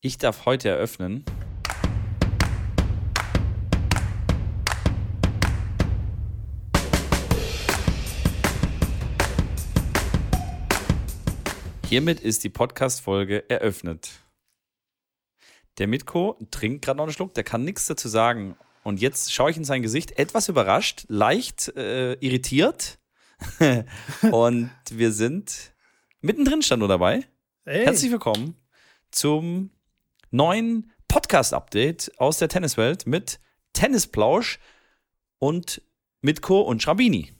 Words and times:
Ich 0.00 0.16
darf 0.16 0.46
heute 0.46 0.68
eröffnen. 0.68 1.24
Hiermit 11.88 12.20
ist 12.20 12.44
die 12.44 12.48
Podcast-Folge 12.48 13.50
eröffnet. 13.50 14.10
Der 15.78 15.88
Mitko 15.88 16.38
trinkt 16.52 16.84
gerade 16.84 16.98
noch 16.98 17.04
einen 17.06 17.12
Schluck, 17.12 17.34
der 17.34 17.42
kann 17.42 17.64
nichts 17.64 17.88
dazu 17.88 18.06
sagen. 18.08 18.56
Und 18.84 19.00
jetzt 19.00 19.32
schaue 19.32 19.50
ich 19.50 19.56
in 19.56 19.64
sein 19.64 19.82
Gesicht, 19.82 20.16
etwas 20.16 20.48
überrascht, 20.48 21.06
leicht 21.08 21.76
äh, 21.76 22.12
irritiert. 22.20 23.00
und 24.30 24.70
wir 24.92 25.10
sind 25.10 25.74
mittendrin, 26.20 26.62
stand 26.62 26.78
nur 26.78 26.88
dabei. 26.88 27.26
Hey. 27.64 27.84
Herzlich 27.84 28.12
willkommen 28.12 28.54
zum 29.10 29.70
neuen 30.30 30.90
Podcast-Update 31.08 32.12
aus 32.18 32.38
der 32.38 32.48
Tenniswelt 32.48 33.06
mit 33.06 33.40
Tennisplausch 33.72 34.58
und 35.38 35.82
Mitko 36.20 36.60
und 36.60 36.82
Schrambini. 36.82 37.32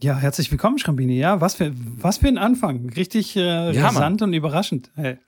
Ja, 0.00 0.16
herzlich 0.16 0.50
willkommen, 0.50 0.78
Schrambini. 0.78 1.16
Ja, 1.18 1.40
was 1.40 1.54
für, 1.54 1.72
was 1.74 2.18
für 2.18 2.28
ein 2.28 2.38
Anfang. 2.38 2.90
Richtig 2.90 3.36
äh, 3.36 3.72
Ja, 3.72 3.86
rasant 3.88 4.20
und 4.22 4.32
überraschend. 4.34 4.90
Hey. 4.94 5.18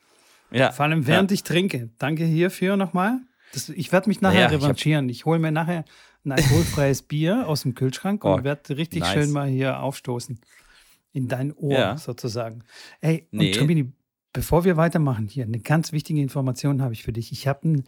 Ja, 0.50 0.72
Vor 0.72 0.84
allem 0.86 1.06
während 1.06 1.30
ich 1.32 1.42
trinke. 1.42 1.90
Danke 1.98 2.24
hierfür 2.24 2.76
nochmal. 2.76 3.20
Das, 3.52 3.68
ich 3.70 3.92
werde 3.92 4.08
mich 4.08 4.20
nachher 4.20 4.46
ich 4.48 4.54
hab- 4.54 4.62
revanchieren. 4.62 5.08
Ich, 5.08 5.24
hole 5.24 5.38
mir 5.38 5.52
nachher 5.52 5.84
ein 6.24 6.32
alkoholfreies 6.32 7.02
Bier 7.08 7.46
aus 7.48 7.62
dem 7.62 7.74
Kühlschrank 7.74 8.24
Oh, 8.24 8.34
und 8.34 8.44
werde 8.44 8.76
richtig 8.76 9.00
nice. 9.00 9.12
schön 9.12 9.30
mal 9.30 9.48
hier 9.48 9.80
aufstoßen. 9.80 10.38
In 11.12 11.28
dein 11.28 11.52
Ohr 11.54 11.72
Ja. 11.72 11.96
sozusagen. 11.96 12.64
Ey, 13.00 13.26
Nee. 13.30 13.48
und 13.48 13.56
Schrambini, 13.56 13.92
bevor 14.32 14.64
wir 14.64 14.76
weitermachen 14.76 15.28
hier, 15.28 15.44
eine 15.44 15.60
ganz 15.60 15.92
wichtige 15.92 16.20
Information 16.20 16.82
habe 16.82 16.92
ich 16.92 17.02
für 17.02 17.12
dich. 17.12 17.32
Ich 17.32 17.46
habe 17.46 17.68
ein 17.68 17.84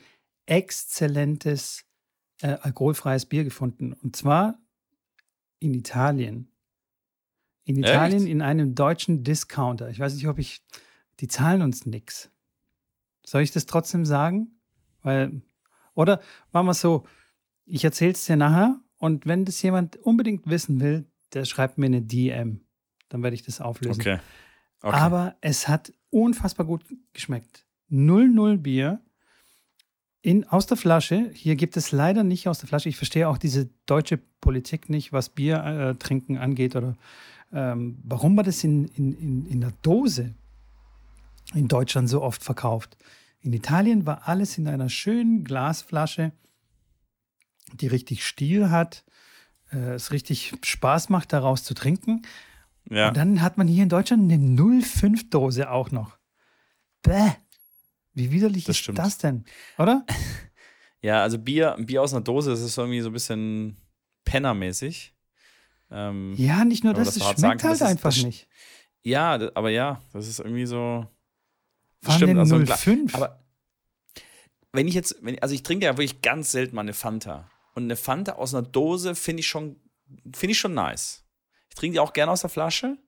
exzellentes 0.47 1.85
äh, 2.41 2.57
alkoholfreies 2.61 3.27
Bier 3.27 3.45
gefunden. 3.45 3.93
Und 3.93 4.17
zwar 4.17 4.59
in 5.59 5.75
Italien. 5.75 6.51
In 7.65 7.77
Echt? 7.83 7.93
Italien 7.93 8.27
in 8.27 8.43
einem 8.43 8.75
deutschen 8.75 9.23
Discounter. 9.23 9.91
Ich 9.91 10.01
weiß 10.01 10.15
nicht, 10.15 10.29
ob 10.29 10.39
ich. 10.39 10.63
Die 11.21 11.29
zahlen 11.29 11.61
uns 11.61 11.85
nix. 11.85 12.31
Soll 13.27 13.43
ich 13.43 13.51
das 13.51 13.67
trotzdem 13.67 14.07
sagen? 14.07 14.59
Weil, 15.03 15.43
oder 15.95 16.21
machen 16.51 16.67
wir 16.67 16.71
es 16.71 16.81
so, 16.81 17.05
ich 17.67 17.85
erzähle 17.85 18.13
es 18.13 18.25
dir 18.25 18.37
nachher 18.37 18.81
und 18.97 19.27
wenn 19.27 19.45
das 19.45 19.61
jemand 19.61 19.97
unbedingt 19.99 20.49
wissen 20.49 20.81
will, 20.81 21.07
der 21.35 21.45
schreibt 21.45 21.77
mir 21.77 21.87
eine 21.87 22.01
DM. 22.01 22.65
Dann 23.11 23.23
werde 23.23 23.35
ich 23.35 23.43
das 23.43 23.61
auflösen. 23.61 24.01
Okay. 24.01 24.19
okay. 24.83 24.97
Aber 24.97 25.37
es 25.43 25.69
hat 25.69 25.93
unfassbar 26.11 26.67
gut 26.67 26.85
geschmeckt. 27.13 27.65
0-0 27.91 28.59
Bier 28.59 29.01
in, 30.23 30.47
aus 30.47 30.67
der 30.67 30.77
Flasche. 30.77 31.31
Hier 31.35 31.57
gibt 31.57 31.77
es 31.77 31.93
leider 31.93 32.25
nicht 32.25 32.49
aus 32.49 32.59
der 32.59 32.69
Flasche. 32.69 32.89
Ich 32.89 32.97
verstehe 32.97 33.29
auch 33.29 33.39
diese 33.39 33.71
deutsche 33.87 34.19
Politik 34.41 34.89
nicht, 34.91 35.13
was 35.13 35.31
Bier 35.31 35.65
äh, 35.65 35.95
trinken 35.95 36.39
angeht 36.39 36.77
oder 36.77 36.97
ähm, 37.53 37.99
warum 38.05 38.35
man 38.35 38.45
das 38.45 38.63
in, 38.63 38.87
in, 38.89 39.13
in, 39.15 39.47
in 39.47 39.61
der 39.61 39.73
Dose 39.83 40.35
in 41.55 41.69
Deutschland 41.69 42.09
so 42.09 42.23
oft 42.23 42.45
verkauft. 42.45 42.97
In 43.41 43.53
Italien 43.53 44.07
war 44.07 44.29
alles 44.29 44.59
in 44.59 44.69
einer 44.69 44.89
schönen 44.89 45.45
Glasflasche, 45.45 46.33
die 47.73 47.87
richtig 47.87 48.25
Stil 48.25 48.71
hat, 48.71 49.05
äh, 49.73 49.95
es 49.95 50.13
richtig 50.13 50.55
Spaß 50.63 51.09
macht, 51.09 51.33
daraus 51.33 51.65
zu 51.65 51.75
trinken. 51.75 52.23
Ja. 52.91 53.09
Und 53.09 53.17
dann 53.17 53.41
hat 53.43 53.57
man 53.59 53.67
hier 53.69 53.83
in 53.83 53.89
Deutschland 53.89 54.31
eine 54.31 54.43
05-Dose 54.45 55.71
auch 55.71 55.91
noch. 55.91 56.19
Bäh. 57.03 57.31
Wie 58.13 58.31
widerlich 58.33 58.65
Das 58.65 58.77
ist 58.77 58.83
stimmt. 58.83 58.99
das 58.99 59.19
denn? 59.19 59.45
Oder? 59.79 60.05
ja, 61.01 61.23
also 61.23 61.39
Bier, 61.39 61.77
Bier 61.79 62.03
aus 62.03 62.13
einer 62.13 62.23
Dose, 62.25 62.51
das 62.51 62.61
ist 62.61 62.77
irgendwie 62.77 63.01
so 63.01 63.09
ein 63.09 63.13
bisschen 63.13 63.77
pennermäßig. 64.25 65.15
Ähm, 65.91 66.35
Ja, 66.37 66.65
nicht 66.65 66.85
nur 66.85 66.93
das, 66.95 67.07
das 67.15 67.17
es 67.17 67.23
schmeckt 67.23 67.39
sagen, 67.41 67.63
halt 67.63 67.65
das 67.65 67.81
ist- 67.81 67.87
einfach 67.87 68.11
das- 68.15 68.23
nicht. 68.25 68.49
ja, 69.03 69.39
aber 69.55 69.71
ja, 69.71 70.03
das 70.13 70.29
ist 70.29 70.41
irgendwie 70.41 70.67
so. 70.67 71.07
Vor 72.03 72.15
allem 72.15 72.23
stimmt, 72.23 72.39
also 72.39 72.55
ein 72.57 72.65
Gla- 72.67 72.77
05. 72.77 73.15
Aber 73.15 73.45
wenn 74.73 74.87
ich 74.89 74.95
jetzt, 74.95 75.17
wenn, 75.23 75.39
also 75.41 75.55
ich 75.55 75.63
trinke 75.63 75.85
ja 75.87 75.93
wirklich 75.97 76.23
ganz 76.23 76.53
selten 76.53 76.75
mal 76.75 76.83
eine 76.83 76.95
Fanta. 76.95 77.49
Und 77.75 77.85
eine 77.85 77.97
Fanta 77.97 78.33
aus 78.33 78.55
einer 78.55 78.67
Dose 78.67 79.15
finde 79.15 79.41
ich 79.41 79.47
schon, 79.49 79.77
finde 80.35 80.53
ich 80.53 80.59
schon 80.59 80.75
nice. 80.75 81.25
Ich 81.71 81.75
trinke 81.77 81.95
die 81.95 82.01
auch 82.01 82.13
gerne 82.13 82.31
aus 82.33 82.43
der 82.43 82.51
Flasche, 82.51 82.99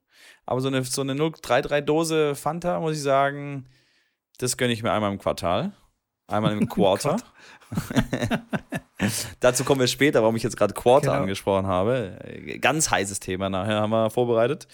aber 0.45 0.59
so 0.61 0.67
eine, 0.69 0.83
so 0.83 1.01
eine 1.01 1.15
033 1.15 1.85
Dose 1.85 2.33
Fanta, 2.35 2.79
muss 2.79 2.95
ich 2.95 3.01
sagen, 3.01 3.67
das 4.39 4.57
gönne 4.57 4.73
ich 4.73 4.81
mir 4.83 4.91
einmal 4.91 5.11
im 5.11 5.19
Quartal. 5.19 5.73
Einmal 6.27 6.53
im 6.53 6.67
Quarter. 6.69 7.17
Dazu 9.39 9.63
kommen 9.63 9.81
wir 9.81 9.87
später, 9.87 10.21
warum 10.21 10.35
ich 10.35 10.43
jetzt 10.43 10.57
gerade 10.57 10.73
Quarter 10.73 11.07
Genau. 11.11 11.21
angesprochen 11.21 11.67
habe. 11.67 12.17
Ganz 12.61 12.89
heißes 12.89 13.19
Thema 13.19 13.49
nachher 13.49 13.81
haben 13.81 13.89
wir 13.91 14.09
vorbereitet. 14.09 14.67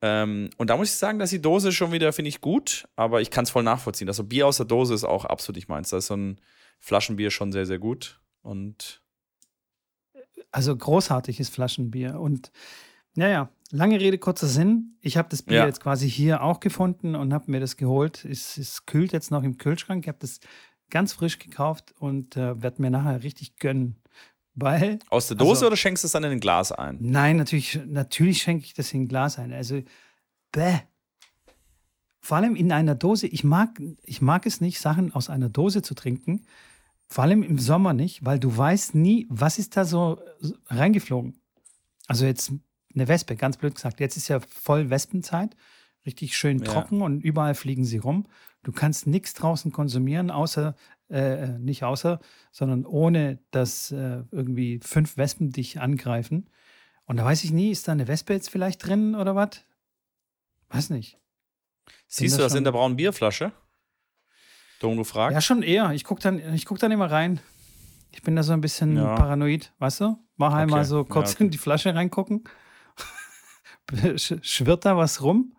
Ähm, 0.00 0.50
und 0.56 0.70
da 0.70 0.76
muss 0.76 0.90
ich 0.90 0.96
sagen, 0.96 1.18
dass 1.18 1.30
die 1.30 1.42
Dose 1.42 1.72
schon 1.72 1.90
wieder, 1.90 2.12
finde 2.12 2.28
ich, 2.28 2.40
gut, 2.40 2.86
aber 2.94 3.20
ich 3.20 3.30
kann 3.30 3.42
es 3.44 3.50
voll 3.50 3.64
nachvollziehen. 3.64 4.06
Also 4.08 4.22
Bier 4.22 4.46
aus 4.46 4.58
der 4.58 4.66
Dose 4.66 4.94
ist 4.94 5.02
auch 5.04 5.24
absolut 5.24 5.56
nicht 5.56 5.68
meins. 5.68 5.90
Da 5.90 5.96
ist 5.96 6.06
so 6.06 6.14
ein 6.16 6.40
Flaschenbier 6.78 7.30
schon 7.32 7.50
sehr, 7.50 7.66
sehr 7.66 7.80
gut. 7.80 8.20
Und 8.42 9.02
also 10.52 10.76
großartiges 10.76 11.48
Flaschenbier. 11.48 12.20
Und 12.20 12.52
naja, 13.14 13.48
lange 13.70 13.98
Rede, 14.00 14.18
kurzer 14.18 14.46
Sinn. 14.46 14.96
Ich 15.00 15.16
habe 15.16 15.28
das 15.28 15.42
Bier 15.42 15.58
Ja. 15.58 15.66
jetzt 15.66 15.80
quasi 15.80 16.08
hier 16.10 16.42
auch 16.42 16.60
gefunden 16.60 17.14
und 17.14 17.32
habe 17.34 17.50
mir 17.50 17.60
das 17.60 17.76
geholt. 17.76 18.24
Es, 18.24 18.56
es 18.58 18.86
kühlt 18.86 19.12
jetzt 19.12 19.30
noch 19.30 19.42
im 19.42 19.58
Kühlschrank. 19.58 20.04
Ich 20.04 20.08
habe 20.08 20.18
das 20.20 20.40
ganz 20.90 21.12
frisch 21.12 21.38
gekauft 21.38 21.92
und 21.98 22.36
äh, 22.36 22.60
werde 22.62 22.80
mir 22.82 22.90
nachher 22.90 23.22
richtig 23.22 23.56
gönnen. 23.56 23.96
Weil 24.54 24.98
aus 25.10 25.28
der 25.28 25.36
Dose 25.36 25.50
Also- 25.50 25.66
oder 25.68 25.76
schenkst 25.76 26.02
du 26.02 26.06
es 26.06 26.12
dann 26.12 26.24
in 26.24 26.32
ein 26.32 26.40
Glas 26.40 26.72
ein? 26.72 26.98
Nein, 27.00 27.36
natürlich, 27.36 27.78
natürlich 27.86 28.42
schenke 28.42 28.64
ich 28.64 28.74
das 28.74 28.92
in 28.92 29.02
ein 29.02 29.08
Glas 29.08 29.38
ein. 29.38 29.52
Also, 29.52 29.82
bäh. 30.52 30.78
Vor 32.20 32.36
allem 32.36 32.56
in 32.56 32.72
einer 32.72 32.94
Dose. 32.94 33.26
Ich 33.26 33.44
mag, 33.44 33.80
ich 34.02 34.20
mag 34.20 34.44
es 34.46 34.60
nicht, 34.60 34.80
Sachen 34.80 35.12
aus 35.14 35.30
einer 35.30 35.48
Dose 35.48 35.82
zu 35.82 35.94
trinken. 35.94 36.44
Vor 37.08 37.24
allem 37.24 37.42
im 37.42 37.58
Sommer 37.58 37.94
nicht, 37.94 38.24
weil 38.24 38.38
du 38.38 38.54
weißt 38.54 38.94
nie, 38.94 39.26
was 39.30 39.58
ist 39.58 39.76
da 39.76 39.84
so 39.84 40.20
reingeflogen. 40.66 41.40
Also 42.06 42.26
jetzt 42.26 42.52
eine 42.94 43.08
Wespe, 43.08 43.36
ganz 43.36 43.56
blöd 43.56 43.74
gesagt. 43.74 44.00
Jetzt 44.00 44.16
ist 44.16 44.28
ja 44.28 44.40
voll 44.40 44.90
Wespenzeit. 44.90 45.56
Richtig 46.06 46.36
schön 46.36 46.58
Ja. 46.58 46.64
trocken 46.64 47.02
und 47.02 47.20
überall 47.22 47.54
fliegen 47.54 47.84
sie 47.84 47.98
rum. 47.98 48.26
Du 48.62 48.72
kannst 48.72 49.06
nichts 49.06 49.34
draußen 49.34 49.72
konsumieren, 49.72 50.30
außer, 50.30 50.74
äh, 51.10 51.48
nicht 51.58 51.84
außer, 51.84 52.20
sondern 52.50 52.86
ohne, 52.86 53.38
dass 53.50 53.90
äh, 53.92 54.22
irgendwie 54.30 54.80
fünf 54.82 55.16
Wespen 55.16 55.50
dich 55.50 55.80
angreifen. 55.80 56.48
Und 57.04 57.16
da 57.18 57.24
weiß 57.24 57.44
ich 57.44 57.52
nie, 57.52 57.70
ist 57.70 57.88
da 57.88 57.92
eine 57.92 58.08
Wespe 58.08 58.32
jetzt 58.34 58.50
vielleicht 58.50 58.86
drin 58.86 59.14
oder 59.14 59.34
was? 59.34 59.50
Weiß 60.70 60.90
nicht. 60.90 61.18
Siehst 62.06 62.36
du 62.36 62.42
das 62.42 62.54
in 62.54 62.64
der 62.64 62.72
braunen 62.72 62.96
Bierflasche? 62.96 63.52
Dumm, 64.80 64.96
du 64.96 65.04
fragst. 65.04 65.34
Ja, 65.34 65.40
schon 65.40 65.62
eher. 65.62 65.92
Ich 65.92 66.04
gucke 66.04 66.20
dann, 66.22 66.54
ich 66.54 66.64
guck 66.64 66.78
dann 66.78 66.92
immer 66.92 67.10
rein. 67.10 67.40
Ich 68.12 68.22
bin 68.22 68.36
da 68.36 68.42
so 68.42 68.52
ein 68.52 68.60
bisschen 68.60 68.96
Ja. 68.96 69.14
paranoid, 69.16 69.72
weißt 69.78 70.00
du? 70.00 70.16
Mach 70.36 70.52
einmal 70.54 70.80
Okay. 70.80 70.88
so 70.88 71.04
kurz 71.04 71.30
Ja, 71.30 71.36
okay. 71.36 71.44
in 71.44 71.50
die 71.50 71.58
Flasche 71.58 71.94
reingucken. 71.94 72.44
Sch- 73.92 74.42
Schwirrt 74.42 74.84
da 74.84 74.96
was 74.96 75.22
rum 75.22 75.56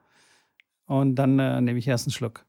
und 0.85 1.15
dann 1.15 1.39
äh, 1.39 1.61
nehme 1.61 1.79
ich 1.79 1.87
erst 1.87 2.07
einen 2.07 2.13
Schluck. 2.13 2.45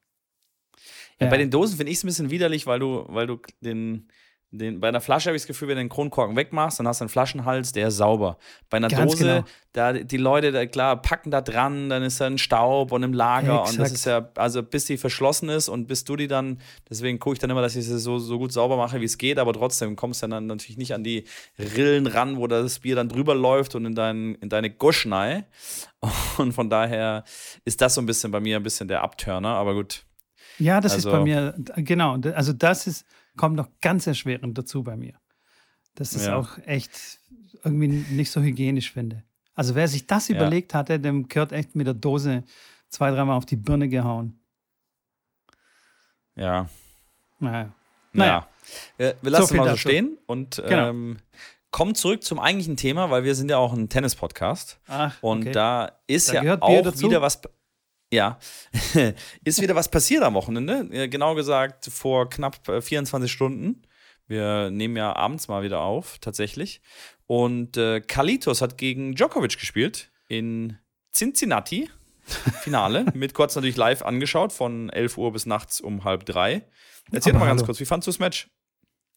Ja, 1.19 1.27
Ja. 1.27 1.31
Bei 1.31 1.37
den 1.37 1.51
Dosen 1.51 1.77
finde 1.77 1.93
ich 1.93 1.99
es 1.99 2.05
ein 2.05 2.07
bisschen 2.09 2.31
widerlich, 2.31 2.67
weil 2.67 2.79
du, 2.81 3.05
weil 3.09 3.27
du 3.27 3.41
den, 3.61 4.09
den, 4.53 4.81
bei 4.81 4.89
einer 4.89 5.01
Flasche 5.01 5.29
habe 5.29 5.37
ich 5.37 5.43
das 5.43 5.47
Gefühl, 5.47 5.69
wenn 5.69 5.77
du 5.77 5.83
den 5.83 5.89
Kronkorken 5.89 6.35
wegmachst, 6.37 6.81
dann 6.81 6.89
hast 6.89 7.01
du 7.01 7.05
einen 7.05 7.09
Flaschenhals, 7.09 7.71
der 7.73 7.89
ist 7.89 7.99
sauber. 7.99 8.37
Bei 8.69 8.79
einer 8.79 8.89
Ganz 8.89 9.13
Dose, 9.13 9.25
genau. 9.25 9.45
da 9.73 9.93
die 9.93 10.17
Leute, 10.17 10.51
da, 10.51 10.67
klar, 10.67 11.01
packen 11.01 11.31
da 11.31 11.41
dran, 11.41 11.89
dann 11.89 12.03
ist 12.03 12.21
da 12.21 12.27
ein 12.27 12.37
Staub 12.37 12.91
und 12.91 13.05
im 13.05 13.13
Lager 13.13 13.61
und 13.61 13.79
das 13.79 13.93
Exakt. 13.93 13.93
ist 13.93 14.05
ja, 14.07 14.29
also 14.35 14.63
bis 14.65 14.87
die 14.87 14.97
verschlossen 14.97 15.49
ist 15.51 15.69
und 15.69 15.87
bis 15.87 16.03
du 16.03 16.17
die 16.17 16.27
dann, 16.27 16.61
deswegen 16.89 17.21
gucke 17.21 17.35
ich 17.35 17.39
dann 17.39 17.51
immer, 17.51 17.63
dass 17.63 17.77
ich 17.77 17.87
sie 17.87 17.99
so, 18.01 18.19
so 18.19 18.39
gut 18.39 18.53
sauber 18.53 18.77
mache, 18.77 19.01
wie 19.01 19.05
es 19.05 19.19
geht, 19.19 19.39
aber 19.39 19.53
trotzdem 19.53 19.95
kommst 19.95 20.23
du 20.23 20.27
dann 20.27 20.47
natürlich 20.47 20.79
nicht 20.79 20.95
an 20.95 21.05
die 21.05 21.25
Rillen 21.59 22.09
ran, 22.09 22.37
wo 22.37 22.49
das 22.49 22.81
Bier 22.81 22.97
dann 22.97 23.09
drüber 23.09 23.37
läuft 23.37 23.77
und 23.77 23.85
in, 23.87 23.95
dein, 23.95 24.35
in 24.37 24.49
deine 24.49 24.71
Goschnei. 24.71 25.45
Und 26.39 26.53
von 26.55 26.71
daher 26.71 27.25
ist 27.67 27.83
das 27.83 27.95
so 27.95 28.01
ein 28.01 28.07
bisschen 28.07 28.31
bei 28.31 28.41
mir 28.41 28.57
ein 28.57 28.63
bisschen 28.63 28.89
der 28.89 29.03
Abturner, 29.03 29.51
aber 29.51 29.75
gut. 29.75 30.05
Ja, 30.59 30.81
das 30.81 30.93
Also- 30.95 31.09
ist 31.11 31.13
bei 31.13 31.21
mir, 31.23 31.55
genau. 31.77 32.17
Also 32.35 32.55
das 32.55 32.87
ist, 32.87 33.05
kommt 33.37 33.57
noch 33.57 33.69
ganz 33.81 34.07
erschwerend 34.07 34.57
dazu 34.59 34.83
bei 34.83 34.97
mir. 34.97 35.15
Das 35.95 36.15
ist 36.15 36.27
Ja. 36.27 36.37
auch 36.37 36.59
echt 36.67 37.19
irgendwie 37.65 37.89
nicht 37.89 38.31
so 38.31 38.41
hygienisch 38.41 38.93
finde. 38.93 39.23
Also 39.55 39.75
wer 39.75 39.89
sich 39.89 40.07
das 40.07 40.29
Ja. 40.29 40.37
überlegt 40.37 40.73
hatte, 40.75 40.99
dem 41.01 41.29
gehört 41.29 41.53
echt 41.53 41.75
mit 41.75 41.87
der 41.87 41.95
Dose 41.95 42.45
zwei, 42.89 43.11
dreimal 43.11 43.37
auf 43.37 43.47
die 43.47 43.57
Birne 43.57 43.89
gehauen. 43.89 44.39
Ja, 46.37 46.69
Naja. 47.39 47.73
Naja. 48.13 48.49
Wir, 48.97 49.17
wir 49.23 49.31
lassen 49.31 49.49
viel 49.49 49.57
mal 49.59 49.65
so 49.65 49.69
dazu. 49.71 49.81
stehen 49.81 50.19
und 50.27 50.57
Genau. 50.69 50.89
ähm, 50.91 51.17
kommen 51.71 51.95
zurück 51.95 52.23
zum 52.25 52.39
eigentlichen 52.39 52.77
Thema, 52.77 53.11
weil 53.11 53.25
wir 53.25 53.35
sind 53.35 53.51
ja 53.51 53.57
auch 53.59 53.73
ein 53.73 53.89
Tennis-Podcast. 53.89 54.79
Ach, 54.89 55.17
Und 55.23 55.43
okay. 55.43 55.53
da 55.53 55.93
ist 56.07 56.29
Da 56.31 56.43
ja 56.43 56.61
auch 56.61 56.85
wieder 56.85 57.23
was. 57.23 57.41
Ja, 58.13 58.39
ist 59.45 59.63
wieder 59.63 59.77
was 59.77 59.89
passiert 59.89 60.23
am 60.23 60.35
Wochenende. 60.35 61.09
Genau 61.09 61.35
gesagt, 61.35 61.87
vor 61.87 62.29
knapp 62.29 62.59
24 62.67 63.31
äh, 63.31 63.33
Stunden. 63.33 63.83
Wir 64.27 64.71
nehmen 64.71 64.97
ja 64.97 65.15
abends 65.15 65.49
mal 65.49 65.63
wieder 65.63 65.81
auf, 65.81 66.19
tatsächlich. 66.19 66.81
Und 67.27 67.77
äh, 67.77 68.01
Kalitos 68.01 68.63
hat 68.63 68.79
gegen 68.79 69.15
Djokovic 69.15 69.59
gespielt 69.59 70.11
in 70.29 70.79
Cincinnati. 71.13 71.89
Finale, 72.63 73.07
mit 73.15 73.35
kurz 73.35 73.57
natürlich 73.57 73.77
live 73.77 74.03
angeschaut, 74.03 74.53
von 74.53 74.91
11 74.91 75.19
Uhr 75.19 75.33
bis 75.33 75.47
nachts 75.47 75.81
um 75.81 76.05
halb 76.05 76.27
drei. 76.27 76.67
Erzähl 77.11 77.33
doch 77.33 77.41
mal 77.41 77.47
ganz 77.47 77.65
kurz, 77.65 77.81
wie 77.81 77.85
fandest 77.85 78.07
du 78.07 78.11
das 78.11 78.19
Match? 78.21 78.49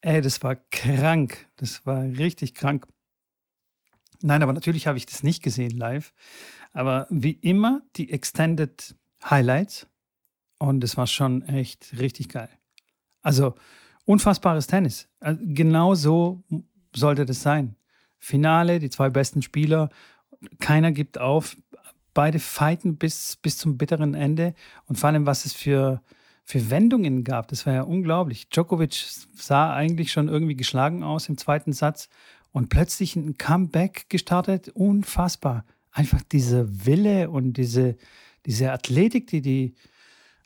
Ey, 0.00 0.20
das 0.20 0.42
war 0.42 0.56
krank. 0.70 1.48
Das 1.56 1.86
war 1.86 2.02
richtig 2.02 2.54
krank. 2.54 2.86
Nein, 4.20 4.42
aber 4.42 4.52
natürlich 4.52 4.86
habe 4.86 4.98
ich 4.98 5.06
das 5.06 5.22
nicht 5.22 5.42
gesehen 5.42 5.76
live. 5.76 6.12
Aber 6.74 7.06
wie 7.08 7.30
immer 7.30 7.80
die 7.96 8.10
Extended 8.10 8.94
Highlights. 9.24 9.86
Und 10.58 10.84
es 10.84 10.96
war 10.96 11.06
schon 11.06 11.42
echt 11.42 11.98
richtig 11.98 12.28
geil. 12.28 12.50
Also 13.22 13.54
unfassbares 14.04 14.66
Tennis. 14.66 15.08
Also, 15.20 15.40
genau 15.42 15.94
so 15.94 16.42
sollte 16.94 17.24
das 17.24 17.42
sein. 17.42 17.76
Finale, 18.18 18.78
die 18.78 18.90
zwei 18.90 19.08
besten 19.10 19.42
Spieler. 19.42 19.88
Keiner 20.58 20.92
gibt 20.92 21.18
auf. 21.18 21.56
Beide 22.12 22.38
fighten 22.38 22.96
bis, 22.96 23.36
bis 23.36 23.58
zum 23.58 23.76
bitteren 23.76 24.14
Ende. 24.14 24.54
Und 24.86 24.96
vor 24.96 25.08
allem, 25.08 25.26
was 25.26 25.44
es 25.46 25.52
für, 25.52 26.02
für 26.44 26.70
Wendungen 26.70 27.24
gab, 27.24 27.48
das 27.48 27.66
war 27.66 27.72
ja 27.72 27.82
unglaublich. 27.82 28.48
Djokovic 28.48 28.94
sah 29.34 29.74
eigentlich 29.74 30.12
schon 30.12 30.28
irgendwie 30.28 30.56
geschlagen 30.56 31.02
aus 31.02 31.28
im 31.28 31.38
zweiten 31.38 31.72
Satz 31.72 32.08
und 32.52 32.68
plötzlich 32.68 33.16
ein 33.16 33.36
Comeback 33.36 34.06
gestartet. 34.08 34.68
Unfassbar. 34.68 35.64
Einfach 35.94 36.22
diese 36.22 36.84
Wille 36.86 37.30
und 37.30 37.54
diese, 37.54 37.96
diese 38.44 38.72
Athletik, 38.72 39.28
die 39.28 39.40
die 39.40 39.74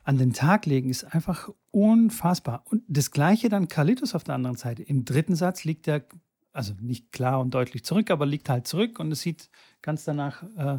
an 0.04 0.18
den 0.18 0.32
Tag 0.32 0.66
legen, 0.66 0.90
ist 0.90 1.04
einfach 1.04 1.50
unfassbar. 1.70 2.62
Und 2.66 2.82
das 2.86 3.10
gleiche 3.10 3.48
dann 3.48 3.68
Carlitos 3.68 4.14
auf 4.14 4.24
der 4.24 4.34
anderen 4.34 4.56
Seite. 4.56 4.82
Im 4.82 5.04
dritten 5.04 5.34
Satz 5.34 5.64
liegt 5.64 5.88
er, 5.88 6.04
also 6.52 6.74
nicht 6.80 7.12
klar 7.12 7.40
und 7.40 7.52
deutlich 7.52 7.84
zurück, 7.84 8.10
aber 8.10 8.26
liegt 8.26 8.48
halt 8.48 8.66
zurück 8.66 9.00
und 9.00 9.10
es 9.10 9.22
sieht 9.22 9.50
ganz 9.82 10.04
danach 10.04 10.42
äh, 10.56 10.78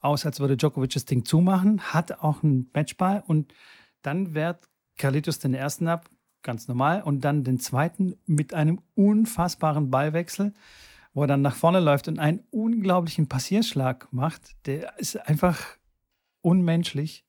aus, 0.00 0.26
als 0.26 0.40
würde 0.40 0.56
Djokovic 0.56 0.90
das 0.90 1.04
Ding 1.04 1.24
zumachen, 1.24 1.80
hat 1.80 2.20
auch 2.20 2.42
einen 2.42 2.70
Matchball 2.74 3.22
und 3.26 3.54
dann 4.02 4.34
wehrt 4.34 4.68
Carlitos 4.98 5.38
den 5.38 5.54
ersten 5.54 5.88
ab, 5.88 6.10
ganz 6.42 6.68
normal, 6.68 7.02
und 7.02 7.22
dann 7.22 7.44
den 7.44 7.58
zweiten 7.60 8.16
mit 8.26 8.52
einem 8.52 8.80
unfassbaren 8.94 9.90
Ballwechsel, 9.90 10.52
wo 11.14 11.22
er 11.22 11.26
dann 11.26 11.42
nach 11.42 11.54
vorne 11.54 11.80
läuft 11.80 12.08
und 12.08 12.18
einen 12.18 12.40
unglaublichen 12.50 13.28
Passierschlag 13.28 14.08
macht. 14.12 14.66
Der 14.66 14.98
ist 14.98 15.16
einfach 15.28 15.60
unmenschlich. 16.40 17.24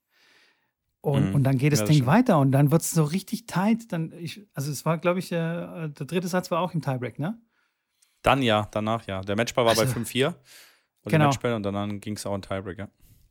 Und, 1.01 1.29
mhm. 1.29 1.35
und 1.35 1.43
dann 1.43 1.57
geht 1.57 1.73
das 1.73 1.81
ja, 1.81 1.85
Ding 1.87 2.05
weiter 2.05 2.39
und 2.39 2.53
dann 2.53 2.71
wird 2.71 2.81
es 2.81 2.91
so 2.91 3.03
richtig 3.03 3.45
tight. 3.45 3.91
Dann 3.91 4.13
ich, 4.13 4.47
also 4.53 4.71
es 4.71 4.85
war, 4.85 4.97
glaube 4.97 5.19
ich, 5.19 5.29
der, 5.29 5.89
der 5.89 6.05
dritte 6.05 6.29
Satz 6.29 6.49
war 6.49 6.61
auch 6.61 6.73
im 6.73 6.81
Tiebreak, 6.81 7.19
ne? 7.19 7.37
Dann 8.21 8.41
ja, 8.41 8.69
danach 8.71 9.05
ja. 9.05 9.19
Der 9.21 9.35
Matchball 9.35 9.65
war 9.65 9.77
also, 9.77 9.83
bei 9.83 9.99
5-4. 9.99 10.33
Genau. 11.05 11.25
Matchball 11.25 11.53
und 11.55 11.63
dann 11.63 11.99
ging 11.99 12.15
es 12.15 12.25
auch 12.25 12.35
in 12.35 12.41
Tiebreak, 12.41 12.79
ja. 12.79 12.87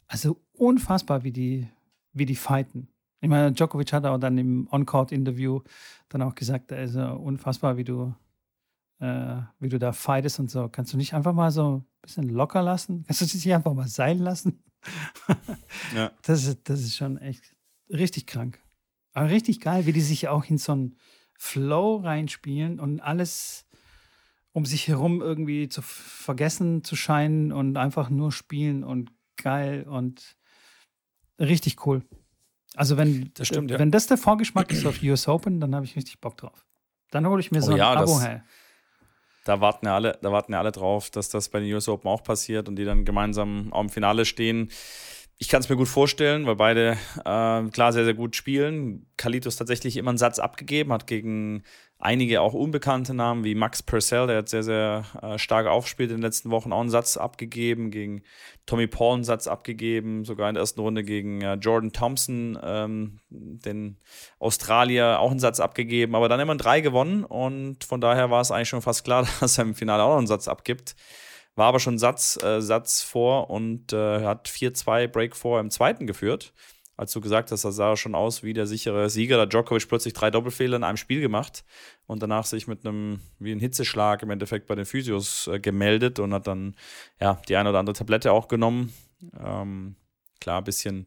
Also 0.07 0.39
unfassbar, 0.53 1.25
wie 1.25 1.33
die, 1.33 1.67
wie 2.13 2.27
die 2.27 2.37
fighten. 2.37 2.89
Ich 3.23 3.31
meine, 3.31 3.53
Djokovic 3.53 3.91
hat 3.95 4.05
auch 4.05 4.19
dann 4.19 4.37
im 4.37 4.69
On-Court-Interview 4.71 5.61
dann 6.11 6.21
auch 6.21 6.35
gesagt, 6.35 6.73
also 6.73 7.01
unfassbar, 7.01 7.79
wie 7.79 7.85
du, 7.85 8.15
äh, 9.03 9.43
wie 9.59 9.69
du 9.69 9.81
da 9.81 9.93
fightest 9.93 10.39
und 10.39 10.51
so. 10.51 10.69
Kannst 10.69 10.93
du 10.93 10.97
nicht 10.97 11.13
einfach 11.13 11.33
mal 11.33 11.51
so 11.51 11.79
ein 11.79 11.85
bisschen 12.03 12.29
locker 12.29 12.63
lassen? 12.63 13.03
Kannst 13.05 13.21
du 13.21 13.25
dich 13.25 13.35
nicht 13.45 13.55
einfach 13.55 13.75
mal 13.75 13.89
sein 13.89 14.19
lassen? 14.19 14.63
ja. 15.95 16.13
Das 16.23 16.47
ist, 16.47 16.61
das 16.69 16.81
ist 16.81 16.97
schon 16.97 17.19
echt 17.19 17.57
richtig 17.91 18.27
krank. 18.27 18.61
Aber 19.13 19.29
richtig 19.29 19.61
geil, 19.61 19.87
wie 19.87 19.93
die 19.93 20.01
sich 20.01 20.29
auch 20.29 20.45
in 20.45 20.57
so 20.57 20.73
einen 20.73 20.97
Flow 21.37 21.97
reinspielen 21.97 22.79
und 22.79 23.01
alles 23.01 23.67
um 24.53 24.67
sich 24.67 24.87
herum 24.87 25.21
irgendwie 25.21 25.69
zu 25.69 25.83
vergessen 25.83 26.85
zu 26.85 26.95
scheinen 26.95 27.53
und 27.53 27.77
einfach 27.77 28.11
nur 28.11 28.31
spielen 28.33 28.85
und 28.85 29.11
geil 29.37 29.85
und 29.89 30.37
richtig 31.41 31.87
cool. 31.87 32.05
Also 32.75 32.97
wenn 32.97 33.33
das, 33.35 33.49
stimmt, 33.49 33.71
ja. 33.71 33.79
wenn 33.79 33.91
das 33.91 34.07
der 34.07 34.19
Vorgeschmack 34.19 34.71
ist 34.71 34.87
auf 34.87 35.03
US 35.03 35.27
Open, 35.27 35.59
dann 35.59 35.75
habe 35.75 35.87
ich 35.87 35.97
richtig 35.97 36.21
Bock 36.21 36.37
drauf. 36.37 36.67
Dann 37.11 37.27
hole 37.27 37.41
ich 37.41 37.51
mir 37.51 37.59
oh, 37.59 37.67
so 37.67 37.73
ein 37.73 37.79
ja, 37.79 37.93
Abo 37.95 38.21
her. 38.21 38.45
Da 39.45 39.61
warten 39.61 39.87
ja 39.87 39.95
alle, 39.95 40.19
da 40.23 40.31
warten 40.31 40.53
ja 40.53 40.61
alle 40.61 40.73
drauf, 40.73 41.11
dass 41.11 41.29
das 41.29 41.49
bei 41.49 41.61
den 41.61 41.73
US 41.75 41.89
Open 41.89 42.09
auch 42.09 42.23
passiert 42.23 42.69
und 42.69 42.77
die 42.77 42.85
dann 42.85 43.05
gemeinsam 43.05 43.73
auch 43.73 43.81
im 43.81 43.89
Finale 43.89 44.25
stehen. 44.25 44.71
Ich 45.39 45.49
kann 45.49 45.61
es 45.61 45.69
mir 45.69 45.77
gut 45.77 45.89
vorstellen, 45.89 46.47
weil 46.47 46.57
beide 46.57 46.93
äh, 47.25 47.71
klar 47.71 47.93
sehr, 47.93 48.05
sehr 48.05 48.15
gut 48.15 48.37
spielen. 48.37 49.07
Kalitos 49.17 49.57
tatsächlich 49.57 49.97
immer 49.97 50.11
einen 50.11 50.19
Satz 50.19 50.39
abgegeben, 50.39 50.93
hat 50.93 51.07
gegen 51.07 51.65
einige 52.03 52.41
auch 52.41 52.53
unbekannte 52.53 53.15
Namen 53.15 53.45
wie 53.45 53.55
Max 53.55 53.83
Purcell, 53.83 54.27
der 54.27 54.39
hat 54.39 54.49
sehr, 54.49 54.65
sehr 54.65 55.05
äh, 55.23 55.39
stark 55.39 55.69
aufgespielt 55.69 56.11
in 56.11 56.17
den 56.17 56.23
letzten 56.23 56.51
Wochen, 56.51 56.73
auch 56.73 56.81
einen 56.81 56.91
Satz 56.91 57.17
abgegeben, 57.17 57.93
gegen 57.93 58.23
Tommy 58.67 58.89
Paul 58.89 59.15
einen 59.15 59.25
Satz 59.25 59.47
abgegeben, 59.47 60.25
sogar 60.25 60.49
in 60.49 60.55
der 60.55 60.63
ersten 60.63 60.81
Runde 60.81 61.05
gegen 61.05 61.43
äh, 61.43 61.55
Jordan 61.55 61.93
Thompson, 61.93 62.59
ähm, 62.63 63.21
den 63.31 63.99
Australier, 64.41 65.21
auch 65.21 65.31
einen 65.31 65.39
Satz 65.39 65.61
abgegeben, 65.61 66.17
aber 66.17 66.29
dann 66.29 66.41
immer 66.41 66.57
drei 66.57 66.81
gewonnen 66.81 67.25
und 67.25 67.85
von 67.85 68.01
daher 68.01 68.31
war 68.31 68.41
es 68.41 68.51
eigentlich 68.51 68.69
schon 68.69 68.83
fast 68.83 69.05
klar, 69.05 69.27
dass 69.41 69.59
er 69.59 69.65
im 69.65 69.77
Finale 69.77 70.03
auch 70.03 70.11
noch 70.11 70.19
einen 70.19 70.27
Satz 70.27 70.49
abgibt. 70.49 70.97
War 71.55 71.67
aber 71.67 71.81
schon 71.81 71.99
Satz, 71.99 72.43
äh, 72.43 72.61
Satz 72.61 73.03
vor 73.03 73.51
und 73.51 73.93
äh, 73.93 74.25
hat 74.25 74.49
4-2 74.49 75.09
Break 75.09 75.37
vor 75.37 75.61
im 75.61 75.71
zweiten 75.71 76.07
geführt 76.07 76.53
als 76.97 77.13
du 77.13 77.21
gesagt 77.21 77.51
hast, 77.51 77.65
das 77.65 77.77
sah 77.77 77.97
schon 77.97 78.15
aus 78.15 78.43
wie 78.43 78.53
der 78.53 78.67
sichere 78.67 79.09
Sieger. 79.09 79.37
Da 79.37 79.47
Djokovic 79.47 79.89
plötzlich 79.89 80.15
drei 80.15 80.31
Doppelfehler 80.31 80.77
in 80.77 80.85
einem 80.85 80.97
Spiel 80.97 81.21
gemacht 81.21 81.65
und 82.07 82.23
danach 82.23 82.45
sich 82.45 82.69
mit 82.69 82.87
einem, 82.87 83.21
wie 83.39 83.53
ein 83.53 83.59
Hitzeschlag 83.59 84.23
im 84.23 84.31
Endeffekt 84.31 84.67
bei 84.67 84.75
den 84.75 84.85
Physios 84.85 85.49
äh, 85.49 85.59
gemeldet 85.59 86.19
und 86.19 86.35
hat 86.35 86.47
dann, 86.47 86.77
ja, 87.21 87.41
die 87.49 87.57
eine 87.57 87.71
oder 87.71 87.79
andere 87.79 87.97
Tablette 87.97 88.33
auch 88.33 88.47
genommen. 88.47 88.93
Ähm, 89.43 89.97
klar, 90.43 90.59
ein 90.59 90.65
bisschen 90.65 91.07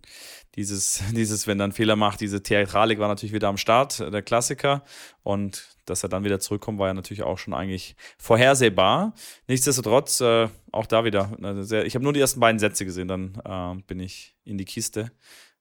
dieses, 0.55 1.03
dieses, 1.11 1.47
wenn 1.47 1.61
einen 1.61 1.73
Fehler 1.73 1.95
macht, 1.95 2.21
diese 2.21 2.41
Theatralik 2.41 2.99
war 2.99 3.07
natürlich 3.07 3.33
wieder 3.33 3.49
am 3.49 3.57
Start, 3.57 3.99
der 3.99 4.21
Klassiker. 4.21 4.83
Und 5.23 5.67
dass 5.85 6.03
er 6.03 6.09
dann 6.09 6.23
wieder 6.23 6.39
zurückkommt, 6.39 6.79
war 6.79 6.87
ja 6.87 6.93
natürlich 6.93 7.23
auch 7.23 7.37
schon 7.37 7.53
eigentlich 7.53 7.95
vorhersehbar. 8.17 9.13
Nichtsdestotrotz, 9.47 10.21
äh, 10.21 10.47
auch 10.71 10.87
da 10.87 11.03
wieder, 11.03 11.37
äh, 11.41 11.63
sehr, 11.63 11.85
ich 11.85 11.95
habe 11.95 12.03
nur 12.03 12.13
die 12.13 12.19
ersten 12.19 12.39
beiden 12.39 12.59
Sätze 12.59 12.85
gesehen, 12.85 13.07
dann 13.07 13.35
äh, 13.45 13.81
bin 13.83 13.99
ich 13.99 14.35
in 14.43 14.57
die 14.57 14.65
Kiste. 14.65 15.11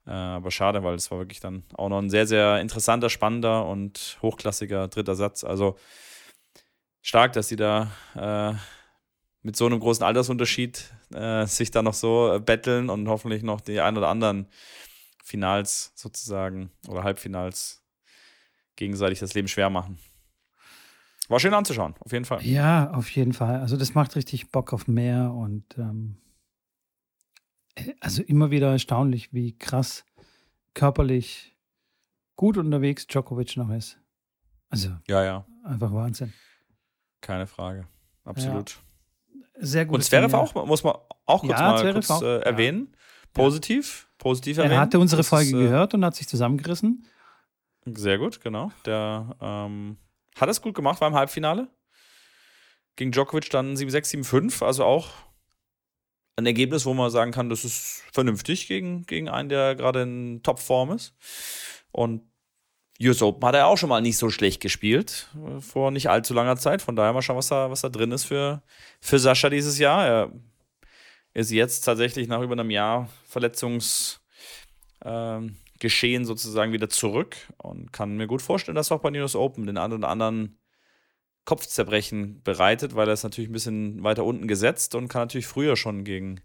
Äh, 0.07 0.11
aber 0.11 0.51
schade, 0.51 0.83
weil 0.85 0.95
es 0.95 1.11
war 1.11 1.19
wirklich 1.19 1.41
dann 1.41 1.65
auch 1.75 1.89
noch 1.89 1.99
ein 1.99 2.11
sehr, 2.11 2.27
sehr 2.27 2.61
interessanter, 2.61 3.11
spannender 3.11 3.67
und 3.67 4.19
hochklassiger 4.23 4.89
dritter 4.89 5.15
Satz. 5.15 5.45
Also 5.45 5.77
stark, 7.03 7.33
dass 7.33 7.49
sie 7.49 7.57
da 7.57 7.91
äh, 8.15 8.55
mit 9.43 9.57
so 9.57 9.67
einem 9.67 9.79
großen 9.79 10.05
Altersunterschied 10.05 10.91
äh, 11.15 11.47
sich 11.47 11.71
da 11.71 11.83
noch 11.83 11.95
so 11.95 12.41
betteln 12.45 12.91
und 12.91 13.09
hoffentlich 13.09 13.43
noch 13.43 13.61
die 13.61 13.81
ein 13.81 13.97
oder 13.97 14.09
anderen 14.09 14.49
Finals 15.23 15.93
sozusagen 15.95 16.71
oder 16.89 17.03
Halbfinals 17.03 17.83
gegenseitig 18.77 19.21
das 19.21 19.35
Leben 19.35 19.49
schwer 19.49 19.71
machen. 19.71 19.99
War 21.29 21.41
schön 21.41 21.55
anzuschauen, 21.55 21.95
auf 22.01 22.13
jeden 22.13 22.27
Fall. 22.27 22.45
Ja, 22.45 22.91
auf 22.93 23.09
jeden 23.11 23.33
Fall. 23.33 23.61
Also 23.61 23.77
das 23.77 23.95
macht 23.95 24.15
richtig 24.17 24.51
Bock 24.51 24.73
auf 24.73 24.87
mehr 24.87 25.33
und 25.33 25.65
ähm, 25.79 26.19
also 28.01 28.23
immer 28.23 28.51
wieder 28.51 28.73
erstaunlich, 28.73 29.33
wie 29.33 29.57
krass 29.57 30.05
körperlich 30.75 31.57
gut 32.37 32.59
unterwegs 32.59 33.07
Djokovic 33.07 33.57
noch 33.57 33.71
ist. 33.71 33.99
Also 34.69 34.91
ja, 35.09 35.25
ja. 35.25 35.47
einfach 35.65 35.93
Wahnsinn. 35.93 36.33
Keine 37.21 37.47
Frage. 37.47 37.87
Absolut. 38.25 38.71
Ja. 38.71 38.77
Sehr 39.57 39.87
gut. 39.87 39.97
Und 39.97 40.03
Zverev 40.03 40.35
auch, 40.35 40.67
muss 40.67 40.83
man 40.85 40.95
auch 41.27 41.41
kurz 41.41 41.53
ja, 41.53 41.73
mal 41.73 41.93
kurz, 41.93 42.11
äh, 42.23 42.41
erwähnen. 42.41 42.97
Positiv, 43.33 44.09
positiv 44.19 44.59
erwähnen. 44.59 44.75
Er 44.75 44.81
hatte 44.81 44.99
unsere 44.99 45.21
das 45.21 45.29
Folge 45.29 45.51
ist, 45.51 45.55
äh, 45.55 45.59
gehört 45.59 45.95
und 45.95 46.05
hat 46.05 46.15
sich 46.15 46.29
zusammengerissen. 46.29 47.07
Sehr 47.87 48.19
gut, 48.19 48.41
genau. 48.41 48.71
Der 48.87 49.37
ähm, 49.41 49.97
hat 50.37 50.49
es 50.49 50.63
gut 50.63 50.75
gemacht, 50.75 51.01
war 51.01 51.09
im 51.09 51.15
Halbfinale. 51.15 51.69
Gegen 52.97 53.11
Djokovic 53.11 53.51
dann 53.51 53.75
7-6, 53.75 54.25
7-5, 54.25 54.65
also 54.65 54.85
auch 54.85 55.09
ein 56.37 56.47
Ergebnis, 56.47 56.87
wo 56.87 56.95
man 56.95 57.11
sagen 57.11 57.33
kann, 57.33 57.49
das 57.49 57.65
ist 57.65 58.03
vernünftig 58.13 58.67
gegen, 58.67 59.05
gegen 59.07 59.29
einen, 59.29 59.49
der 59.49 59.75
gerade 59.75 60.03
in 60.03 60.43
Topform 60.43 60.93
ist. 60.93 61.15
Und 61.93 62.23
US 63.03 63.23
Open 63.23 63.47
hat 63.47 63.55
er 63.55 63.67
auch 63.67 63.77
schon 63.77 63.89
mal 63.89 64.01
nicht 64.01 64.17
so 64.17 64.31
schlecht 64.31 64.61
gespielt, 64.61 65.29
äh, 65.35 65.61
vor 65.61 65.91
nicht 65.91 66.09
allzu 66.09 66.35
langer 66.35 66.57
Zeit. 66.57 66.83
Von 66.83 66.97
daher 66.97 67.13
mal 67.13 67.23
schauen, 67.23 67.37
was 67.37 67.49
da, 67.49 67.71
was 67.71 67.81
da 67.81 67.89
drin 67.89 68.13
ist 68.13 68.25
für, 68.25 68.63
für 69.01 69.19
Sascha 69.19 69.51
dieses 69.51 69.79
Jahr. 69.79 70.07
Er 70.07 70.33
ist 71.33 71.51
jetzt 71.51 71.81
tatsächlich 71.81 72.29
nach 72.29 72.41
über 72.41 72.53
einem 72.53 72.71
Jahr 72.71 73.09
Verletzungsgeschehen 73.27 74.23
ähm, 75.05 76.25
sozusagen 76.25 76.73
wieder 76.73 76.89
zurück 76.89 77.37
und 77.59 77.93
kann 77.93 78.17
mir 78.17 78.29
gut 78.29 78.43
vorstellen, 78.43 78.77
dass 78.77 78.93
auch 78.93 79.01
bei 79.01 79.11
US 79.21 79.35
Open 79.35 79.67
den 79.67 79.79
einen 79.79 79.95
oder 79.95 80.09
anderen 80.09 80.59
Kopfzerbrechen 81.45 82.41
bereitet, 82.43 82.97
weil 82.97 83.07
er 83.07 83.13
ist 83.15 83.23
natürlich 83.23 83.51
ein 83.51 83.53
bisschen 83.53 84.03
weiter 84.03 84.25
unten 84.25 84.49
gesetzt 84.49 84.95
und 84.95 85.09
kann 85.09 85.23
natürlich 85.23 85.47
früher 85.47 85.77
schon 85.77 86.05
gegen 86.05 86.41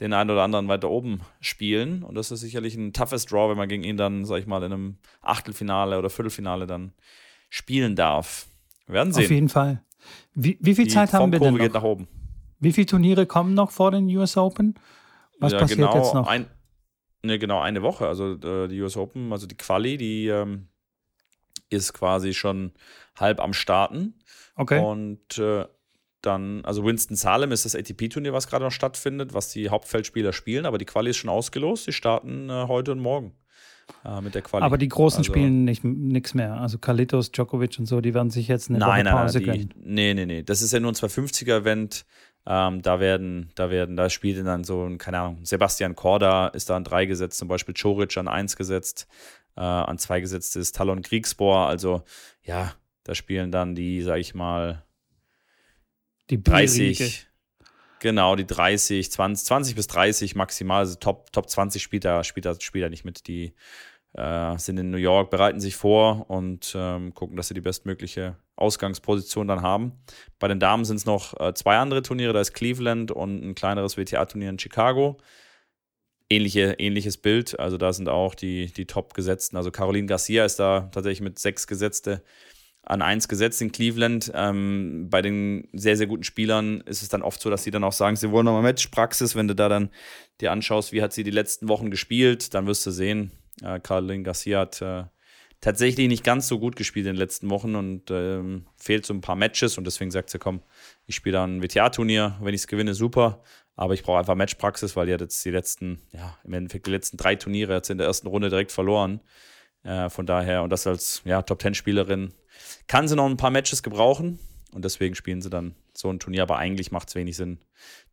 den 0.00 0.12
einen 0.12 0.30
oder 0.30 0.42
anderen 0.42 0.66
weiter 0.66 0.90
oben 0.90 1.20
spielen. 1.40 2.02
Und 2.02 2.16
das 2.16 2.32
ist 2.32 2.40
sicherlich 2.40 2.74
ein 2.74 2.92
toughes 2.92 3.26
Draw, 3.26 3.50
wenn 3.50 3.56
man 3.56 3.68
gegen 3.68 3.84
ihn 3.84 3.96
dann, 3.96 4.24
sag 4.24 4.38
ich 4.38 4.46
mal, 4.46 4.62
in 4.62 4.72
einem 4.72 4.96
Achtelfinale 5.22 5.98
oder 5.98 6.10
Viertelfinale 6.10 6.66
dann 6.66 6.92
spielen 7.48 7.94
darf. 7.94 8.48
Wir 8.86 8.94
werden 8.94 9.12
sehen. 9.12 9.24
Auf 9.24 9.30
jeden 9.30 9.48
Fall. 9.48 9.84
Wie, 10.34 10.58
wie 10.60 10.74
viel 10.74 10.86
Die 10.86 10.90
Zeit 10.90 11.12
haben 11.12 11.30
wir 11.30 11.38
denn 11.38 11.54
noch? 11.54 11.60
geht 11.60 11.74
nach 11.74 11.82
oben. 11.82 12.08
Wie 12.58 12.72
viele 12.72 12.86
Turniere 12.86 13.26
kommen 13.26 13.54
noch 13.54 13.70
vor 13.70 13.92
den 13.92 14.04
US 14.16 14.36
Open? 14.36 14.74
Was 15.38 15.52
passiert 15.52 15.78
genau 15.78 15.96
jetzt 15.96 16.12
noch? 16.12 16.26
Ein, 16.26 16.46
ne, 17.22 17.38
genau 17.38 17.60
eine 17.60 17.82
Woche. 17.82 18.08
Also 18.08 18.32
äh, 18.34 18.68
die 18.68 18.80
US 18.82 18.96
Open, 18.96 19.32
also 19.32 19.46
die 19.46 19.56
Quali, 19.56 19.96
die 19.96 20.26
ähm, 20.26 20.66
ist 21.70 21.92
quasi 21.94 22.34
schon 22.34 22.72
halb 23.18 23.40
am 23.40 23.52
Starten. 23.52 24.14
okay. 24.56 24.78
Und 24.84 25.38
äh, 25.38 25.64
dann, 26.22 26.62
also 26.66 26.84
Winston 26.84 27.16
Salem 27.16 27.50
ist 27.50 27.64
das 27.64 27.74
ATP-Turnier, 27.74 28.34
was 28.34 28.46
gerade 28.46 28.62
noch 28.64 28.72
stattfindet, 28.72 29.32
was 29.32 29.48
die 29.48 29.70
Hauptfeldspieler 29.70 30.34
spielen, 30.34 30.66
aber 30.66 30.76
die 30.76 30.84
Quali 30.84 31.08
ist 31.08 31.16
schon 31.16 31.30
ausgelost. 31.30 31.86
Die 31.86 31.92
starten 31.94 32.50
äh, 32.50 32.66
heute 32.68 32.92
und 32.92 32.98
morgen 32.98 33.32
äh, 34.04 34.20
mit 34.20 34.34
der 34.34 34.42
Quali. 34.42 34.62
Aber 34.62 34.76
die 34.76 34.88
Großen 34.88 35.18
Also- 35.20 35.32
spielen 35.32 35.64
nicht 35.64 35.82
nichts 35.82 36.34
mehr. 36.34 36.60
Also 36.60 36.76
Kalitos, 36.76 37.32
Djokovic 37.32 37.78
und 37.78 37.86
so, 37.86 38.02
die 38.02 38.12
werden 38.12 38.28
sich 38.28 38.48
jetzt 38.48 38.68
eine 38.68 38.78
nein, 38.78 38.88
Woche 38.88 38.96
nein, 38.96 39.04
nein, 39.04 39.14
Pause 39.14 39.40
die, 39.40 39.68
nee, 39.82 40.12
nee, 40.12 40.26
nee. 40.26 40.42
Das 40.42 40.60
ist 40.60 40.72
ja 40.72 40.80
nur 40.80 40.92
ein 40.92 40.94
250er-Event. 40.94 42.04
Ähm, 42.46 42.80
da 42.80 43.00
werden, 43.00 43.50
da 43.54 43.70
werden, 43.70 43.96
da 43.96 44.08
spielt 44.08 44.44
dann 44.46 44.64
so, 44.64 44.84
ein, 44.84 44.96
keine 44.98 45.20
Ahnung, 45.20 45.44
Sebastian 45.44 45.94
Korda 45.94 46.48
ist 46.48 46.70
da 46.70 46.76
an 46.76 46.84
drei 46.84 47.04
gesetzt, 47.04 47.38
zum 47.38 47.48
Beispiel 47.48 47.74
Choric 47.74 48.16
an 48.16 48.28
eins 48.28 48.56
gesetzt, 48.56 49.06
äh, 49.56 49.60
an 49.60 49.98
zwei 49.98 50.20
gesetzt 50.20 50.56
ist 50.56 50.76
Talon 50.76 51.02
Kriegspor. 51.02 51.66
Also, 51.66 52.02
ja, 52.42 52.74
da 53.04 53.14
spielen 53.14 53.50
dann 53.50 53.74
die, 53.74 54.02
sag 54.02 54.18
ich 54.18 54.34
mal, 54.34 54.84
Die 56.28 56.36
Bierriege. 56.36 57.04
30. 57.04 57.26
Genau, 58.00 58.34
die 58.34 58.46
30, 58.46 59.10
20, 59.12 59.46
20 59.46 59.74
bis 59.74 59.86
30 59.88 60.34
maximal. 60.34 60.78
Also 60.80 60.94
Top, 60.96 61.32
Top 61.32 61.50
20 61.50 61.82
spielt 61.82 62.04
er, 62.06 62.24
spielt 62.24 62.46
er, 62.46 62.58
spielt 62.58 62.82
er 62.82 62.88
nicht 62.88 63.04
mit. 63.04 63.26
Die 63.26 63.52
äh, 64.14 64.56
sind 64.58 64.78
in 64.78 64.90
New 64.90 64.96
York, 64.96 65.30
bereiten 65.30 65.60
sich 65.60 65.76
vor 65.76 66.30
und 66.30 66.72
ähm, 66.74 67.14
gucken, 67.14 67.36
dass 67.36 67.48
sie 67.48 67.54
die 67.54 67.60
bestmögliche 67.60 68.36
Ausgangsposition 68.56 69.48
dann 69.48 69.60
haben. 69.60 69.92
Bei 70.38 70.48
den 70.48 70.60
Damen 70.60 70.84
sind 70.86 70.96
es 70.96 71.04
noch 71.04 71.38
äh, 71.38 71.52
zwei 71.54 71.76
andere 71.76 72.02
Turniere. 72.02 72.32
Da 72.32 72.40
ist 72.40 72.54
Cleveland 72.54 73.12
und 73.12 73.42
ein 73.42 73.54
kleineres 73.54 73.96
WTA-Turnier 73.96 74.48
in 74.48 74.58
Chicago. 74.58 75.18
Ähnliche, 76.30 76.76
ähnliches 76.78 77.16
Bild. 77.16 77.58
Also 77.58 77.76
da 77.76 77.92
sind 77.92 78.08
auch 78.08 78.34
die, 78.34 78.66
die 78.72 78.86
Top-Gesetzten. 78.86 79.56
Also 79.56 79.70
Caroline 79.70 80.06
Garcia 80.06 80.44
ist 80.44 80.56
da 80.56 80.88
tatsächlich 80.92 81.22
mit 81.22 81.38
sechs 81.38 81.66
Gesetzte 81.66 82.22
an 82.82 83.02
eins 83.02 83.28
gesetzt 83.28 83.60
in 83.62 83.72
Cleveland. 83.72 84.32
Ähm, 84.34 85.08
bei 85.10 85.22
den 85.22 85.68
sehr, 85.72 85.96
sehr 85.96 86.06
guten 86.06 86.24
Spielern 86.24 86.80
ist 86.82 87.02
es 87.02 87.08
dann 87.08 87.22
oft 87.22 87.40
so, 87.40 87.50
dass 87.50 87.64
sie 87.64 87.70
dann 87.70 87.84
auch 87.84 87.92
sagen, 87.92 88.16
sie 88.16 88.30
wollen 88.30 88.46
nochmal 88.46 88.62
Matchpraxis. 88.62 89.36
Wenn 89.36 89.48
du 89.48 89.54
da 89.54 89.68
dann 89.68 89.90
dir 90.40 90.52
anschaust, 90.52 90.92
wie 90.92 91.02
hat 91.02 91.12
sie 91.12 91.24
die 91.24 91.30
letzten 91.30 91.68
Wochen 91.68 91.90
gespielt, 91.90 92.54
dann 92.54 92.66
wirst 92.66 92.86
du 92.86 92.90
sehen, 92.90 93.32
äh, 93.62 93.80
Caroline 93.80 94.22
Garcia 94.22 94.60
hat 94.60 94.80
äh, 94.82 95.04
tatsächlich 95.60 96.08
nicht 96.08 96.24
ganz 96.24 96.48
so 96.48 96.58
gut 96.58 96.76
gespielt 96.76 97.06
in 97.06 97.12
den 97.12 97.18
letzten 97.18 97.50
Wochen 97.50 97.74
und 97.74 98.10
ähm, 98.10 98.66
fehlt 98.76 99.04
so 99.04 99.12
ein 99.12 99.20
paar 99.20 99.36
Matches 99.36 99.76
und 99.78 99.84
deswegen 99.84 100.10
sagt 100.10 100.30
sie, 100.30 100.38
komm, 100.38 100.62
ich 101.06 101.14
spiele 101.14 101.34
da 101.34 101.44
ein 101.44 101.62
WTA-Turnier, 101.62 102.38
wenn 102.40 102.54
ich 102.54 102.62
es 102.62 102.66
gewinne, 102.66 102.94
super. 102.94 103.42
Aber 103.76 103.94
ich 103.94 104.02
brauche 104.02 104.18
einfach 104.18 104.34
Matchpraxis, 104.34 104.94
weil 104.96 105.06
die 105.06 105.14
hat 105.14 105.20
jetzt 105.20 105.44
die 105.44 105.50
letzten, 105.50 106.00
ja, 106.12 106.36
im 106.44 106.52
Endeffekt 106.52 106.86
die 106.86 106.90
letzten 106.90 107.16
drei 107.16 107.36
Turniere 107.36 107.74
jetzt 107.74 107.88
in 107.90 107.98
der 107.98 108.06
ersten 108.06 108.26
Runde 108.26 108.50
direkt 108.50 108.72
verloren. 108.72 109.20
Äh, 109.82 110.10
von 110.10 110.26
daher, 110.26 110.62
und 110.62 110.70
das 110.70 110.86
als 110.86 111.22
ja, 111.24 111.40
Top-10-Spielerin 111.40 112.34
kann 112.86 113.08
sie 113.08 113.16
noch 113.16 113.26
ein 113.26 113.38
paar 113.38 113.50
Matches 113.50 113.82
gebrauchen 113.82 114.38
und 114.72 114.84
deswegen 114.84 115.14
spielen 115.14 115.40
sie 115.40 115.48
dann 115.50 115.74
so 115.96 116.10
ein 116.10 116.18
Turnier, 116.20 116.42
aber 116.42 116.58
eigentlich 116.58 116.92
macht 116.92 117.08
es 117.08 117.14
wenig 117.14 117.36
Sinn, 117.36 117.60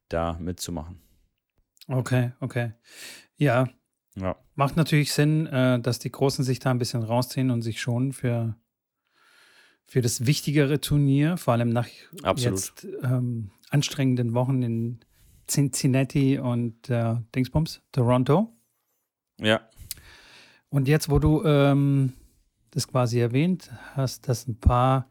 da 0.08 0.38
mitzumachen. 0.40 1.02
Okay, 1.90 2.32
okay. 2.40 2.74
Ja, 3.36 3.68
Ja. 4.16 4.38
macht 4.56 4.78
natürlich 4.78 5.12
Sinn, 5.12 5.48
äh, 5.48 5.80
dass 5.82 6.00
die 6.00 6.12
Großen 6.12 6.44
sich 6.46 6.60
da 6.60 6.72
ein 6.72 6.80
bisschen 6.80 7.04
rausziehen 7.04 7.52
und 7.52 7.62
sich 7.62 7.82
schonen 7.82 8.14
für, 8.14 8.56
für 9.86 10.02
das 10.02 10.26
wichtigere 10.26 10.80
Turnier, 10.80 11.36
vor 11.38 11.54
allem 11.54 11.70
nach 11.70 11.88
Absolut. 12.24 12.60
jetzt 12.60 12.88
ähm, 13.04 13.52
anstrengenden 13.70 14.34
Wochen 14.34 14.64
in 14.64 15.00
Cincinnati 15.48 16.40
und 16.40 16.90
äh, 16.90 17.16
Dingsbums, 17.34 17.82
Toronto. 17.92 18.54
Ja, 19.40 19.62
Und 20.70 20.88
jetzt, 20.88 21.10
wo 21.10 21.20
du 21.20 21.44
ähm, 21.46 22.14
das 22.72 22.88
quasi 22.88 23.20
erwähnt 23.20 23.72
hast, 23.96 24.28
dass 24.28 24.48
ein 24.48 24.60
paar 24.60 25.10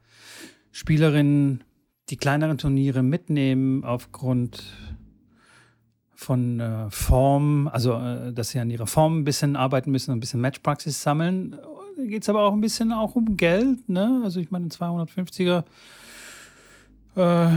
Spielerinnen 0.73 1.65
die 2.11 2.17
kleineren 2.17 2.59
Turniere 2.59 3.03
mitnehmen 3.03 3.85
aufgrund 3.85 4.63
von 6.15 6.61
äh, 6.61 6.91
Form, 6.91 7.69
also 7.69 7.95
äh, 7.95 8.33
dass 8.33 8.51
sie 8.51 8.59
an 8.59 8.71
ihrer 8.71 8.87
Form 8.87 9.21
ein 9.21 9.25
bisschen 9.25 9.57
arbeiten 9.57 9.91
müssen 9.91 10.11
und 10.11 10.19
ein 10.19 10.21
bisschen 10.21 10.41
Matchpraxis 10.41 11.03
sammeln. 11.03 11.57
Da 11.97 12.05
geht 12.05 12.23
es 12.23 12.29
aber 12.29 12.43
auch 12.43 12.53
ein 12.53 12.61
bisschen 12.61 12.93
auch 12.93 13.15
um 13.17 13.37
Geld. 13.37 13.89
Ne? 13.89 14.23
Also 14.25 14.41
ich 14.41 14.51
meine, 14.51 14.67
ein 14.67 14.71
250er 14.71 15.65
äh, 17.17 17.51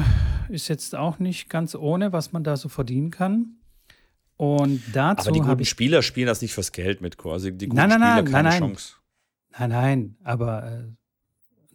ist 0.53 0.67
jetzt 0.67 0.95
auch 0.95 1.19
nicht 1.19 1.49
ganz 1.49 1.75
ohne, 1.75 2.11
was 2.13 2.31
man 2.31 2.43
da 2.43 2.57
so 2.57 2.69
verdienen 2.69 3.11
kann. 3.11 3.55
Und 4.37 4.81
dazu 4.93 5.29
aber 5.29 5.31
die 5.33 5.41
guten 5.41 5.65
Spieler 5.65 6.01
spielen 6.01 6.27
das 6.27 6.41
nicht 6.41 6.53
fürs 6.53 6.71
Geld 6.71 7.01
mit, 7.01 7.17
also 7.25 7.49
die 7.51 7.67
guten 7.67 7.75
Nein, 7.75 7.89
nein, 7.89 7.99
Spieler 7.99 8.15
nein, 8.23 8.25
keine 8.31 8.49
nein. 8.49 8.59
Chance. 8.59 8.93
Nein, 9.57 9.69
nein, 9.69 10.15
aber 10.23 10.63
äh, 10.63 10.75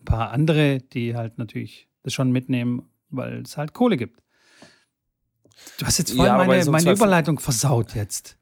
ein 0.00 0.04
paar 0.06 0.30
andere, 0.30 0.78
die 0.78 1.14
halt 1.14 1.36
natürlich 1.38 1.88
das 2.02 2.14
schon 2.14 2.32
mitnehmen, 2.32 2.88
weil 3.10 3.42
es 3.42 3.56
halt 3.56 3.74
Kohle 3.74 3.96
gibt. 3.96 4.22
Du 5.78 5.86
hast 5.86 5.98
jetzt 5.98 6.12
voll 6.12 6.26
Ja, 6.26 6.36
meine, 6.38 6.64
meine 6.70 6.84
zwei- 6.84 6.92
Überleitung 6.92 7.38
versaut 7.38 7.94
jetzt. 7.94 8.38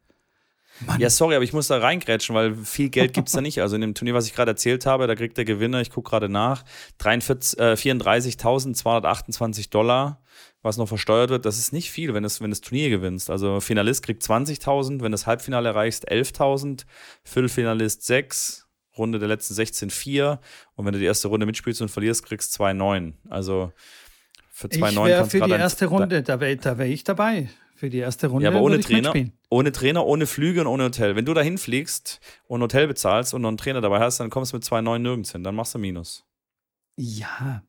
Mann. 0.87 1.01
Ja, 1.01 1.11
sorry, 1.11 1.35
aber 1.35 1.45
ich 1.45 1.53
muss 1.53 1.69
da 1.69 1.79
reingrätschen, 1.79 2.35
weil 2.35 2.55
viel 2.57 2.89
Geld 2.91 3.13
gibt 3.13 3.29
es 3.29 3.35
da 3.35 3.41
nicht. 3.41 3.61
Also 3.61 3.75
in 3.77 3.81
dem 3.83 3.95
Turnier, 3.95 4.15
was 4.15 4.27
ich 4.27 4.35
gerade 4.35 4.51
erzählt 4.53 4.87
habe, 4.87 5.07
da 5.07 5.15
kriegt 5.15 5.37
der 5.37 5.45
Gewinner, 5.45 5.81
ich 5.81 5.91
gucke 5.91 6.11
gerade 6.11 6.29
nach, 6.29 6.65
43, 6.99 7.59
äh, 7.59 7.77
34.228 7.77 9.71
Dollar, 9.71 10.21
was 10.63 10.77
noch 10.77 10.89
versteuert 10.89 11.31
wird. 11.31 11.45
Das 11.45 11.59
ist 11.59 11.73
nicht 11.73 11.91
viel, 11.91 12.15
wenn 12.15 12.23
du 12.23 12.29
wenn 12.41 12.51
das 12.51 12.61
Turnier 12.61 12.91
gewinnst. 12.91 13.31
Also 13.31 13.61
Finalist 13.61 14.05
kriegt 14.05 14.23
20.000, 14.23 14.91
wenn 15.01 15.11
du 15.11 15.11
das 15.11 15.27
Halbfinale 15.27 15.69
erreichst, 15.71 16.11
11.000, 16.11 16.85
Viertelfinalist 17.25 18.05
6, 18.07 18.67
Runde 18.99 19.19
der 19.19 19.29
letzten 19.29 19.55
16 19.55 19.91
4 19.91 20.39
und 20.75 20.85
wenn 20.87 20.93
du 20.93 20.99
die 20.99 21.07
erste 21.07 21.29
Runde 21.29 21.47
mitspielst 21.47 21.81
und 21.81 21.89
verlierst, 21.89 22.25
kriegst 22.27 22.59
du 22.59 22.63
2,9. 22.65 23.15
Also 23.31 23.73
für 24.53 24.69
Ich 24.71 24.79
2,9 24.83 25.05
wäre 25.07 25.17
kannst 25.21 25.31
für 25.31 25.39
du 25.39 25.45
die 25.45 25.49
gerade 25.49 25.55
ein- 25.55 25.61
erste 25.61 25.87
Runde, 25.87 26.23
da 26.23 26.41
wäre 26.41 26.57
da 26.57 26.77
wär 26.79 26.87
ich 26.87 27.03
dabei. 27.05 27.49
Für 27.83 27.91
die 27.91 27.99
erste 27.99 28.29
Runde 28.29 28.45
Ja, 28.45 28.51
aber 28.53 28.61
ohne 28.63 28.77
ich 28.77 28.87
Trainer, 28.87 29.13
ohne 29.51 29.73
Trainer, 29.73 30.07
ohne 30.07 30.27
Flüge 30.29 30.61
und 30.61 30.69
ohne 30.69 30.85
Hotel. 30.85 31.17
Wenn 31.17 31.25
du 31.25 31.35
da 31.35 31.41
hinfliegst 31.41 32.21
und 32.47 32.61
ein 32.61 32.63
Hotel 32.63 32.87
bezahlst 32.87 33.35
und 33.35 33.43
noch 33.43 33.49
einen 33.49 33.57
Trainer 33.57 33.81
dabei 33.81 33.99
hast, 33.99 34.21
dann 34.21 34.31
kommst 34.31 34.53
du 34.53 34.57
mit 34.57 34.63
2,9 34.65 34.99
nirgends 35.01 35.33
hin. 35.33 35.43
Dann 35.43 35.57
machst 35.57 35.75
du 35.75 35.81
Minus. 35.81 36.25
Ja, 36.97 37.65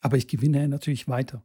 aber 0.00 0.16
ich 0.16 0.26
gewinne 0.26 0.66
natürlich 0.66 1.06
weiter. 1.06 1.44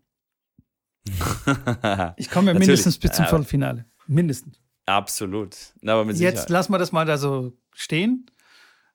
Ich 2.17 2.31
komme 2.31 2.53
ja 2.53 2.57
mindestens 2.57 2.97
bis 2.97 3.12
zum 3.12 3.25
Ja. 3.25 3.29
Viertelfinale. 3.29 3.86
Mindestens. 4.07 4.59
Absolut. 4.88 5.55
Na, 5.81 5.93
aber 5.93 6.05
mit 6.05 6.17
Jetzt 6.17 6.50
lassen 6.50 6.71
wir 6.71 6.79
das 6.79 6.91
mal 6.91 7.05
da 7.05 7.19
so 7.19 7.53
stehen. 7.71 8.25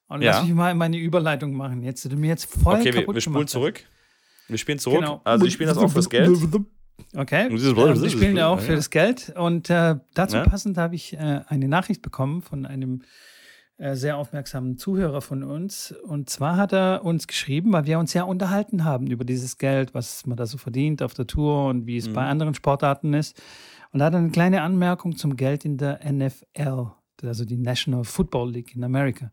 Und 0.09 0.23
Ja. 0.23 0.33
lass 0.33 0.43
mich 0.43 0.53
mal 0.53 0.75
meine 0.75 0.97
Überleitung 0.99 1.53
machen. 1.53 1.85
Jetzt 1.85 2.05
du 2.11 2.17
mir 2.17 2.27
jetzt 2.27 2.47
voll 2.53 2.75
Okay, 2.81 2.87
wir, 2.87 3.03
kaputt 3.03 3.15
wir 3.15 3.21
spulen 3.21 3.35
gemacht 3.35 3.45
hast. 3.47 3.53
zurück. 3.53 3.85
Wir 4.49 4.59
spielen 4.59 4.81
zurück. 4.81 4.99
Genau. 4.99 5.21
Also, 5.23 5.45
die 5.45 5.53
spielen 5.53 5.69
das 5.69 5.79
auch 5.79 5.93
fürs 5.93 6.11
Geld. 6.11 6.29
Okay. 7.15 7.49
Dieses- 7.51 7.77
Ähm, 7.77 8.03
die 8.03 8.11
spielen 8.11 8.37
ja 8.37 8.49
auch 8.49 8.61
für 8.61 8.75
das 8.77 8.91
Geld. 8.91 9.33
Und 9.37 9.69
äh, 9.71 9.97
dazu 10.15 10.37
Ja. 10.37 10.45
passend 10.45 10.79
habe 10.79 10.95
ich 10.95 11.13
äh, 11.15 11.41
eine 11.47 11.69
Nachricht 11.69 12.03
bekommen 12.03 12.43
von 12.43 12.65
einem 12.67 13.03
äh, 13.79 13.97
sehr 13.97 14.17
aufmerksamen 14.17 14.77
Zuhörer 14.79 15.21
von 15.23 15.43
uns. 15.43 15.93
Und 16.05 16.31
zwar 16.31 16.57
hat 16.57 16.73
er 16.73 17.05
uns 17.05 17.27
geschrieben, 17.27 17.73
weil 17.73 17.85
wir 17.87 17.99
uns 17.99 18.13
ja 18.15 18.23
unterhalten 18.23 18.85
haben 18.85 19.09
über 19.09 19.25
dieses 19.25 19.59
Geld, 19.59 19.93
was 19.95 20.25
man 20.27 20.37
da 20.37 20.47
so 20.47 20.57
verdient 20.59 21.03
auf 21.03 21.15
der 21.15 21.27
Tour 21.27 21.67
und 21.69 21.87
wie 21.87 21.97
es 21.97 22.09
Mhm. 22.09 22.13
bei 22.15 22.25
anderen 22.27 22.55
Sportarten 22.55 23.13
ist. 23.15 23.41
Und 23.91 23.99
da 23.99 24.07
hat 24.07 24.13
er 24.15 24.21
eine 24.21 24.31
kleine 24.31 24.63
Anmerkung 24.63 25.17
zum 25.17 25.37
Geld 25.37 25.65
in 25.65 25.79
der 25.79 26.01
NFL, 26.05 26.93
also 27.23 27.45
die 27.45 27.57
National 27.59 28.05
Football 28.05 28.53
League 28.53 28.75
in 28.77 28.85
Amerika. 28.85 29.31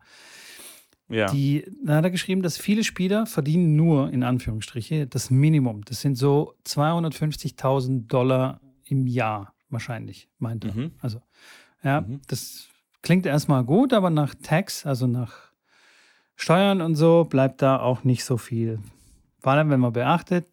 Ja. 1.10 1.30
Die, 1.32 1.64
da 1.84 1.96
hat 1.96 2.04
er 2.04 2.10
geschrieben, 2.10 2.40
dass 2.42 2.56
viele 2.56 2.84
Spieler 2.84 3.26
verdienen 3.26 3.74
nur, 3.76 4.10
in 4.12 4.22
Anführungsstriche, 4.22 5.06
das 5.06 5.28
Minimum. 5.30 5.84
Das 5.84 6.00
sind 6.00 6.16
so 6.16 6.54
250.000 6.66 8.06
Dollar 8.06 8.60
im 8.84 9.06
Jahr 9.06 9.54
wahrscheinlich, 9.68 10.28
meint 10.38 10.64
er. 10.64 10.74
Mhm. 10.74 10.92
Also, 11.00 11.20
ja, 11.82 12.00
Mhm. 12.02 12.20
das 12.28 12.68
klingt 13.02 13.26
erstmal 13.26 13.64
gut, 13.64 13.92
aber 13.92 14.10
nach 14.10 14.34
Tax, 14.34 14.86
also 14.86 15.06
nach 15.06 15.50
Steuern 16.36 16.80
und 16.80 16.94
so, 16.94 17.24
bleibt 17.24 17.60
da 17.62 17.80
auch 17.80 18.04
nicht 18.04 18.24
so 18.24 18.36
viel. 18.36 18.78
Vor 19.40 19.52
allem, 19.52 19.70
wenn 19.70 19.80
man 19.80 19.92
beachtet, 19.92 20.46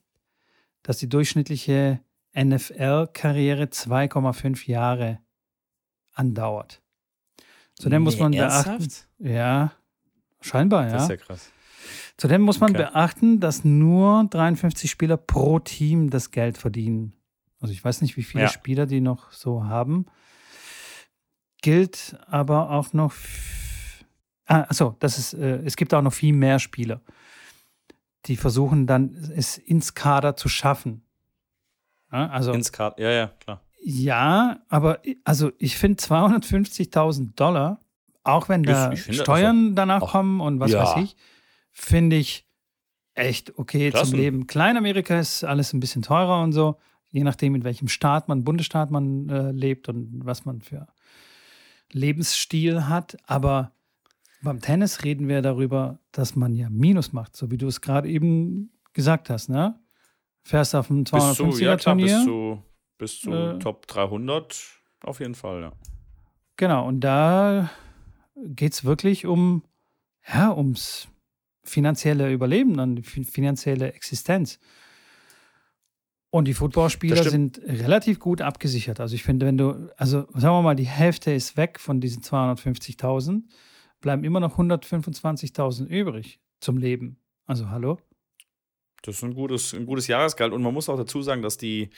dass 0.84 0.98
die 0.98 1.10
durchschnittliche 1.10 2.00
NFL-Karriere 2.34 3.66
2,5 3.70 4.68
Jahre 4.68 5.20
andauert. 6.14 6.82
Zudem 7.76 8.04
muss 8.04 8.16
Nee, 8.16 8.22
man 8.22 8.34
ernsthaft? 8.34 8.80
beachten, 9.18 9.34
ja, 9.36 9.72
scheinbar, 10.42 10.84
Das 10.84 10.94
ja. 10.94 11.04
ist 11.04 11.10
ja 11.10 11.18
krass. 11.18 11.52
Zudem 12.18 12.42
muss 12.42 12.60
man 12.60 12.72
Okay. 12.72 12.84
beachten, 12.92 13.40
dass 13.40 13.64
nur 13.64 14.26
53 14.30 14.90
Spieler 14.90 15.18
pro 15.18 15.60
Team 15.60 16.10
das 16.10 16.32
Geld 16.32 16.58
verdienen. 16.58 17.14
Also 17.60 17.74
ich 17.74 17.84
weiß 17.84 18.02
nicht, 18.02 18.18
wie 18.18 18.24
viele 18.24 18.44
Ja. 18.46 18.50
Spieler 18.50 18.86
die 18.86 19.02
noch 19.02 19.32
so 19.32 19.66
haben. 19.66 20.06
Gilt 21.62 22.16
aber 22.28 22.70
auch 22.72 22.94
noch. 22.94 23.14
Ah, 24.46 24.62
achso, 24.62 24.96
das 25.00 25.18
ist, 25.18 25.34
äh, 25.34 25.58
es 25.66 25.76
gibt 25.76 25.94
auch 25.94 26.02
noch 26.02 26.14
viel 26.14 26.34
mehr 26.34 26.60
Spieler, 26.60 27.02
die 28.26 28.38
versuchen 28.38 28.88
dann, 28.88 29.14
es 29.36 29.58
ins 29.58 29.94
Kader 29.94 30.36
zu 30.38 30.48
schaffen. 30.50 31.04
Ja, 32.12 32.30
also 32.30 32.54
Ins 32.54 32.72
Kart, 32.72 32.98
ja, 33.00 33.10
ja, 33.12 33.28
klar. 33.40 33.62
ja, 33.84 34.60
aber 34.70 35.02
also 35.26 35.52
ich 35.58 35.76
finde 35.78 35.98
250.000 36.02 37.36
Dollar, 37.36 37.82
auch 38.28 38.50
wenn 38.50 38.64
da 38.64 38.92
Ich- 38.92 39.08
ich 39.10 39.20
Steuern 39.22 39.76
danach 39.76 40.02
auch- 40.04 40.12
kommen 40.12 40.42
und 40.42 40.60
was 40.60 40.72
Ja. 40.72 40.84
weiß 40.84 41.04
ich, 41.04 41.16
finde 41.72 42.16
ich 42.16 42.46
echt 43.16 43.58
okay 43.58 43.90
Klasse. 43.92 44.12
zum 44.12 44.20
Leben. 44.20 44.48
Kleinamerika 44.48 45.20
ist 45.20 45.44
alles 45.44 45.74
ein 45.74 45.80
bisschen 45.80 46.02
teurer 46.02 46.42
und 46.44 46.52
so, 46.54 46.78
je 47.10 47.24
nachdem, 47.24 47.56
in 47.56 47.64
welchem 47.64 47.88
Staat 47.88 48.28
man, 48.28 48.44
Bundesstaat 48.44 48.92
man 48.92 49.28
äh, 49.30 49.52
lebt 49.52 49.90
und 49.90 50.26
was 50.26 50.46
man 50.46 50.62
für 50.62 50.88
Lebensstil 51.92 52.88
hat. 52.88 53.18
Aber 53.26 53.72
beim 54.42 54.60
Tennis 54.62 55.04
reden 55.04 55.28
wir 55.28 55.42
darüber, 55.42 56.00
dass 56.12 56.36
man 56.36 56.54
ja 56.54 56.70
Minus 56.70 57.14
macht, 57.14 57.36
so 57.36 57.50
wie 57.52 57.58
du 57.58 57.68
es 57.68 57.82
gerade 57.82 58.08
eben 58.10 58.72
gesagt 58.94 59.30
hast, 59.30 59.50
ne? 59.50 59.80
Fährst 60.44 60.76
auf 60.76 60.90
einem 60.90 61.04
Bis 61.04 61.12
zu, 61.36 61.44
250er 61.44 61.62
ja, 61.88 61.94
bis 61.96 62.24
zu, 62.24 62.64
bis 62.98 63.20
zu 63.20 63.32
Äh. 63.32 63.60
Top 63.60 63.88
300 63.88 64.64
auf 65.04 65.20
jeden 65.20 65.36
Fall, 65.36 65.62
ja. 65.62 65.72
Genau, 66.56 66.88
und 66.88 67.02
da 67.02 67.70
geht 68.46 68.74
es 68.74 68.84
wirklich 68.84 69.26
um, 69.26 69.64
ja, 70.28 70.56
ums 70.56 71.08
finanzielle 71.64 72.32
Überleben, 72.32 72.78
dann 72.78 72.96
die 72.96 73.04
fin- 73.04 73.26
finanzielle 73.26 73.94
Existenz. 73.94 74.60
Und 76.30 76.46
die 76.46 76.54
Footballspieler 76.54 77.16
sind 77.30 77.60
relativ 77.66 78.20
gut 78.20 78.42
abgesichert. 78.42 79.00
Also 79.00 79.16
ich 79.16 79.24
finde, 79.24 79.46
wenn 79.46 79.58
du, 79.58 79.90
also 79.98 80.22
sagen 80.34 80.56
wir 80.56 80.62
mal, 80.62 80.76
die 80.76 80.88
Hälfte 80.88 81.32
ist 81.32 81.58
weg 81.58 81.80
von 81.80 82.00
diesen 82.02 82.22
250.000, 82.22 83.44
bleiben 84.02 84.24
immer 84.24 84.40
noch 84.40 84.58
125.000 84.60 85.86
übrig 85.88 86.40
zum 86.60 86.78
Leben. 86.78 87.18
Also 87.46 87.70
hallo? 87.70 87.98
Das 89.08 89.16
ist 89.16 89.24
ein 89.24 89.36
gutes, 89.36 89.74
ein 89.74 89.86
gutes 89.86 90.08
Jahresgehalt. 90.08 90.52
Und 90.52 90.62
man 90.62 90.74
muss 90.74 90.90
auch 90.90 90.98
dazu 90.98 91.22
sagen, 91.22 91.42
dass 91.42 91.58
die 91.58 91.90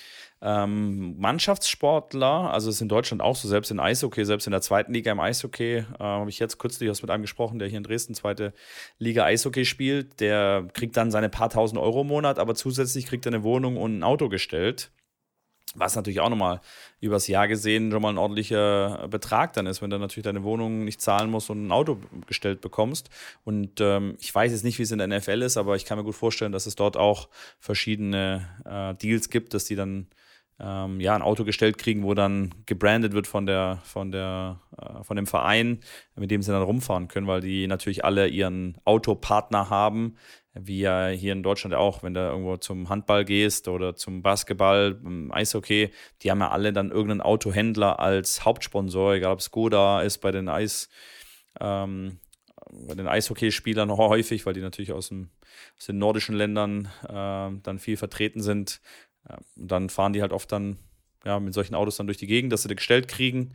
ähm, 0.41 1.19
Mannschaftssportler, 1.19 2.53
also 2.53 2.69
es 2.69 2.75
ist 2.75 2.81
in 2.81 2.87
Deutschland 2.87 3.23
auch 3.23 3.35
so, 3.35 3.47
selbst 3.47 3.71
in 3.71 3.79
Eishockey, 3.79 4.23
selbst 4.25 4.45
in 4.45 4.51
der 4.51 4.61
zweiten 4.61 4.93
Liga 4.93 5.11
im 5.11 5.19
Eishockey, 5.19 5.77
äh, 5.77 5.83
habe 5.99 6.29
ich 6.29 6.37
jetzt 6.37 6.59
kürzlich 6.59 6.87
was 6.87 7.01
mit 7.01 7.09
einem 7.09 7.23
gesprochen, 7.23 7.57
der 7.57 7.67
hier 7.67 7.79
in 7.79 7.83
Dresden 7.83 8.13
zweite 8.13 8.53
Liga 8.99 9.25
Eishockey 9.25 9.65
spielt, 9.65 10.19
der 10.19 10.67
kriegt 10.73 10.95
dann 10.97 11.09
seine 11.09 11.29
paar 11.29 11.49
tausend 11.49 11.81
Euro 11.81 12.01
im 12.01 12.07
Monat, 12.07 12.37
aber 12.37 12.53
zusätzlich 12.53 13.07
kriegt 13.07 13.25
er 13.25 13.33
eine 13.33 13.43
Wohnung 13.43 13.75
und 13.77 13.97
ein 13.97 14.03
Auto 14.03 14.29
gestellt. 14.29 14.91
Was 15.75 15.95
natürlich 15.95 16.19
auch 16.19 16.29
nochmal 16.29 16.61
übers 16.99 17.27
Jahr 17.27 17.47
gesehen 17.47 17.91
schon 17.91 18.01
mal 18.01 18.09
ein 18.09 18.17
ordentlicher 18.17 19.07
Betrag 19.09 19.53
dann 19.53 19.67
ist, 19.67 19.81
wenn 19.81 19.89
du 19.89 19.99
natürlich 19.99 20.23
deine 20.23 20.43
Wohnung 20.43 20.83
nicht 20.83 21.01
zahlen 21.01 21.29
musst 21.29 21.49
und 21.49 21.67
ein 21.67 21.71
Auto 21.71 21.99
gestellt 22.27 22.61
bekommst. 22.61 23.09
Und 23.43 23.79
ähm, 23.79 24.15
ich 24.19 24.33
weiß 24.33 24.51
jetzt 24.51 24.63
nicht, 24.63 24.79
wie 24.79 24.83
es 24.83 24.91
in 24.91 24.97
der 24.97 25.07
NFL 25.07 25.41
ist, 25.41 25.57
aber 25.57 25.75
ich 25.75 25.85
kann 25.85 25.97
mir 25.97 26.03
gut 26.03 26.15
vorstellen, 26.15 26.51
dass 26.51 26.65
es 26.65 26.75
dort 26.75 26.97
auch 26.97 27.29
verschiedene 27.59 28.47
äh, 28.65 28.95
Deals 28.95 29.29
gibt, 29.29 29.53
dass 29.53 29.65
die 29.65 29.75
dann 29.75 30.07
ähm, 30.59 30.99
ja 30.99 31.15
ein 31.15 31.21
Auto 31.21 31.43
gestellt 31.43 31.77
kriegen, 31.77 32.03
wo 32.03 32.13
dann 32.13 32.53
gebrandet 32.65 33.13
wird 33.13 33.27
von 33.27 33.45
der, 33.45 33.79
von 33.83 34.11
der, 34.11 34.59
äh, 34.77 35.03
von 35.03 35.15
dem 35.15 35.25
Verein, 35.25 35.79
mit 36.15 36.31
dem 36.31 36.41
sie 36.41 36.51
dann 36.51 36.61
rumfahren 36.61 37.07
können, 37.07 37.27
weil 37.27 37.41
die 37.41 37.67
natürlich 37.67 38.03
alle 38.03 38.27
ihren 38.27 38.77
Autopartner 38.85 39.69
haben, 39.69 40.15
wie 40.53 40.79
ja 40.79 41.07
hier 41.07 41.33
in 41.33 41.43
Deutschland 41.43 41.75
auch, 41.75 42.03
wenn 42.03 42.13
du 42.13 42.21
irgendwo 42.21 42.57
zum 42.57 42.89
Handball 42.89 43.23
gehst 43.23 43.67
oder 43.67 43.95
zum 43.95 44.21
Basketball, 44.21 44.99
im 45.03 45.31
Eishockey, 45.31 45.91
die 46.21 46.31
haben 46.31 46.39
ja 46.39 46.49
alle 46.49 46.73
dann 46.73 46.91
irgendeinen 46.91 47.21
Autohändler 47.21 47.99
als 47.99 48.45
Hauptsponsor, 48.45 49.13
egal 49.13 49.33
ob 49.33 49.41
Skoda 49.41 50.01
ist 50.01 50.19
bei 50.19 50.31
den 50.31 50.49
Eis, 50.49 50.89
ähm, 51.59 52.19
bei 52.87 52.95
den 52.95 53.07
Eishockeyspielern 53.07 53.91
häufig, 53.97 54.45
weil 54.45 54.53
die 54.53 54.61
natürlich 54.61 54.91
aus, 54.91 55.09
dem, 55.09 55.29
aus 55.77 55.85
den 55.85 55.99
nordischen 55.99 56.35
Ländern 56.35 56.85
äh, 57.03 57.61
dann 57.61 57.79
viel 57.79 57.97
vertreten 57.97 58.41
sind. 58.41 58.81
Und 59.55 59.71
dann 59.71 59.89
fahren 59.89 60.13
die 60.13 60.21
halt 60.21 60.31
oft 60.31 60.51
dann 60.51 60.79
ja, 61.25 61.39
mit 61.39 61.53
solchen 61.53 61.75
Autos 61.75 61.97
dann 61.97 62.07
durch 62.07 62.17
die 62.17 62.27
Gegend, 62.27 62.51
dass 62.51 62.63
sie 62.63 62.69
die 62.69 62.75
gestellt 62.75 63.07
kriegen. 63.07 63.53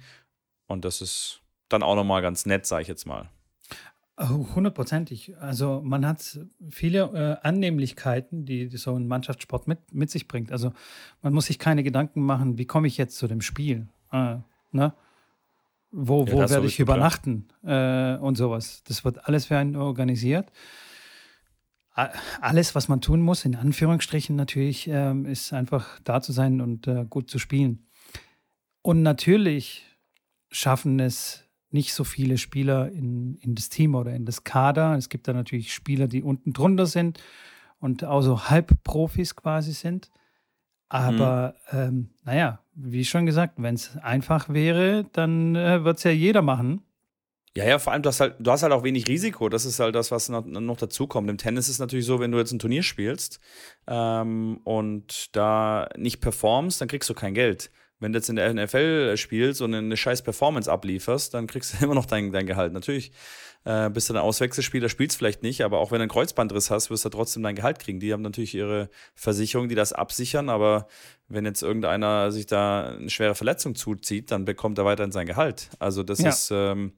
Und 0.66 0.85
das 0.85 1.01
ist 1.01 1.40
dann 1.69 1.83
auch 1.83 1.97
nochmal 1.97 2.23
ganz 2.23 2.47
nett, 2.47 2.66
sage 2.66 2.83
ich 2.83 2.88
jetzt 2.88 3.07
mal. 3.07 3.31
Oh, 4.16 4.46
Hundertprozentig. 4.55 5.37
Also 5.40 5.81
man 5.85 6.07
hat 6.07 6.38
viele 6.70 7.38
äh, 7.42 7.46
Annehmlichkeiten, 7.46 8.44
die 8.44 8.68
so 8.68 8.94
ein 8.94 9.09
Mannschaftssport 9.09 9.66
mit, 9.66 9.92
mit 9.92 10.11
sich 10.11 10.29
bringt. 10.29 10.53
Also 10.53 10.72
man 11.22 11.33
muss 11.33 11.46
sich 11.46 11.59
keine 11.59 11.83
Gedanken 11.83 12.22
machen, 12.22 12.57
wie 12.57 12.64
komme 12.64 12.87
ich 12.87 12.96
jetzt 12.96 13.16
zu 13.16 13.27
dem 13.27 13.40
Spiel? 13.40 13.88
Äh, 14.12 14.37
ne? 14.70 14.94
Wo, 15.90 16.24
Ja, 16.27 16.33
wo 16.33 16.38
werde 16.38 16.66
ich 16.66 16.79
übernachten 16.79 17.48
äh, 17.64 18.16
und 18.16 18.37
sowas. 18.37 18.83
Das 18.85 19.05
wird 19.05 19.27
alles 19.27 19.46
für 19.46 19.59
einen 19.59 19.74
organisiert. 19.77 20.50
Alles, 22.40 22.74
was 22.74 22.88
man 22.88 23.00
tun 23.00 23.20
muss, 23.20 23.44
in 23.44 23.55
Anführungsstrichen 23.55 24.35
natürlich, 24.35 24.88
ähm, 24.88 25.27
ist 25.27 25.53
einfach 25.53 26.00
da 26.03 26.20
zu 26.20 26.33
sein 26.33 26.61
und 26.61 26.88
äh, 26.88 27.05
gut 27.09 27.31
zu 27.31 27.38
spielen. 27.38 27.87
Und 28.83 29.03
natürlich 29.03 29.85
schaffen 30.50 30.98
es 30.98 31.44
nicht 31.75 31.93
so 31.93 32.05
viele 32.05 32.39
Spieler 32.39 32.91
in, 32.91 33.37
in 33.43 33.57
das 33.57 33.69
Team 33.69 33.97
oder 33.97 34.15
in 34.15 34.25
das 34.25 34.45
Kader. 34.45 34.95
Es 34.97 35.09
gibt 35.09 35.27
da 35.27 35.33
natürlich 35.33 35.75
Spieler, 35.75 36.07
die 36.07 36.23
unten 36.23 36.53
drunter 36.53 36.87
sind 36.87 37.21
und 37.81 38.05
auch 38.05 38.23
so 38.23 38.49
Halbprofis 38.49 39.35
quasi 39.35 39.73
sind. 39.73 40.11
Aber 40.89 41.57
ähm, 41.73 42.11
naja, 42.25 42.61
wie 42.75 43.05
schon 43.05 43.27
gesagt, 43.27 43.55
wenn 43.57 43.75
es 43.75 43.97
einfach 43.97 44.49
wäre, 44.49 45.07
dann 45.13 45.57
äh, 45.57 45.83
wird 45.83 45.99
es 45.99 46.05
ja 46.05 46.13
jeder 46.13 46.43
machen. 46.43 46.83
Ja, 47.57 47.65
ja, 47.65 47.79
vor 47.79 47.93
allem, 47.93 48.03
du 48.03 48.09
hast 48.09 48.21
halt, 48.21 48.37
du 48.39 48.51
hast 48.51 48.63
halt 48.63 48.73
auch 48.73 48.85
wenig 48.85 49.09
Risiko. 49.09 49.49
Das 49.49 49.65
ist 49.65 49.81
halt 49.81 49.97
das, 49.97 50.13
was 50.13 50.29
noch, 50.29 50.45
noch 50.45 50.77
dazu 50.77 51.09
kommt. 51.09 51.29
Im 51.29 51.39
Tennis 51.39 51.67
ist 51.67 51.75
es 51.75 51.79
natürlich 51.81 52.07
so, 52.07 52.21
wenn 52.21 52.31
du 52.31 52.39
jetzt 52.39 52.53
ein 52.53 52.59
Turnier 52.61 52.85
spielst 52.85 53.41
ähm, 53.89 54.61
und 54.63 55.35
da 55.35 55.89
nicht 55.97 56.21
performst, 56.21 56.81
dann 56.81 56.89
kriegst 56.89 57.11
du 57.11 57.15
kein 57.15 57.35
Geld. 57.35 57.71
Wenn 58.05 58.12
du 58.12 58.19
jetzt 58.19 58.29
in 58.29 58.37
der 58.37 58.53
NFL 58.53 59.17
spielst 59.17 59.62
und 59.62 59.75
eine 59.75 59.97
scheiß 59.97 60.21
Performance 60.21 60.71
ablieferst, 60.71 61.33
dann 61.33 61.47
kriegst 61.47 61.73
du 61.73 61.77
immer 61.85 61.95
noch 61.95 62.05
dein, 62.05 62.33
dein 62.33 62.47
Gehalt. 62.47 62.75
Natürlich 62.75 63.12
äh, 63.64 63.88
bist 63.88 64.11
du 64.11 64.14
ein 64.14 64.19
Auswechselspieler, 64.19 64.90
spielst 64.90 65.17
vielleicht 65.17 65.43
nicht, 65.43 65.62
aber 65.62 65.79
auch 65.79 65.90
wenn 65.90 65.99
du 65.99 66.03
einen 66.03 66.11
Kreuzbandriss 66.11 66.71
hast, 66.71 66.90
wirst 66.90 67.07
du 67.07 67.09
trotzdem 67.09 67.43
dein 67.43 67.55
Gehalt 67.55 67.79
kriegen. 67.79 68.01
Die 68.01 68.12
haben 68.12 68.21
natürlich 68.21 68.55
ihre 68.55 68.90
Versicherung, 69.14 69.71
die 69.71 69.75
das 69.75 69.95
absichern, 69.95 70.51
aber 70.51 70.87
wenn 71.29 71.47
jetzt 71.47 71.62
irgendeiner 71.62 72.31
sich 72.31 72.45
da 72.45 72.90
eine 72.90 73.09
schwere 73.09 73.35
Verletzung 73.35 73.75
zuzieht, 73.75 74.31
dann 74.31 74.45
bekommt 74.45 74.77
er 74.77 74.85
weiterhin 74.85 75.11
sein 75.12 75.27
Gehalt. 75.27 75.71
Also 75.79 76.03
das 76.03 76.19
Ja. 76.19 76.29
ist, 76.29 76.51
ähm, 76.53 76.93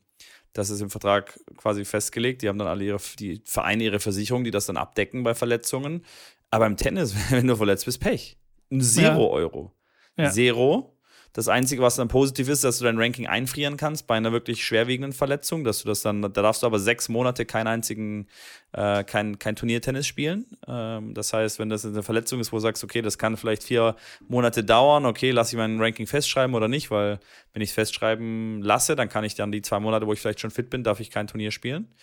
das 0.54 0.70
ist 0.70 0.80
im 0.80 0.90
Vertrag 0.90 1.38
quasi 1.56 1.84
festgelegt. 1.84 2.42
Die 2.42 2.48
haben 2.48 2.58
dann 2.58 2.66
alle 2.66 2.82
ihre, 2.82 2.98
die 3.20 3.42
Vereine 3.44 3.84
ihre 3.84 4.00
Versicherung, 4.00 4.42
die 4.42 4.50
das 4.50 4.66
dann 4.66 4.76
abdecken 4.76 5.22
bei 5.22 5.34
Verletzungen. 5.36 6.04
Aber 6.50 6.66
im 6.66 6.76
Tennis, 6.76 7.14
wenn 7.30 7.46
du 7.46 7.54
verletzt 7.54 7.84
bist, 7.84 8.00
Pech. 8.00 8.36
Ein 8.72 8.80
Zero 8.80 9.04
Ja. 9.26 9.30
Euro. 9.30 9.72
Ja. 10.18 10.30
Zero. 10.30 10.95
Das 11.36 11.48
Einzige, 11.48 11.82
was 11.82 11.96
dann 11.96 12.08
positiv 12.08 12.48
ist, 12.48 12.64
dass 12.64 12.78
du 12.78 12.84
dein 12.86 12.98
Ranking 12.98 13.26
einfrieren 13.26 13.76
kannst 13.76 14.06
bei 14.06 14.16
einer 14.16 14.32
wirklich 14.32 14.64
schwerwiegenden 14.64 15.12
Verletzung, 15.12 15.64
dass 15.64 15.82
du 15.82 15.88
das 15.88 16.00
dann, 16.00 16.22
da 16.22 16.28
darfst 16.28 16.62
du 16.62 16.66
aber 16.66 16.78
sechs 16.78 17.10
Monate 17.10 17.44
keinen 17.44 17.66
einzigen, 17.66 18.26
äh, 18.72 19.04
kein, 19.04 19.38
kein 19.38 19.54
Turniertennis 19.54 20.06
spielen. 20.06 20.46
Ähm, 20.66 21.12
das 21.12 21.34
heißt, 21.34 21.58
wenn 21.58 21.68
das 21.68 21.84
eine 21.84 22.02
Verletzung 22.02 22.40
ist, 22.40 22.52
wo 22.52 22.56
du 22.56 22.62
sagst, 22.62 22.82
okay, 22.82 23.02
das 23.02 23.18
kann 23.18 23.36
vielleicht 23.36 23.64
vier 23.64 23.96
Monate 24.28 24.64
dauern, 24.64 25.04
okay, 25.04 25.30
lasse 25.30 25.54
ich 25.54 25.58
mein 25.58 25.78
Ranking 25.78 26.06
festschreiben 26.06 26.54
oder 26.54 26.68
nicht, 26.68 26.90
weil 26.90 27.20
wenn 27.52 27.60
ich 27.60 27.68
es 27.68 27.74
festschreiben 27.74 28.62
lasse, 28.62 28.96
dann 28.96 29.10
kann 29.10 29.22
ich 29.22 29.34
dann 29.34 29.52
die 29.52 29.60
zwei 29.60 29.78
Monate, 29.78 30.06
wo 30.06 30.14
ich 30.14 30.20
vielleicht 30.20 30.40
schon 30.40 30.50
fit 30.50 30.70
bin, 30.70 30.84
darf 30.84 31.00
ich 31.00 31.10
kein 31.10 31.26
Turnier 31.26 31.50
spielen, 31.50 31.94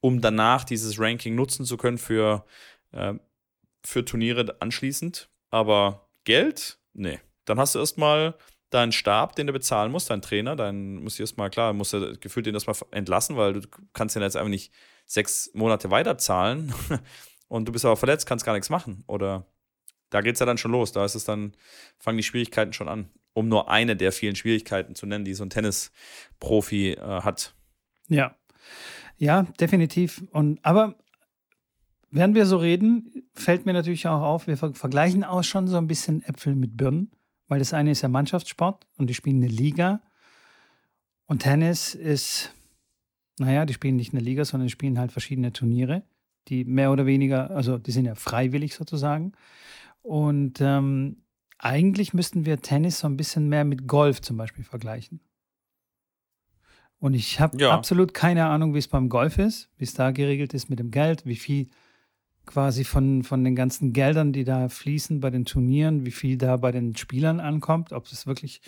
um 0.00 0.20
danach 0.20 0.64
dieses 0.64 1.00
Ranking 1.00 1.34
nutzen 1.34 1.64
zu 1.64 1.78
können 1.78 1.96
für, 1.96 2.44
äh, 2.92 3.14
für 3.82 4.04
Turniere 4.04 4.56
anschließend. 4.60 5.30
Aber 5.48 6.10
Geld? 6.24 6.76
Nee. 6.92 7.18
Dann 7.46 7.58
hast 7.58 7.74
du 7.74 7.78
erstmal 7.78 8.34
deinen 8.70 8.92
Stab, 8.92 9.34
den 9.36 9.46
du 9.46 9.52
bezahlen 9.52 9.90
musst, 9.90 10.10
deinen 10.10 10.22
Trainer, 10.22 10.56
dann 10.56 10.96
musst 10.96 11.18
du 11.18 11.22
erstmal, 11.22 11.50
klar, 11.50 11.72
musst 11.72 11.92
du 11.92 12.16
gefühlt 12.18 12.46
den 12.46 12.54
erstmal 12.54 12.76
entlassen, 12.90 13.36
weil 13.36 13.54
du 13.54 13.68
kannst 13.92 14.14
den 14.14 14.22
jetzt 14.22 14.36
einfach 14.36 14.50
nicht 14.50 14.72
sechs 15.06 15.50
Monate 15.54 15.90
weiterzahlen 15.90 16.74
und 17.48 17.66
du 17.66 17.72
bist 17.72 17.84
aber 17.84 17.96
verletzt, 17.96 18.26
kannst 18.26 18.44
gar 18.44 18.52
nichts 18.52 18.70
machen. 18.70 19.04
Oder 19.06 19.46
da 20.10 20.20
geht 20.20 20.34
es 20.34 20.40
ja 20.40 20.46
dann 20.46 20.58
schon 20.58 20.72
los. 20.72 20.92
Da 20.92 21.04
ist 21.04 21.14
es 21.14 21.24
dann, 21.24 21.54
fangen 21.98 22.18
die 22.18 22.24
Schwierigkeiten 22.24 22.72
schon 22.72 22.88
an. 22.88 23.10
Um 23.32 23.48
nur 23.48 23.70
eine 23.70 23.96
der 23.96 24.12
vielen 24.12 24.36
Schwierigkeiten 24.36 24.94
zu 24.94 25.06
nennen, 25.06 25.24
die 25.24 25.34
so 25.34 25.44
ein 25.44 25.50
Tennisprofi 25.50 26.92
äh, 26.92 27.22
hat. 27.22 27.54
Ja. 28.08 28.34
Ja, 29.16 29.42
definitiv. 29.60 30.24
Und 30.32 30.64
aber 30.64 30.96
während 32.10 32.34
wir 32.34 32.46
so 32.46 32.56
reden, 32.56 33.28
fällt 33.34 33.66
mir 33.66 33.72
natürlich 33.72 34.06
auch 34.06 34.22
auf, 34.22 34.46
wir 34.46 34.56
ver 34.56 34.74
vergleichen 34.74 35.24
auch 35.24 35.44
schon 35.44 35.68
so 35.68 35.76
ein 35.76 35.86
bisschen 35.86 36.22
Äpfel 36.22 36.54
mit 36.54 36.76
Birnen, 36.76 37.10
weil 37.48 37.58
das 37.58 37.74
eine 37.74 37.90
ist 37.90 38.02
ja 38.02 38.08
Mannschaftssport 38.08 38.86
und 38.96 39.08
die 39.08 39.14
spielen 39.14 39.42
eine 39.42 39.48
Liga. 39.52 40.00
Und 41.26 41.42
Tennis 41.42 41.94
ist, 41.94 42.54
naja, 43.38 43.66
die 43.66 43.74
spielen 43.74 43.96
nicht 43.96 44.12
eine 44.12 44.22
Liga, 44.22 44.44
sondern 44.44 44.66
die 44.66 44.72
spielen 44.72 44.98
halt 44.98 45.12
verschiedene 45.12 45.52
Turniere, 45.52 46.02
die 46.48 46.64
mehr 46.64 46.92
oder 46.92 47.06
weniger, 47.06 47.50
also 47.50 47.78
die 47.78 47.92
sind 47.92 48.04
ja 48.04 48.14
freiwillig 48.14 48.74
sozusagen. 48.74 49.32
Und 50.02 50.60
ähm, 50.60 51.22
eigentlich 51.58 52.14
müssten 52.14 52.46
wir 52.46 52.60
Tennis 52.60 53.00
so 53.00 53.06
ein 53.08 53.16
bisschen 53.16 53.48
mehr 53.48 53.64
mit 53.64 53.86
Golf 53.88 54.20
zum 54.20 54.36
Beispiel 54.36 54.64
vergleichen. 54.64 55.20
Und 57.00 57.14
ich 57.14 57.40
habe 57.40 57.58
Ja. 57.58 57.70
absolut 57.70 58.12
keine 58.14 58.46
Ahnung, 58.46 58.74
wie 58.74 58.78
es 58.78 58.88
beim 58.88 59.08
Golf 59.08 59.38
ist, 59.38 59.70
wie 59.76 59.84
es 59.84 59.94
da 59.94 60.10
geregelt 60.10 60.54
ist 60.54 60.68
mit 60.68 60.78
dem 60.78 60.90
Geld, 60.90 61.26
wie 61.26 61.36
viel 61.36 61.68
quasi 62.48 62.84
von, 62.84 63.22
von 63.22 63.44
den 63.44 63.54
ganzen 63.54 63.92
Geldern, 63.92 64.32
die 64.32 64.44
da 64.44 64.68
fließen 64.68 65.20
bei 65.20 65.30
den 65.30 65.44
Turnieren, 65.44 66.04
wie 66.04 66.10
viel 66.10 66.36
da 66.36 66.56
bei 66.56 66.72
den 66.72 66.96
Spielern 66.96 67.38
ankommt, 67.38 67.92
ob 67.92 68.06
es 68.06 68.26
wirklich 68.26 68.60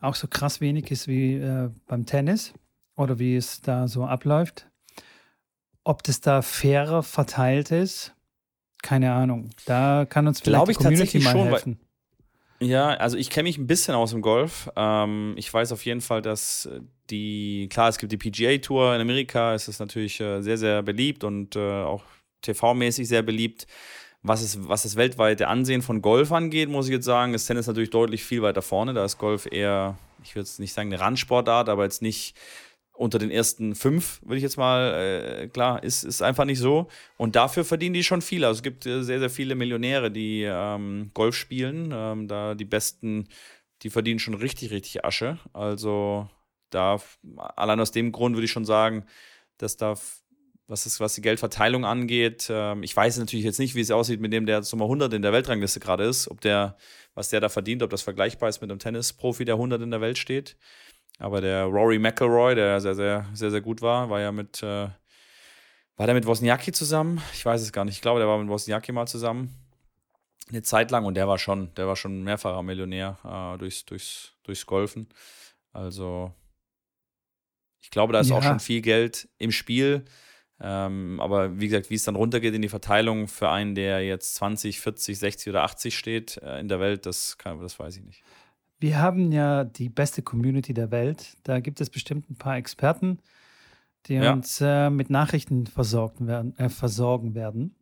auch 0.00 0.14
so 0.14 0.28
krass 0.28 0.60
wenig 0.60 0.90
ist 0.90 1.08
wie 1.08 1.36
äh, 1.36 1.70
beim 1.86 2.04
Tennis 2.04 2.52
oder 2.96 3.18
wie 3.18 3.36
es 3.36 3.62
da 3.62 3.88
so 3.88 4.04
abläuft. 4.04 4.68
Ob 5.84 6.02
das 6.02 6.20
da 6.20 6.42
fairer 6.42 7.02
verteilt 7.02 7.70
ist, 7.70 8.14
keine 8.82 9.12
Ahnung. 9.12 9.50
Da 9.64 10.06
kann 10.08 10.26
uns 10.26 10.40
vielleicht 10.40 10.56
Glaube 10.56 10.72
die 10.72 10.78
Community 10.78 11.00
tatsächlich 11.00 11.24
mal 11.24 11.32
schon, 11.32 11.48
helfen. 11.48 11.80
Ja, 12.60 12.88
also 12.88 13.16
ich 13.16 13.30
kenne 13.30 13.44
mich 13.44 13.58
ein 13.58 13.66
bisschen 13.66 13.94
aus 13.94 14.10
dem 14.10 14.22
Golf. 14.22 14.70
Ähm, 14.76 15.34
ich 15.36 15.52
weiß 15.52 15.72
auf 15.72 15.84
jeden 15.84 16.00
Fall, 16.00 16.22
dass 16.22 16.66
äh, 16.66 16.80
die, 17.10 17.68
klar, 17.70 17.88
es 17.88 17.98
gibt 17.98 18.12
die 18.12 18.16
PGA 18.16 18.58
Tour 18.58 18.94
in 18.94 19.00
Amerika, 19.00 19.54
es 19.54 19.68
ist 19.68 19.80
natürlich 19.80 20.20
äh, 20.20 20.40
sehr, 20.40 20.58
sehr 20.58 20.82
beliebt 20.82 21.24
und 21.24 21.56
äh, 21.56 21.82
auch 21.82 22.02
TV-mäßig 22.44 23.06
sehr 23.06 23.22
beliebt. 23.22 23.66
Was, 24.22 24.42
es, 24.42 24.68
was 24.68 24.84
das 24.84 24.96
weltweite 24.96 25.48
Ansehen 25.48 25.82
von 25.82 26.00
Golf 26.00 26.32
angeht, 26.32 26.70
muss 26.70 26.86
ich 26.86 26.92
jetzt 26.92 27.04
sagen, 27.04 27.34
ist 27.34 27.46
Tennis 27.46 27.66
natürlich 27.66 27.90
deutlich 27.90 28.24
viel 28.24 28.42
weiter 28.42 28.62
vorne. 28.62 28.94
Da 28.94 29.04
ist 29.04 29.18
Golf 29.18 29.46
eher, 29.50 29.98
ich 30.22 30.34
würde 30.34 30.46
jetzt 30.46 30.60
nicht 30.60 30.72
sagen 30.72 30.92
eine 30.92 31.00
Randsportart, 31.00 31.68
aber 31.68 31.84
jetzt 31.84 32.00
nicht 32.00 32.34
unter 32.94 33.18
den 33.18 33.30
ersten 33.30 33.74
fünf, 33.74 34.20
würde 34.22 34.36
ich 34.36 34.42
jetzt 34.42 34.56
mal, 34.56 34.94
äh, 34.94 35.48
klar, 35.48 35.82
ist, 35.82 36.04
ist 36.04 36.22
einfach 36.22 36.44
nicht 36.44 36.60
so. 36.60 36.86
Und 37.16 37.34
dafür 37.34 37.64
verdienen 37.64 37.94
die 37.94 38.04
schon 38.04 38.22
viel. 38.22 38.44
Also 38.44 38.58
es 38.58 38.62
gibt 38.62 38.86
äh, 38.86 39.02
sehr, 39.02 39.18
sehr 39.18 39.30
viele 39.30 39.56
Millionäre, 39.56 40.10
die 40.10 40.44
ähm, 40.44 41.10
Golf 41.12 41.34
spielen. 41.34 41.90
Ähm, 41.92 42.28
da 42.28 42.54
die 42.54 42.64
besten, 42.64 43.28
die 43.82 43.90
verdienen 43.90 44.20
schon 44.20 44.34
richtig, 44.34 44.70
richtig 44.70 45.04
Asche. 45.04 45.38
Also 45.52 46.28
da, 46.70 47.00
allein 47.56 47.80
aus 47.80 47.90
dem 47.90 48.12
Grund 48.12 48.36
würde 48.36 48.44
ich 48.44 48.52
schon 48.52 48.64
sagen, 48.64 49.04
dass 49.58 49.76
da, 49.76 49.96
was, 50.66 50.86
ist, 50.86 51.00
was 51.00 51.14
die 51.14 51.20
Geldverteilung 51.20 51.84
angeht, 51.84 52.48
ähm, 52.50 52.82
ich 52.82 52.96
weiß 52.96 53.18
natürlich 53.18 53.44
jetzt 53.44 53.58
nicht, 53.58 53.74
wie 53.74 53.80
es 53.80 53.90
aussieht 53.90 54.20
mit 54.20 54.32
dem, 54.32 54.46
der 54.46 54.62
Nummer 54.72 54.84
100 54.86 55.12
in 55.12 55.22
der 55.22 55.32
Weltrangliste 55.32 55.80
gerade 55.80 56.04
ist, 56.04 56.28
ob 56.30 56.40
der, 56.40 56.76
was 57.14 57.28
der 57.28 57.40
da 57.40 57.48
verdient, 57.48 57.82
ob 57.82 57.90
das 57.90 58.02
vergleichbar 58.02 58.48
ist 58.48 58.60
mit 58.60 58.70
einem 58.70 58.78
Tennisprofi, 58.78 59.44
der 59.44 59.56
100 59.56 59.82
in 59.82 59.90
der 59.90 60.00
Welt 60.00 60.16
steht. 60.18 60.56
Aber 61.18 61.40
der 61.40 61.64
Rory 61.64 61.98
McIlroy, 61.98 62.54
der 62.54 62.80
sehr, 62.80 62.94
sehr, 62.94 63.26
sehr, 63.34 63.50
sehr 63.50 63.60
gut 63.60 63.82
war, 63.82 64.10
war 64.10 64.20
ja 64.20 64.32
mit, 64.32 64.62
äh, 64.62 64.88
war 65.96 66.06
der 66.06 66.14
mit 66.14 66.26
Wozniacki 66.26 66.72
zusammen? 66.72 67.20
Ich 67.34 67.44
weiß 67.44 67.60
es 67.62 67.72
gar 67.72 67.84
nicht. 67.84 67.94
Ich 67.96 68.02
glaube, 68.02 68.18
der 68.18 68.28
war 68.28 68.38
mit 68.38 68.48
Wozniacki 68.48 68.90
mal 68.90 69.06
zusammen. 69.06 69.54
Eine 70.48 70.62
Zeit 70.62 70.90
lang 70.90 71.04
und 71.04 71.14
der 71.14 71.28
war 71.28 71.38
schon, 71.38 71.72
der 71.74 71.86
war 71.86 71.96
schon 71.96 72.22
mehrfacher 72.24 72.62
Millionär 72.62 73.18
äh, 73.24 73.58
durchs, 73.58 73.84
durchs, 73.84 74.32
durchs 74.42 74.66
Golfen. 74.66 75.08
Also, 75.72 76.32
ich 77.80 77.90
glaube, 77.90 78.12
da 78.12 78.20
ist 78.20 78.32
auch 78.32 78.42
Ja. 78.42 78.48
schon 78.50 78.60
viel 78.60 78.80
Geld 78.80 79.28
im 79.38 79.52
Spiel. 79.52 80.04
Ähm, 80.60 81.18
aber 81.20 81.58
wie 81.58 81.66
gesagt, 81.68 81.90
wie 81.90 81.94
es 81.96 82.04
dann 82.04 82.14
runtergeht 82.16 82.54
in 82.54 82.62
die 82.62 82.68
Verteilung 82.68 83.26
für 83.28 83.50
einen, 83.50 83.74
der 83.74 84.04
jetzt 84.04 84.36
20, 84.36 84.80
40, 84.80 85.18
60 85.18 85.50
oder 85.50 85.62
80 85.64 85.98
steht 85.98 86.36
äh, 86.38 86.60
in 86.60 86.68
der 86.68 86.78
Welt, 86.80 87.06
das, 87.06 87.38
kann, 87.38 87.60
das 87.60 87.78
weiß 87.78 87.96
ich 87.96 88.04
nicht. 88.04 88.22
Wir 88.78 88.98
haben 89.00 89.32
ja 89.32 89.64
die 89.64 89.88
beste 89.88 90.22
Community 90.22 90.74
der 90.74 90.90
Welt. 90.90 91.36
Da 91.42 91.60
gibt 91.60 91.80
es 91.80 91.90
bestimmt 91.90 92.30
ein 92.30 92.36
paar 92.36 92.56
Experten, 92.56 93.18
die 94.06 94.14
Ja. 94.14 94.32
uns 94.32 94.60
äh, 94.60 94.90
mit 94.90 95.10
Nachrichten 95.10 95.66
versorgen 95.66 96.26
werden, 96.26 96.56
äh, 96.58 96.68
versorgen 96.68 97.34
werden 97.34 97.74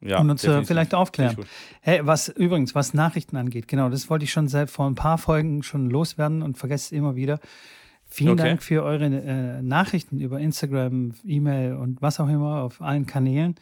Ja, 0.00 0.18
und 0.20 0.28
uns 0.30 0.42
äh, 0.42 0.48
definitiv. 0.48 0.68
vielleicht 0.68 0.94
aufklären. 0.94 1.36
Hey, 1.80 2.00
was 2.04 2.28
übrigens, 2.28 2.74
was 2.74 2.92
Nachrichten 2.94 3.36
angeht, 3.36 3.68
genau, 3.68 3.88
das 3.88 4.10
wollte 4.10 4.24
ich 4.24 4.32
schon 4.32 4.48
seit 4.48 4.70
vor 4.70 4.86
ein 4.86 4.94
paar 4.96 5.18
Folgen 5.18 5.62
schon 5.62 5.88
loswerden 5.88 6.42
und 6.42 6.58
vergesse 6.58 6.86
es 6.86 6.92
immer 6.92 7.14
wieder. 7.16 7.38
Vielen 8.12 8.32
Okay. 8.32 8.48
Dank 8.48 8.62
für 8.62 8.82
eure 8.82 9.06
äh, 9.06 9.62
Nachrichten 9.62 10.20
über 10.20 10.38
Instagram, 10.38 11.14
E-Mail 11.24 11.76
und 11.76 12.02
was 12.02 12.20
auch 12.20 12.28
immer 12.28 12.62
auf 12.62 12.82
allen 12.82 13.06
Kanälen. 13.06 13.54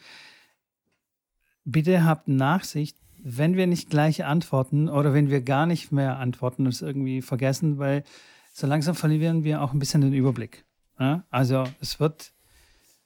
Bitte 1.63 2.03
habt 2.03 2.27
Nachsicht, 2.27 2.97
wenn 3.23 3.55
wir 3.55 3.65
nicht 3.65 3.89
gleich 3.89 4.25
antworten 4.25 4.89
oder 4.89 5.13
wenn 5.13 5.29
wir 5.29 5.39
gar 5.39 5.65
nicht 5.65 5.93
mehr 5.93 6.17
antworten 6.17 6.65
und 6.65 6.73
es 6.73 6.81
irgendwie 6.81 7.21
vergessen, 7.21 7.77
weil 7.77 8.03
so 8.51 8.67
langsam 8.67 8.93
verlieren 8.93 9.45
wir 9.45 9.61
auch 9.61 9.71
ein 9.71 9.79
bisschen 9.79 10.01
den 10.01 10.11
Überblick. 10.11 10.65
Ja? 10.99 11.23
Also 11.29 11.63
es 11.79 12.01
wird 12.01 12.33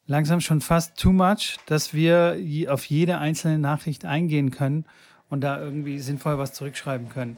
langsam 0.07 0.41
schon 0.41 0.61
fast 0.61 0.97
too 0.97 1.11
much, 1.11 1.57
dass 1.67 1.93
wir 1.93 2.37
auf 2.69 2.85
jede 2.85 3.19
einzelne 3.19 3.59
Nachricht 3.59 4.03
eingehen 4.03 4.49
können 4.49 4.85
und 5.29 5.41
da 5.41 5.59
irgendwie 5.59 5.99
sinnvoll 5.99 6.39
was 6.39 6.53
zurückschreiben 6.53 7.09
können. 7.09 7.37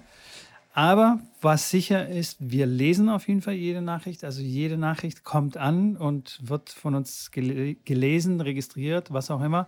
Aber 0.77 1.19
was 1.41 1.71
sicher 1.71 2.07
ist, 2.07 2.37
wir 2.39 2.67
lesen 2.67 3.09
auf 3.09 3.27
jeden 3.27 3.41
Fall 3.41 3.55
jede 3.55 3.81
Nachricht. 3.81 4.23
Also 4.23 4.43
jede 4.43 4.77
Nachricht 4.77 5.23
kommt 5.23 5.57
an 5.57 5.97
und 5.97 6.39
wird 6.47 6.69
von 6.69 6.93
uns 6.93 7.31
gele 7.31 7.73
gelesen, 7.73 8.41
registriert, 8.41 9.11
was 9.11 9.31
auch 9.31 9.41
immer. 9.41 9.65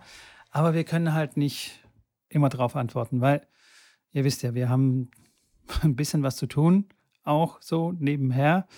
Aber 0.52 0.72
wir 0.72 0.84
können 0.84 1.12
halt 1.12 1.36
nicht 1.36 1.80
immer 2.28 2.48
drauf 2.48 2.76
antworten, 2.76 3.20
weil 3.20 3.44
ihr 4.12 4.22
wisst 4.22 4.44
ja, 4.44 4.54
wir 4.54 4.68
haben 4.68 5.10
ein 5.82 5.96
bisschen 5.96 6.22
was 6.22 6.36
zu 6.36 6.46
tun, 6.46 6.84
auch 7.24 7.60
so 7.60 7.90
nebenher. 7.98 8.68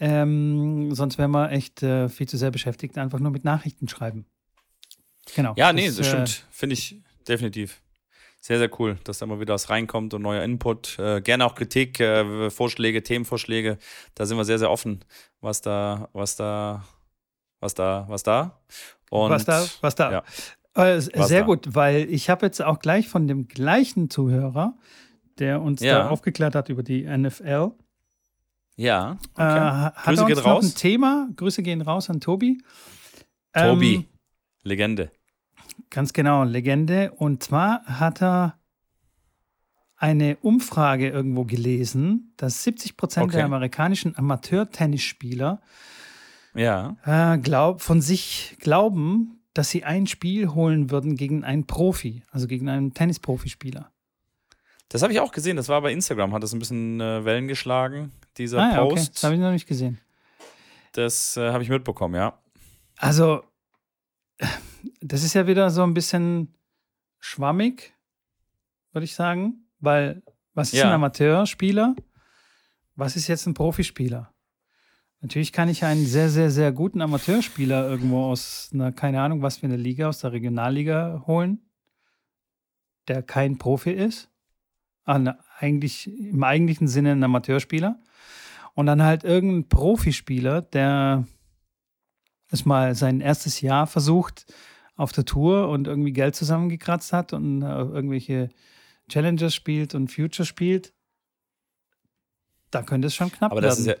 Ähm, 0.00 0.94
sonst 0.94 1.18
wären 1.18 1.32
wir 1.32 1.52
echt 1.52 1.82
äh, 1.82 2.08
viel 2.08 2.26
zu 2.26 2.38
sehr 2.38 2.50
beschäftigt, 2.50 2.96
einfach 2.96 3.20
nur 3.20 3.30
mit 3.30 3.44
Nachrichten 3.44 3.88
schreiben. 3.88 4.24
Genau. 5.34 5.52
Ja, 5.58 5.74
nee, 5.74 5.88
das, 5.88 5.98
äh, 5.98 6.04
stimmt. 6.04 6.46
Finde 6.50 6.72
ich 6.72 7.02
definitiv. 7.28 7.82
Sehr, 8.40 8.58
sehr 8.58 8.70
cool, 8.80 8.96
dass 9.04 9.18
da 9.18 9.26
mal 9.26 9.40
wieder 9.40 9.54
was 9.54 9.68
reinkommt 9.68 10.14
und 10.14 10.22
neuer 10.22 10.42
Input. 10.44 10.98
Äh, 10.98 11.20
gerne 11.20 11.44
auch 11.44 11.54
Kritik, 11.54 11.98
äh, 12.00 12.50
Vorschläge, 12.50 13.02
Themenvorschläge. 13.02 13.78
Da 14.14 14.26
sind 14.26 14.36
wir 14.36 14.44
sehr, 14.44 14.58
sehr 14.58 14.70
offen, 14.70 15.04
was 15.40 15.60
da, 15.60 16.08
was 16.12 16.36
da, 16.36 16.84
was 17.60 17.74
da, 17.74 18.06
was 18.08 18.22
da. 18.22 18.60
Und 19.10 19.30
was 19.30 19.44
da, 19.44 19.66
was 19.80 19.94
da. 19.96 20.12
ja. 20.12 20.18
Äh, 20.74 20.98
Was 21.14 21.28
sehr 21.28 21.40
da. 21.40 21.46
gut, 21.46 21.74
weil 21.74 22.08
ich 22.08 22.30
habe 22.30 22.46
jetzt 22.46 22.62
auch 22.62 22.78
gleich 22.78 23.08
von 23.08 23.26
dem 23.26 23.48
gleichen 23.48 24.10
Zuhörer, 24.10 24.76
der 25.38 25.60
uns 25.60 25.80
Ja. 25.80 25.98
da 26.04 26.08
aufgeklärt 26.10 26.54
hat 26.54 26.68
über 26.68 26.84
die 26.84 27.02
NFL, 27.04 27.72
Ja, 28.76 29.12
äh, 29.12 29.42
okay. 29.42 29.42
hat 29.42 30.04
Grüße 30.04 30.22
noch 30.34 30.44
raus. 30.44 30.64
ein 30.64 30.74
Thema. 30.76 31.28
Grüße 31.34 31.62
gehen 31.64 31.80
raus 31.82 32.08
an 32.10 32.20
Tobi. 32.20 32.62
Tobi, 33.52 33.94
Ähm, 33.96 34.04
Legende. 34.62 35.10
Ganz 35.90 36.12
genau, 36.12 36.44
Legende. 36.44 37.12
Und 37.12 37.42
zwar 37.42 37.82
hat 37.84 38.22
er 38.22 38.58
eine 39.96 40.36
Umfrage 40.42 41.08
irgendwo 41.08 41.44
gelesen, 41.44 42.32
dass 42.36 42.62
70 42.62 42.96
Prozent 42.96 43.32
der 43.32 43.40
Okay. 43.40 43.44
amerikanischen 43.46 44.16
Amateur-Tennisspieler 44.16 45.60
Ja, 46.54 46.96
äh, 47.04 47.38
glaub, 47.38 47.80
von 47.82 48.00
sich 48.00 48.56
glauben, 48.60 49.40
dass 49.54 49.70
sie 49.70 49.82
ein 49.84 50.06
Spiel 50.06 50.48
holen 50.50 50.90
würden 50.90 51.16
gegen 51.16 51.42
einen 51.42 51.66
Profi, 51.66 52.22
also 52.30 52.46
gegen 52.46 52.68
einen 52.68 52.94
Tennisprofispieler. 52.94 53.90
das 54.88 55.02
habe 55.02 55.12
ich 55.12 55.20
auch 55.20 55.32
gesehen. 55.32 55.56
Das 55.56 55.68
war 55.68 55.80
bei 55.82 55.92
Instagram, 55.92 56.32
hat 56.32 56.42
das 56.42 56.52
ein 56.52 56.58
bisschen 56.60 57.00
äh, 57.00 57.24
Wellen 57.24 57.48
geschlagen, 57.48 58.12
dieser 58.36 58.58
Ah 58.60 58.72
ja, 58.72 58.82
okay, 58.84 59.04
das 59.12 59.22
habe 59.24 59.34
ich 59.34 59.40
noch 59.40 59.50
nicht 59.50 59.66
gesehen. 59.66 59.98
Das 60.92 61.36
äh, 61.36 61.50
habe 61.50 61.62
ich 61.62 61.68
mitbekommen, 61.70 62.14
ja. 62.14 62.38
Also, 62.98 63.42
das 65.00 65.22
ist 65.22 65.34
ja 65.34 65.46
wieder 65.46 65.70
so 65.70 65.82
ein 65.82 65.94
bisschen 65.94 66.54
schwammig, 67.18 67.94
würde 68.92 69.04
ich 69.04 69.14
sagen, 69.14 69.66
weil 69.80 70.22
was 70.54 70.72
ist 70.72 70.80
Ja. 70.80 70.86
ein 70.88 70.94
Amateurspieler? 70.94 71.94
Was 72.96 73.16
ist 73.16 73.28
jetzt 73.28 73.46
ein 73.46 73.54
Profispieler? 73.54 74.32
Natürlich 75.20 75.52
kann 75.52 75.68
ich 75.68 75.84
einen 75.84 76.06
sehr, 76.06 76.28
sehr, 76.30 76.50
sehr 76.50 76.70
guten 76.72 77.00
Amateurspieler 77.00 77.88
irgendwo 77.88 78.24
aus 78.26 78.70
einer, 78.72 78.92
keine 78.92 79.20
Ahnung, 79.20 79.42
was 79.42 79.58
für 79.58 79.66
eine 79.66 79.76
Liga, 79.76 80.08
aus 80.08 80.20
der 80.20 80.32
Regionalliga 80.32 81.24
holen, 81.26 81.58
der 83.08 83.22
kein 83.22 83.58
Profi 83.58 83.90
ist. 83.90 84.30
Na, 85.06 85.38
eigentlich 85.58 86.06
im 86.06 86.42
eigentlichen 86.44 86.86
Sinne 86.86 87.12
ein 87.12 87.24
Amateurspieler. 87.24 87.98
Und 88.74 88.86
dann 88.86 89.02
halt 89.02 89.24
irgendein 89.24 89.68
Profispieler, 89.68 90.60
der 90.62 91.26
es 92.50 92.64
mal 92.64 92.94
sein 92.94 93.20
erstes 93.20 93.60
Jahr 93.60 93.86
versucht 93.86 94.46
auf 94.96 95.12
der 95.12 95.24
Tour 95.24 95.68
und 95.68 95.86
irgendwie 95.86 96.12
Geld 96.12 96.34
zusammengekratzt 96.34 97.12
hat 97.12 97.32
und 97.32 97.62
äh, 97.62 97.66
irgendwelche 97.66 98.48
Challenges 99.08 99.54
spielt 99.54 99.94
und 99.94 100.08
Future 100.10 100.46
spielt, 100.46 100.92
da 102.70 102.82
könnte 102.82 103.06
es 103.08 103.14
schon 103.14 103.32
knapp 103.32 103.52
Aber 103.52 103.62
werden. 103.62 103.70
das 103.70 103.78
ist 103.78 103.86
ja, 103.86 103.94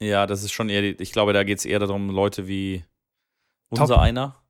ja, 0.00 0.26
das 0.26 0.42
ist 0.42 0.52
schon 0.52 0.68
eher, 0.68 0.82
die, 0.82 1.02
ich 1.02 1.12
glaube, 1.12 1.32
da 1.32 1.44
geht 1.44 1.58
es 1.58 1.64
eher 1.64 1.78
darum, 1.78 2.10
Leute 2.10 2.46
wie 2.46 2.84
unser 3.68 3.94
Top. 3.94 4.02
einer. 4.02 4.42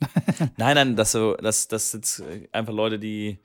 nein, 0.56 0.74
nein, 0.74 0.96
das 0.96 1.12
so, 1.12 1.34
das, 1.34 1.68
das 1.68 1.90
sind 1.90 2.24
einfach 2.52 2.72
Leute, 2.72 2.98
die 2.98 3.40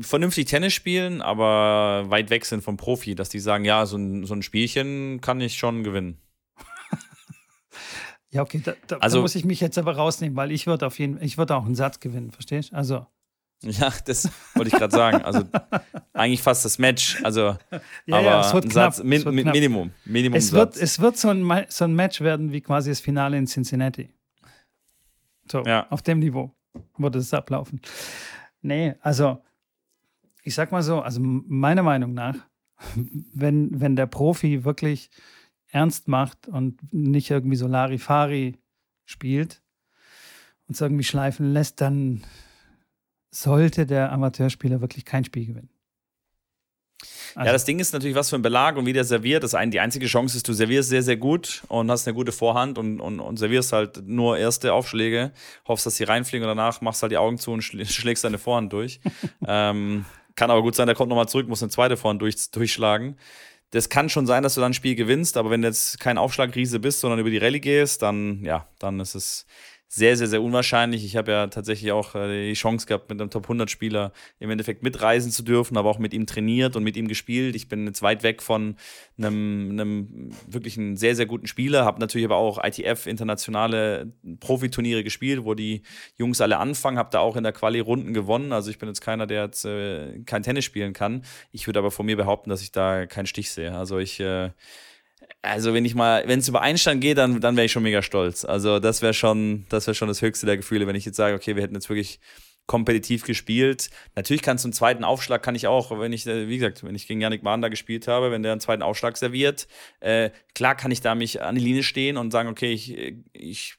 vernünftig 0.00 0.46
Tennis 0.46 0.74
spielen, 0.74 1.22
aber 1.22 2.04
weit 2.08 2.30
weg 2.30 2.44
sind 2.44 2.62
vom 2.62 2.76
Profi, 2.76 3.14
dass 3.14 3.28
die 3.28 3.38
sagen, 3.38 3.64
ja, 3.64 3.86
so 3.86 3.96
ein, 3.96 4.24
so 4.26 4.34
ein 4.34 4.42
Spielchen 4.42 5.20
kann 5.20 5.40
ich 5.40 5.56
schon 5.56 5.82
gewinnen. 5.82 6.20
Ja, 8.36 8.42
okay, 8.42 8.60
da, 8.64 8.74
da, 8.86 8.96
Also- 8.98 9.18
da 9.18 9.22
muss 9.22 9.34
ich 9.34 9.44
mich 9.44 9.60
jetzt 9.60 9.78
aber 9.78 9.96
rausnehmen, 9.96 10.36
weil 10.36 10.52
ich 10.52 10.66
würde 10.66 10.86
auf 10.86 10.98
jeden 10.98 11.20
ich 11.22 11.38
würde 11.38 11.56
auch 11.56 11.64
einen 11.64 11.74
Satz 11.74 12.00
gewinnen, 12.00 12.30
verstehst 12.30 12.72
du? 12.72 12.76
Also, 12.76 13.06
Ja, 13.62 13.90
das 14.04 14.28
wollte 14.54 14.68
ich 14.68 14.74
gerade 14.74 14.94
sagen. 14.94 15.22
Also 15.22 15.42
eigentlich 16.12 16.42
fast 16.42 16.64
das 16.66 16.78
Match. 16.78 17.22
Also, 17.24 17.40
Ja, 18.06 18.18
aber 18.18 18.22
ja, 18.22 18.40
es 18.42 18.52
wird 18.52 18.64
ein 18.66 18.70
knapp, 18.70 18.94
Satz, 18.94 19.02
min, 19.04 19.18
es 19.20 19.24
wird 19.24 19.34
min. 19.34 19.46
Minimum. 19.50 19.90
Minimum 20.04 20.36
es 20.36 20.52
wird, 20.52 20.74
Satz. 20.74 20.82
es 20.82 21.00
wird 21.00 21.16
so, 21.16 21.30
ein, 21.30 21.66
so 21.70 21.84
ein 21.84 21.94
Match 21.94 22.20
werden 22.20 22.52
wie 22.52 22.60
quasi 22.60 22.90
das 22.90 23.00
Finale 23.00 23.38
in 23.38 23.46
Cincinnati. 23.46 24.10
So, 25.50 25.62
Ja. 25.64 25.86
auf 25.90 26.02
dem 26.02 26.18
Niveau 26.18 26.52
würde 26.98 27.18
es 27.18 27.32
ablaufen. 27.32 27.80
Nee, 28.60 28.94
also 29.00 29.42
ich 30.42 30.54
sag 30.54 30.70
mal 30.70 30.82
so, 30.82 31.00
also 31.00 31.20
meiner 31.22 31.82
Meinung 31.82 32.12
nach, 32.12 32.34
wenn, 33.32 33.80
wenn 33.80 33.96
der 33.96 34.06
Profi 34.06 34.64
wirklich 34.64 35.08
ernst 35.76 36.08
macht 36.08 36.48
und 36.48 36.80
nicht 36.92 37.30
irgendwie 37.30 37.56
so 37.56 37.66
Larifari 37.66 38.56
spielt 39.04 39.62
und 40.66 40.74
es 40.74 40.80
irgendwie 40.80 41.04
schleifen 41.04 41.52
lässt, 41.52 41.80
dann 41.82 42.24
sollte 43.30 43.84
der 43.84 44.10
Amateurspieler 44.10 44.80
wirklich 44.80 45.04
kein 45.04 45.24
Spiel 45.24 45.46
gewinnen. 45.46 45.68
Also, 47.34 47.46
ja, 47.48 47.52
das 47.52 47.66
Ding 47.66 47.78
ist 47.78 47.92
natürlich, 47.92 48.16
was 48.16 48.30
für 48.30 48.36
ein 48.36 48.42
Belag 48.42 48.78
und 48.78 48.86
wie 48.86 48.94
der 48.94 49.04
serviert. 49.04 49.44
Das 49.44 49.54
ein, 49.54 49.70
die 49.70 49.80
einzige 49.80 50.06
Chance 50.06 50.38
ist, 50.38 50.48
du 50.48 50.54
servierst 50.54 50.88
sehr, 50.88 51.02
sehr 51.02 51.18
gut 51.18 51.62
und 51.68 51.90
hast 51.90 52.08
eine 52.08 52.14
gute 52.14 52.32
Vorhand 52.32 52.78
und, 52.78 52.98
und, 52.98 53.20
und 53.20 53.36
servierst 53.36 53.74
halt 53.74 54.06
nur 54.06 54.38
erste 54.38 54.72
Aufschläge, 54.72 55.32
hoffst, 55.68 55.84
dass 55.84 55.96
sie 55.96 56.04
reinfliegen 56.04 56.48
und 56.48 56.56
danach 56.56 56.80
machst 56.80 57.02
halt 57.02 57.12
die 57.12 57.18
Augen 57.18 57.36
zu 57.36 57.52
und 57.52 57.60
schl 57.60 57.84
schlägst 57.84 58.24
deine 58.24 58.38
Vorhand 58.38 58.72
durch. 58.72 59.00
ähm, 59.46 60.06
kann 60.36 60.50
aber 60.50 60.62
gut 60.62 60.74
sein, 60.74 60.86
der 60.86 60.96
kommt 60.96 61.10
nochmal 61.10 61.28
zurück, 61.28 61.46
muss 61.48 61.62
eine 61.62 61.70
zweite 61.70 61.98
Vorhand 61.98 62.22
durch, 62.22 62.50
durchschlagen. 62.50 63.18
Das 63.70 63.88
kann 63.88 64.08
schon 64.08 64.26
sein, 64.26 64.42
dass 64.42 64.54
du 64.54 64.60
dann 64.60 64.70
ein 64.70 64.74
Spiel 64.74 64.94
gewinnst, 64.94 65.36
aber 65.36 65.50
wenn 65.50 65.62
du 65.62 65.68
jetzt 65.68 65.98
kein 65.98 66.18
Aufschlagriese 66.18 66.78
bist, 66.78 67.00
sondern 67.00 67.18
über 67.18 67.30
die 67.30 67.38
Rallye 67.38 67.60
gehst, 67.60 68.02
dann, 68.02 68.44
ja, 68.44 68.68
dann 68.78 69.00
ist 69.00 69.14
es 69.14 69.46
sehr, 69.88 70.16
sehr, 70.16 70.26
sehr 70.26 70.42
unwahrscheinlich. 70.42 71.04
Ich 71.04 71.16
habe 71.16 71.30
ja 71.30 71.46
tatsächlich 71.46 71.92
auch 71.92 72.14
äh, 72.14 72.48
die 72.48 72.54
Chance 72.54 72.86
gehabt, 72.86 73.08
mit 73.08 73.20
einem 73.20 73.30
Top 73.30 73.44
100 73.44 73.70
Spieler 73.70 74.12
im 74.40 74.50
Endeffekt 74.50 74.82
mitreisen 74.82 75.30
zu 75.30 75.42
dürfen, 75.44 75.76
aber 75.76 75.88
auch 75.88 75.98
mit 75.98 76.12
ihm 76.12 76.26
trainiert 76.26 76.74
und 76.74 76.82
mit 76.82 76.96
ihm 76.96 77.06
gespielt. 77.06 77.54
Ich 77.54 77.68
bin 77.68 77.86
jetzt 77.86 78.02
weit 78.02 78.24
weg 78.24 78.42
von 78.42 78.76
einem, 79.16 79.70
einem 79.70 80.30
wirklich 80.46 80.76
einen 80.76 80.96
sehr, 80.96 81.14
sehr 81.14 81.26
guten 81.26 81.46
Spieler, 81.46 81.84
habe 81.84 82.00
natürlich 82.00 82.24
aber 82.24 82.36
auch 82.36 82.62
ITF 82.62 83.06
internationale 83.06 84.12
Profiturniere 84.40 85.04
gespielt, 85.04 85.44
wo 85.44 85.54
die 85.54 85.82
Jungs 86.16 86.40
alle 86.40 86.58
anfangen, 86.58 86.98
habe 86.98 87.10
da 87.12 87.20
auch 87.20 87.36
in 87.36 87.44
der 87.44 87.52
Quali 87.52 87.78
Runden 87.78 88.12
gewonnen. 88.12 88.52
Also 88.52 88.70
ich 88.70 88.78
bin 88.78 88.88
jetzt 88.88 89.00
keiner, 89.00 89.26
der 89.26 89.44
jetzt 89.44 89.64
äh, 89.64 90.18
kein 90.26 90.42
Tennis 90.42 90.64
spielen 90.64 90.94
kann. 90.94 91.22
Ich 91.52 91.66
würde 91.68 91.78
aber 91.78 91.92
von 91.92 92.06
mir 92.06 92.16
behaupten, 92.16 92.50
dass 92.50 92.60
ich 92.60 92.72
da 92.72 93.06
keinen 93.06 93.26
Stich 93.26 93.52
sehe. 93.52 93.76
Also 93.76 93.98
ich 93.98 94.18
äh, 94.18 94.50
also 95.46 95.74
wenn 95.74 95.84
ich 95.84 95.94
mal, 95.94 96.24
wenn 96.26 96.40
es 96.40 96.48
über 96.48 96.60
Einstand 96.60 97.00
geht, 97.00 97.18
dann, 97.18 97.40
dann 97.40 97.56
wäre 97.56 97.66
ich 97.66 97.72
schon 97.72 97.82
mega 97.82 98.02
stolz. 98.02 98.44
Also 98.44 98.78
das 98.78 99.02
wäre 99.02 99.14
schon, 99.14 99.66
das 99.68 99.86
wäre 99.86 99.94
schon 99.94 100.08
das 100.08 100.22
höchste 100.22 100.46
der 100.46 100.56
Gefühle, 100.56 100.86
wenn 100.86 100.96
ich 100.96 101.04
jetzt 101.04 101.16
sage, 101.16 101.34
okay, 101.34 101.56
wir 101.56 101.62
hätten 101.62 101.74
jetzt 101.74 101.88
wirklich 101.88 102.20
kompetitiv 102.66 103.24
gespielt. 103.24 103.90
Natürlich 104.16 104.42
du 104.42 104.50
einen 104.50 104.72
zweiten 104.72 105.04
Aufschlag, 105.04 105.42
kann 105.42 105.54
ich 105.54 105.66
auch, 105.66 105.96
wenn 105.98 106.12
ich, 106.12 106.26
äh, 106.26 106.48
wie 106.48 106.58
gesagt, 106.58 106.82
wenn 106.84 106.94
ich 106.94 107.06
gegen 107.06 107.20
Yannick 107.20 107.42
Mahn 107.42 107.62
da 107.62 107.68
gespielt 107.68 108.08
habe, 108.08 108.30
wenn 108.30 108.42
der 108.42 108.52
einen 108.52 108.60
zweiten 108.60 108.82
Aufschlag 108.82 109.16
serviert, 109.16 109.68
äh, 110.00 110.30
klar 110.54 110.74
kann 110.74 110.90
ich 110.90 111.00
da 111.00 111.14
mich 111.14 111.42
an 111.42 111.54
die 111.54 111.60
Linie 111.60 111.84
stehen 111.84 112.16
und 112.16 112.32
sagen, 112.32 112.48
okay, 112.48 112.72
ich, 112.72 112.96
ich 113.32 113.78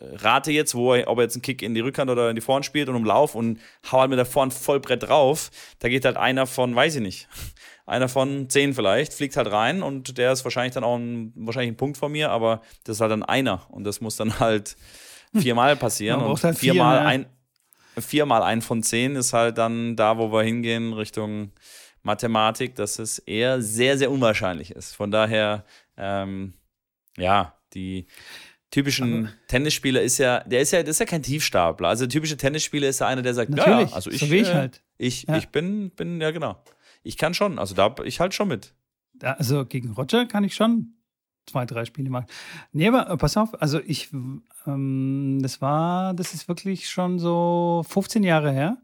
rate 0.00 0.52
jetzt, 0.52 0.74
wo 0.74 0.94
er, 0.94 1.08
ob 1.08 1.18
er 1.18 1.24
jetzt 1.24 1.36
einen 1.36 1.42
Kick 1.42 1.62
in 1.62 1.74
die 1.74 1.80
Rückhand 1.80 2.10
oder 2.10 2.28
in 2.28 2.36
die 2.36 2.42
Vorhand 2.42 2.66
spielt 2.66 2.88
und 2.88 2.96
umlauf 2.96 3.34
und 3.34 3.58
hau 3.90 4.00
halt 4.00 4.10
mit 4.10 4.18
der 4.18 4.26
Vorhand 4.26 4.52
Vollbrett 4.52 5.04
drauf. 5.04 5.50
Da 5.78 5.88
geht 5.88 6.04
halt 6.04 6.16
einer 6.16 6.46
von, 6.46 6.74
weiß 6.74 6.96
ich 6.96 7.02
nicht, 7.02 7.28
einer 7.86 8.08
von 8.08 8.48
zehn 8.48 8.74
vielleicht, 8.74 9.12
fliegt 9.12 9.36
halt 9.36 9.50
rein 9.50 9.82
und 9.82 10.18
der 10.18 10.32
ist 10.32 10.44
wahrscheinlich 10.44 10.74
dann 10.74 10.84
auch 10.84 10.96
ein, 10.96 11.32
wahrscheinlich 11.34 11.72
ein 11.72 11.76
Punkt 11.76 11.96
von 11.96 12.12
mir, 12.12 12.30
aber 12.30 12.62
das 12.84 12.96
ist 12.96 13.00
halt 13.00 13.12
dann 13.12 13.22
einer 13.22 13.66
und 13.70 13.84
das 13.84 14.00
muss 14.00 14.16
dann 14.16 14.38
halt 14.40 14.76
viermal 15.34 15.76
passieren 15.76 16.20
Man 16.20 16.30
und 16.30 16.44
halt 16.44 16.58
vier, 16.58 16.72
viermal 16.72 16.96
ja. 16.96 17.06
ein 17.06 17.26
viermal 17.98 18.42
ein 18.42 18.62
von 18.62 18.82
zehn 18.82 19.16
ist 19.16 19.32
halt 19.32 19.58
dann 19.58 19.96
da, 19.96 20.16
wo 20.16 20.32
wir 20.32 20.42
hingehen 20.42 20.94
Richtung 20.94 21.52
Mathematik, 22.02 22.74
dass 22.74 22.98
es 22.98 23.18
eher 23.18 23.60
sehr, 23.62 23.98
sehr 23.98 24.10
unwahrscheinlich 24.10 24.70
ist. 24.70 24.94
Von 24.94 25.10
daher, 25.10 25.64
ähm, 25.96 26.54
ja, 27.16 27.54
die 27.74 28.06
typischen 28.70 29.32
Tennisspieler 29.48 30.00
ist 30.00 30.18
ja, 30.18 30.40
der 30.40 30.62
ist 30.62 30.72
ja, 30.72 30.82
das 30.82 30.96
ist 30.96 31.00
ja 31.00 31.06
kein 31.06 31.22
Tiefstapler. 31.22 31.88
Also 31.88 32.06
der 32.06 32.10
typische 32.10 32.36
Tennisspieler 32.36 32.88
ist 32.88 33.00
ja 33.00 33.06
einer, 33.06 33.22
der 33.22 33.34
sagt, 33.34 33.50
Natürlich, 33.50 33.90
ja, 33.90 33.96
also 33.96 34.10
ich, 34.10 34.20
so 34.20 34.30
wie 34.30 34.38
ich 34.38 34.48
äh, 34.48 34.54
halt. 34.54 34.82
ich, 34.98 35.24
Ja. 35.28 35.36
ich 35.36 35.48
bin, 35.50 35.90
bin, 35.90 36.20
ja 36.20 36.30
genau. 36.30 36.56
Ich 37.02 37.16
kann 37.16 37.34
schon, 37.34 37.58
also 37.58 37.74
da, 37.74 37.94
ich 38.04 38.20
halt 38.20 38.34
schon 38.34 38.48
mit. 38.48 38.74
Also 39.20 39.64
gegen 39.66 39.92
Roger 39.92 40.26
kann 40.26 40.44
ich 40.44 40.54
schon 40.54 40.94
zwei, 41.46 41.66
drei 41.66 41.84
Spiele 41.84 42.10
machen. 42.10 42.26
Nee, 42.72 42.88
aber 42.88 43.08
äh, 43.10 43.16
pass 43.16 43.36
auf, 43.36 43.60
also 43.60 43.80
ich, 43.80 44.12
ähm, 44.66 45.38
das 45.42 45.60
war, 45.60 46.14
das 46.14 46.34
ist 46.34 46.48
wirklich 46.48 46.88
schon 46.88 47.18
so 47.18 47.84
15 47.88 48.22
Jahre 48.22 48.52
her. 48.52 48.78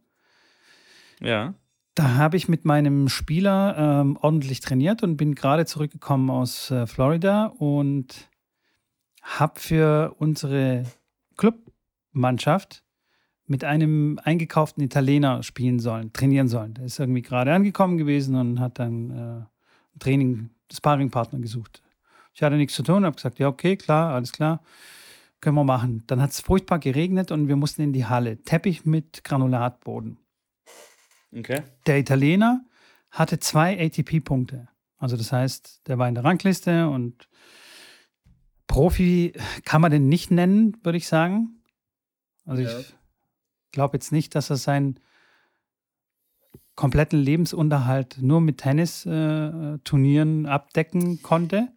Ja. 1.20 1.54
Da 1.94 2.14
habe 2.14 2.36
ich 2.36 2.48
mit 2.48 2.64
meinem 2.64 3.08
Spieler 3.08 3.76
ähm, 3.76 4.16
ordentlich 4.20 4.60
trainiert 4.60 5.02
und 5.02 5.16
bin 5.16 5.34
gerade 5.34 5.66
zurückgekommen 5.66 6.30
aus 6.30 6.70
äh, 6.70 6.86
Florida 6.86 7.46
und 7.46 8.28
habe 9.22 9.58
für 9.58 10.14
unsere 10.18 10.84
Clubmannschaft 11.36 12.84
mit 13.48 13.64
einem 13.64 14.18
eingekauften 14.22 14.82
Italiener 14.82 15.42
spielen 15.42 15.78
sollen, 15.78 16.12
trainieren 16.12 16.48
sollen. 16.48 16.74
Der 16.74 16.84
ist 16.84 16.98
irgendwie 16.98 17.22
gerade 17.22 17.52
angekommen 17.52 17.96
gewesen 17.98 18.34
und 18.36 18.60
hat 18.60 18.78
dann 18.78 19.10
äh, 19.10 19.14
ein 19.14 19.98
Training, 19.98 20.50
Sparringpartner 20.72 21.38
gesucht. 21.40 21.82
Ich 22.34 22.42
hatte 22.42 22.56
nichts 22.56 22.74
zu 22.74 22.82
tun, 22.82 23.04
habe 23.04 23.16
gesagt, 23.16 23.38
ja, 23.38 23.48
okay, 23.48 23.76
klar, 23.76 24.14
alles 24.14 24.32
klar, 24.32 24.62
können 25.40 25.56
wir 25.56 25.64
machen. 25.64 26.04
Dann 26.06 26.20
hat 26.20 26.30
es 26.30 26.40
furchtbar 26.40 26.78
geregnet 26.78 27.30
und 27.32 27.48
wir 27.48 27.56
mussten 27.56 27.82
in 27.82 27.92
die 27.92 28.04
Halle. 28.06 28.42
Teppich 28.42 28.84
mit 28.84 29.24
Granulatboden. 29.24 30.18
Okay. 31.36 31.62
Der 31.86 31.98
Italiener 31.98 32.64
hatte 33.10 33.38
zwei 33.38 33.78
ATP-Punkte. 33.80 34.68
Also 34.98 35.16
das 35.16 35.32
heißt, 35.32 35.88
der 35.88 35.98
war 35.98 36.08
in 36.08 36.14
der 36.14 36.24
Rangliste 36.24 36.88
und 36.88 37.28
Profi 38.66 39.32
kann 39.64 39.80
man 39.80 39.90
den 39.90 40.08
nicht 40.08 40.30
nennen, 40.30 40.76
würde 40.82 40.98
ich 40.98 41.08
sagen. 41.08 41.62
Also 42.44 42.62
Ja. 42.62 42.78
ich 42.78 42.97
glaube 43.72 43.96
jetzt 43.96 44.12
nicht, 44.12 44.34
dass 44.34 44.50
er 44.50 44.56
seinen 44.56 45.00
kompletten 46.74 47.18
Lebensunterhalt 47.18 48.18
nur 48.20 48.40
mit 48.40 48.58
Tennis-Turnieren 48.58 50.46
abdecken 50.46 51.22
konnte. 51.22 51.68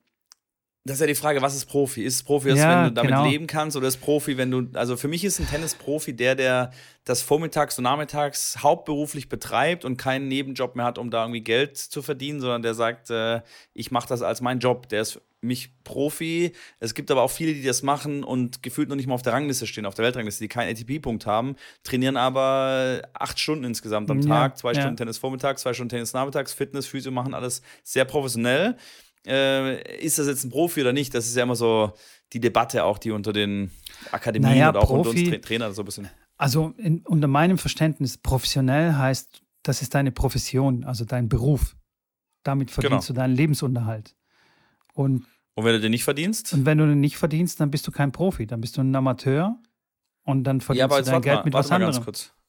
Das 0.83 0.95
ist 0.95 1.01
ja 1.01 1.07
die 1.07 1.15
Frage, 1.15 1.43
was 1.43 1.55
ist 1.55 1.65
Profi? 1.65 2.03
Ist 2.03 2.23
Profi 2.23 2.49
das, 2.49 2.57
Ja, 2.57 2.79
wenn 2.79 2.89
du 2.89 2.93
damit 2.93 3.11
genau. 3.11 3.25
leben 3.25 3.45
kannst, 3.45 3.77
oder 3.77 3.87
ist 3.87 3.97
Profi, 3.97 4.37
wenn 4.37 4.49
du, 4.49 4.67
also 4.73 4.97
für 4.97 5.07
mich 5.07 5.23
ist 5.23 5.39
ein 5.39 5.47
Tennisprofi 5.47 6.15
der, 6.15 6.33
der 6.33 6.71
das 7.05 7.21
vormittags 7.21 7.77
und 7.77 7.83
nachmittags 7.83 8.57
hauptberuflich 8.63 9.29
betreibt 9.29 9.85
und 9.85 9.97
keinen 9.97 10.27
Nebenjob 10.27 10.75
mehr 10.75 10.85
hat, 10.85 10.97
um 10.97 11.11
da 11.11 11.23
irgendwie 11.23 11.41
Geld 11.41 11.77
zu 11.77 12.01
verdienen, 12.01 12.39
sondern 12.39 12.63
der 12.63 12.73
sagt, 12.73 13.11
äh, 13.11 13.41
ich 13.75 13.91
mache 13.91 14.07
das 14.07 14.23
als 14.23 14.41
mein 14.41 14.57
Job. 14.57 14.89
Der 14.89 15.01
ist 15.03 15.11
für 15.13 15.21
mich 15.41 15.71
Profi. 15.83 16.51
Es 16.79 16.95
gibt 16.95 17.11
aber 17.11 17.21
auch 17.21 17.31
viele, 17.31 17.53
die 17.53 17.63
das 17.63 17.83
machen 17.83 18.23
und 18.23 18.63
gefühlt 18.63 18.89
noch 18.89 18.95
nicht 18.95 19.07
mal 19.07 19.13
auf 19.15 19.21
der 19.23 19.33
Rangliste 19.33 19.67
stehen, 19.67 19.85
auf 19.85 19.93
der 19.93 20.05
Weltrangliste, 20.05 20.43
die 20.43 20.47
keinen 20.47 20.71
ATP-Punkt 20.75 21.27
haben, 21.27 21.57
trainieren 21.83 22.17
aber 22.17 23.03
acht 23.13 23.37
Stunden 23.39 23.65
insgesamt 23.65 24.09
am 24.09 24.21
Ja, 24.21 24.27
Tag, 24.27 24.57
zwei 24.57 24.73
ja. 24.73 24.81
Stunden 24.81 24.97
Tennis 24.97 25.19
vormittags, 25.19 25.61
zwei 25.61 25.73
Stunden 25.75 25.89
Tennis 25.89 26.13
nachmittags, 26.13 26.53
Fitness, 26.53 26.87
Physio 26.87 27.11
machen 27.11 27.35
alles 27.35 27.61
sehr 27.83 28.05
professionell 28.05 28.77
äh, 29.27 30.03
ist 30.03 30.17
das 30.19 30.27
jetzt 30.27 30.43
ein 30.43 30.49
Profi 30.49 30.81
oder 30.81 30.93
nicht? 30.93 31.13
Das 31.13 31.27
ist 31.27 31.35
ja 31.35 31.43
immer 31.43 31.55
so 31.55 31.93
die 32.33 32.39
Debatte 32.39 32.83
auch, 32.83 32.97
die 32.97 33.11
unter 33.11 33.33
den 33.33 33.71
Akademien 34.11 34.51
Naja, 34.51 34.69
oder 34.69 34.81
auch 34.81 34.89
unter 34.89 35.09
Profi- 35.11 35.21
uns 35.27 35.29
Tra 35.29 35.37
Trainern 35.47 35.73
so 35.73 35.81
ein 35.81 35.85
bisschen. 35.85 36.09
Also 36.37 36.73
in, 36.77 37.01
unter 37.05 37.27
meinem 37.27 37.57
Verständnis, 37.57 38.17
professionell 38.17 38.93
heißt, 38.95 39.41
das 39.63 39.81
ist 39.81 39.93
deine 39.93 40.11
Profession, 40.11 40.83
also 40.85 41.05
dein 41.05 41.29
Beruf. 41.29 41.75
Damit 42.43 42.71
verdienst 42.71 43.07
Genau. 43.07 43.15
du 43.15 43.21
deinen 43.21 43.35
Lebensunterhalt. 43.35 44.15
Und 44.93 45.25
Und 45.53 45.65
wenn 45.65 45.73
du 45.73 45.79
den 45.81 45.91
nicht 45.91 46.03
verdienst? 46.03 46.53
Und 46.53 46.65
wenn 46.65 46.79
du 46.79 46.87
den 46.87 46.99
nicht 46.99 47.17
verdienst, 47.17 47.59
dann 47.59 47.69
bist 47.69 47.85
du 47.85 47.91
kein 47.91 48.11
Profi, 48.11 48.47
dann 48.47 48.61
bist 48.61 48.77
du 48.77 48.81
ein 48.81 48.95
Amateur 48.95 49.55
und 50.23 50.43
dann 50.45 50.59
Ja, 50.59 50.65
verdienst 50.65 50.83
aber 50.85 51.01
du 51.01 51.11
dein 51.11 51.21
Geld 51.21 51.35
mal, 51.37 51.43
mit 51.45 51.53
was 51.53 51.71
anderem. 51.71 52.03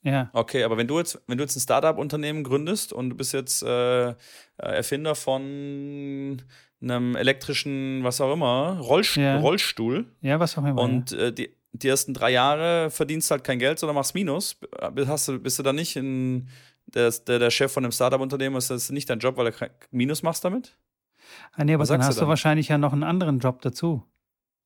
Ja. 0.04 0.30
Okay, 0.32 0.64
aber 0.64 0.76
wenn 0.76 0.88
du 0.88 0.98
jetzt, 0.98 1.20
wenn 1.28 1.38
du 1.38 1.44
jetzt 1.44 1.56
ein 1.56 1.60
Startup-Unternehmen 1.60 2.42
gründest 2.42 2.92
und 2.92 3.10
du 3.10 3.16
bist 3.16 3.32
jetzt 3.32 3.62
äh, 3.62 4.08
äh, 4.10 4.14
Erfinder 4.56 5.14
von 5.14 6.42
einem 6.80 7.14
elektrischen, 7.16 8.02
was 8.02 8.20
auch 8.20 8.32
immer, 8.32 8.78
Rollst 8.80 9.16
Ja. 9.16 9.38
Rollstuhl 9.38 10.06
ja, 10.20 10.40
was 10.40 10.58
auch 10.58 10.64
immer. 10.64 10.80
und 10.82 11.12
äh, 11.12 11.32
die, 11.32 11.50
die 11.72 11.88
ersten 11.88 12.14
drei 12.14 12.30
Jahre 12.32 12.90
verdienst 12.90 13.30
halt 13.30 13.44
kein 13.44 13.58
Geld, 13.58 13.78
sondern 13.78 13.94
machst 13.94 14.14
Minus, 14.14 14.54
b- 14.56 15.06
hast 15.06 15.28
du, 15.28 15.38
bist 15.38 15.58
du 15.58 15.62
dann 15.62 15.76
nicht 15.76 15.94
in, 15.96 16.48
der, 16.86 17.10
der, 17.10 17.38
der 17.38 17.50
Chef 17.50 17.72
von 17.72 17.84
einem 17.84 17.92
Startup-Unternehmen, 17.92 18.56
ist 18.56 18.70
das 18.70 18.90
nicht 18.90 19.08
dein 19.08 19.20
Job, 19.20 19.36
weil 19.36 19.52
du 19.52 19.70
Minus 19.92 20.22
machst 20.24 20.44
damit? 20.44 20.76
ah, 21.52 21.64
nee, 21.64 21.74
aber 21.74 21.84
dann 21.84 21.86
sagst 21.86 22.02
du 22.02 22.08
hast 22.08 22.16
du 22.16 22.20
dann? 22.22 22.28
wahrscheinlich 22.28 22.68
ja 22.68 22.78
noch 22.78 22.92
einen 22.92 23.04
anderen 23.04 23.38
Job 23.38 23.62
dazu, 23.62 24.02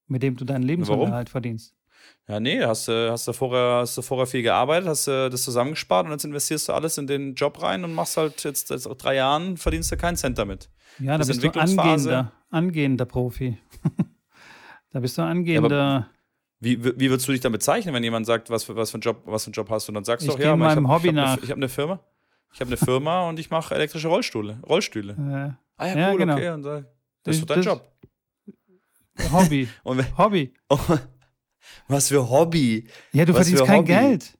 mit 0.08 0.22
dem 0.22 0.36
du 0.36 0.44
deinen 0.46 0.62
Lebensunterhalt 0.62 1.28
verdienst. 1.28 1.74
Ja, 2.28 2.40
nee, 2.40 2.60
hast 2.64 2.88
du 2.88 3.10
hast 3.10 3.28
du 3.28 3.32
vorher, 3.32 3.78
hast 3.82 3.96
du 3.96 4.02
vorher 4.02 4.26
viel 4.26 4.42
gearbeitet, 4.42 4.88
hast 4.88 5.06
du 5.06 5.30
das 5.30 5.42
zusammengespart 5.44 6.06
und 6.06 6.12
jetzt 6.12 6.24
investierst 6.24 6.68
du 6.68 6.72
alles 6.72 6.98
in 6.98 7.06
den 7.06 7.34
Job 7.34 7.62
rein 7.62 7.84
und 7.84 7.94
machst 7.94 8.16
halt 8.16 8.42
jetzt 8.42 8.68
seit 8.68 8.84
drei 9.02 9.14
Jahren, 9.14 9.56
verdienst 9.56 9.92
du 9.92 9.96
keinen 9.96 10.16
Cent 10.16 10.36
damit. 10.38 10.68
Ja, 10.98 11.12
da 11.12 11.18
Das 11.18 11.28
bist 11.28 11.42
du 11.44 11.50
angehender, 11.50 12.32
angehender 12.50 13.04
Profi. 13.04 13.58
Da 14.90 15.00
bist 15.00 15.18
du 15.18 15.22
angehender. 15.22 16.08
Wie, 16.58 16.82
wie 16.82 16.98
wie 16.98 17.10
würdest 17.10 17.28
du 17.28 17.32
dich 17.32 17.42
dann 17.42 17.52
bezeichnen, 17.52 17.92
wenn 17.92 18.02
jemand 18.02 18.24
sagt, 18.24 18.48
was 18.48 18.64
für, 18.64 18.74
was 18.76 18.90
für, 18.90 18.94
einen, 18.94 19.02
Job, 19.02 19.20
was 19.26 19.44
für 19.44 19.48
einen 19.48 19.52
Job 19.52 19.68
hast 19.68 19.86
du? 19.86 19.90
Und 19.90 19.94
dann 19.96 20.04
sagst 20.04 20.26
du 20.26 20.30
Ich 20.30 20.36
doch, 20.38 20.42
ja, 20.42 20.56
meinem 20.56 20.84
ich 20.86 20.90
habe 20.90 21.04
hab 21.12 21.26
eine, 21.34 21.38
ich 21.42 21.50
hab 21.50 21.56
eine 21.58 21.68
Firma. 21.68 22.00
Ich 22.54 22.60
habe 22.60 22.68
eine 22.68 22.78
Firma 22.78 23.20
und 23.28 23.38
ich 23.38 23.50
mache 23.50 23.74
elektrische 23.74 24.08
Rollstühle. 24.08 24.58
Rollstühle. 24.66 25.12
äh, 25.12 25.62
Ah 25.76 25.86
Ja, 25.94 26.12
cool, 26.12 26.18
genau. 26.18 26.32
okay. 26.34 26.48
Und 26.50 26.62
da, 26.62 26.84
das 27.24 27.36
ist 27.36 27.42
doch 27.42 27.48
dein 27.48 27.56
Das- 27.58 27.66
Job. 27.66 27.92
Hobby. 29.32 29.68
Und 29.82 29.98
wenn, 29.98 30.16
Hobby. 30.18 30.54
Was 31.88 32.08
für 32.08 32.28
Hobby. 32.30 32.88
Ja, 33.12 33.24
du 33.24 33.32
Was 33.34 33.48
verdienst 33.48 33.64
kein 33.66 33.78
Hobby. 33.78 33.86
Geld. 33.92 34.38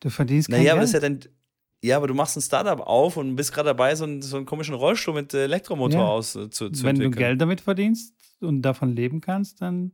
Du 0.00 0.10
verdienst 0.10 0.48
kein 0.50 0.60
Naja, 0.60 0.72
aber 0.72 0.80
das 0.82 0.90
ist 0.94 1.00
Geld. 1.00 1.02
ja 1.02 1.18
dann. 1.20 1.32
Ja, 1.80 1.96
aber 1.96 2.08
du 2.08 2.14
machst 2.14 2.36
ein 2.36 2.40
Startup 2.42 2.80
auf 2.80 3.16
und 3.16 3.36
bist 3.36 3.52
gerade 3.52 3.68
dabei, 3.68 3.94
so 3.94 4.02
einen, 4.04 4.20
so 4.20 4.36
einen 4.36 4.46
komischen 4.46 4.74
Rollstuhl 4.74 5.14
mit 5.14 5.32
Elektromotor 5.32 6.00
Ja. 6.00 6.06
aus 6.08 6.34
äh, 6.34 6.48
Wenn 6.82 6.98
du. 6.98 7.10
Geld 7.10 7.40
damit 7.40 7.60
verdienst 7.60 8.14
und 8.40 8.62
davon 8.62 8.96
leben 8.96 9.20
kannst, 9.20 9.60
dann 9.62 9.92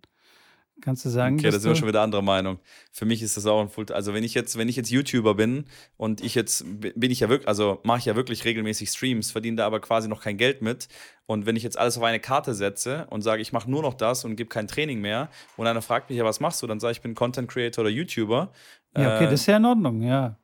kannst 0.80 1.04
du 1.04 1.08
sagen, 1.08 1.36
Okay, 1.36 1.44
da 1.44 1.50
dass 1.52 1.62
sind 1.62 1.70
wir 1.70 1.74
du, 1.74 1.78
schon 1.80 1.88
wieder 1.88 2.02
anderer 2.02 2.22
Meinung. 2.22 2.58
Für 2.92 3.04
mich 3.06 3.22
ist 3.22 3.36
das 3.36 3.46
auch 3.46 3.60
ein 3.60 3.68
Full. 3.68 3.86
Also 3.92 4.12
wenn 4.12 4.24
ich 4.24 4.34
jetzt, 4.34 4.58
wenn 4.58 4.68
ich 4.68 4.76
jetzt 4.76 4.90
YouTuber 4.90 5.34
bin 5.34 5.64
und 5.96 6.20
ich 6.22 6.34
jetzt 6.34 6.64
bin 6.78 7.10
ich 7.10 7.20
ja 7.20 7.28
wirklich, 7.28 7.48
also 7.48 7.80
mache 7.84 7.98
ich 8.00 8.04
ja 8.04 8.16
wirklich 8.16 8.44
regelmäßig 8.44 8.90
Streams, 8.90 9.30
verdiene 9.30 9.56
da 9.56 9.66
aber 9.66 9.80
quasi 9.80 10.08
noch 10.08 10.20
kein 10.22 10.36
Geld 10.36 10.62
mit. 10.62 10.88
Und 11.26 11.46
wenn 11.46 11.56
ich 11.56 11.62
jetzt 11.62 11.78
alles 11.78 11.96
auf 11.96 12.02
eine 12.02 12.20
Karte 12.20 12.54
setze 12.54 13.06
und 13.10 13.22
sage, 13.22 13.40
ich 13.40 13.52
mache 13.52 13.70
nur 13.70 13.82
noch 13.82 13.94
das 13.94 14.24
und 14.24 14.36
gebe 14.36 14.48
kein 14.48 14.68
Training 14.68 15.00
mehr, 15.00 15.30
und 15.56 15.66
einer 15.66 15.80
fragt 15.80 16.10
mich 16.10 16.18
ja, 16.18 16.24
was 16.24 16.40
machst 16.40 16.60
du, 16.62 16.66
dann 16.66 16.80
sage 16.80 16.92
ich, 16.92 16.98
ich 16.98 17.02
bin 17.02 17.14
Content 17.14 17.48
Creator 17.50 17.82
oder 17.82 17.90
YouTuber. 17.90 18.52
ja, 18.96 19.14
okay, 19.16 19.24
Äh, 19.24 19.30
das 19.30 19.40
ist 19.40 19.46
ja 19.46 19.56
in 19.56 19.64
Ordnung, 19.64 20.02
ja. 20.02 20.36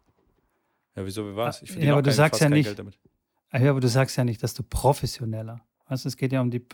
ja, 0.96 1.04
wieso, 1.06 1.30
wie 1.30 1.36
war's? 1.36 1.60
Ich 1.62 1.68
Ja, 1.68 1.72
verdiene 1.74 1.92
aber 1.92 1.98
auch 2.00 2.02
du 2.02 2.10
kein- 2.10 2.16
sagst 2.16 2.30
fast 2.30 2.40
ja 2.40 2.46
kein 2.46 2.52
nicht- 2.56 2.66
Geld 2.66 2.78
damit. 2.78 2.98
Ah, 3.50 3.58
Ja, 3.58 3.70
aber 3.70 3.80
du 3.80 3.88
sagst 3.88 4.16
ja 4.16 4.24
nicht, 4.24 4.42
dass 4.42 4.54
du 4.54 4.62
professioneller. 4.62 5.60
Also 5.86 6.08
es 6.08 6.16
geht 6.16 6.32
ja 6.32 6.40
um 6.40 6.50
die 6.50 6.64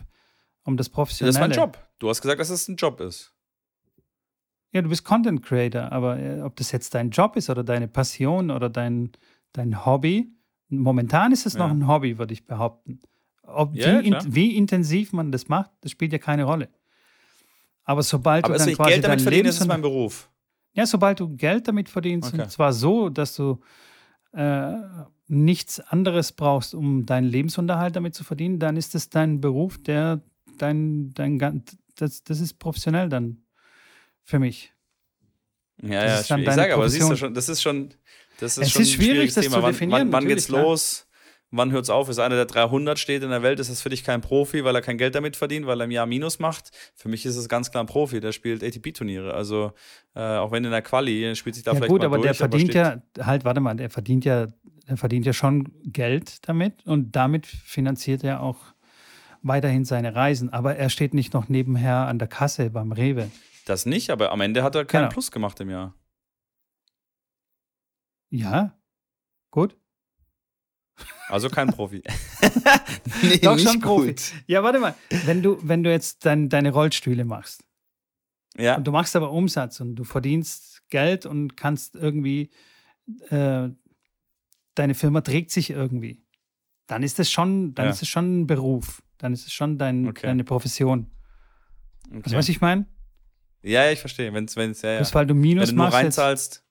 um 0.63 0.77
das 0.77 0.87
Das 0.87 0.93
Professionelle. 0.93 1.31
ist 1.35 1.39
mein 1.39 1.51
Job. 1.51 1.77
Du 1.97 2.09
hast 2.09 2.21
gesagt, 2.21 2.39
dass 2.39 2.49
es 2.49 2.67
ein 2.67 2.75
Job 2.75 2.99
ist. 3.01 3.33
Ja, 4.71 4.81
du 4.81 4.89
bist 4.89 5.03
Content 5.05 5.43
Creator, 5.43 5.91
aber 5.91 6.19
äh, 6.19 6.41
ob 6.41 6.55
das 6.57 6.71
jetzt 6.71 6.93
dein 6.93 7.09
Job 7.09 7.35
ist 7.35 7.49
oder 7.49 7.63
deine 7.63 7.87
Passion 7.87 8.51
oder 8.51 8.69
dein, 8.69 9.11
dein 9.53 9.85
Hobby, 9.85 10.31
momentan 10.69 11.31
ist 11.31 11.45
es 11.45 11.55
noch 11.55 11.67
Ja. 11.67 11.71
ein 11.73 11.87
Hobby, 11.87 12.17
würde 12.17 12.33
ich 12.33 12.45
behaupten. 12.45 12.99
Ob, 13.43 13.73
Ja, 13.75 14.01
wie, 14.01 14.09
klar. 14.09 14.25
in, 14.25 14.35
wie 14.35 14.55
intensiv 14.57 15.13
man 15.13 15.31
das 15.31 15.47
macht, 15.47 15.71
das 15.81 15.91
spielt 15.91 16.11
ja 16.11 16.19
keine 16.19 16.43
Rolle. 16.43 16.69
Aber 17.85 18.03
sobald 18.03 18.43
Aber 18.43 18.55
du 18.57 18.65
dann 18.65 18.73
quasi 18.75 18.91
Geld 18.91 19.03
damit 19.05 19.19
dein 19.19 19.23
verdiene, 19.23 19.49
ist 19.49 19.61
es 19.61 19.67
mein 19.67 19.81
Beruf. 19.81 20.29
Ja, 20.73 20.85
sobald 20.85 21.21
du 21.21 21.35
Geld 21.35 21.67
damit 21.69 21.87
verdienst, 21.87 22.33
Okay. 22.33 22.41
und 22.41 22.51
zwar 22.51 22.73
so, 22.73 23.07
dass 23.09 23.35
du 23.35 23.61
äh, 24.33 24.73
nichts 25.27 25.79
anderes 25.79 26.33
brauchst, 26.33 26.75
um 26.75 27.05
deinen 27.05 27.25
Lebensunterhalt 27.25 27.95
damit 27.95 28.13
zu 28.13 28.25
verdienen, 28.25 28.59
dann 28.59 28.75
ist 28.75 28.93
es 28.93 29.09
dein 29.09 29.39
Beruf, 29.39 29.77
der 29.81 30.21
dein, 30.57 31.13
dein 31.13 31.63
das, 31.95 32.23
das 32.23 32.41
ist 32.41 32.59
professionell 32.59 33.07
dann 33.09 33.37
für 34.27 34.39
mich. 34.39 34.73
Ja, 35.81 35.89
Das 35.89 36.03
ja, 36.03 36.19
ist 36.19 36.31
dann. 36.31 36.41
Ich 36.43 36.51
sage, 36.51 36.73
aber 36.73 36.89
siehst 36.89 37.09
du 37.09 37.15
schon, 37.15 37.33
das 37.33 37.49
ist 37.49 37.61
schon, 37.61 37.93
das 38.39 38.57
ist 38.57 38.67
Es 38.67 38.71
schon 38.73 38.81
ist 38.81 38.89
ein 38.89 38.91
schwierig, 38.93 39.11
schwieriges 39.13 39.33
das 39.35 39.43
Thema. 39.45 39.55
zu 39.57 39.63
wann, 39.63 39.71
definieren, 39.73 40.01
wann, 40.07 40.11
wann 40.11 40.27
geht's 40.27 40.47
klar. 40.47 40.61
los? 40.63 41.03
Wann 41.49 41.71
hört's 41.71 41.89
auf? 41.89 42.09
Ist 42.09 42.19
einer, 42.19 42.35
der 42.35 42.45
300 42.45 42.99
steht 42.99 43.23
in 43.23 43.29
der 43.29 43.41
Welt, 43.41 43.59
ist 43.61 43.69
das 43.69 43.81
für 43.81 43.87
dich 43.87 44.03
kein 44.03 44.19
Profi, 44.19 44.65
weil 44.65 44.75
er 44.75 44.81
kein 44.81 44.97
Geld 44.97 45.15
damit 45.15 45.37
verdient, 45.37 45.65
weil 45.65 45.79
er 45.79 45.85
im 45.85 45.91
Jahr 45.91 46.05
Minus 46.05 46.39
macht? 46.39 46.71
Für 46.93 47.07
mich 47.07 47.25
ist 47.25 47.37
es 47.37 47.47
ganz 47.47 47.71
klar 47.71 47.83
ein 47.83 47.87
Profi, 47.87 48.19
der 48.19 48.33
spielt 48.33 48.63
ATP-Turniere. 48.65 49.33
Also, 49.33 49.71
äh, 50.13 50.19
auch 50.19 50.51
wenn 50.51 50.65
in 50.65 50.71
der 50.71 50.81
Quali 50.81 51.33
spielt 51.37 51.55
sich 51.55 51.63
da 51.63 51.71
ja 51.71 51.77
vielleicht 51.77 51.89
gut, 51.89 52.01
mal 52.01 52.07
aber 52.07 52.17
durch, 52.17 52.25
der 52.27 52.35
verdient 52.35 52.71
steht- 52.71 52.75
ja, 53.17 53.25
halt, 53.25 53.45
warte 53.45 53.61
mal, 53.61 53.75
der 53.75 53.89
verdient 53.89 54.25
ja, 54.25 54.47
der 54.89 54.97
verdient 54.97 55.25
ja 55.25 55.31
schon 55.31 55.71
Geld 55.85 56.45
damit 56.49 56.85
und 56.85 57.15
damit 57.15 57.45
finanziert 57.45 58.25
er 58.25 58.41
auch 58.41 58.57
weiterhin 59.41 59.85
seine 59.85 60.15
Reisen. 60.15 60.51
Aber 60.51 60.75
er 60.75 60.89
steht 60.89 61.13
nicht 61.13 61.33
noch 61.33 61.47
nebenher 61.47 62.07
an 62.07 62.19
der 62.19 62.27
Kasse 62.27 62.69
beim 62.71 62.91
Rewe. 62.91 63.29
Das 63.67 63.85
nicht, 63.85 64.09
aber 64.11 64.31
am 64.31 64.39
Ende 64.39 64.63
hat 64.63 64.75
er 64.75 64.85
keinen 64.85 65.01
Genau. 65.03 65.11
Plus 65.11 65.29
gemacht 65.29 65.59
im 65.59 65.69
Jahr. 65.69 65.93
Ja, 68.29 68.77
gut. 69.51 69.77
Also 71.27 71.49
kein 71.49 71.67
Profi. 71.67 72.01
nee, 73.21 73.37
Doch 73.39 73.59
schon 73.59 73.79
Profi. 73.81 74.15
Ja, 74.47 74.63
warte 74.63 74.79
mal. 74.79 74.95
Wenn 75.25 75.43
du, 75.43 75.57
wenn 75.61 75.83
du 75.83 75.91
jetzt 75.91 76.25
dein, 76.25 76.47
deine 76.49 76.71
Rollstühle 76.71 77.25
machst 77.25 77.63
Ja, 78.57 78.77
und 78.77 78.87
du 78.87 78.91
machst 78.91 79.15
aber 79.17 79.31
Umsatz 79.31 79.81
und 79.81 79.95
du 79.95 80.05
verdienst 80.05 80.87
Geld 80.89 81.25
und 81.25 81.57
kannst 81.57 81.95
irgendwie, 81.95 82.49
äh, 83.29 83.69
deine 84.75 84.95
Firma 84.95 85.19
trägt 85.21 85.51
sich 85.51 85.69
irgendwie, 85.71 86.23
dann 86.87 87.03
ist 87.03 87.19
es 87.19 87.29
schon, 87.29 87.75
dann 87.75 87.87
Ja. 87.87 87.91
ist 87.91 88.01
es 88.01 88.07
schon 88.07 88.41
ein 88.41 88.47
Beruf. 88.47 89.03
Dann 89.17 89.33
ist 89.33 89.45
es 89.45 89.51
schon 89.51 89.77
dein, 89.77 90.07
Okay. 90.07 90.27
deine 90.27 90.43
Profession. 90.45 91.11
okay. 92.07 92.21
Also, 92.23 92.37
was 92.37 92.47
ich 92.49 92.61
meine? 92.61 92.85
Ja, 93.63 93.85
ja, 93.85 93.91
ich 93.91 93.99
verstehe. 93.99 94.33
Wenn's, 94.33 94.55
wenn's, 94.55 94.81
ja, 94.81 94.91
ja. 94.91 94.97
Bloß 94.97 95.13
weil 95.15 95.25
du 95.25 95.33
Minus 95.33 95.69
wenn 95.69 95.75
du 95.75 95.75
nur 95.75 95.85
machst. 95.85 95.97
Reinzahlst. 95.97 96.63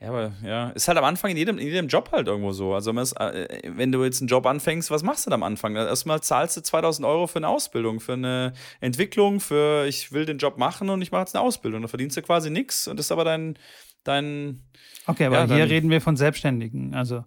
Ja, 0.00 0.08
aber 0.08 0.32
ja, 0.42 0.70
ist 0.70 0.88
halt 0.88 0.96
am 0.96 1.04
Anfang 1.04 1.30
in 1.30 1.36
jedem, 1.36 1.58
in 1.58 1.66
jedem 1.66 1.86
Job 1.88 2.10
halt 2.10 2.26
irgendwo 2.26 2.52
so. 2.52 2.72
Also, 2.72 2.94
wenn 2.94 3.88
äh, 3.88 3.92
du 3.92 4.02
jetzt 4.02 4.22
einen 4.22 4.28
Job 4.28 4.46
anfängst, 4.46 4.90
was 4.90 5.02
machst 5.02 5.26
du 5.26 5.30
dann 5.30 5.40
am 5.40 5.42
Anfang? 5.42 5.76
Erstmal 5.76 6.22
zahlst 6.22 6.56
du 6.56 6.62
2000 6.62 7.06
Euro 7.06 7.26
für 7.26 7.38
eine 7.38 7.48
Ausbildung, 7.48 8.00
für 8.00 8.14
eine 8.14 8.54
Entwicklung, 8.80 9.40
für 9.40 9.84
ich 9.86 10.10
will 10.10 10.24
den 10.24 10.38
Job 10.38 10.56
machen 10.56 10.88
und 10.88 11.02
ich 11.02 11.12
mache 11.12 11.22
jetzt 11.22 11.36
eine 11.36 11.44
Ausbildung. 11.44 11.82
Da 11.82 11.88
verdienst 11.88 12.16
du 12.16 12.22
quasi 12.22 12.48
nichts 12.48 12.88
und 12.88 12.96
das 12.98 13.06
ist 13.06 13.12
aber 13.12 13.24
dein, 13.24 13.58
dein 14.02 14.62
okay, 15.06 15.26
aber 15.26 15.44
ja, 15.44 15.54
hier 15.54 15.68
reden 15.68 15.90
wir 15.90 16.00
von 16.00 16.16
Selbstständigen. 16.16 16.94
Also 16.94 17.26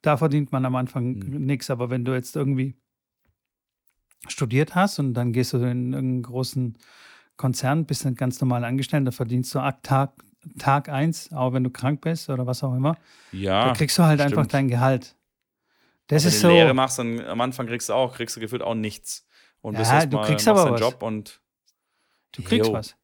da 0.00 0.16
verdient 0.16 0.50
man 0.50 0.64
am 0.64 0.76
Anfang 0.76 1.20
Hm. 1.20 1.44
nichts. 1.44 1.68
Aber 1.68 1.90
wenn 1.90 2.06
du 2.06 2.14
jetzt 2.14 2.36
irgendwie 2.36 2.74
studiert 4.28 4.74
hast 4.74 4.98
und 4.98 5.12
dann 5.12 5.34
gehst 5.34 5.52
du 5.52 5.58
in 5.58 5.92
irgendeinen 5.92 6.22
großen 6.22 6.78
Konzern, 7.36 7.84
bist 7.86 8.04
dann 8.04 8.14
ganz 8.14 8.40
normal 8.40 8.64
angestellt, 8.64 9.06
da 9.06 9.10
verdienst 9.10 9.54
du 9.54 9.58
Tag, 9.82 10.12
Tag 10.58 10.88
eins, 10.88 11.32
auch 11.32 11.52
wenn 11.52 11.64
du 11.64 11.70
krank 11.70 12.00
bist 12.00 12.28
oder 12.30 12.46
was 12.46 12.62
auch 12.62 12.74
immer, 12.74 12.96
ja. 13.32 13.66
da 13.66 13.72
kriegst 13.72 13.98
du 13.98 14.02
halt 14.04 14.20
stimmt. 14.20 14.36
einfach 14.38 14.50
dein 14.50 14.68
Gehalt. 14.68 15.16
Das 16.06 16.22
wenn 16.24 16.28
ist 16.28 16.42
du 16.42 16.48
so. 16.48 16.52
Lehre 16.52 16.74
machst, 16.74 16.98
dann 16.98 17.20
am 17.20 17.40
Anfang 17.40 17.66
kriegst 17.66 17.88
du 17.88 17.94
auch, 17.94 18.14
kriegst 18.14 18.36
du 18.36 18.40
gefühlt 18.40 18.62
auch 18.62 18.74
nichts. 18.74 19.26
Und 19.62 19.74
Ja, 19.74 19.80
bist 19.80 19.92
erst 19.92 20.12
du 20.12 20.16
mal, 20.18 20.26
kriegst 20.26 20.46
aber 20.48 20.70
was. 20.72 20.80
Job 20.80 21.02
und 21.02 21.40
Du 22.32 22.42
kriegst 22.42 22.66
Jo. 22.68 22.74
was. 22.74 22.96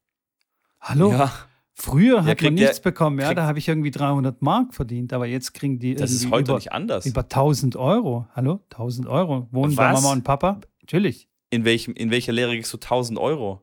Hallo? 0.80 1.12
ja, 1.12 1.32
Früher 1.72 2.24
hat 2.24 2.42
man 2.42 2.54
nichts 2.54 2.82
der- 2.82 2.90
bekommen, 2.90 3.18
ja, 3.20 3.32
da 3.32 3.46
habe 3.46 3.58
ich 3.58 3.66
irgendwie 3.68 3.90
300 3.90 4.42
Mark 4.42 4.74
verdient, 4.74 5.12
aber 5.14 5.24
jetzt 5.26 5.54
kriegen 5.54 5.78
die 5.78 5.94
das 5.94 6.10
ist 6.10 6.30
heute 6.30 6.50
über, 6.50 6.54
nicht 6.56 6.72
anders. 6.72 7.06
über 7.06 7.22
1000 7.22 7.76
Euro. 7.76 8.26
Hallo? 8.34 8.60
1000 8.70 9.06
Euro. 9.08 9.48
Wohnen 9.50 9.74
bei 9.76 9.92
Was? 9.92 10.02
Mama 10.02 10.12
und 10.12 10.24
Papa? 10.24 10.60
Natürlich. 10.82 11.28
In, 11.48 11.64
welchem, 11.64 11.94
in 11.94 12.10
welcher 12.10 12.32
Lehre 12.32 12.52
kriegst 12.52 12.72
du 12.72 12.76
1000 12.76 13.18
Euro? 13.18 13.62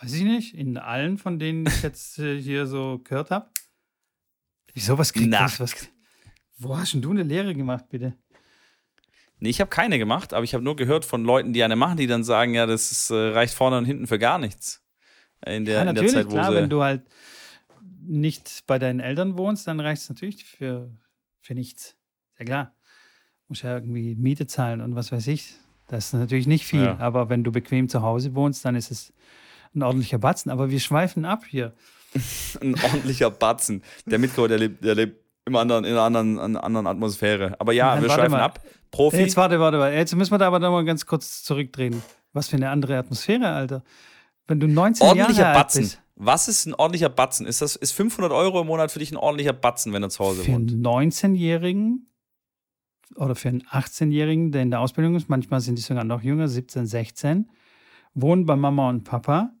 Weiß 0.00 0.12
ich 0.14 0.22
nicht. 0.22 0.54
In 0.54 0.78
allen, 0.78 1.18
von 1.18 1.38
denen 1.38 1.66
ich 1.66 1.82
jetzt 1.82 2.18
äh, 2.18 2.40
hier 2.40 2.66
so 2.66 3.00
gehört 3.04 3.30
habe. 3.30 3.50
Wieso, 4.72 4.96
was 4.96 5.12
kriegst 5.12 5.28
Na. 5.28 5.46
du? 5.46 5.58
Was, 5.60 5.74
wo 6.58 6.76
hast 6.76 6.94
denn 6.94 7.02
du 7.02 7.10
eine 7.10 7.22
Lehre 7.22 7.54
gemacht, 7.54 7.88
bitte? 7.90 8.14
Nee, 9.38 9.48
ich 9.48 9.60
habe 9.60 9.70
keine 9.70 9.98
gemacht, 9.98 10.34
aber 10.34 10.44
ich 10.44 10.52
habe 10.54 10.62
nur 10.62 10.76
gehört 10.76 11.04
von 11.04 11.24
Leuten, 11.24 11.52
die 11.52 11.62
eine 11.62 11.76
machen, 11.76 11.96
die 11.96 12.06
dann 12.06 12.24
sagen, 12.24 12.54
ja, 12.54 12.66
das 12.66 12.92
ist, 12.92 13.10
äh, 13.10 13.14
reicht 13.14 13.54
vorne 13.54 13.78
und 13.78 13.86
hinten 13.86 14.06
für 14.06 14.18
gar 14.18 14.38
nichts. 14.38 14.82
In 15.46 15.64
der, 15.64 15.76
ja, 15.76 15.80
in 15.80 15.86
der 15.86 15.94
natürlich, 15.94 16.12
Zeit, 16.12 16.26
wo 16.26 16.32
klar, 16.32 16.54
wenn 16.54 16.68
du 16.68 16.82
halt 16.82 17.02
nicht 18.02 18.64
bei 18.66 18.78
deinen 18.78 19.00
Eltern 19.00 19.38
wohnst, 19.38 19.66
dann 19.66 19.80
reicht 19.80 20.02
es 20.02 20.08
natürlich 20.10 20.44
für, 20.44 20.90
für 21.40 21.54
nichts. 21.54 21.96
Ja 22.38 22.44
klar. 22.44 22.74
Musst 23.48 23.62
ja 23.62 23.74
irgendwie 23.74 24.14
Miete 24.14 24.46
zahlen 24.46 24.80
und 24.80 24.94
was 24.94 25.10
weiß 25.10 25.26
ich. 25.28 25.54
Das 25.88 26.06
ist 26.06 26.12
natürlich 26.12 26.46
nicht 26.46 26.66
viel, 26.66 26.84
Ja. 26.84 26.98
aber 26.98 27.30
wenn 27.30 27.42
du 27.42 27.50
bequem 27.50 27.88
zu 27.88 28.02
Hause 28.02 28.34
wohnst, 28.34 28.64
dann 28.64 28.76
ist 28.76 28.90
es 28.90 29.12
ein 29.74 29.82
ordentlicher 29.82 30.18
Batzen. 30.18 30.50
Aber 30.50 30.70
wir 30.70 30.80
schweifen 30.80 31.24
ab 31.24 31.44
hier. 31.48 31.74
ein 32.60 32.74
ordentlicher 32.82 33.30
Batzen. 33.30 33.82
Der 34.06 34.18
Mitgrau, 34.18 34.48
der 34.48 34.58
lebt, 34.58 34.84
der 34.84 34.94
lebt 34.94 35.20
im 35.46 35.56
anderen, 35.56 35.84
in 35.84 35.92
einer 35.92 36.02
anderen, 36.02 36.34
in 36.34 36.40
einer 36.40 36.64
anderen 36.64 36.86
Atmosphäre. 36.86 37.56
Aber 37.58 37.72
ja, 37.72 37.94
Nein, 37.94 38.02
wir 38.04 38.10
schweifen 38.10 38.32
mal. 38.32 38.42
ab. 38.42 38.60
Profi. 38.90 39.18
Jetzt 39.18 39.36
warte, 39.36 39.60
warte, 39.60 39.78
warte. 39.78 39.96
Jetzt 39.96 40.14
müssen 40.16 40.32
wir 40.32 40.38
da 40.38 40.48
aber 40.48 40.58
noch 40.58 40.70
mal 40.70 40.84
ganz 40.84 41.06
kurz 41.06 41.42
zurückdrehen. 41.42 42.02
Was 42.32 42.48
für 42.48 42.56
eine 42.56 42.70
andere 42.70 42.96
Atmosphäre, 42.98 43.48
Alter. 43.48 43.82
Wenn 44.46 44.60
du 44.60 44.66
19 44.66 45.06
ordentlicher 45.06 45.40
Jahre 45.42 45.56
alt 45.56 45.66
Batzen. 45.66 45.82
bist, 45.82 46.02
Was 46.16 46.48
ist 46.48 46.66
ein 46.66 46.74
ordentlicher 46.74 47.08
Batzen? 47.08 47.46
Ist, 47.46 47.62
das, 47.62 47.76
ist 47.76 47.92
500 47.92 48.32
Euro 48.32 48.60
im 48.60 48.66
Monat 48.66 48.90
für 48.90 48.98
dich 48.98 49.12
ein 49.12 49.16
ordentlicher 49.16 49.52
Batzen, 49.52 49.92
wenn 49.92 50.02
er 50.02 50.10
zu 50.10 50.24
Hause 50.24 50.42
für 50.42 50.52
wohnt? 50.52 50.72
einen 50.72 50.82
19-Jährigen 50.84 52.10
oder 53.16 53.34
für 53.34 53.48
einen 53.48 53.62
18-Jährigen, 53.62 54.52
der 54.52 54.62
in 54.62 54.70
der 54.70 54.80
Ausbildung 54.80 55.14
ist, 55.14 55.28
manchmal 55.28 55.60
sind 55.60 55.76
die 55.76 55.82
sogar 55.82 56.04
noch 56.04 56.22
jünger, 56.22 56.48
17, 56.48 56.86
16, 56.86 57.50
wohnen 58.14 58.46
bei 58.46 58.56
Mama 58.56 58.88
und 58.88 59.04
Papa 59.04 59.52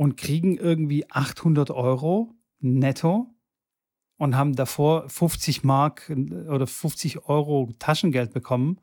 und 0.00 0.16
kriegen 0.16 0.56
irgendwie 0.56 1.10
800 1.10 1.70
Euro 1.70 2.34
netto 2.58 3.34
und 4.16 4.34
haben 4.34 4.56
davor 4.56 5.06
50 5.10 5.62
Mark 5.62 6.10
oder 6.48 6.66
50 6.66 7.26
Euro 7.28 7.70
Taschengeld 7.78 8.32
bekommen. 8.32 8.80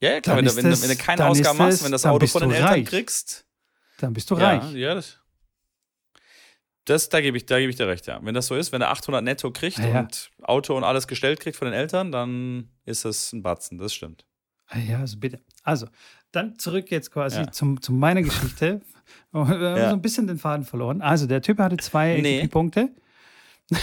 Ja, 0.00 0.10
ja, 0.12 0.20
klar, 0.20 0.36
wenn 0.36 0.44
du, 0.44 0.50
ist 0.50 0.56
wenn, 0.58 0.64
du, 0.64 0.70
das- 0.70 0.82
wenn 0.82 0.96
du 0.96 1.02
keine 1.02 1.26
Ausgaben 1.26 1.58
machst, 1.58 1.72
das- 1.80 1.84
wenn 1.84 1.90
das 1.90 2.02
dann 2.02 2.12
Auto 2.12 2.26
von 2.28 2.42
den 2.42 2.50
du 2.50 2.54
Eltern 2.54 2.68
reich. 2.70 2.84
kriegst. 2.86 3.46
Dann 3.98 4.12
bist 4.12 4.30
du 4.30 4.36
Ja, 4.36 4.58
reich. 4.58 4.72
ja, 4.74 4.94
das. 4.94 5.18
Das, 6.84 7.08
da 7.08 7.20
gebe 7.20 7.36
ich, 7.36 7.46
da 7.46 7.58
gebe 7.58 7.70
ich 7.70 7.76
dir 7.76 7.88
recht, 7.88 8.06
ja. 8.06 8.20
Wenn 8.22 8.34
das 8.34 8.46
so 8.46 8.54
ist, 8.54 8.70
wenn 8.70 8.80
er 8.80 8.90
800 8.90 9.24
netto 9.24 9.50
kriegt 9.50 9.78
ja. 9.78 10.00
und 10.02 10.30
Auto 10.42 10.76
und 10.76 10.84
alles 10.84 11.08
gestellt 11.08 11.40
kriegt 11.40 11.56
von 11.56 11.66
den 11.66 11.74
Eltern, 11.74 12.12
dann 12.12 12.70
ist 12.84 13.04
das 13.04 13.32
ein 13.32 13.42
Batzen, 13.42 13.78
das 13.78 13.92
stimmt. 13.92 14.24
Ah 14.68 14.78
ja, 14.78 15.00
also 15.00 15.18
bitte. 15.18 15.42
Also, 15.64 15.88
dann 16.32 16.58
zurück 16.58 16.90
jetzt 16.90 17.10
quasi 17.10 17.40
ja. 17.40 17.52
zum, 17.52 17.80
zu 17.80 17.92
meiner 17.92 18.22
Geschichte. 18.22 18.80
Wir 19.32 19.40
haben 19.40 19.60
ja. 19.60 19.90
so 19.90 19.96
ein 19.96 20.02
bisschen 20.02 20.26
den 20.26 20.38
Faden 20.38 20.64
verloren. 20.64 21.02
Also, 21.02 21.26
der 21.26 21.42
Typ 21.42 21.58
hatte 21.58 21.76
zwei 21.76 22.18
nee. 22.20 22.40
ATP-Punkte. 22.40 22.90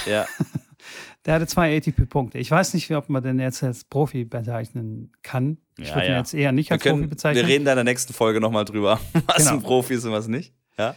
Ja. 0.06 0.26
der 1.26 1.36
hatte 1.36 1.48
zwei 1.48 1.78
ATP-Punkte. 1.78 2.38
Ich 2.38 2.50
weiß 2.50 2.74
nicht, 2.74 2.90
ob 2.92 3.10
man 3.10 3.24
den 3.24 3.40
jetzt 3.40 3.64
als 3.64 3.84
Profi 3.84 4.26
bezeichnen 4.26 5.12
kann. 5.22 5.58
Ich 5.78 5.90
ja, 5.90 5.96
würde 5.96 6.08
ihn 6.08 6.18
jetzt 6.18 6.34
eher 6.34 6.52
nicht 6.52 6.72
als 6.72 6.84
können, 6.84 7.00
Profi 7.00 7.08
bezeichnen. 7.08 7.46
Wir 7.46 7.54
reden 7.54 7.66
da 7.66 7.72
in 7.72 7.78
der 7.78 7.84
nächsten 7.84 8.14
Folge 8.14 8.40
nochmal 8.40 8.66
drüber, 8.66 9.00
was 9.28 9.38
genau. 9.38 9.52
ein 9.52 9.62
Profi 9.62 9.94
ist 9.94 10.06
und 10.06 10.12
was 10.12 10.28
nicht. 10.28 10.54
Ja. 10.78 10.96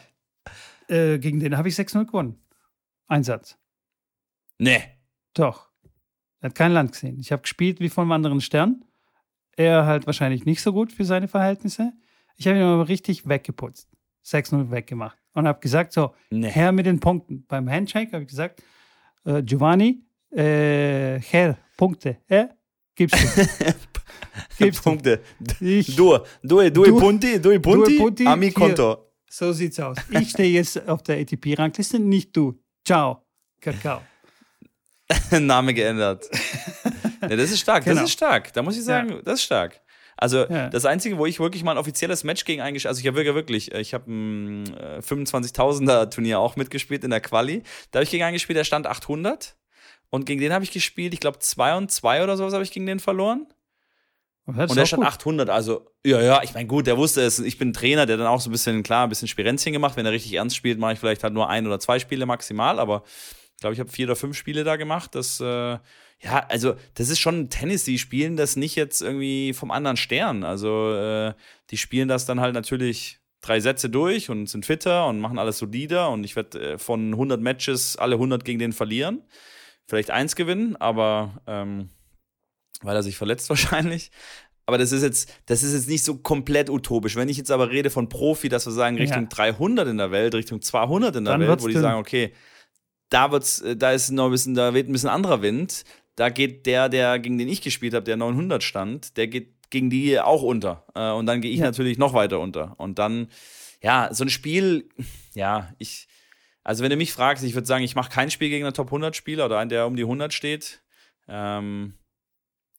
Äh, 0.88 1.18
gegen 1.18 1.40
den 1.40 1.56
habe 1.56 1.68
ich 1.68 1.74
6-0 1.74 2.06
gewonnen. 2.06 2.40
Einsatz. 3.08 3.58
Nee. 4.58 4.82
Doch. 5.34 5.68
Er 6.40 6.50
hat 6.50 6.54
kein 6.54 6.72
Land 6.72 6.92
gesehen. 6.92 7.18
Ich 7.18 7.32
habe 7.32 7.42
gespielt 7.42 7.80
wie 7.80 7.88
von 7.88 8.02
einem 8.02 8.12
anderen 8.12 8.40
Stern. 8.40 8.84
Er 9.56 9.86
halt 9.86 10.06
wahrscheinlich 10.06 10.44
nicht 10.44 10.60
so 10.60 10.72
gut 10.72 10.92
für 10.92 11.04
seine 11.04 11.28
Verhältnisse. 11.28 11.92
Ich 12.36 12.46
habe 12.46 12.58
ihn 12.58 12.62
aber 12.62 12.88
richtig 12.88 13.26
weggeputzt. 13.26 13.88
6-0 14.24 14.70
weggemacht. 14.70 15.16
Und 15.32 15.46
habe 15.46 15.60
gesagt, 15.60 15.92
so, 15.92 16.14
nee. 16.30 16.50
her 16.50 16.72
mit 16.72 16.86
den 16.86 17.00
Punkten. 17.00 17.44
Beim 17.46 17.70
Handshake 17.70 18.12
habe 18.12 18.22
ich 18.22 18.28
gesagt, 18.28 18.62
äh, 19.24 19.42
Giovanni, 19.42 20.02
äh, 20.30 21.20
her, 21.20 21.58
Punkte. 21.76 22.18
Äh, 22.28 22.46
gibst 22.94 23.16
du. 23.22 23.74
gibst 24.58 24.82
Punkte. 24.82 25.20
Ich, 25.60 25.94
du, 25.94 26.18
du, 26.42 26.70
du, 26.70 26.70
du, 26.70 26.98
Punti, 26.98 27.40
du, 27.40 27.58
Punti, 27.60 27.96
Punti 27.96 28.26
Ami 28.26 28.50
Konto. 28.50 29.12
So 29.28 29.52
sieht's 29.52 29.78
aus. 29.80 29.98
Ich 30.10 30.30
stehe 30.30 30.52
jetzt 30.52 30.88
auf 30.88 31.02
der 31.02 31.18
ATP-Rangliste, 31.18 31.98
nicht 31.98 32.36
du. 32.36 32.58
Ciao, 32.84 33.26
Kakao. 33.60 34.00
Name 35.30 35.74
geändert. 35.74 36.28
Ja, 37.28 37.36
das 37.36 37.50
ist 37.50 37.60
stark, 37.60 37.84
genau. 37.84 37.96
das 37.96 38.04
ist 38.04 38.12
stark. 38.12 38.52
Da 38.52 38.62
muss 38.62 38.76
ich 38.76 38.84
sagen, 38.84 39.10
ja. 39.10 39.22
das 39.22 39.34
ist 39.34 39.42
stark. 39.42 39.80
Also 40.16 40.46
ja. 40.46 40.70
das 40.70 40.86
Einzige, 40.86 41.18
wo 41.18 41.26
ich 41.26 41.40
wirklich 41.40 41.62
mal 41.62 41.72
ein 41.72 41.78
offizielles 41.78 42.24
Match 42.24 42.44
gegen 42.44 42.62
eingeschaltet 42.62 42.96
also 42.96 43.00
ich 43.00 43.06
habe 43.06 43.34
wirklich, 43.34 43.72
ich 43.72 43.92
habe 43.92 44.10
ein 44.10 44.74
äh, 44.74 45.00
25.000er 45.00 46.10
Turnier 46.10 46.40
auch 46.40 46.56
mitgespielt 46.56 47.04
in 47.04 47.10
der 47.10 47.20
Quali. 47.20 47.62
Da 47.90 47.98
habe 47.98 48.04
ich 48.04 48.10
gegen 48.10 48.24
einen 48.24 48.34
gespielt, 48.34 48.56
der 48.56 48.64
stand 48.64 48.86
800 48.86 49.56
und 50.08 50.24
gegen 50.24 50.40
den 50.40 50.52
habe 50.52 50.64
ich 50.64 50.72
gespielt, 50.72 51.12
ich 51.12 51.20
glaube 51.20 51.38
2 51.38 51.76
und 51.76 51.92
2 51.92 52.24
oder 52.24 52.36
sowas 52.36 52.54
habe 52.54 52.64
ich 52.64 52.72
gegen 52.72 52.86
den 52.86 52.98
verloren. 52.98 53.46
Und, 54.46 54.58
und 54.58 54.76
der 54.76 54.86
stand 54.86 55.02
gut. 55.02 55.12
800, 55.12 55.50
also 55.50 55.90
ja, 56.04 56.22
ja, 56.22 56.40
ich 56.42 56.54
meine, 56.54 56.68
gut, 56.68 56.86
der 56.86 56.96
wusste 56.96 57.20
es. 57.22 57.40
Ich 57.40 57.58
bin 57.58 57.72
Trainer, 57.72 58.06
der 58.06 58.16
dann 58.16 58.28
auch 58.28 58.40
so 58.40 58.48
ein 58.48 58.52
bisschen, 58.52 58.82
klar, 58.84 59.04
ein 59.04 59.08
bisschen 59.08 59.28
Spirenzchen 59.28 59.72
gemacht. 59.72 59.96
Wenn 59.96 60.06
er 60.06 60.12
richtig 60.12 60.32
ernst 60.34 60.56
spielt, 60.56 60.78
mache 60.78 60.92
ich 60.92 61.00
vielleicht 61.00 61.24
halt 61.24 61.34
nur 61.34 61.50
ein 61.50 61.66
oder 61.66 61.80
zwei 61.80 61.98
Spiele 61.98 62.26
maximal, 62.26 62.78
aber 62.78 63.02
ich 63.56 63.60
glaube, 63.60 63.74
ich 63.74 63.80
habe 63.80 63.90
vier 63.90 64.06
oder 64.06 64.16
fünf 64.16 64.36
Spiele 64.36 64.62
da 64.62 64.76
gemacht. 64.76 65.14
Das, 65.14 65.40
äh, 65.40 65.78
ja, 66.26 66.44
also, 66.48 66.74
das 66.94 67.08
ist 67.08 67.20
schon 67.20 67.50
Tennis. 67.50 67.84
Die 67.84 67.98
spielen 67.98 68.36
das 68.36 68.56
nicht 68.56 68.74
jetzt 68.74 69.00
irgendwie 69.00 69.52
vom 69.52 69.70
anderen 69.70 69.96
Stern. 69.96 70.42
Also, 70.42 70.92
äh, 70.92 71.34
die 71.70 71.76
spielen 71.76 72.08
das 72.08 72.26
dann 72.26 72.40
halt 72.40 72.54
natürlich 72.54 73.20
drei 73.40 73.60
Sätze 73.60 73.88
durch 73.88 74.28
und 74.28 74.48
sind 74.48 74.66
fitter 74.66 75.06
und 75.06 75.20
machen 75.20 75.38
alles 75.38 75.58
solider. 75.58 76.10
Und 76.10 76.24
ich 76.24 76.34
werde 76.34 76.72
äh, 76.72 76.78
von 76.78 77.12
100 77.12 77.40
Matches 77.40 77.96
alle 77.96 78.16
100 78.16 78.44
gegen 78.44 78.58
den 78.58 78.72
verlieren. 78.72 79.22
Vielleicht 79.86 80.10
eins 80.10 80.34
gewinnen, 80.34 80.74
aber 80.74 81.40
ähm, 81.46 81.90
weil 82.82 82.96
er 82.96 83.04
sich 83.04 83.16
verletzt 83.16 83.48
wahrscheinlich. 83.48 84.10
Aber 84.68 84.78
das 84.78 84.90
ist 84.90 85.04
jetzt, 85.04 85.32
das 85.46 85.62
ist 85.62 85.74
jetzt 85.74 85.88
nicht 85.88 86.02
so 86.02 86.16
komplett 86.16 86.70
utopisch. 86.70 87.14
Wenn 87.14 87.28
ich 87.28 87.36
jetzt 87.36 87.52
aber 87.52 87.70
rede 87.70 87.88
von 87.88 88.08
Profi, 88.08 88.48
dass 88.48 88.66
wir 88.66 88.72
sagen 88.72 88.96
Richtung 88.96 89.22
ja. 89.22 89.28
300 89.28 89.86
in 89.86 89.98
der 89.98 90.10
Welt, 90.10 90.34
Richtung 90.34 90.60
200 90.60 91.14
in 91.14 91.24
der 91.24 91.34
Dann 91.34 91.48
Welt, 91.48 91.62
wo 91.62 91.68
die 91.68 91.74
sagen, 91.74 92.00
okay, 92.00 92.32
da 93.08 93.30
wird's, 93.30 93.60
äh, 93.60 93.76
da 93.76 93.92
ist 93.92 94.10
noch 94.10 94.26
ein 94.26 94.30
bisschen, 94.32 94.54
da 94.54 94.74
weht 94.74 94.88
ein 94.88 94.92
bisschen 94.92 95.08
anderer 95.08 95.42
Wind. 95.42 95.84
Da 96.16 96.30
geht 96.30 96.66
der, 96.66 96.88
der 96.88 97.18
gegen 97.18 97.38
den 97.38 97.48
ich 97.48 97.62
gespielt 97.62 97.94
habe, 97.94 98.04
der 98.04 98.16
900 98.16 98.62
stand, 98.62 99.16
der 99.16 99.28
geht 99.28 99.70
gegen 99.70 99.90
die 99.90 100.18
auch 100.20 100.42
unter. 100.42 100.86
Äh, 100.94 101.10
und 101.12 101.26
dann 101.26 101.40
gehe 101.40 101.50
ich 101.50 101.58
ja. 101.58 101.66
natürlich 101.66 101.98
noch 101.98 102.14
weiter 102.14 102.40
unter. 102.40 102.78
Und 102.78 102.98
dann, 102.98 103.28
ja, 103.82 104.08
so 104.12 104.24
ein 104.24 104.30
Spiel, 104.30 104.88
ja, 105.34 105.72
ich, 105.78 106.08
also 106.64 106.82
wenn 106.82 106.90
du 106.90 106.96
mich 106.96 107.12
fragst, 107.12 107.44
ich 107.44 107.54
würde 107.54 107.66
sagen, 107.66 107.84
ich 107.84 107.94
mache 107.94 108.10
kein 108.10 108.30
Spiel 108.30 108.48
gegen 108.48 108.64
einen 108.64 108.74
Top 108.74 108.88
100 108.88 109.14
Spieler 109.14 109.46
oder 109.46 109.58
einen, 109.58 109.70
der 109.70 109.86
um 109.86 109.96
die 109.96 110.02
100 110.02 110.32
steht. 110.32 110.82
Ähm, 111.28 111.94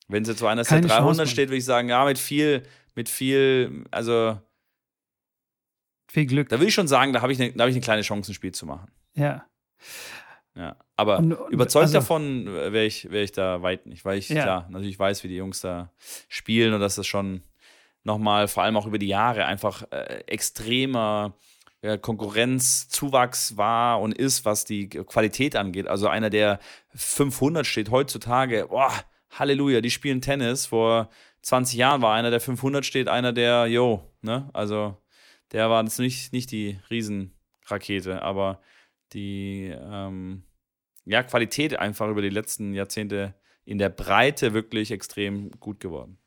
wenn 0.07 0.23
es 0.23 0.29
jetzt 0.29 0.39
so 0.39 0.47
einer 0.47 0.63
der 0.63 0.81
300 0.81 0.91
Chance, 0.91 1.27
steht, 1.27 1.49
würde 1.49 1.57
ich 1.57 1.65
sagen, 1.65 1.89
ja, 1.89 2.03
mit 2.05 2.17
viel, 2.17 2.63
mit 2.95 3.09
viel, 3.09 3.85
also 3.91 4.39
viel 6.09 6.25
Glück. 6.25 6.49
Da 6.49 6.57
würde 6.57 6.67
ich 6.67 6.73
schon 6.73 6.87
sagen, 6.87 7.13
da 7.13 7.21
habe 7.21 7.31
ich, 7.31 7.39
ne, 7.39 7.53
hab 7.57 7.67
ich 7.67 7.75
eine 7.75 7.81
kleine 7.81 8.01
Chance, 8.01 8.31
ein 8.31 8.35
Spiel 8.35 8.53
zu 8.53 8.65
machen. 8.65 8.89
Ja. 9.13 9.45
Ja, 10.57 10.75
aber 10.95 11.19
und, 11.19 11.33
überzeugt 11.51 11.83
also, 11.83 11.93
davon 11.93 12.47
wäre 12.47 12.85
ich, 12.85 13.11
wär 13.11 13.21
ich 13.21 13.31
da 13.31 13.61
weit 13.61 13.85
nicht, 13.85 14.03
weil 14.05 14.17
ich, 14.17 14.29
ja. 14.29 14.41
klar, 14.41 14.67
natürlich 14.71 14.97
weiß, 14.97 15.23
wie 15.23 15.27
die 15.27 15.35
Jungs 15.35 15.61
da 15.61 15.91
spielen 16.27 16.73
und 16.73 16.79
dass 16.79 16.95
das 16.95 17.05
schon 17.05 17.43
nochmal, 18.03 18.47
vor 18.47 18.63
allem 18.63 18.75
auch 18.75 18.87
über 18.87 18.97
die 18.97 19.07
Jahre, 19.07 19.45
einfach 19.45 19.83
äh, 19.91 20.23
extremer 20.25 21.35
äh, 21.81 21.99
Konkurrenzzuwachs 21.99 23.55
war 23.55 24.01
und 24.01 24.17
ist, 24.17 24.45
was 24.45 24.65
die 24.65 24.89
Qualität 24.89 25.55
angeht. 25.55 25.87
Also 25.87 26.07
einer, 26.07 26.31
der 26.31 26.59
500 26.95 27.67
steht 27.67 27.91
heutzutage, 27.91 28.65
boah, 28.69 28.91
Halleluja, 29.29 29.81
die 29.81 29.91
spielen 29.91 30.21
Tennis. 30.21 30.65
Vor 30.65 31.09
20 31.43 31.77
Jahren 31.77 32.01
war 32.01 32.15
einer, 32.15 32.31
der 32.31 32.39
500 32.39 32.83
steht, 32.83 33.07
einer, 33.07 33.31
der, 33.31 33.67
yo, 33.67 34.01
ne, 34.21 34.49
also 34.53 34.97
der 35.51 35.69
war 35.69 35.83
jetzt 35.83 35.99
nicht, 35.99 36.33
nicht 36.33 36.51
die 36.51 36.79
Riesenrakete, 36.89 38.23
aber 38.23 38.59
die 39.13 39.73
ähm, 39.73 40.43
ja, 41.05 41.23
Qualität 41.23 41.77
einfach 41.79 42.09
über 42.09 42.21
die 42.21 42.29
letzten 42.29 42.73
Jahrzehnte 42.73 43.33
in 43.65 43.77
der 43.77 43.89
Breite 43.89 44.53
wirklich 44.53 44.91
extrem 44.91 45.51
gut 45.59 45.79
geworden. 45.79 46.17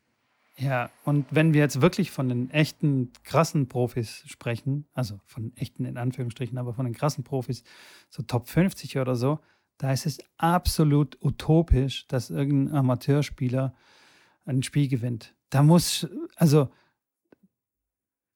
Ja, 0.57 0.91
und 1.05 1.27
wenn 1.31 1.55
wir 1.55 1.61
jetzt 1.63 1.81
wirklich 1.81 2.11
von 2.11 2.29
den 2.29 2.51
echten 2.51 3.13
krassen 3.25 3.69
Profis 3.69 4.25
sprechen, 4.27 4.87
also 4.93 5.19
von 5.25 5.57
echten 5.57 5.87
in 5.87 5.97
Anführungsstrichen, 5.97 6.59
aber 6.59 6.75
von 6.75 6.85
den 6.85 6.95
krassen 6.95 7.25
Profis, 7.25 7.65
so 8.11 8.23
Top 8.23 8.47
50 8.47 8.99
oder 8.99 9.17
so, 9.17 9.39
da 9.79 9.91
ist 9.91 10.05
es 10.05 10.19
absolut 10.37 11.17
utopisch, 11.23 12.07
dass 12.09 12.29
irgendein 12.29 12.77
Amateurspieler 12.77 13.75
ein 14.45 14.63
Spiel 14.63 14.89
gewinnt. 14.89 15.35
Da 15.49 15.63
muss, 15.63 16.07
also 16.37 16.69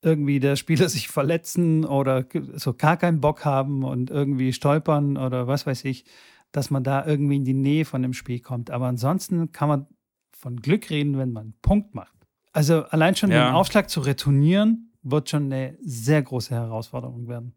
irgendwie 0.05 0.41
der 0.41 0.57
Spieler 0.57 0.89
sich 0.91 1.09
verletzen 1.09 1.85
oder 1.85 2.27
so 2.55 2.75
gar 2.75 2.97
keinen 2.97 3.21
Bock 3.21 3.45
haben 3.45 3.85
und 3.85 4.11
irgendwie 4.11 4.53
stolpern 4.53 5.17
oder 5.17 5.47
was 5.47 5.67
weiß 5.67 5.85
ich, 5.85 6.05
dass 6.53 6.71
man 6.71 6.85
da 6.85 7.05
irgendwie 7.05 7.37
in 7.37 7.45
die 7.45 7.55
Nähe 7.55 7.85
von 7.85 8.03
dem 8.03 8.13
Spiel 8.13 8.41
kommt. 8.41 8.71
Aber 8.71 8.87
ansonsten 8.87 9.51
kann 9.53 9.69
man 9.69 9.87
von 10.33 10.61
Glück 10.61 10.91
reden, 10.91 11.19
wenn 11.19 11.33
man 11.33 11.43
einen 11.45 11.61
Punkt 11.63 11.95
macht. 11.95 12.15
Also 12.53 12.85
allein 12.85 13.17
schon 13.17 13.33
ja. 13.33 13.49
den 13.49 13.55
Aufschlag 13.55 13.91
zu 13.91 14.01
retournieren, 14.01 14.93
wird 15.03 15.29
schon 15.29 15.53
eine 15.53 15.77
sehr 15.81 16.23
große 16.23 16.55
Herausforderung 16.55 17.29
werden. 17.29 17.55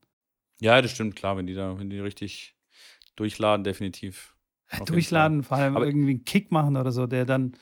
Ja, 0.60 0.82
das 0.82 0.92
stimmt, 0.92 1.16
klar, 1.16 1.38
wenn 1.38 1.46
die 1.46 1.54
da, 1.54 1.78
wenn 1.80 1.90
die 1.90 2.00
richtig 2.00 2.56
durchladen, 3.16 3.64
definitiv. 3.64 4.36
Durchladen, 4.86 5.44
vor 5.44 5.58
allem 5.58 5.76
Aber 5.76 5.86
irgendwie 5.86 6.12
einen 6.12 6.26
Kick 6.26 6.52
machen 6.52 6.76
oder 6.76 6.92
so, 6.92 7.08
der 7.08 7.26
dann 7.26 7.54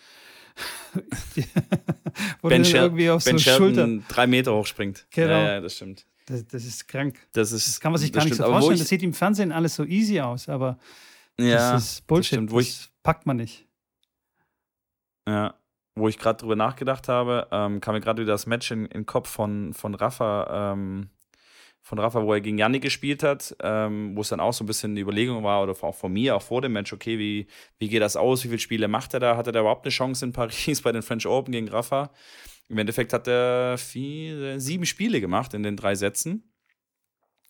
ben, 2.42 2.64
irgendwie 2.64 3.10
auf 3.10 3.24
ben 3.26 3.38
so 3.38 3.52
Schulter 3.52 3.88
drei 4.08 4.28
Meter 4.28 4.54
hochspringt. 4.54 5.08
Genau. 5.12 5.32
Ja, 5.32 5.54
ja, 5.54 5.62
das 5.62 5.76
stimmt. 5.76 6.06
Das, 6.28 6.46
das, 6.48 6.66
ist 6.66 6.88
krank. 6.88 7.20
Das, 7.34 7.52
ist, 7.52 7.68
das 7.68 7.80
kann 7.80 7.92
man 7.92 8.02
sich 8.02 8.12
gar 8.12 8.24
nicht 8.24 8.36
so 8.36 8.44
vorstellen. 8.44 8.80
Das 8.80 8.88
sieht 8.88 9.04
im 9.04 9.14
Fernsehen 9.14 9.52
alles 9.52 9.76
so 9.76 9.84
easy 9.84 10.20
aus, 10.20 10.50
aber 10.50 10.80
ja, 11.40 11.74
das 11.74 11.84
ist 11.84 12.08
Bullshit. 12.08 12.24
Das, 12.24 12.28
stimmt, 12.28 12.52
wo 12.52 12.60
ich, 12.60 12.90
packt 13.04 13.26
man 13.26 13.38
nicht. 13.38 13.68
Ja, 15.28 15.56
wo 15.96 16.08
ich 16.08 16.18
gerade 16.18 16.38
drüber 16.38 16.56
nachgedacht 16.56 17.08
habe, 17.08 17.48
ähm, 17.52 17.80
kam 17.80 17.96
mir 17.96 18.02
gerade 18.02 18.22
wieder 18.22 18.34
das 18.34 18.48
Match 18.48 18.72
in 18.72 18.88
den 18.90 19.06
Kopf 19.06 19.30
von, 19.30 19.74
von 19.74 19.96
Rafa 19.96 20.74
ähm, 20.74 21.10
von 21.86 22.00
Rafa, 22.00 22.24
wo 22.24 22.34
er 22.34 22.42
gegen 22.42 22.58
Yannick 22.58 22.82
gespielt 22.82 23.22
hat, 23.22 23.56
ähm, 23.62 24.18
wo 24.18 24.22
es 24.22 24.30
dann 24.30 24.40
auch 24.40 24.54
so 24.54 24.64
ein 24.64 24.68
bisschen 24.68 24.96
die 24.96 25.04
Überlegung 25.04 25.44
war, 25.44 25.62
oder 25.62 25.76
auch 25.84 25.94
von 25.94 26.12
mir, 26.12 26.36
auch 26.36 26.42
vor 26.42 26.64
dem 26.64 26.74
Match, 26.74 26.92
okay, 26.92 27.20
wie, 27.20 27.46
wie 27.78 27.90
geht 27.90 28.02
das 28.02 28.16
aus, 28.16 28.44
wie 28.44 28.48
viele 28.48 28.60
Spiele 28.60 28.88
macht 28.88 29.14
er 29.14 29.20
da, 29.20 29.38
hat 29.38 29.46
er 29.46 29.54
da 29.54 29.60
überhaupt 29.60 29.86
eine 29.86 29.92
Chance 29.92 30.26
in 30.26 30.34
Paris 30.34 30.82
bei 30.84 30.92
den 30.92 31.04
French 31.04 31.28
Open 31.28 31.52
gegen 31.52 31.70
Rafa? 31.70 32.12
Im 32.70 32.80
Endeffekt 32.80 33.14
hat 33.14 33.28
er 33.28 33.78
vier, 33.78 34.60
sieben 34.60 34.88
Spiele 34.88 35.22
gemacht 35.22 35.54
in 35.54 35.62
den 35.62 35.78
drei 35.78 35.94
Sätzen, 35.94 36.52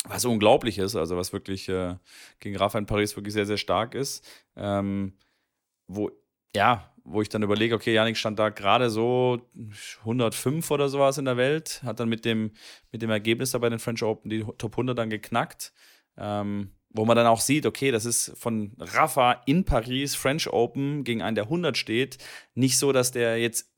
was 0.04 0.26
unglaublich 0.26 0.80
ist, 0.80 0.98
also 0.98 1.16
was 1.16 1.32
wirklich 1.32 1.70
äh, 1.70 1.96
gegen 2.42 2.58
Rafa 2.58 2.78
in 2.78 2.88
Paris 2.88 3.16
wirklich 3.16 3.34
sehr, 3.34 3.46
sehr 3.46 3.56
stark 3.56 3.96
ist, 3.96 4.28
ähm, 4.58 5.14
wo, 5.88 6.12
ja, 6.54 6.94
wo 7.06 7.22
ich 7.22 7.30
dann 7.30 7.44
überlege, 7.44 7.76
okay, 7.76 7.94
Janik 7.94 8.18
stand 8.18 8.40
da 8.40 8.50
gerade 8.50 8.90
so 8.90 9.40
105 10.00 10.70
oder 10.72 10.90
sowas 10.90 11.18
in 11.18 11.26
der 11.26 11.38
Welt, 11.38 11.82
hat 11.84 12.00
dann 12.00 12.10
mit 12.10 12.26
dem, 12.26 12.52
mit 12.92 13.02
dem 13.02 13.12
Ergebnis 13.12 13.52
da 13.52 13.60
bei 13.60 13.70
den 13.70 13.80
French 13.80 14.04
Open 14.04 14.30
die 14.30 14.44
Top 14.58 14.74
100 14.74 14.98
dann 14.98 15.12
geknackt, 15.12 15.72
ähm, 16.18 16.72
wo 16.90 17.06
man 17.06 17.16
dann 17.16 17.28
auch 17.28 17.42
sieht, 17.42 17.66
okay, 17.66 17.92
das 17.92 18.06
ist 18.06 18.34
von 18.36 18.76
Rafa 18.80 19.44
in 19.46 19.66
Paris, 19.66 20.16
French 20.16 20.52
Open, 20.52 21.04
gegen 21.04 21.22
einen, 21.22 21.36
der 21.36 21.46
100 21.46 21.78
steht, 21.78 22.18
nicht 22.56 22.78
so, 22.78 22.92
dass 22.92 23.12
der 23.12 23.38
jetzt, 23.38 23.72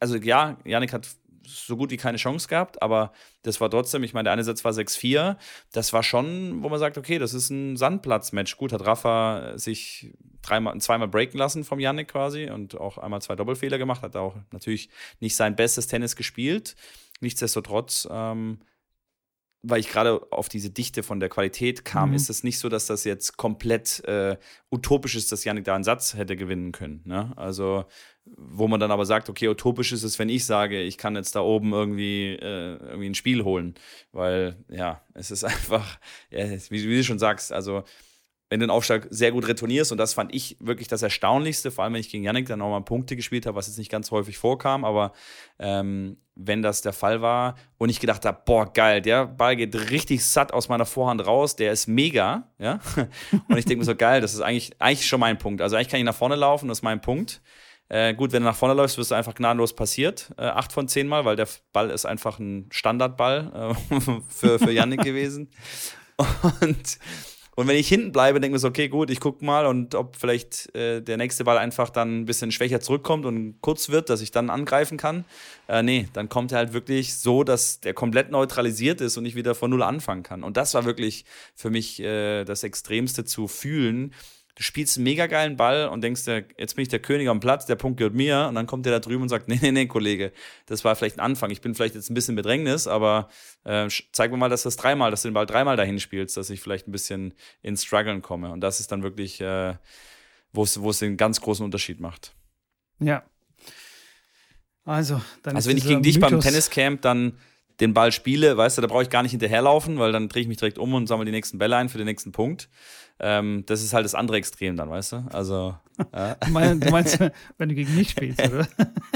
also 0.00 0.16
ja, 0.16 0.58
Janik 0.64 0.92
hat 0.92 1.08
so 1.46 1.76
gut 1.76 1.90
wie 1.90 1.96
keine 1.96 2.18
Chance 2.18 2.48
gehabt, 2.48 2.82
aber 2.82 3.12
das 3.42 3.60
war 3.60 3.70
trotzdem, 3.70 4.02
ich 4.02 4.14
meine, 4.14 4.24
der 4.24 4.32
eine 4.32 4.44
Satz 4.44 4.64
war 4.64 4.72
6-4, 4.72 5.36
das 5.72 5.92
war 5.92 6.02
schon, 6.02 6.62
wo 6.62 6.68
man 6.68 6.78
sagt, 6.78 6.98
okay, 6.98 7.18
das 7.18 7.34
ist 7.34 7.50
ein 7.50 7.76
Sandplatz-Match. 7.76 8.56
Gut, 8.56 8.72
hat 8.72 8.84
Rafa 8.84 9.56
sich 9.56 10.12
dreimal, 10.42 10.78
zweimal 10.80 11.08
breaken 11.08 11.38
lassen 11.38 11.64
vom 11.64 11.80
Yannick 11.80 12.08
quasi 12.08 12.50
und 12.50 12.78
auch 12.78 12.98
einmal 12.98 13.22
zwei 13.22 13.36
Doppelfehler 13.36 13.78
gemacht. 13.78 14.02
Hat 14.02 14.16
auch 14.16 14.36
natürlich 14.52 14.88
nicht 15.20 15.36
sein 15.36 15.56
bestes 15.56 15.86
Tennis 15.86 16.16
gespielt. 16.16 16.76
Nichtsdestotrotz 17.20 18.06
ähm, 18.10 18.60
weil 19.68 19.80
ich 19.80 19.88
gerade 19.88 20.20
auf 20.30 20.48
diese 20.48 20.70
Dichte 20.70 21.02
von 21.02 21.18
der 21.18 21.28
Qualität 21.28 21.84
kam, 21.84 22.10
mhm. 22.10 22.16
ist 22.16 22.30
es 22.30 22.44
nicht 22.44 22.58
so, 22.58 22.68
dass 22.68 22.86
das 22.86 23.04
jetzt 23.04 23.36
komplett 23.36 24.02
äh, 24.04 24.36
utopisch 24.70 25.16
ist, 25.16 25.32
dass 25.32 25.44
Janik 25.44 25.64
da 25.64 25.74
einen 25.74 25.84
Satz 25.84 26.14
hätte 26.14 26.36
gewinnen 26.36 26.70
können. 26.72 27.02
Ne? 27.04 27.32
Also, 27.36 27.84
wo 28.24 28.68
man 28.68 28.78
dann 28.78 28.92
aber 28.92 29.06
sagt, 29.06 29.28
okay, 29.28 29.48
utopisch 29.48 29.92
ist 29.92 30.04
es, 30.04 30.18
wenn 30.18 30.28
ich 30.28 30.46
sage, 30.46 30.80
ich 30.82 30.98
kann 30.98 31.16
jetzt 31.16 31.34
da 31.34 31.40
oben 31.40 31.72
irgendwie, 31.72 32.34
äh, 32.34 32.76
irgendwie 32.76 33.10
ein 33.10 33.14
Spiel 33.14 33.42
holen. 33.42 33.74
Weil, 34.12 34.56
ja, 34.68 35.02
es 35.14 35.30
ist 35.30 35.42
einfach, 35.44 35.98
ja, 36.30 36.48
wie, 36.48 36.88
wie, 36.88 36.96
du 36.96 37.04
schon 37.04 37.18
sagst, 37.18 37.52
also 37.52 37.82
wenn 38.48 38.60
du 38.60 38.66
den 38.66 38.70
Aufschlag 38.70 39.06
sehr 39.10 39.32
gut 39.32 39.48
retournierst, 39.48 39.92
und 39.92 39.98
das 39.98 40.14
fand 40.14 40.34
ich 40.34 40.56
wirklich 40.60 40.88
das 40.88 41.02
Erstaunlichste, 41.02 41.70
vor 41.70 41.84
allem 41.84 41.94
wenn 41.94 42.00
ich 42.00 42.10
gegen 42.10 42.24
Yannick 42.24 42.46
dann 42.46 42.60
nochmal 42.60 42.82
Punkte 42.82 43.16
gespielt 43.16 43.46
habe, 43.46 43.56
was 43.56 43.66
jetzt 43.66 43.78
nicht 43.78 43.90
ganz 43.90 44.10
häufig 44.10 44.38
vorkam, 44.38 44.84
aber 44.84 45.12
ähm, 45.58 46.18
wenn 46.36 46.62
das 46.62 46.82
der 46.82 46.92
Fall 46.92 47.22
war 47.22 47.56
und 47.78 47.88
ich 47.88 47.98
gedacht 47.98 48.24
habe, 48.24 48.42
boah, 48.44 48.72
geil, 48.72 49.00
der 49.00 49.26
Ball 49.26 49.56
geht 49.56 49.90
richtig 49.90 50.24
satt 50.24 50.52
aus 50.52 50.68
meiner 50.68 50.86
Vorhand 50.86 51.26
raus, 51.26 51.56
der 51.56 51.72
ist 51.72 51.88
mega, 51.88 52.52
ja. 52.58 52.78
Und 53.48 53.56
ich 53.56 53.64
denke 53.64 53.78
mir 53.78 53.84
so, 53.84 53.96
geil, 53.96 54.20
das 54.20 54.34
ist 54.34 54.42
eigentlich, 54.42 54.72
eigentlich 54.78 55.06
schon 55.06 55.18
mein 55.18 55.38
Punkt. 55.38 55.62
Also 55.62 55.76
eigentlich 55.76 55.88
kann 55.88 55.98
ich 55.98 56.04
nach 56.04 56.14
vorne 56.14 56.36
laufen, 56.36 56.68
das 56.68 56.78
ist 56.78 56.82
mein 56.82 57.00
Punkt. 57.00 57.40
Äh, 57.88 58.14
gut, 58.14 58.32
wenn 58.32 58.42
du 58.42 58.48
nach 58.48 58.56
vorne 58.56 58.74
läufst, 58.74 58.98
wirst 58.98 59.12
du 59.12 59.14
einfach 59.14 59.34
gnadenlos 59.34 59.74
passiert. 59.74 60.32
Äh, 60.36 60.42
acht 60.42 60.72
von 60.72 60.88
zehn 60.88 61.06
Mal, 61.06 61.24
weil 61.24 61.36
der 61.36 61.48
Ball 61.72 61.90
ist 61.90 62.04
einfach 62.04 62.38
ein 62.38 62.66
Standardball 62.70 63.74
äh, 63.90 64.00
für, 64.28 64.58
für 64.58 64.72
Yannick 64.72 65.02
gewesen. 65.02 65.50
Und 66.60 66.98
und 67.56 67.68
wenn 67.68 67.76
ich 67.76 67.88
hinten 67.88 68.12
bleibe, 68.12 68.38
denke 68.38 68.54
ich 68.54 68.58
mir 68.58 68.58
so, 68.60 68.68
okay, 68.68 68.88
gut, 68.88 69.10
ich 69.10 69.18
gucke 69.18 69.42
mal 69.42 69.64
und 69.64 69.94
ob 69.94 70.16
vielleicht 70.16 70.74
äh, 70.76 71.00
der 71.00 71.16
nächste 71.16 71.42
Ball 71.42 71.56
einfach 71.56 71.88
dann 71.88 72.20
ein 72.20 72.24
bisschen 72.26 72.52
schwächer 72.52 72.82
zurückkommt 72.82 73.24
und 73.24 73.56
kurz 73.62 73.88
wird, 73.88 74.10
dass 74.10 74.20
ich 74.20 74.30
dann 74.30 74.50
angreifen 74.50 74.98
kann. 74.98 75.24
Äh, 75.66 75.82
nee, 75.82 76.06
dann 76.12 76.28
kommt 76.28 76.52
er 76.52 76.58
halt 76.58 76.74
wirklich 76.74 77.16
so, 77.16 77.44
dass 77.44 77.80
der 77.80 77.94
komplett 77.94 78.30
neutralisiert 78.30 79.00
ist 79.00 79.16
und 79.16 79.24
ich 79.24 79.36
wieder 79.36 79.54
von 79.54 79.70
Null 79.70 79.82
anfangen 79.82 80.22
kann. 80.22 80.44
Und 80.44 80.58
das 80.58 80.74
war 80.74 80.84
wirklich 80.84 81.24
für 81.54 81.70
mich 81.70 81.98
äh, 81.98 82.44
das 82.44 82.62
Extremste 82.62 83.24
zu 83.24 83.48
fühlen, 83.48 84.12
du 84.56 84.62
spielst 84.62 84.96
einen 84.96 85.04
mega 85.04 85.26
geilen 85.26 85.56
Ball 85.56 85.86
und 85.86 86.00
denkst 86.00 86.24
dir, 86.24 86.44
jetzt 86.58 86.76
bin 86.76 86.82
ich 86.82 86.88
der 86.88 86.98
König 86.98 87.28
am 87.28 87.40
Platz, 87.40 87.66
der 87.66 87.76
Punkt 87.76 87.98
gehört 87.98 88.14
mir. 88.14 88.46
Und 88.48 88.54
dann 88.54 88.66
kommt 88.66 88.86
der 88.86 88.92
da 88.92 89.00
drüben 89.00 89.22
und 89.22 89.28
sagt, 89.28 89.48
nee, 89.48 89.58
nee, 89.60 89.70
nee, 89.70 89.86
Kollege, 89.86 90.32
das 90.64 90.84
war 90.84 90.96
vielleicht 90.96 91.18
ein 91.18 91.20
Anfang. 91.20 91.50
Ich 91.50 91.60
bin 91.60 91.74
vielleicht 91.74 91.94
jetzt 91.94 92.10
ein 92.10 92.14
bisschen 92.14 92.34
Bedrängnis, 92.34 92.88
aber 92.88 93.28
äh, 93.64 93.88
zeig 94.12 94.30
mir 94.30 94.38
mal, 94.38 94.48
dass 94.48 94.62
das 94.62 94.76
dreimal, 94.76 95.10
dass 95.10 95.22
du 95.22 95.28
den 95.28 95.34
Ball 95.34 95.46
dreimal 95.46 95.76
dahin 95.76 96.00
spielst, 96.00 96.36
dass 96.36 96.50
ich 96.50 96.60
vielleicht 96.60 96.88
ein 96.88 96.92
bisschen 96.92 97.34
ins 97.62 97.84
Struggeln 97.84 98.22
komme. 98.22 98.50
Und 98.50 98.62
das 98.62 98.80
ist 98.80 98.90
dann 98.90 99.02
wirklich, 99.02 99.40
äh, 99.42 99.74
wo 100.52 100.62
es 100.62 100.98
den 100.98 101.18
ganz 101.18 101.40
großen 101.42 101.64
Unterschied 101.64 102.00
macht. 102.00 102.32
Ja. 102.98 103.24
Also, 104.84 105.20
dann 105.42 105.56
Also, 105.56 105.68
wenn 105.68 105.76
ich 105.76 105.86
gegen 105.86 106.02
dich 106.02 106.18
beim 106.18 106.40
Tenniscamp 106.40 107.02
dann 107.02 107.38
den 107.80 107.92
Ball 107.92 108.10
spiele, 108.10 108.56
weißt 108.56 108.78
du, 108.78 108.82
da 108.82 108.88
brauche 108.88 109.02
ich 109.02 109.10
gar 109.10 109.22
nicht 109.22 109.32
hinterherlaufen, 109.32 109.98
weil 109.98 110.12
dann 110.12 110.28
drehe 110.28 110.42
ich 110.42 110.48
mich 110.48 110.56
direkt 110.56 110.78
um 110.78 110.94
und 110.94 111.08
sammle 111.08 111.26
die 111.26 111.32
nächsten 111.32 111.58
Bälle 111.58 111.76
ein 111.76 111.90
für 111.90 111.98
den 111.98 112.06
nächsten 112.06 112.32
Punkt. 112.32 112.70
Ähm, 113.18 113.64
das 113.66 113.82
ist 113.82 113.94
halt 113.94 114.04
das 114.04 114.14
andere 114.14 114.36
Extrem 114.36 114.76
dann, 114.76 114.90
weißt 114.90 115.12
du? 115.12 115.24
Also. 115.32 115.74
Ja. 116.12 116.34
du, 116.44 116.90
meinst, 116.90 117.18
wenn 117.56 117.68
du 117.68 117.74
gegen 117.74 117.94
mich 117.94 118.10
spielst, 118.10 118.46
oder? 118.46 118.68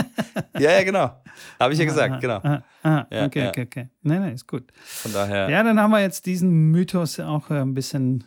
ja, 0.59 0.71
ja, 0.73 0.83
genau. 0.83 1.23
Habe 1.59 1.73
ich 1.75 1.79
ja 1.79 1.85
gesagt, 1.85 2.15
ah, 2.15 2.19
genau. 2.19 2.41
Ah, 2.43 2.63
ah, 2.83 3.07
ja, 3.11 3.27
okay, 3.27 3.41
ja. 3.41 3.49
okay, 3.51 3.63
okay. 3.63 3.89
Nein, 4.03 4.23
nein, 4.23 4.35
ist 4.35 4.47
gut. 4.47 4.65
Von 4.75 5.13
daher. 5.13 5.51
Ja, 5.51 5.63
dann 5.63 5.79
haben 5.79 5.91
wir 5.91 6.01
jetzt 6.01 6.25
diesen 6.25 6.71
Mythos 6.71 7.21
auch 7.21 7.51
äh, 7.51 7.61
ein 7.61 7.75
bisschen 7.75 8.25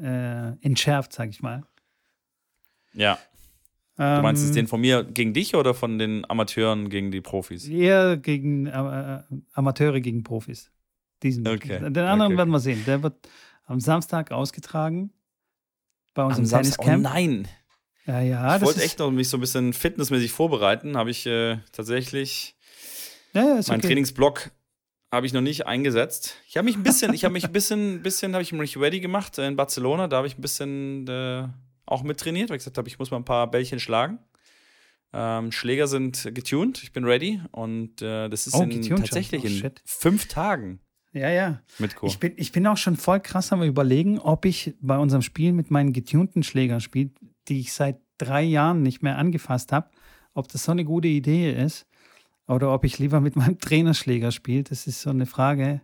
äh, 0.00 0.52
entschärft, 0.62 1.12
sag 1.12 1.28
ich 1.28 1.42
mal. 1.42 1.62
Ja. 2.94 3.18
Du 3.96 4.22
meinst 4.22 4.42
es 4.42 4.48
ähm, 4.48 4.54
den 4.54 4.66
von 4.66 4.80
mir 4.80 5.04
gegen 5.04 5.34
dich 5.34 5.54
oder 5.54 5.74
von 5.74 5.98
den 5.98 6.24
Amateuren 6.30 6.88
gegen 6.88 7.10
die 7.10 7.20
Profis? 7.20 7.68
Eher 7.68 8.16
gegen 8.16 8.66
äh, 8.66 8.70
äh 8.70 9.22
Amateure 9.52 10.00
gegen 10.00 10.24
Profis. 10.24 10.70
Diesen. 11.22 11.46
Okay. 11.46 11.80
Den 11.80 11.98
anderen 11.98 12.32
okay. 12.32 12.38
werden 12.38 12.50
wir 12.50 12.60
sehen. 12.60 12.82
Der 12.86 13.02
wird 13.02 13.28
am 13.70 13.80
Samstag 13.80 14.32
ausgetragen. 14.32 15.12
Bei 16.12 16.24
unserem 16.24 16.48
Tenniscamp. 16.48 17.06
Oh 17.06 17.08
nein. 17.08 17.48
Ja, 18.04 18.20
ja. 18.20 18.56
Ich 18.56 18.62
wollte 18.62 18.82
echt 18.82 18.98
noch 18.98 19.12
mich 19.12 19.28
so 19.28 19.36
ein 19.36 19.40
bisschen 19.40 19.72
fitnessmäßig 19.72 20.32
vorbereiten. 20.32 20.96
Habe 20.96 21.10
ich 21.10 21.24
äh, 21.26 21.58
tatsächlich 21.70 22.56
ja, 23.32 23.42
ja, 23.42 23.48
meinen 23.48 23.62
okay. 23.62 23.80
Trainingsblock 23.80 24.50
habe 25.12 25.26
ich 25.26 25.32
noch 25.32 25.40
nicht 25.40 25.66
eingesetzt. 25.66 26.36
Ich 26.48 26.56
habe 26.56 26.64
mich 26.64 26.76
ein 26.76 26.82
bisschen, 26.82 27.14
ich 27.14 27.24
habe 27.24 27.32
mich 27.32 27.44
ein 27.44 27.52
bisschen, 27.52 28.02
bisschen 28.02 28.32
habe 28.32 28.42
ich 28.42 28.52
mich 28.52 28.76
ready 28.76 28.98
gemacht 28.98 29.38
in 29.38 29.54
Barcelona. 29.54 30.08
Da 30.08 30.18
habe 30.18 30.26
ich 30.26 30.36
ein 30.36 30.42
bisschen 30.42 31.06
äh, 31.06 31.46
auch 31.86 32.02
mittrainiert, 32.02 32.50
weil 32.50 32.56
ich 32.56 32.60
gesagt 32.60 32.78
habe, 32.78 32.88
ich 32.88 32.98
muss 32.98 33.12
mal 33.12 33.18
ein 33.18 33.24
paar 33.24 33.48
Bällchen 33.48 33.78
schlagen. 33.78 34.18
Ähm, 35.12 35.52
Schläger 35.52 35.86
sind 35.86 36.28
getuned, 36.34 36.82
ich 36.82 36.92
bin 36.92 37.04
ready 37.04 37.40
und 37.50 38.00
äh, 38.02 38.28
das 38.28 38.46
ist 38.46 38.54
oh, 38.54 38.62
in, 38.62 38.82
tatsächlich 38.82 39.42
oh, 39.42 39.46
in 39.46 39.72
fünf 39.84 40.26
Tagen. 40.28 40.80
Ja, 41.12 41.28
ja. 41.28 41.60
Mit 41.78 41.96
Ich 42.02 42.18
bin, 42.18 42.32
ich 42.36 42.52
bin 42.52 42.66
auch 42.66 42.76
schon 42.76 42.96
voll 42.96 43.20
krass 43.20 43.52
am 43.52 43.62
überlegen, 43.62 44.18
ob 44.18 44.44
ich 44.44 44.74
bei 44.80 44.96
unserem 44.96 45.22
Spiel 45.22 45.52
mit 45.52 45.70
meinen 45.70 45.92
getunten 45.92 46.42
Schlägern 46.42 46.80
spiele, 46.80 47.10
die 47.48 47.60
ich 47.60 47.72
seit 47.72 48.00
drei 48.18 48.42
Jahren 48.42 48.82
nicht 48.82 49.02
mehr 49.02 49.18
angefasst 49.18 49.72
habe, 49.72 49.90
ob 50.34 50.48
das 50.48 50.64
so 50.64 50.72
eine 50.72 50.84
gute 50.84 51.08
Idee 51.08 51.52
ist 51.52 51.86
oder 52.46 52.72
ob 52.72 52.84
ich 52.84 52.98
lieber 52.98 53.20
mit 53.20 53.36
meinem 53.36 53.58
Trainerschläger 53.58 54.30
spiele. 54.30 54.64
Das 54.64 54.86
ist 54.86 55.00
so 55.02 55.10
eine 55.10 55.26
Frage. 55.26 55.80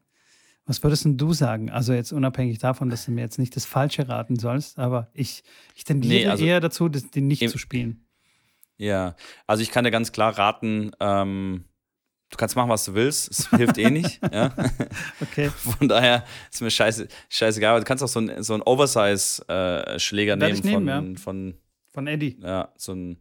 Was 0.65 0.83
würdest 0.83 1.05
denn 1.05 1.17
du 1.17 1.33
sagen? 1.33 1.71
Also 1.71 1.93
jetzt 1.93 2.13
unabhängig 2.13 2.59
davon, 2.59 2.89
dass 2.89 3.05
du 3.05 3.13
mir 3.13 3.21
jetzt 3.21 3.39
nicht 3.39 3.55
das 3.55 3.65
Falsche 3.65 4.09
raten 4.09 4.37
sollst, 4.37 4.79
aber 4.79 5.11
ich, 5.13 5.45
ich 5.77 5.85
tendiere 5.85 6.15
nee, 6.15 6.27
also 6.27 6.45
eher 6.45 6.61
dazu, 6.61 6.89
das, 6.89 7.09
den 7.11 7.29
nicht 7.29 7.49
zu 7.49 7.59
spielen. 7.59 8.05
Ja, 8.77 9.15
also 9.47 9.63
ich 9.63 9.71
kann 9.71 9.85
dir 9.85 9.93
ganz 9.93 10.11
klar 10.13 10.37
raten, 10.37 10.91
ähm, 11.01 11.66
du 12.31 12.37
kannst 12.37 12.57
machen, 12.57 12.69
was 12.69 12.85
du 12.85 12.95
willst, 12.95 13.31
es 13.31 13.51
hilft 13.51 13.79
eh 13.79 13.91
nicht. 13.91 14.21
ja. 14.33 14.55
Okay. 15.21 15.51
Von 15.51 15.89
daher 15.89 16.25
ist 16.51 16.61
mir 16.61 16.71
scheiße, 16.71 17.09
scheißegal. 17.29 17.81
Du 17.81 17.85
kannst 17.85 18.03
auch 18.03 18.09
so 18.09 18.21
einen 18.21 18.43
so 18.43 18.55
Oversize-Schläger 18.65 20.33
äh, 20.35 20.37
nehmen, 20.37 20.61
nehmen 20.61 20.75
von, 20.75 20.87
ja. 20.87 21.21
von, 21.23 21.55
von 21.93 22.07
Eddie. 22.07 22.39
Ja, 22.43 22.73
so 22.77 22.93
ein 22.93 23.21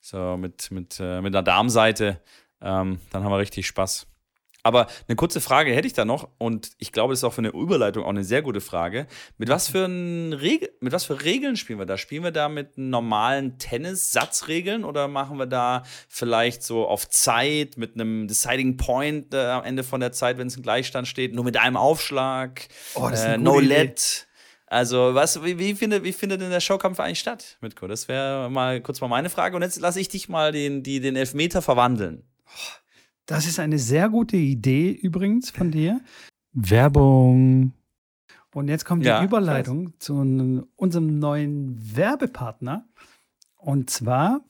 so 0.00 0.36
mit, 0.36 0.70
mit, 0.70 0.98
äh, 0.98 1.20
mit 1.20 1.34
einer 1.34 1.42
Darmseite. 1.42 2.20
Ähm, 2.60 3.00
dann 3.10 3.24
haben 3.24 3.30
wir 3.30 3.38
richtig 3.38 3.66
Spaß. 3.66 4.06
Aber 4.62 4.86
eine 5.08 5.16
kurze 5.16 5.40
Frage 5.40 5.72
hätte 5.72 5.86
ich 5.86 5.92
da 5.92 6.04
noch 6.04 6.28
und 6.38 6.70
ich 6.78 6.92
glaube, 6.92 7.12
das 7.12 7.20
ist 7.20 7.24
auch 7.24 7.32
für 7.32 7.40
eine 7.40 7.50
Überleitung 7.50 8.04
auch 8.04 8.10
eine 8.10 8.24
sehr 8.24 8.42
gute 8.42 8.60
Frage. 8.60 9.06
Mit 9.38 9.48
was 9.48 9.68
für, 9.68 9.86
Regel, 9.88 10.70
mit 10.80 10.92
was 10.92 11.04
für 11.04 11.22
Regeln 11.22 11.56
spielen 11.56 11.78
wir 11.78 11.86
da? 11.86 11.96
Spielen 11.96 12.24
wir 12.24 12.30
da 12.30 12.48
mit 12.48 12.76
normalen 12.76 13.58
Tennis-Satzregeln 13.58 14.84
oder 14.84 15.08
machen 15.08 15.38
wir 15.38 15.46
da 15.46 15.82
vielleicht 16.08 16.62
so 16.62 16.86
auf 16.86 17.08
Zeit 17.08 17.76
mit 17.76 17.94
einem 17.94 18.28
Deciding 18.28 18.76
Point 18.76 19.34
äh, 19.34 19.38
am 19.38 19.64
Ende 19.64 19.82
von 19.82 20.00
der 20.00 20.12
Zeit, 20.12 20.38
wenn 20.38 20.48
es 20.48 20.56
ein 20.56 20.62
Gleichstand 20.62 21.08
steht, 21.08 21.34
nur 21.34 21.44
mit 21.44 21.56
einem 21.56 21.76
Aufschlag, 21.76 22.68
oh, 22.94 23.08
äh, 23.08 23.38
No 23.38 23.58
Let? 23.58 24.26
Also, 24.66 25.16
was, 25.16 25.42
wie, 25.42 25.58
wie, 25.58 25.74
findet, 25.74 26.04
wie 26.04 26.12
findet 26.12 26.40
denn 26.40 26.50
der 26.50 26.60
Showkampf 26.60 27.00
eigentlich 27.00 27.18
statt, 27.18 27.56
Mitko? 27.60 27.88
Das 27.88 28.06
wäre 28.06 28.48
mal 28.50 28.80
kurz 28.80 29.00
mal 29.00 29.08
meine 29.08 29.28
Frage. 29.28 29.56
Und 29.56 29.62
jetzt 29.62 29.80
lasse 29.80 29.98
ich 29.98 30.08
dich 30.08 30.28
mal 30.28 30.52
den, 30.52 30.84
die, 30.84 31.00
den 31.00 31.16
Elfmeter 31.16 31.60
verwandeln. 31.60 32.22
Oh. 32.46 32.80
Das 33.30 33.46
ist 33.46 33.60
eine 33.60 33.78
sehr 33.78 34.08
gute 34.08 34.36
Idee 34.36 34.90
übrigens 34.90 35.50
von 35.50 35.70
dir. 35.70 36.00
Werbung. 36.52 37.72
Und 38.52 38.66
jetzt 38.66 38.84
kommt 38.84 39.04
die 39.04 39.08
ja, 39.08 39.22
Überleitung 39.22 39.92
zu 40.00 40.14
unserem 40.14 41.18
neuen 41.20 41.78
Werbepartner. 41.96 42.88
Und 43.56 43.88
zwar 43.88 44.40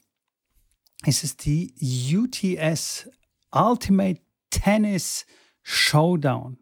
ist 1.05 1.25
es 1.25 1.37
die 1.37 1.75
UTS 2.17 3.11
Ultimate 3.53 4.23
Tennis 4.49 5.27
Showdown. 5.63 6.57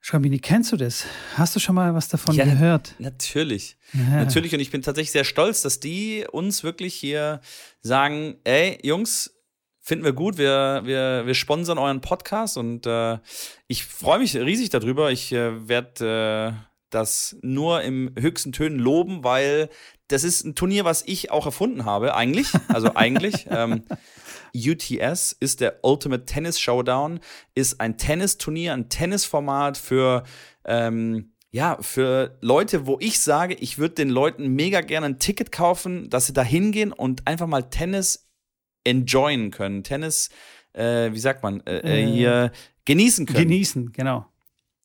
Schrambini, 0.00 0.38
kennst 0.38 0.72
du 0.72 0.78
das? 0.78 1.04
Hast 1.34 1.54
du 1.54 1.60
schon 1.60 1.74
mal 1.74 1.94
was 1.94 2.08
davon 2.08 2.34
ja, 2.34 2.46
gehört? 2.46 2.94
Natürlich. 2.98 3.76
Ja. 3.92 4.24
Natürlich. 4.24 4.54
Und 4.54 4.60
ich 4.60 4.70
bin 4.70 4.80
tatsächlich 4.80 5.12
sehr 5.12 5.24
stolz, 5.24 5.60
dass 5.60 5.80
die 5.80 6.24
uns 6.32 6.62
wirklich 6.62 6.94
hier 6.94 7.42
sagen: 7.82 8.36
Ey, 8.44 8.78
Jungs, 8.82 9.33
finden 9.84 10.04
wir 10.04 10.14
gut. 10.14 10.38
Wir, 10.38 10.80
wir, 10.84 11.26
wir 11.26 11.34
sponsern 11.34 11.78
euren 11.78 12.00
Podcast 12.00 12.56
und 12.56 12.86
äh, 12.86 13.18
ich 13.68 13.84
freue 13.84 14.18
mich 14.18 14.34
riesig 14.34 14.70
darüber. 14.70 15.12
Ich 15.12 15.30
äh, 15.30 15.68
werde 15.68 16.56
äh, 16.56 16.60
das 16.88 17.36
nur 17.42 17.82
im 17.82 18.10
höchsten 18.18 18.52
Tönen 18.52 18.78
loben, 18.78 19.24
weil 19.24 19.68
das 20.08 20.24
ist 20.24 20.44
ein 20.44 20.54
Turnier, 20.54 20.86
was 20.86 21.02
ich 21.06 21.30
auch 21.30 21.44
erfunden 21.44 21.84
habe, 21.84 22.14
eigentlich. 22.14 22.48
Also 22.68 22.92
eigentlich. 22.94 23.46
ähm, 23.50 23.84
UTS 24.56 25.36
ist 25.38 25.60
der 25.60 25.80
Ultimate 25.82 26.24
Tennis 26.24 26.58
Showdown, 26.60 27.20
ist 27.54 27.80
ein 27.80 27.98
Tennisturnier, 27.98 28.72
ein 28.72 28.88
Tennisformat 28.88 29.76
für 29.76 30.22
ähm, 30.64 31.32
ja, 31.50 31.78
für 31.80 32.36
Leute, 32.40 32.86
wo 32.86 32.96
ich 33.00 33.20
sage, 33.20 33.54
ich 33.54 33.78
würde 33.78 33.94
den 33.94 34.08
Leuten 34.08 34.48
mega 34.48 34.80
gerne 34.80 35.06
ein 35.06 35.18
Ticket 35.20 35.52
kaufen, 35.52 36.10
dass 36.10 36.26
sie 36.26 36.32
da 36.32 36.42
hingehen 36.42 36.92
und 36.92 37.28
einfach 37.28 37.46
mal 37.46 37.62
Tennis 37.62 38.23
enjoyen 38.84 39.50
können. 39.50 39.82
Tennis, 39.82 40.30
äh, 40.72 41.12
wie 41.12 41.18
sagt 41.18 41.42
man, 41.42 41.60
äh, 41.66 41.78
äh, 41.78 42.06
hier 42.06 42.52
genießen 42.84 43.26
können. 43.26 43.48
Genießen, 43.48 43.92
genau. 43.92 44.26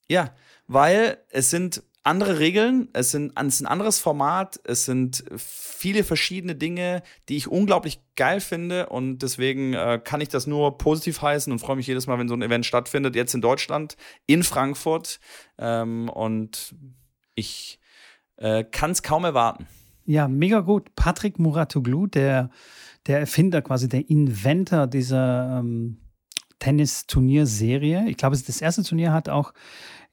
Ja, 0.07 0.33
weil 0.67 1.17
es 1.29 1.49
sind 1.49 1.83
andere 2.03 2.39
Regeln, 2.39 2.87
es, 2.93 3.11
sind, 3.11 3.33
es 3.35 3.55
ist 3.55 3.61
ein 3.61 3.67
anderes 3.67 3.99
Format, 3.99 4.59
es 4.63 4.85
sind 4.85 5.23
viele 5.35 6.03
verschiedene 6.03 6.55
Dinge, 6.55 7.03
die 7.27 7.35
ich 7.35 7.47
unglaublich 7.47 7.99
geil 8.15 8.39
finde 8.39 8.87
und 8.87 9.19
deswegen 9.19 9.73
äh, 9.73 9.99
kann 10.03 10.21
ich 10.21 10.29
das 10.29 10.47
nur 10.47 10.77
positiv 10.77 11.21
heißen 11.21 11.51
und 11.51 11.59
freue 11.59 11.75
mich 11.75 11.87
jedes 11.87 12.07
Mal, 12.07 12.17
wenn 12.17 12.27
so 12.27 12.33
ein 12.33 12.41
Event 12.41 12.65
stattfindet, 12.65 13.15
jetzt 13.15 13.35
in 13.35 13.41
Deutschland, 13.41 13.97
in 14.25 14.43
Frankfurt 14.43 15.19
ähm, 15.57 16.09
und 16.09 16.73
ich 17.35 17.79
äh, 18.37 18.63
kann 18.63 18.91
es 18.91 19.03
kaum 19.03 19.25
erwarten. 19.25 19.67
Ja, 20.05 20.27
mega 20.27 20.61
gut. 20.61 20.95
Patrick 20.95 21.37
Muratoglu, 21.37 22.07
der, 22.07 22.49
der 23.07 23.19
Erfinder, 23.19 23.61
quasi 23.61 23.87
der 23.87 24.09
Inventor 24.09 24.87
dieser 24.87 25.59
ähm, 25.59 25.97
Tennis-Turnierserie. 26.59 28.09
Ich 28.09 28.17
glaube, 28.17 28.37
das 28.37 28.61
erste 28.61 28.83
Turnier 28.83 29.13
hat 29.13 29.29
auch 29.29 29.53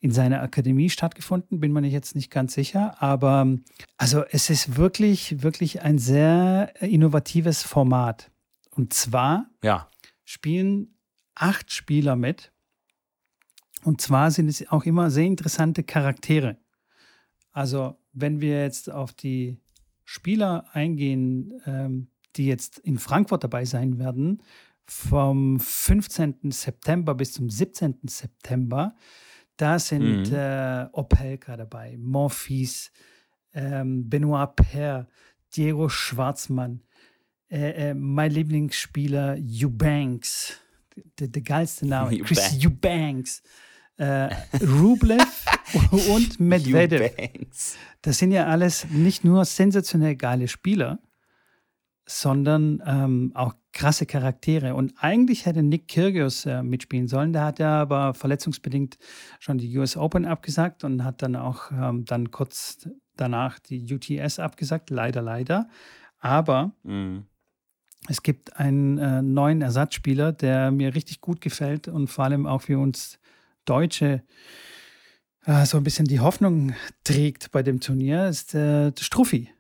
in 0.01 0.11
seiner 0.13 0.43
Akademie 0.43 0.91
stattgefunden, 0.91 1.61
bin 1.61 1.73
mir 1.73 1.87
jetzt 1.87 2.15
nicht 2.15 2.31
ganz 2.31 2.55
sicher. 2.55 3.01
Aber 3.03 3.57
also 3.97 4.25
es 4.31 4.51
ist 4.51 4.77
wirklich, 4.77 5.43
wirklich 5.43 5.83
ein 5.83 5.99
sehr 5.99 6.81
innovatives 6.81 7.63
Format. 7.63 8.31
Und 8.71 8.93
zwar 8.93 9.47
ja. 9.63 9.91
spielen 10.25 10.97
acht 11.35 11.73
Spieler 11.73 12.17
mit. 12.17 12.53
Und 13.85 14.01
zwar 14.01 14.31
sind 14.31 14.49
es 14.49 14.69
auch 14.71 14.85
immer 14.85 15.11
sehr 15.11 15.25
interessante 15.25 15.83
Charaktere. 15.83 16.59
Also, 17.53 17.97
wenn 18.13 18.41
wir 18.41 18.63
jetzt 18.63 18.91
auf 18.91 19.13
die 19.13 19.59
Spieler 20.05 20.67
eingehen, 20.73 21.61
ähm, 21.67 22.09
die 22.37 22.47
jetzt 22.47 22.79
in 22.79 22.99
Frankfurt 22.99 23.45
dabei 23.45 23.65
sein 23.65 23.99
werden, 23.99 24.43
vom 24.87 25.59
15. 25.59 26.51
September 26.51 27.15
bis 27.15 27.33
zum 27.33 27.51
17. 27.51 27.99
September, 28.07 28.95
da 29.57 29.79
sind 29.79 30.31
mhm. 30.31 30.35
äh, 30.35 30.87
Opelka 30.93 31.57
dabei, 31.57 31.97
Monfils, 31.99 32.93
ähm, 33.55 34.09
Benoit 34.09 34.55
Paire, 34.55 35.09
Diego 35.57 35.89
Schwarzmann, 35.89 36.83
äh, 37.51 37.91
äh, 37.91 37.95
mein 37.95 38.33
Lieblingsspieler 38.33 39.37
Eubanks, 39.39 40.61
der, 41.19 41.29
der 41.29 41.43
geilste 41.43 41.87
Name, 41.87 42.19
Chris 42.25 42.59
Eubanks, 42.63 43.43
äh, 43.97 44.29
Rublev 44.61 45.47
und 46.09 46.39
Medvedev. 46.41 47.13
Das 48.03 48.19
sind 48.19 48.33
ja 48.33 48.47
alles 48.47 48.87
nicht 48.91 49.25
nur 49.25 49.45
sensationell 49.45 50.17
geile 50.17 50.49
Spieler, 50.49 50.99
sondern 52.07 52.83
ähm, 52.87 53.33
auch 53.35 53.55
krasse 53.73 54.07
Charaktere. 54.07 54.75
Und 54.75 54.95
eigentlich 54.99 55.45
hätte 55.45 55.63
Nick 55.63 55.89
Kyrgios 55.89 56.47
äh, 56.47 56.63
mitspielen 56.63 57.09
sollen. 57.09 57.33
Der 57.33 57.45
hat 57.45 57.59
ja 57.59 57.83
aber 57.83 58.15
verletzungsbedingt 58.15 58.97
schon 59.41 59.59
die 59.59 59.77
US 59.77 59.97
Open 59.97 60.25
abgesagt 60.25 60.85
und 60.85 61.05
hat 61.05 61.23
dann 61.23 61.35
auch 61.37 61.73
ähm, 61.73 62.05
dann 62.05 62.31
kurz 62.31 62.89
danach 63.17 63.59
die 63.59 63.93
UTS 63.93 64.39
abgesagt. 64.39 64.91
Leider, 64.91 65.21
leider. 65.21 65.69
Aber 66.21 66.73
mhm. 66.85 67.27
es 68.09 68.23
gibt 68.23 68.57
einen 68.57 68.99
äh, 68.99 69.21
neuen 69.21 69.61
Ersatzspieler, 69.61 70.33
der 70.33 70.71
mir 70.71 70.95
richtig 70.95 71.21
gut 71.21 71.41
gefällt 71.41 71.89
und 71.89 72.07
vor 72.07 72.25
allem 72.25 72.47
auch 72.47 72.63
für 72.63 72.79
uns 72.79 73.19
Deutsche 73.65 74.23
äh, 75.45 75.67
so 75.67 75.77
ein 75.77 75.85
bisschen 75.85 76.07
die 76.07 76.21
Hoffnung 76.21 76.75
trägt 77.03 77.51
bei 77.51 77.65
dem 77.65 77.81
Turnier, 77.81 78.29
ist 78.29 78.55
äh, 78.55 78.93
Struffi. 78.99 79.51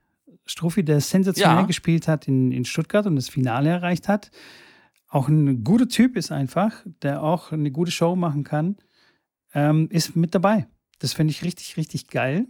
Struffi, 0.47 0.85
der 0.85 1.01
sensationell 1.01 1.57
ja. 1.59 1.67
gespielt 1.67 2.09
hat 2.09 2.29
in, 2.29 2.53
in 2.53 2.65
Stuttgart 2.65 3.07
und 3.07 3.17
das 3.17 3.29
Finale 3.29 3.71
erreicht 3.71 4.09
hat. 4.09 4.31
Auch 5.09 5.29
ein 5.29 5.65
guter 5.65 5.89
Typ 5.89 6.17
ist 6.17 6.33
einfach, 6.33 6.73
der 7.03 7.23
auch 7.23 7.53
eine 7.53 7.71
gute 7.71 7.91
Show 7.91 8.17
machen 8.17 8.45
kann, 8.45 8.77
ähm, 9.55 9.89
ist 9.91 10.17
mit 10.17 10.35
dabei. 10.35 10.67
Das 10.99 11.13
finde 11.13 11.33
ich 11.33 11.45
richtig, 11.45 11.77
richtig 11.77 12.09
geil. 12.09 12.47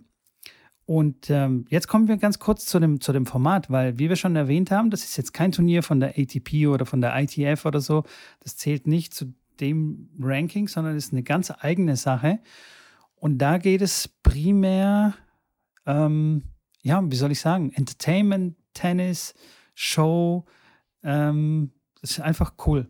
Und 0.86 1.30
ähm, 1.30 1.66
jetzt 1.68 1.88
kommen 1.88 2.07
wir 2.07 2.16
ganz 2.16 2.38
kurz 2.38 2.64
zu 2.64 2.78
dem, 2.78 3.01
zu 3.01 3.12
dem 3.12 3.26
Format, 3.26 3.70
weil, 3.70 3.99
wie 3.99 4.09
wir 4.09 4.14
schon 4.14 4.36
erwähnt 4.36 4.70
haben, 4.70 4.90
das 4.90 5.03
ist 5.03 5.16
jetzt 5.16 5.34
kein 5.34 5.51
Turnier 5.51 5.82
von 5.82 5.99
der 5.99 6.11
ATP 6.16 6.68
oder 6.68 6.86
von 6.86 7.01
der 7.01 7.18
ITF 7.18 7.66
oder 7.66 7.80
so. 7.80 8.05
Das 8.40 8.57
zählt 8.57 8.86
nicht 8.86 9.12
zu 9.12 9.34
dem 9.59 10.11
Ranking, 10.20 10.68
sondern 10.68 10.97
ist 10.97 11.12
eine 11.12 11.24
ganz 11.24 11.53
eigene 11.59 11.97
Sache. 11.97 12.38
Und 13.16 13.38
da 13.38 13.59
geht 13.59 13.82
es 13.82 14.09
primär 14.22 15.14
ähm, 15.86 16.42
ja, 16.87 17.03
wie 17.11 17.16
soll 17.16 17.32
ich 17.32 17.41
sagen, 17.41 17.72
Entertainment, 17.72 18.57
Tennis, 18.72 19.34
Show. 19.74 20.45
Ähm, 21.03 21.72
ist 22.01 22.20
einfach 22.20 22.55
cool. 22.66 22.89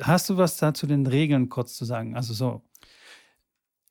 Hast 0.00 0.28
du 0.30 0.36
was 0.36 0.56
da 0.56 0.74
zu 0.74 0.88
den 0.88 1.06
Regeln 1.06 1.48
kurz 1.48 1.76
zu 1.76 1.84
sagen? 1.84 2.16
Also 2.16 2.34
so, 2.34 2.62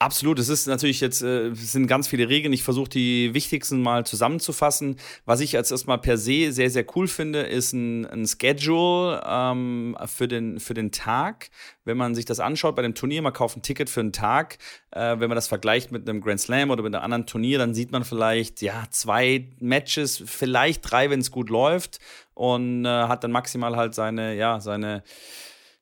Absolut, 0.01 0.39
es 0.39 0.47
ist 0.47 0.65
natürlich 0.65 1.01
jetzt, 1.01 1.21
äh, 1.23 1.53
sind 1.53 1.87
ganz 1.87 2.07
viele 2.07 2.29
Regeln. 2.29 2.53
Ich 2.53 2.63
versuche 2.63 2.87
die 2.87 3.33
wichtigsten 3.33 3.81
mal 3.81 4.05
zusammenzufassen. 4.05 4.95
Was 5.25 5.41
ich 5.41 5.57
als 5.57 5.71
erstmal 5.71 5.97
per 5.97 6.17
se 6.17 6.53
sehr, 6.53 6.69
sehr 6.69 6.85
cool 6.95 7.09
finde, 7.09 7.41
ist 7.41 7.73
ein, 7.73 8.05
ein 8.05 8.25
Schedule 8.25 9.21
ähm, 9.27 9.97
für, 10.05 10.29
den, 10.29 10.61
für 10.61 10.73
den 10.73 10.93
Tag. 10.93 11.49
Wenn 11.83 11.97
man 11.97 12.15
sich 12.15 12.23
das 12.23 12.39
anschaut 12.39 12.77
bei 12.77 12.81
dem 12.81 12.95
Turnier, 12.95 13.21
man 13.21 13.33
kauft 13.33 13.57
ein 13.57 13.61
Ticket 13.61 13.89
für 13.89 13.99
einen 13.99 14.13
Tag. 14.13 14.59
Äh, 14.91 15.19
wenn 15.19 15.27
man 15.27 15.35
das 15.35 15.49
vergleicht 15.49 15.91
mit 15.91 16.09
einem 16.09 16.21
Grand 16.21 16.39
Slam 16.39 16.69
oder 16.69 16.81
mit 16.81 16.95
einem 16.95 17.03
anderen 17.03 17.25
Turnier, 17.25 17.57
dann 17.57 17.73
sieht 17.73 17.91
man 17.91 18.05
vielleicht, 18.05 18.61
ja, 18.61 18.85
zwei 18.91 19.49
Matches, 19.59 20.23
vielleicht 20.25 20.89
drei, 20.89 21.09
wenn 21.09 21.19
es 21.19 21.29
gut 21.29 21.49
läuft. 21.49 21.99
Und 22.35 22.85
äh, 22.85 22.87
hat 22.87 23.25
dann 23.25 23.33
maximal 23.33 23.75
halt 23.75 23.95
seine, 23.95 24.33
ja, 24.37 24.61
seine 24.61 25.03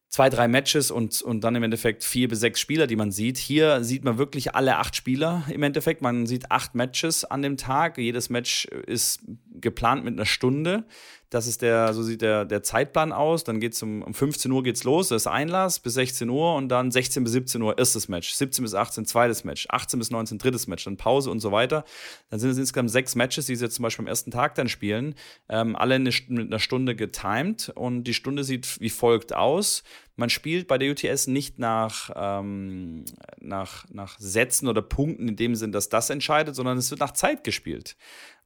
zwei, 0.10 0.30
drei 0.30 0.48
Matches 0.48 0.90
und, 0.92 1.22
und 1.22 1.42
dann 1.42 1.56
im 1.56 1.64
Endeffekt 1.64 2.04
vier 2.04 2.28
bis 2.28 2.40
sechs 2.40 2.60
Spieler, 2.60 2.88
die 2.88 2.96
man 2.96 3.12
sieht. 3.12 3.38
Hier 3.38 3.84
sieht 3.84 4.04
man 4.04 4.18
wirklich 4.18 4.56
alle 4.56 4.78
acht 4.78 4.96
Spieler 4.96 5.44
im 5.50 5.64
Endeffekt. 5.64 6.02
Man 6.02 6.26
sieht 6.26 6.52
acht 6.52 6.76
Matches 6.76 7.26
an 7.26 7.42
dem 7.42 7.58
Tag. 7.58 7.98
Jedes 7.98 8.30
Match 8.30 8.66
ist 8.66 9.22
geplant 9.54 10.04
mit 10.06 10.14
einer 10.14 10.26
Stunde. 10.26 10.86
Das 11.30 11.46
ist 11.46 11.62
der, 11.62 11.94
so 11.94 12.04
sieht 12.04 12.22
der, 12.22 12.46
der 12.46 12.64
Zeitplan 12.64 13.12
aus. 13.12 13.44
Dann 13.44 13.60
geht 13.60 13.74
es 13.74 13.84
um, 13.84 14.02
um 14.02 14.14
15 14.14 14.52
Uhr 14.52 14.64
geht's 14.64 14.84
los, 14.84 15.10
das 15.10 15.24
ist 15.24 15.28
Einlass 15.28 15.80
bis 15.80 15.96
16 15.96 16.30
Uhr 16.30 16.56
und 16.56 16.70
dann 16.70 16.90
16 16.92 17.24
bis 17.24 17.34
17 17.34 17.62
Uhr 17.62 17.78
erstes 17.78 18.08
Match, 18.08 18.32
17 18.32 18.64
bis 18.64 18.74
18 18.74 19.06
zweites 19.06 19.44
Match, 19.44 19.68
18 19.70 20.00
bis 20.00 20.10
19 20.10 20.38
drittes 20.38 20.68
Match, 20.68 20.86
dann 20.86 20.96
Pause 20.96 21.30
und 21.30 21.40
so 21.40 21.52
weiter. 21.52 21.84
Dann 22.30 22.40
sind 22.40 22.52
es 22.52 22.58
insgesamt 22.58 22.92
sechs 22.92 23.16
Matches, 23.16 23.46
die 23.46 23.56
sie 23.56 23.70
zum 23.70 23.84
Beispiel 23.84 24.04
am 24.04 24.08
ersten 24.08 24.32
Tag 24.32 24.56
dann 24.56 24.70
spielen. 24.70 25.16
Ähm, 25.50 25.76
alle 25.76 25.96
eine, 25.96 26.12
mit 26.28 26.48
einer 26.48 26.60
Stunde 26.60 26.96
getimed 26.96 27.70
und 27.76 28.06
die 28.06 28.14
Stunde 28.14 28.44
sieht 28.44 28.80
wie 28.80 28.90
folgt 28.90 29.36
aus. 29.36 29.84
Man 30.20 30.32
spielt 30.32 30.68
bei 30.68 30.80
der 30.80 30.92
UTS 30.92 31.28
nicht 31.28 31.60
nach, 31.60 32.10
ähm, 32.16 33.06
nach, 33.40 33.86
nach 33.92 34.18
Sätzen 34.18 34.68
oder 34.68 34.82
Punkten 34.82 35.28
in 35.28 35.36
dem 35.36 35.56
Sinn, 35.56 35.72
dass 35.72 35.90
das 35.90 36.10
entscheidet, 36.10 36.56
sondern 36.56 36.78
es 36.78 36.90
wird 36.90 37.00
nach 37.02 37.12
Zeit 37.12 37.44
gespielt. 37.44 37.96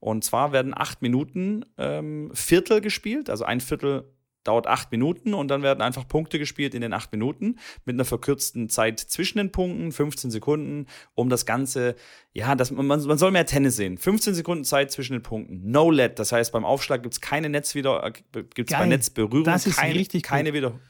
Und 0.01 0.23
zwar 0.23 0.51
werden 0.51 0.73
acht 0.75 1.03
Minuten 1.03 1.63
ähm, 1.77 2.31
Viertel 2.33 2.81
gespielt, 2.81 3.29
also 3.29 3.45
ein 3.45 3.61
Viertel 3.61 4.11
dauert 4.43 4.65
acht 4.65 4.91
Minuten 4.91 5.35
und 5.35 5.49
dann 5.49 5.61
werden 5.61 5.81
einfach 5.81 6.07
Punkte 6.07 6.39
gespielt 6.39 6.73
in 6.73 6.81
den 6.81 6.91
acht 6.93 7.11
Minuten 7.11 7.59
mit 7.85 7.93
einer 7.93 8.05
verkürzten 8.05 8.67
Zeit 8.69 8.99
zwischen 8.99 9.37
den 9.37 9.51
Punkten, 9.51 9.91
15 9.91 10.31
Sekunden, 10.31 10.87
um 11.13 11.29
das 11.29 11.45
Ganze, 11.45 11.95
ja, 12.33 12.55
das, 12.55 12.71
man, 12.71 12.87
man 12.87 12.99
soll 12.99 13.29
mehr 13.29 13.45
Tennis 13.45 13.75
sehen. 13.75 13.99
15 13.99 14.33
Sekunden 14.33 14.63
Zeit 14.63 14.91
zwischen 14.91 15.13
den 15.13 15.21
Punkten. 15.21 15.69
No 15.69 15.91
LED, 15.91 16.17
das 16.17 16.31
heißt, 16.31 16.51
beim 16.51 16.65
Aufschlag 16.65 17.03
gibt 17.03 17.13
es 17.13 17.21
keine 17.21 17.49
Netzwieder, 17.49 18.03
äh, 18.03 18.11
gibt 18.11 18.71
es 18.71 18.75
bei 18.75 18.87
Netzberührung 18.87 19.43
das 19.43 19.67
ist 19.67 19.77
kein, 19.77 19.91
richtig 19.91 20.23
keine 20.23 20.53
Wiederholung 20.53 20.81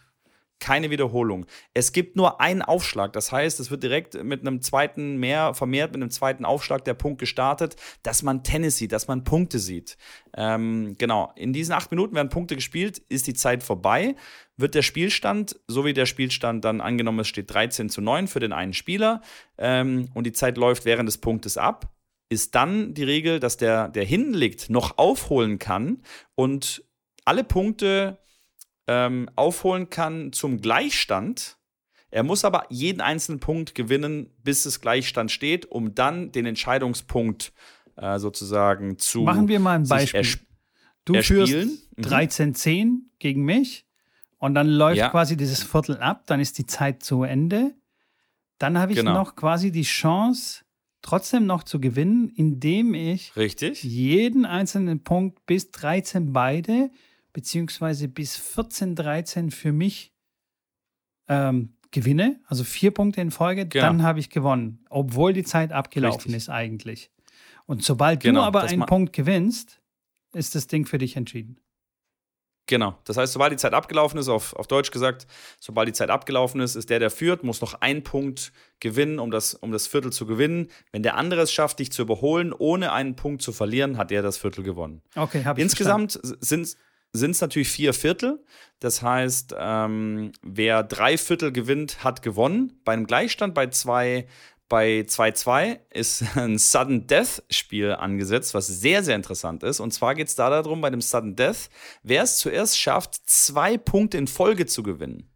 keine 0.62 0.89
Wiederholung. 0.89 1.45
Es 1.74 1.91
gibt 1.91 2.16
nur 2.16 2.39
einen 2.39 2.62
Aufschlag. 2.62 3.12
Das 3.12 3.32
heißt, 3.32 3.59
es 3.59 3.72
wird 3.72 3.84
direkt 3.84 4.24
mit 4.24 4.41
einem 4.41 4.62
zweiten 4.62 5.18
mehr 5.18 5.53
vermehrt, 5.53 5.91
mit 5.91 6.01
einem 6.01 6.12
zweiten 6.12 6.45
Aufschlag 6.45 6.86
der 6.86 6.93
Punkt 6.93 7.20
gestartet, 7.20 7.76
dass 8.03 8.24
man 8.24 8.43
Tennis 8.43 8.78
sieht, 8.78 8.93
dass 8.93 9.09
man 9.09 9.26
Punkte 9.26 9.59
sieht. 9.59 9.97
Ähm, 10.38 10.95
genau. 10.97 11.34
In 11.36 11.51
diesen 11.51 11.74
acht 11.74 11.91
Minuten 11.91 12.16
werden 12.16 12.30
Punkte 12.30 12.55
gespielt, 12.55 12.99
ist 13.09 13.28
die 13.28 13.34
Zeit 13.34 13.64
vorbei, 13.64 14.16
wird 14.55 14.76
der 14.76 14.84
Spielstand, 14.84 15.59
so 15.68 15.84
wie 15.84 15.93
der 15.93 16.05
Spielstand 16.05 16.64
dann 16.64 16.80
angenommen, 16.80 17.20
es 17.20 17.28
steht 17.28 17.51
13 17.51 17.89
zu 17.89 17.99
9 17.99 18.28
für 18.28 18.39
den 18.39 18.53
einen 18.53 18.74
Spieler 18.74 19.22
ähm, 19.57 20.09
und 20.14 20.26
die 20.26 20.32
Zeit 20.32 20.57
läuft 20.57 20.86
während 20.86 21.09
des 21.09 21.18
Punktes 21.18 21.57
ab, 21.57 21.91
ist 22.30 22.55
dann 22.55 22.93
die 22.93 23.03
Regel, 23.03 23.39
dass 23.39 23.57
der, 23.57 23.89
der 23.89 24.05
hinten 24.05 24.34
liegt, 24.34 24.70
noch 24.70 24.97
aufholen 24.97 25.59
kann 25.59 26.03
und 26.36 26.84
alle 27.26 27.43
Punkte 27.43 28.20
ähm, 28.91 29.29
aufholen 29.37 29.89
kann 29.89 30.33
zum 30.33 30.59
Gleichstand. 30.59 31.57
Er 32.09 32.23
muss 32.23 32.43
aber 32.43 32.65
jeden 32.69 32.99
einzelnen 32.99 33.39
Punkt 33.39 33.73
gewinnen, 33.73 34.29
bis 34.43 34.65
es 34.65 34.81
Gleichstand 34.81 35.31
steht, 35.31 35.65
um 35.65 35.95
dann 35.95 36.33
den 36.33 36.45
Entscheidungspunkt 36.45 37.53
äh, 37.95 38.19
sozusagen 38.19 38.97
zu. 38.97 39.21
Machen 39.21 39.47
wir 39.47 39.61
mal 39.61 39.75
ein 39.75 39.87
Beispiel. 39.87 40.25
Du 41.05 41.13
erspielen. 41.13 41.69
führst 41.97 42.11
13-10 42.11 42.85
mhm. 42.85 43.01
gegen 43.17 43.43
mich 43.43 43.85
und 44.39 44.55
dann 44.55 44.67
läuft 44.67 44.97
ja. 44.97 45.09
quasi 45.09 45.37
dieses 45.37 45.63
Viertel 45.63 45.97
ab, 45.97 46.23
dann 46.27 46.41
ist 46.41 46.57
die 46.57 46.65
Zeit 46.65 47.01
zu 47.01 47.23
Ende. 47.23 47.73
Dann 48.57 48.77
habe 48.77 48.91
ich 48.91 48.99
genau. 48.99 49.13
noch 49.13 49.35
quasi 49.35 49.71
die 49.71 49.83
Chance, 49.83 50.65
trotzdem 51.01 51.45
noch 51.45 51.63
zu 51.63 51.79
gewinnen, 51.79 52.29
indem 52.35 52.93
ich 52.93 53.35
Richtig. 53.35 53.83
jeden 53.83 54.45
einzelnen 54.45 55.03
Punkt 55.03 55.45
bis 55.45 55.71
13 55.71 56.33
beide 56.33 56.91
beziehungsweise 57.34 58.07
bis 58.07 58.36
14, 58.38 58.95
13 58.95 59.51
für 59.51 59.71
mich 59.71 60.13
ähm, 61.27 61.73
gewinne, 61.91 62.39
also 62.47 62.63
vier 62.63 62.91
Punkte 62.91 63.21
in 63.21 63.32
Folge, 63.32 63.65
Genau. 63.67 63.86
dann 63.86 64.03
habe 64.03 64.19
ich 64.19 64.29
gewonnen, 64.29 64.84
obwohl 64.89 65.34
die 65.34 65.43
Zeit 65.43 65.71
abgelaufen 65.71 66.32
Richtig. 66.32 66.36
ist 66.36 66.49
eigentlich. 66.49 67.11
Und 67.65 67.84
sobald 67.84 68.21
Genau, 68.21 68.41
du 68.41 68.45
aber 68.47 68.63
einen 68.63 68.86
Punkt 68.86 69.13
gewinnst, 69.13 69.82
ist 70.34 70.55
das 70.55 70.67
Ding 70.67 70.86
für 70.86 70.97
dich 70.97 71.15
entschieden. 71.15 71.57
Genau. 72.67 72.97
Das 73.03 73.17
heißt, 73.17 73.34
sobald 73.34 73.51
die 73.51 73.57
Zeit 73.57 73.73
abgelaufen 73.73 74.17
ist, 74.17 74.29
auf, 74.29 74.55
auf 74.55 74.65
Deutsch 74.67 74.91
gesagt, 74.91 75.27
sobald 75.59 75.89
die 75.89 75.93
Zeit 75.93 76.09
abgelaufen 76.09 76.61
ist, 76.61 76.75
ist 76.75 76.89
der, 76.89 76.99
der 76.99 77.09
führt, 77.11 77.43
muss 77.43 77.59
noch 77.59 77.73
einen 77.82 78.03
Punkt 78.03 78.53
gewinnen, 78.79 79.19
um 79.19 79.29
das, 79.29 79.55
um 79.55 79.73
das 79.73 79.88
Viertel 79.88 80.13
zu 80.13 80.25
gewinnen. 80.25 80.69
Wenn 80.93 81.03
der 81.03 81.17
andere 81.17 81.41
es 81.41 81.51
schafft, 81.51 81.79
dich 81.79 81.91
zu 81.91 82.01
überholen, 82.03 82.53
ohne 82.53 82.93
einen 82.93 83.17
Punkt 83.17 83.41
zu 83.41 83.51
verlieren, 83.51 83.97
hat 83.97 84.11
er 84.11 84.21
das 84.21 84.38
Viertel 84.38 84.63
gewonnen. 84.63 85.01
Okay, 85.15 85.43
habe 85.43 85.59
ich 85.59 85.63
Insgesamt 85.65 86.17
sind 86.23 86.77
es 87.14 87.41
natürlich 87.41 87.70
vier 87.70 87.93
Viertel. 87.93 88.43
Das 88.80 89.01
heißt, 89.01 89.55
ähm, 89.57 90.32
wer 90.41 90.84
drei 90.84 91.18
Viertel 91.18 91.51
gewinnt, 91.51 92.03
hat 92.03 92.22
gewonnen. 92.22 92.80
Bei 92.84 92.93
einem 92.93 93.05
Gleichstand 93.05 93.53
bei 93.53 93.68
zwei 93.68 94.28
bei 94.72 95.01
2-2 95.01 95.80
ist 95.89 96.24
ein 96.38 96.57
Sudden 96.57 97.05
Death 97.05 97.43
Spiel 97.49 97.91
angesetzt, 97.91 98.53
was 98.53 98.68
sehr, 98.68 99.03
sehr 99.03 99.18
interessant 99.18 99.64
ist. 99.64 99.82
Und 99.82 99.91
zwar 99.91 100.16
geht 100.16 100.30
es 100.30 100.36
da 100.36 100.49
darum, 100.49 100.80
bei 100.80 100.89
dem 100.89 101.01
Sudden 101.01 101.36
Death, 101.36 101.70
wer 102.03 102.24
es 102.24 102.38
zuerst 102.38 102.80
schafft, 102.80 103.16
zwei 103.26 103.78
Punkte 103.78 104.18
in 104.18 104.28
Folge 104.28 104.66
zu 104.66 104.82
gewinnen. 104.82 105.30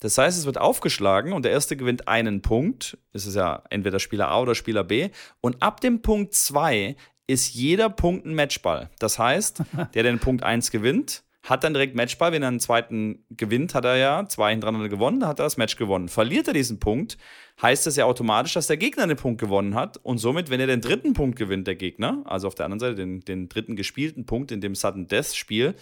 Das 0.00 0.18
heißt, 0.18 0.36
es 0.36 0.44
wird 0.44 0.58
aufgeschlagen 0.58 1.32
und 1.32 1.44
der 1.44 1.52
erste 1.52 1.76
gewinnt 1.76 2.08
einen 2.08 2.42
Punkt. 2.42 2.98
Es 3.12 3.26
ist 3.26 3.36
ja 3.36 3.62
entweder 3.70 4.00
Spieler 4.00 4.28
A 4.28 4.40
oder 4.40 4.56
Spieler 4.56 4.82
B. 4.82 5.10
Und 5.40 5.62
ab 5.62 5.80
dem 5.80 6.02
Punkt 6.02 6.34
2 6.34 6.96
ist 7.30 7.54
jeder 7.54 7.88
Punkt 7.88 8.26
ein 8.26 8.34
Matchball. 8.34 8.90
Das 8.98 9.18
heißt, 9.18 9.62
der, 9.94 10.02
den 10.02 10.18
Punkt 10.18 10.42
1 10.42 10.70
gewinnt, 10.70 11.22
hat 11.42 11.64
dann 11.64 11.72
direkt 11.72 11.94
Matchball. 11.94 12.32
Wenn 12.32 12.42
er 12.42 12.48
einen 12.48 12.60
zweiten 12.60 13.24
gewinnt, 13.30 13.74
hat 13.74 13.84
er 13.84 13.96
ja 13.96 14.26
zwei 14.28 14.50
hintereinander 14.50 14.88
gewonnen, 14.88 15.20
dann 15.20 15.28
hat 15.28 15.38
er 15.38 15.44
das 15.44 15.56
Match 15.56 15.76
gewonnen. 15.76 16.08
Verliert 16.08 16.48
er 16.48 16.54
diesen 16.54 16.80
Punkt, 16.80 17.16
heißt 17.62 17.86
das 17.86 17.96
ja 17.96 18.04
automatisch, 18.04 18.52
dass 18.52 18.66
der 18.66 18.76
Gegner 18.76 19.06
den 19.06 19.16
Punkt 19.16 19.40
gewonnen 19.40 19.74
hat. 19.74 19.96
Und 19.98 20.18
somit, 20.18 20.50
wenn 20.50 20.60
er 20.60 20.66
den 20.66 20.80
dritten 20.80 21.14
Punkt 21.14 21.38
gewinnt, 21.38 21.66
der 21.66 21.76
Gegner, 21.76 22.22
also 22.26 22.46
auf 22.46 22.54
der 22.54 22.66
anderen 22.66 22.80
Seite 22.80 22.96
den, 22.96 23.20
den 23.20 23.48
dritten 23.48 23.76
gespielten 23.76 24.26
Punkt 24.26 24.52
in 24.52 24.60
dem 24.60 24.74
Sudden 24.74 25.08
Death 25.08 25.34
Spiel, 25.34 25.74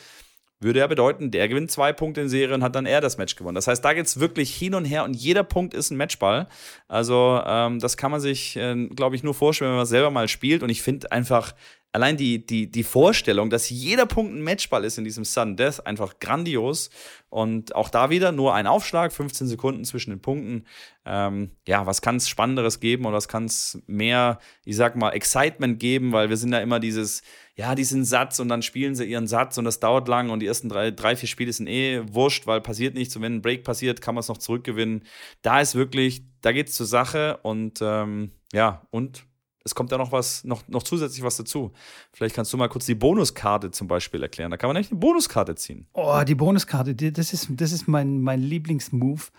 würde 0.61 0.81
ja 0.81 0.87
bedeuten, 0.87 1.31
der 1.31 1.49
gewinnt 1.49 1.71
zwei 1.71 1.93
Punkte 1.93 2.21
in 2.21 2.29
Serie 2.29 2.55
und 2.55 2.63
hat 2.63 2.75
dann 2.75 2.87
er 2.87 3.01
das 3.01 3.17
Match 3.17 3.37
gewonnen. 3.37 3.55
Das 3.55 3.69
heißt, 3.69 3.85
da 3.85 3.93
geht 3.93 4.07
es 4.07 4.19
wirklich 4.19 4.55
hin 4.55 4.75
und 4.75 4.85
her 4.85 5.05
und 5.05 5.15
jeder 5.15 5.45
Punkt 5.45 5.75
ist 5.75 5.91
ein 5.91 5.97
Matchball. 5.97 6.49
Also, 6.89 7.41
ähm, 7.47 7.79
das 7.79 7.97
kann 7.97 8.11
man 8.11 8.21
sich, 8.21 8.57
äh, 8.57 8.87
glaube 8.89 9.17
ich, 9.17 9.23
nur 9.23 9.35
vorstellen, 9.35 9.71
wenn 9.71 9.79
man 9.79 9.87
selber 9.87 10.11
mal 10.11 10.29
spielt. 10.29 10.63
Und 10.63 10.71
ich 10.71 10.83
finde 10.83 11.13
einfach, 11.13 11.55
allein 11.93 12.17
die, 12.17 12.45
die, 12.45 12.71
die 12.71 12.83
Vorstellung, 12.83 13.51
dass 13.51 13.71
jeder 13.71 14.07
Punkt 14.07 14.35
ein 14.35 14.43
Matchball 14.43 14.85
ist 14.85 14.99
in 14.99 15.05
diesem 15.05 15.25
Sudden 15.25 15.57
Death, 15.57 15.87
einfach 15.87 16.19
grandios. 16.19 16.91
Und 17.31 17.75
auch 17.75 17.89
da 17.89 18.11
wieder 18.11 18.33
nur 18.33 18.55
ein 18.55 18.67
Aufschlag, 18.67 19.13
15 19.13 19.49
Sekunden 19.49 19.85
zwischen 19.85 20.11
den 20.11 20.21
Punkten. 20.21 20.65
Ähm, 21.05 21.51
ja, 21.67 21.87
was 21.87 22.03
kann 22.03 22.17
es 22.17 22.29
Spannenderes 22.29 22.81
geben 22.81 23.07
oder 23.07 23.17
was 23.17 23.29
kann 23.29 23.47
es 23.47 23.83
mehr, 23.87 24.39
ich 24.65 24.77
sag 24.77 24.97
mal, 24.97 25.11
Excitement 25.11 25.79
geben, 25.79 26.13
weil 26.13 26.29
wir 26.29 26.37
sind 26.37 26.53
ja 26.53 26.61
immer 26.61 26.81
dieses, 26.81 27.23
ja, 27.55 27.75
diesen 27.75 28.05
Satz 28.05 28.39
und 28.39 28.49
dann 28.49 28.63
spielen 28.63 28.95
sie 28.95 29.05
ihren 29.05 29.27
Satz 29.27 29.57
und 29.59 29.65
das 29.65 29.81
dauert 29.81 30.09
lang 30.09 30.31
und 30.31 30.41
die 30.41 30.47
ersten 30.47 30.69
drei, 30.69 30.91
drei 30.91 31.17
vier 31.17 31.29
Spiele 31.29 31.53
sind 31.53 31.69
eh 31.69 32.03
wurscht, 32.13 32.47
weil 32.47 32.61
passiert 32.61 32.95
nichts 32.95 33.17
und 33.17 33.23
wenn 33.23 33.37
ein 33.37 33.43
Break 33.43 33.65
passiert, 33.65 34.01
kann 34.01 34.15
man 34.15 34.21
es 34.21 34.29
noch 34.29 34.39
zurückgewinnen. 34.39 35.05
Da 35.43 35.61
ist 35.61 35.75
wirklich, 35.75 36.23
da 36.43 36.53
geht 36.53 36.69
es 36.69 36.75
zur 36.75 36.87
Sache 36.87 37.39
und 37.43 37.81
ähm, 37.83 38.33
ja, 38.53 38.87
und 38.91 39.28
es 39.69 39.75
kommt 39.75 39.93
da 39.93 39.99
noch 39.99 40.11
was, 40.13 40.45
noch, 40.45 40.67
noch 40.69 40.83
zusätzlich 40.83 41.23
was 41.23 41.37
dazu. 41.37 41.73
Vielleicht 42.13 42.35
kannst 42.35 42.53
du 42.53 42.57
mal 42.57 42.69
kurz 42.69 42.87
die 42.87 42.95
Bonuskarte 42.95 43.71
zum 43.71 43.87
Beispiel 43.87 44.23
erklären. 44.23 44.51
Da 44.51 44.57
kann 44.57 44.69
man 44.69 44.77
echt 44.77 44.91
eine 44.91 44.99
Bonuskarte 45.01 45.55
ziehen. 45.55 45.87
Oh, 45.93 46.21
die 46.27 46.35
Bonuskarte, 46.35 46.95
das 46.95 47.33
ist, 47.33 47.49
das 47.51 47.73
ist 47.73 47.87
mein, 47.87 48.21
mein 48.23 48.41
Lieblingsmove. 48.41 49.31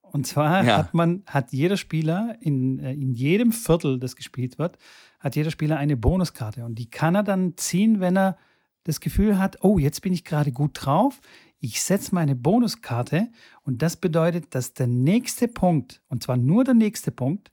Und 0.00 0.26
zwar 0.26 0.64
Ja. 0.64 0.76
hat 0.76 0.94
man, 0.94 1.22
hat 1.26 1.52
jeder 1.52 1.76
Spieler 1.76 2.36
in, 2.40 2.78
äh, 2.78 2.92
in 2.92 3.12
jedem 3.12 3.50
Viertel, 3.52 3.98
das 3.98 4.14
gespielt 4.16 4.58
wird, 4.58 4.78
hat 5.20 5.36
jeder 5.36 5.50
Spieler 5.50 5.78
eine 5.78 5.96
Bonuskarte. 5.96 6.64
Und 6.64 6.78
die 6.78 6.90
kann 6.90 7.14
er 7.14 7.22
dann 7.22 7.56
ziehen, 7.56 8.00
wenn 8.00 8.16
er 8.16 8.36
das 8.84 9.00
Gefühl 9.00 9.38
hat, 9.38 9.58
oh, 9.62 9.78
jetzt 9.78 10.02
bin 10.02 10.12
ich 10.12 10.24
gerade 10.24 10.52
gut 10.52 10.72
drauf. 10.74 11.20
Ich 11.60 11.80
setze 11.82 12.14
meine 12.14 12.34
Bonuskarte 12.34 13.28
und 13.62 13.82
das 13.82 13.96
bedeutet, 13.96 14.54
dass 14.54 14.74
der 14.74 14.88
nächste 14.88 15.46
Punkt, 15.48 16.02
und 16.08 16.22
zwar 16.22 16.36
nur 16.36 16.64
der 16.64 16.74
nächste 16.74 17.12
Punkt, 17.12 17.52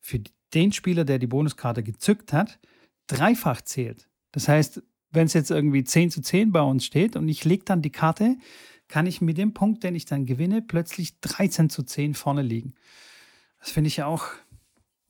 für 0.00 0.18
den 0.54 0.72
Spieler, 0.72 1.04
der 1.04 1.18
die 1.18 1.26
Bonuskarte 1.26 1.82
gezückt 1.82 2.32
hat, 2.32 2.58
dreifach 3.06 3.62
zählt. 3.62 4.08
Das 4.32 4.48
heißt, 4.48 4.82
wenn 5.12 5.26
es 5.26 5.32
jetzt 5.32 5.50
irgendwie 5.50 5.84
10 5.84 6.10
zu 6.10 6.20
10 6.20 6.52
bei 6.52 6.62
uns 6.62 6.84
steht 6.84 7.16
und 7.16 7.28
ich 7.28 7.44
lege 7.44 7.64
dann 7.64 7.82
die 7.82 7.90
Karte, 7.90 8.36
kann 8.88 9.06
ich 9.06 9.20
mit 9.20 9.38
dem 9.38 9.54
Punkt, 9.54 9.84
den 9.84 9.94
ich 9.94 10.04
dann 10.04 10.26
gewinne, 10.26 10.62
plötzlich 10.62 11.20
13 11.20 11.70
zu 11.70 11.82
10 11.82 12.14
vorne 12.14 12.42
liegen. 12.42 12.74
Das 13.60 13.70
finde 13.70 13.88
ich 13.88 13.98
ja 13.98 14.06
auch 14.06 14.26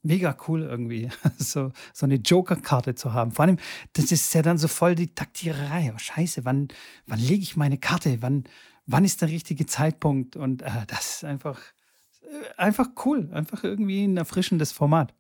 mega 0.03 0.37
cool 0.49 0.63
irgendwie, 0.63 1.09
so, 1.39 1.73
so 1.93 2.07
eine 2.07 2.17
Joker-Karte 2.17 2.95
zu 2.95 3.13
haben. 3.13 3.33
Vor 3.33 3.45
allem, 3.45 3.59
das 3.93 4.13
ist 4.13 4.33
ja 4.35 4.43
dann 4.43 4.59
so 4.59 4.69
voll 4.69 4.95
die 4.95 5.15
Taktiererei. 5.15 5.93
Oh, 5.95 5.99
scheiße, 5.99 6.45
wann, 6.45 6.69
wann 7.07 7.19
lege 7.19 7.43
ich 7.43 7.57
meine 7.57 7.79
Karte? 7.79 8.23
Wann, 8.23 8.45
wann 8.87 9.05
ist 9.05 9.21
der 9.23 9.29
richtige 9.29 9.67
Zeitpunkt? 9.67 10.37
Und 10.37 10.63
äh, 10.63 10.87
das 10.87 11.17
ist 11.17 11.25
einfach, 11.25 11.61
äh, 12.23 12.59
einfach 12.59 12.89
cool. 13.05 13.31
Einfach 13.33 13.65
irgendwie 13.65 14.05
ein 14.05 14.17
erfrischendes 14.17 14.73
Format. 14.73 15.15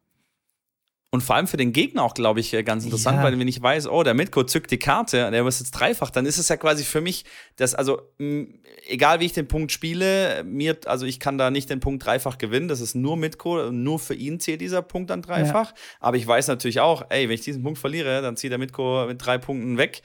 Und 1.12 1.22
vor 1.22 1.34
allem 1.34 1.48
für 1.48 1.56
den 1.56 1.72
Gegner 1.72 2.04
auch, 2.04 2.14
glaube 2.14 2.38
ich, 2.38 2.54
äh, 2.54 2.62
ganz 2.62 2.84
interessant, 2.84 3.16
Ja. 3.18 3.24
weil 3.24 3.36
wenn 3.36 3.48
ich 3.48 3.60
weiß, 3.60 3.88
oh, 3.88 4.04
der 4.04 4.14
Mitko 4.14 4.44
zückt 4.44 4.70
die 4.70 4.78
Karte, 4.78 5.28
der 5.32 5.44
ist 5.44 5.58
jetzt 5.58 5.72
dreifach, 5.72 6.10
dann 6.10 6.24
ist 6.24 6.38
es 6.38 6.48
ja 6.48 6.56
quasi 6.56 6.84
für 6.84 7.00
mich, 7.00 7.24
das, 7.56 7.74
also, 7.74 8.00
mh, 8.18 8.46
egal 8.86 9.18
wie 9.18 9.24
ich 9.24 9.32
den 9.32 9.48
Punkt 9.48 9.72
spiele, 9.72 10.44
mir, 10.44 10.76
also 10.86 11.06
ich 11.06 11.18
kann 11.18 11.36
da 11.36 11.50
nicht 11.50 11.68
den 11.68 11.80
Punkt 11.80 12.06
dreifach 12.06 12.38
gewinnen, 12.38 12.68
das 12.68 12.80
ist 12.80 12.94
nur 12.94 13.16
Mitko, 13.16 13.72
nur 13.72 13.98
für 13.98 14.14
ihn 14.14 14.38
zählt 14.38 14.60
dieser 14.60 14.82
Punkt 14.82 15.10
dann 15.10 15.20
dreifach. 15.22 15.74
Aber 15.98 16.16
ich 16.16 16.24
weiß 16.24 16.46
natürlich 16.46 16.78
auch, 16.78 17.04
ey, 17.08 17.28
wenn 17.28 17.34
ich 17.34 17.40
diesen 17.40 17.64
Punkt 17.64 17.80
verliere, 17.80 18.22
dann 18.22 18.36
zieht 18.36 18.52
der 18.52 18.58
Mitko 18.58 19.06
mit 19.08 19.24
drei 19.24 19.38
Punkten 19.38 19.78
weg. 19.78 20.02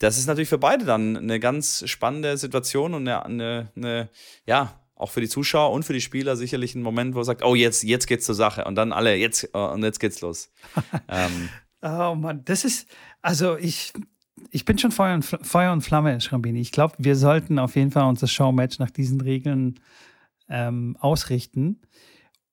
Das 0.00 0.18
ist 0.18 0.26
natürlich 0.26 0.48
für 0.48 0.58
beide 0.58 0.84
dann 0.84 1.16
eine 1.16 1.38
ganz 1.38 1.84
spannende 1.88 2.36
Situation 2.36 2.94
und 2.94 3.06
eine, 3.06 3.24
eine, 3.24 3.72
eine 3.76 4.08
ja, 4.44 4.74
auch 4.98 5.10
für 5.10 5.20
die 5.20 5.28
Zuschauer 5.28 5.72
und 5.72 5.84
für 5.84 5.92
die 5.92 6.00
Spieler 6.00 6.36
sicherlich 6.36 6.74
ein 6.74 6.82
Moment, 6.82 7.14
wo 7.14 7.20
er 7.20 7.24
sagt, 7.24 7.42
oh, 7.44 7.54
jetzt, 7.54 7.82
jetzt 7.84 8.06
geht's 8.06 8.26
zur 8.26 8.34
Sache. 8.34 8.64
Und 8.64 8.74
dann 8.74 8.92
alle, 8.92 9.14
jetzt, 9.14 9.48
äh, 9.54 9.58
und 9.58 9.82
jetzt 9.82 10.00
geht's 10.00 10.20
los. 10.20 10.50
ähm, 11.08 11.48
Oh 11.80 12.14
Mann, 12.16 12.42
das 12.44 12.64
ist, 12.64 12.88
also 13.22 13.56
ich, 13.56 13.92
ich 14.50 14.64
bin 14.64 14.78
schon 14.78 14.90
Feuer 14.90 15.14
und, 15.14 15.22
Feuer 15.22 15.72
und 15.72 15.82
Flamme, 15.82 16.20
Schrambini. 16.20 16.60
Ich 16.60 16.72
glaube, 16.72 16.94
wir 16.98 17.14
sollten 17.14 17.58
auf 17.58 17.76
jeden 17.76 17.92
Fall 17.92 18.08
unser 18.08 18.26
Showmatch 18.26 18.78
nach 18.80 18.90
diesen 18.90 19.20
Regeln 19.20 19.78
ähm, 20.48 20.96
ausrichten. 20.98 21.80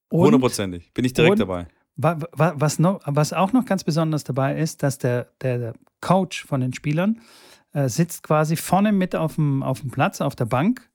Und 0.10 0.26
Hundertprozentig. 0.26 0.94
Bin 0.94 1.06
ich 1.06 1.14
direkt 1.14 1.32
und- 1.34 1.40
dabei. 1.40 1.68
wa, 1.96 2.20
wa, 2.34 2.54
was, 2.56 2.78
noch, 2.78 3.02
was 3.06 3.34
auch 3.34 3.52
noch 3.52 3.66
ganz 3.66 3.84
besonders 3.84 4.24
dabei 4.24 4.60
ist, 4.60 4.84
dass 4.84 5.00
der, 5.00 5.32
der 5.42 5.74
Coach 6.02 6.46
von 6.46 6.62
den 6.62 6.74
Spielern 6.74 7.20
äh, 7.74 7.90
sitzt 7.90 8.22
quasi 8.22 8.56
vorne 8.56 8.92
mit 8.92 9.16
auf 9.16 9.36
dem, 9.36 9.64
auf 9.64 9.82
dem 9.82 9.90
Platz, 9.90 10.22
auf 10.22 10.36
der 10.36 10.46
Bank, 10.46 10.88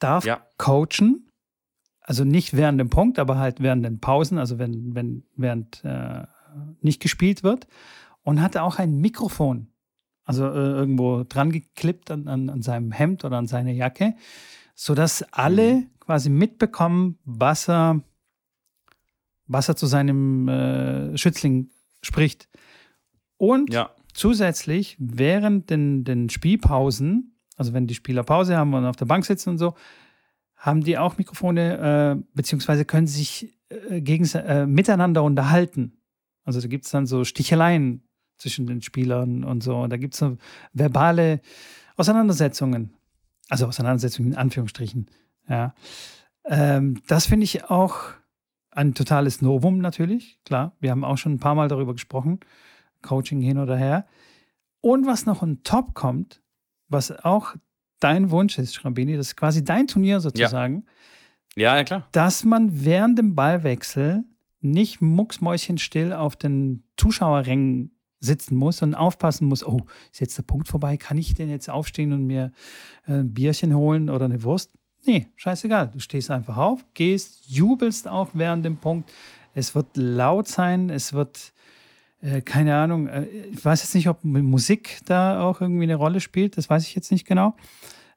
darf 0.00 0.24
Ja. 0.24 0.44
coachen, 0.58 1.30
also 2.00 2.24
nicht 2.24 2.56
während 2.56 2.80
dem 2.80 2.90
Punkt, 2.90 3.18
aber 3.18 3.38
halt 3.38 3.60
während 3.60 3.84
den 3.84 4.00
Pausen, 4.00 4.38
also 4.38 4.58
wenn, 4.58 4.94
wenn 4.94 5.24
während 5.36 5.84
äh, 5.84 6.26
nicht 6.80 7.00
gespielt 7.00 7.42
wird 7.44 7.66
und 8.22 8.40
hatte 8.40 8.62
auch 8.62 8.78
ein 8.78 9.00
Mikrofon, 9.00 9.68
also 10.24 10.46
äh, 10.46 10.72
irgendwo 10.72 11.24
dran 11.24 11.52
geklippt 11.52 12.10
an, 12.10 12.28
an, 12.28 12.50
an 12.50 12.62
seinem 12.62 12.92
Hemd 12.92 13.24
oder 13.24 13.36
an 13.38 13.46
seine 13.46 13.72
Jacke, 13.72 14.14
sodass 14.74 15.22
alle 15.32 15.86
quasi 16.00 16.30
mitbekommen, 16.30 17.18
was 17.24 17.68
er, 17.68 18.00
was 19.46 19.68
er 19.68 19.76
zu 19.76 19.86
seinem 19.86 20.48
äh, 20.48 21.16
Schützling 21.16 21.70
spricht. 22.02 22.48
Und 23.36 23.72
Ja. 23.72 23.90
zusätzlich 24.14 24.96
während 24.98 25.70
den, 25.70 26.04
den 26.04 26.28
Spielpausen, 26.30 27.36
also 27.60 27.74
wenn 27.74 27.86
die 27.86 27.94
Spieler 27.94 28.22
Pause 28.22 28.56
haben 28.56 28.72
und 28.72 28.86
auf 28.86 28.96
der 28.96 29.04
Bank 29.04 29.26
sitzen 29.26 29.50
und 29.50 29.58
so, 29.58 29.74
haben 30.56 30.82
die 30.82 30.96
auch 30.96 31.18
Mikrofone, 31.18 32.16
äh, 32.16 32.22
beziehungsweise 32.32 32.86
können 32.86 33.06
sich 33.06 33.54
äh, 33.68 34.00
gegens 34.00 34.34
äh, 34.34 34.66
miteinander 34.66 35.22
unterhalten. 35.22 35.98
Also 36.44 36.62
da 36.62 36.68
gibt 36.68 36.86
es 36.86 36.90
dann 36.90 37.04
so 37.04 37.22
Sticheleien 37.22 38.02
zwischen 38.38 38.66
den 38.66 38.80
Spielern 38.80 39.44
und 39.44 39.62
so. 39.62 39.86
Da 39.88 39.98
gibt 39.98 40.14
es 40.14 40.20
so 40.20 40.38
verbale 40.72 41.42
Auseinandersetzungen. 41.98 42.94
Also 43.50 43.66
Auseinandersetzungen 43.66 44.32
in 44.32 44.38
Anführungsstrichen. 44.38 45.10
Ja. 45.46 45.74
Ähm, 46.46 47.02
das 47.08 47.26
finde 47.26 47.44
ich 47.44 47.64
auch 47.64 48.04
ein 48.70 48.94
totales 48.94 49.42
Novum 49.42 49.80
natürlich. 49.80 50.38
Klar, 50.46 50.72
wir 50.80 50.92
haben 50.92 51.04
auch 51.04 51.18
schon 51.18 51.34
ein 51.34 51.40
paar 51.40 51.54
Mal 51.54 51.68
darüber 51.68 51.92
gesprochen. 51.92 52.40
Coaching 53.02 53.42
hin 53.42 53.58
oder 53.58 53.76
her. 53.76 54.06
Und 54.80 55.06
was 55.06 55.26
noch 55.26 55.42
on 55.42 55.62
top 55.62 55.92
kommt, 55.92 56.40
was 56.90 57.10
auch 57.24 57.54
dein 58.00 58.30
Wunsch 58.30 58.58
ist, 58.58 58.74
Schrambini, 58.74 59.16
das 59.16 59.28
ist 59.28 59.36
quasi 59.36 59.64
dein 59.64 59.86
Turnier 59.86 60.20
sozusagen, 60.20 60.84
Ja, 61.56 61.76
ja, 61.76 61.84
klar. 61.84 62.08
dass 62.12 62.44
man 62.44 62.84
während 62.84 63.18
dem 63.18 63.34
Ballwechsel 63.34 64.24
nicht 64.60 65.00
mucksmäuschenstill 65.00 66.12
auf 66.12 66.36
den 66.36 66.84
Zuschauerrängen 66.96 67.92
sitzen 68.20 68.54
muss 68.56 68.82
und 68.82 68.94
aufpassen 68.94 69.48
muss, 69.48 69.64
oh, 69.66 69.80
ist 70.12 70.20
jetzt 70.20 70.36
der 70.36 70.42
Punkt 70.42 70.68
vorbei, 70.68 70.96
kann 70.98 71.16
ich 71.16 71.32
denn 71.34 71.48
jetzt 71.48 71.70
aufstehen 71.70 72.12
und 72.12 72.26
mir 72.26 72.52
äh, 73.06 73.12
ein 73.20 73.32
Bierchen 73.32 73.74
holen 73.74 74.10
oder 74.10 74.26
eine 74.26 74.42
Wurst? 74.42 74.72
Nee, 75.06 75.28
scheißegal. 75.36 75.88
Du 75.88 75.98
stehst 75.98 76.30
einfach 76.30 76.58
auf, 76.58 76.84
gehst, 76.92 77.46
jubelst 77.48 78.06
auch 78.06 78.28
während 78.34 78.66
dem 78.66 78.76
Punkt. 78.76 79.10
Es 79.54 79.74
wird 79.74 79.96
laut 79.96 80.46
sein, 80.46 80.90
es 80.90 81.14
wird, 81.14 81.54
äh, 82.20 82.42
keine 82.42 82.76
Ahnung, 82.76 83.08
äh, 83.08 83.24
ich 83.24 83.64
weiß 83.64 83.82
jetzt 83.82 83.94
nicht, 83.94 84.08
ob 84.08 84.24
Musik 84.24 85.00
da 85.06 85.42
auch 85.42 85.60
irgendwie 85.60 85.84
eine 85.84 85.96
Rolle 85.96 86.20
spielt, 86.20 86.56
das 86.56 86.68
weiß 86.68 86.86
ich 86.86 86.94
jetzt 86.94 87.10
nicht 87.10 87.26
genau. 87.26 87.54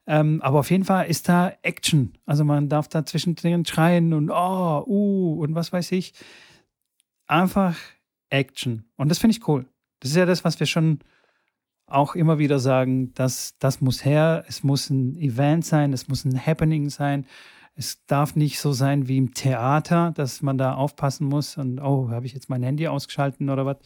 Ähm, 0.05 0.41
aber 0.41 0.59
auf 0.59 0.69
jeden 0.69 0.83
Fall 0.83 1.07
ist 1.07 1.29
da 1.29 1.53
Action. 1.61 2.13
Also 2.25 2.43
man 2.43 2.67
darf 2.67 2.89
da 2.89 3.05
zwischendrin 3.05 3.65
schreien 3.65 4.13
und 4.13 4.29
oh, 4.29 4.83
uh 4.85 5.39
und 5.41 5.55
was 5.55 5.71
weiß 5.71 5.93
ich. 5.93 6.13
Einfach 7.25 7.77
Action. 8.29 8.83
Und 8.97 9.09
das 9.09 9.19
finde 9.19 9.37
ich 9.37 9.47
cool. 9.47 9.65
Das 10.01 10.11
ist 10.11 10.17
ja 10.17 10.25
das, 10.25 10.43
was 10.43 10.59
wir 10.59 10.67
schon 10.67 10.99
auch 11.87 12.15
immer 12.15 12.37
wieder 12.37 12.59
sagen, 12.59 13.13
dass 13.13 13.57
das 13.59 13.79
muss 13.79 14.03
her, 14.03 14.43
es 14.47 14.63
muss 14.63 14.89
ein 14.89 15.15
Event 15.17 15.65
sein, 15.65 15.93
es 15.93 16.07
muss 16.07 16.25
ein 16.25 16.45
Happening 16.45 16.89
sein. 16.89 17.25
Es 17.75 18.05
darf 18.05 18.35
nicht 18.35 18.59
so 18.59 18.71
sein 18.71 19.07
wie 19.07 19.17
im 19.17 19.33
Theater, 19.33 20.11
dass 20.15 20.41
man 20.41 20.57
da 20.57 20.75
aufpassen 20.75 21.25
muss 21.27 21.57
und 21.57 21.79
oh, 21.79 22.09
habe 22.11 22.25
ich 22.25 22.33
jetzt 22.33 22.49
mein 22.49 22.61
Handy 22.63 22.87
ausgeschalten 22.87 23.49
oder 23.49 23.65
was. 23.65 23.77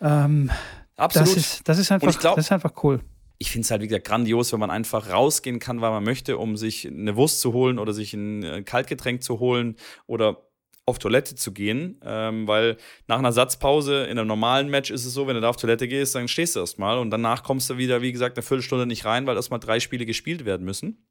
Ähm, 0.00 0.50
Absolut. 0.96 1.28
Das 1.28 1.36
ist, 1.36 1.68
das 1.68 1.78
ist, 1.78 1.92
einfach, 1.92 2.18
glaub, 2.18 2.36
das 2.36 2.46
ist 2.46 2.52
einfach 2.52 2.72
cool 2.84 3.00
ich 3.40 3.50
finde 3.50 3.64
es 3.64 3.70
halt 3.70 3.80
wieder 3.80 3.98
grandios, 4.00 4.52
wenn 4.52 4.60
man 4.60 4.70
einfach 4.70 5.08
rausgehen 5.10 5.60
kann, 5.60 5.80
weil 5.80 5.90
man 5.90 6.04
möchte, 6.04 6.36
um 6.36 6.58
sich 6.58 6.86
eine 6.86 7.16
Wurst 7.16 7.40
zu 7.40 7.54
holen 7.54 7.78
oder 7.78 7.94
sich 7.94 8.12
ein 8.12 8.42
äh, 8.42 8.62
Kaltgetränk 8.62 9.22
zu 9.22 9.40
holen 9.40 9.76
oder 10.06 10.46
auf 10.84 10.98
Toilette 10.98 11.36
zu 11.36 11.52
gehen, 11.52 11.98
ähm, 12.04 12.46
weil 12.46 12.76
nach 13.06 13.18
einer 13.18 13.32
Satzpause 13.32 14.04
in 14.04 14.18
einem 14.18 14.28
normalen 14.28 14.68
Match 14.68 14.90
ist 14.90 15.06
es 15.06 15.14
so, 15.14 15.26
wenn 15.26 15.36
du 15.36 15.40
da 15.40 15.48
auf 15.48 15.56
Toilette 15.56 15.88
gehst, 15.88 16.14
dann 16.14 16.28
stehst 16.28 16.54
du 16.54 16.60
erstmal 16.60 16.98
und 16.98 17.10
danach 17.10 17.42
kommst 17.42 17.70
du 17.70 17.78
wieder, 17.78 18.02
wie 18.02 18.12
gesagt, 18.12 18.36
eine 18.36 18.42
Viertelstunde 18.42 18.84
nicht 18.84 19.06
rein, 19.06 19.26
weil 19.26 19.36
erstmal 19.36 19.60
drei 19.60 19.80
Spiele 19.80 20.04
gespielt 20.04 20.44
werden 20.44 20.66
müssen. 20.66 21.06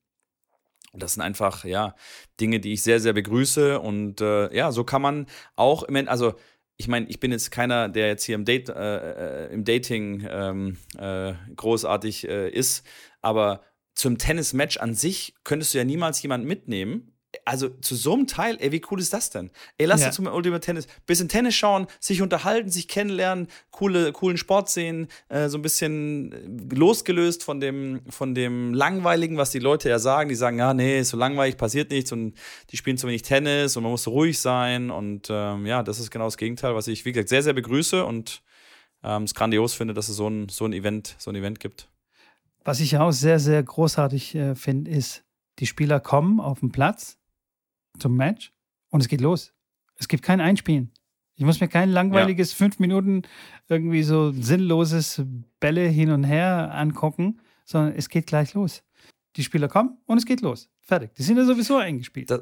Und 0.92 1.04
das 1.04 1.14
sind 1.14 1.22
einfach, 1.22 1.66
ja, 1.66 1.96
Dinge, 2.40 2.60
die 2.60 2.74
ich 2.74 2.84
sehr, 2.84 3.00
sehr 3.00 3.14
begrüße. 3.14 3.80
Und 3.80 4.22
äh, 4.22 4.54
ja, 4.56 4.72
so 4.72 4.84
kann 4.84 5.02
man 5.02 5.28
auch 5.56 5.84
im 5.84 5.96
Endeffekt, 5.96 6.12
also 6.12 6.34
ich 6.78 6.88
meine, 6.88 7.08
ich 7.10 7.20
bin 7.20 7.32
jetzt 7.32 7.52
keiner, 7.52 7.90
der 7.90 8.08
jetzt 8.08 8.24
hier 8.24 8.36
im, 8.36 8.46
Date, 8.46 8.70
äh, 8.70 9.48
äh, 9.48 9.54
im 9.54 9.66
Dating 9.66 10.26
ähm, 10.30 10.78
äh, 10.98 11.34
großartig 11.56 12.28
äh, 12.28 12.50
ist, 12.50 12.86
aber 13.22 13.62
zum 13.96 14.18
Tennismatch 14.18 14.78
an 14.78 14.96
sich 14.96 15.36
könntest 15.44 15.74
du 15.74 15.78
ja 15.78 15.84
niemals 15.84 16.22
jemanden 16.22 16.48
mitnehmen, 16.48 17.19
also 17.50 17.68
zu 17.68 17.95
so 17.95 18.14
einem 18.14 18.28
Teil, 18.28 18.58
ey, 18.60 18.72
wie 18.72 18.82
cool 18.91 19.00
ist 19.00 19.12
das 19.12 19.32
denn? 19.32 19.50
Ey, 19.80 19.88
lass 19.88 20.02
ja. 20.02 20.08
uns 20.08 20.16
zum 20.18 20.28
Ultimate 20.28 20.64
Tennis, 20.64 20.88
bisschen 21.08 21.30
Tennis 21.30 21.56
schauen, 21.56 21.88
sich 22.00 22.22
unterhalten, 22.22 22.70
sich 22.70 22.88
kennenlernen, 22.88 23.47
coole, 23.72 24.12
coolen 24.14 24.38
Sport 24.38 24.70
sehen, 24.70 25.08
äh, 25.30 25.50
so 25.50 25.58
ein 25.58 25.64
bisschen 25.64 26.70
losgelöst 26.70 27.43
von 27.43 27.60
dem, 27.60 28.02
von 28.08 28.36
dem 28.36 28.76
Langweiligen, 28.76 29.38
was 29.38 29.50
die 29.50 29.58
Leute 29.58 29.89
ja 29.89 29.97
sagen. 29.97 30.30
Die 30.30 30.36
sagen, 30.36 30.60
ja, 30.60 30.76
nee, 30.76 31.00
ist 31.00 31.10
so 31.10 31.18
langweilig, 31.18 31.58
passiert 31.58 31.89
nichts 31.89 32.12
und 32.12 32.36
die 32.70 32.78
spielen 32.78 32.97
zu 32.97 33.08
wenig 33.08 33.24
Tennis 33.24 33.76
und 33.76 33.84
man 33.84 33.91
muss 33.91 34.04
so 34.04 34.12
ruhig 34.12 34.39
sein. 34.39 34.91
Und 34.91 35.28
ähm, 35.32 35.66
ja, 35.66 35.82
das 35.82 36.00
ist 36.00 36.12
genau 36.12 36.26
das 36.26 36.38
Gegenteil, 36.38 36.76
was 36.76 36.88
ich, 36.88 37.04
wie 37.06 37.14
gesagt, 37.14 37.30
sehr, 37.30 37.41
sehr 37.41 37.54
begrüße 37.54 38.06
und 38.06 38.43
ähm, 39.04 39.24
es 39.24 39.34
grandios 39.34 39.74
finde, 39.74 39.95
dass 39.95 40.08
es 40.08 40.18
so 40.18 40.28
ein, 40.28 40.50
so 40.50 40.66
ein 40.66 40.74
Event, 40.74 41.16
so 41.18 41.32
ein 41.32 41.36
Event 41.36 41.60
gibt. 41.60 41.89
Was 42.64 42.80
ich 42.80 42.97
auch 42.97 43.12
sehr, 43.12 43.39
sehr 43.39 43.64
großartig 43.64 44.36
äh, 44.36 44.54
finde, 44.54 44.91
ist, 44.91 45.24
die 45.60 45.66
Spieler 45.66 46.00
kommen 46.00 46.39
auf 46.39 46.60
den 46.60 46.72
Platz, 46.72 47.19
zum 48.00 48.16
Match 48.16 48.52
und 48.89 49.02
es 49.02 49.08
geht 49.08 49.22
los. 49.22 49.54
Es 49.95 50.08
gibt 50.08 50.24
kein 50.24 50.41
Einspielen. 50.41 50.91
Ich 51.36 51.45
muss 51.45 51.62
mir 51.62 51.68
kein 51.70 51.89
langweiliges 51.89 52.52
ja. 52.52 52.58
fünf 52.58 52.80
Minuten 52.80 53.22
irgendwie 53.70 54.04
so 54.04 54.32
sinnloses 54.32 55.22
Bälle 55.60 55.88
hin 55.88 56.12
und 56.12 56.26
her 56.26 56.72
angucken, 56.74 57.39
sondern 57.64 57.95
es 57.95 58.10
geht 58.10 58.28
gleich 58.28 58.54
los. 58.54 58.84
Die 59.36 59.43
Spieler 59.43 59.70
kommen 59.70 59.97
und 60.06 60.18
es 60.18 60.26
geht 60.26 60.41
los. 60.41 60.70
Fertig. 60.82 61.14
Die 61.16 61.24
sind 61.24 61.38
ja 61.38 61.45
sowieso 61.45 61.78
eingespielt. 61.78 62.30
Das, 62.30 62.41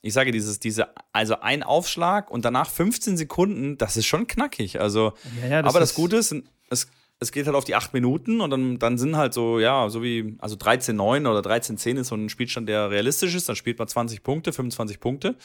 ich 0.00 0.14
sage, 0.14 0.30
dieses, 0.30 0.60
diese, 0.60 0.88
also 1.12 1.40
ein 1.40 1.62
Aufschlag 1.62 2.30
und 2.30 2.44
danach 2.44 2.70
15 2.70 3.16
Sekunden, 3.16 3.78
das 3.78 3.96
ist 3.96 4.06
schon 4.06 4.26
knackig. 4.26 4.80
Also, 4.80 5.12
ja, 5.42 5.48
ja, 5.48 5.62
das 5.62 5.70
aber 5.70 5.80
das 5.80 5.94
Gute 5.94 6.16
ist, 6.16 6.34
es, 6.70 6.88
es 7.20 7.32
geht 7.32 7.46
halt 7.46 7.56
auf 7.56 7.64
die 7.64 7.74
acht 7.74 7.92
Minuten 7.92 8.40
und 8.40 8.50
dann, 8.50 8.78
dann 8.78 8.96
sind 8.96 9.16
halt 9.16 9.34
so, 9.34 9.58
ja, 9.58 9.88
so 9.88 10.02
wie, 10.02 10.36
also 10.38 10.56
13-9 10.56 11.28
oder 11.28 11.40
13-10 11.40 11.98
ist 11.98 12.08
so 12.08 12.14
ein 12.14 12.28
Spielstand, 12.28 12.68
der 12.68 12.90
realistisch 12.90 13.34
ist. 13.34 13.48
Dann 13.48 13.56
spielt 13.56 13.78
man 13.78 13.88
20 13.88 14.22
Punkte, 14.22 14.52
25 14.52 15.00
Punkte. 15.00 15.36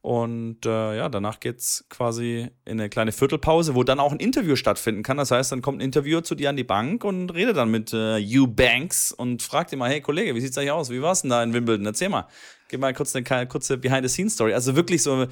Und 0.00 0.66
äh, 0.66 0.96
ja, 0.96 1.08
danach 1.08 1.38
geht's 1.38 1.86
quasi 1.88 2.48
in 2.64 2.80
eine 2.80 2.88
kleine 2.88 3.12
Viertelpause, 3.12 3.76
wo 3.76 3.84
dann 3.84 4.00
auch 4.00 4.10
ein 4.10 4.18
Interview 4.18 4.56
stattfinden 4.56 5.04
kann. 5.04 5.16
Das 5.16 5.30
heißt, 5.30 5.52
dann 5.52 5.62
kommt 5.62 5.78
ein 5.78 5.82
Interviewer 5.82 6.24
zu 6.24 6.34
dir 6.34 6.50
an 6.50 6.56
die 6.56 6.64
Bank 6.64 7.04
und 7.04 7.30
redet 7.30 7.56
dann 7.56 7.70
mit 7.70 7.92
äh, 7.92 8.20
Hugh 8.20 8.48
Banks 8.48 9.12
und 9.12 9.42
fragt 9.42 9.72
ihn 9.72 9.78
mal, 9.78 9.90
hey 9.90 10.00
Kollege, 10.00 10.34
wie 10.34 10.40
sieht's 10.40 10.58
eigentlich 10.58 10.72
aus? 10.72 10.90
Wie 10.90 11.02
war's 11.02 11.22
denn 11.22 11.30
da 11.30 11.40
in 11.42 11.52
Wimbledon? 11.52 11.86
Erzähl 11.86 12.08
mal. 12.08 12.26
Gib 12.68 12.80
mal 12.80 12.92
kurz 12.94 13.14
eine 13.14 13.46
kurze 13.46 13.78
Behind-the-Scenes-Story. 13.78 14.54
Also 14.54 14.74
wirklich 14.74 15.04
so 15.04 15.26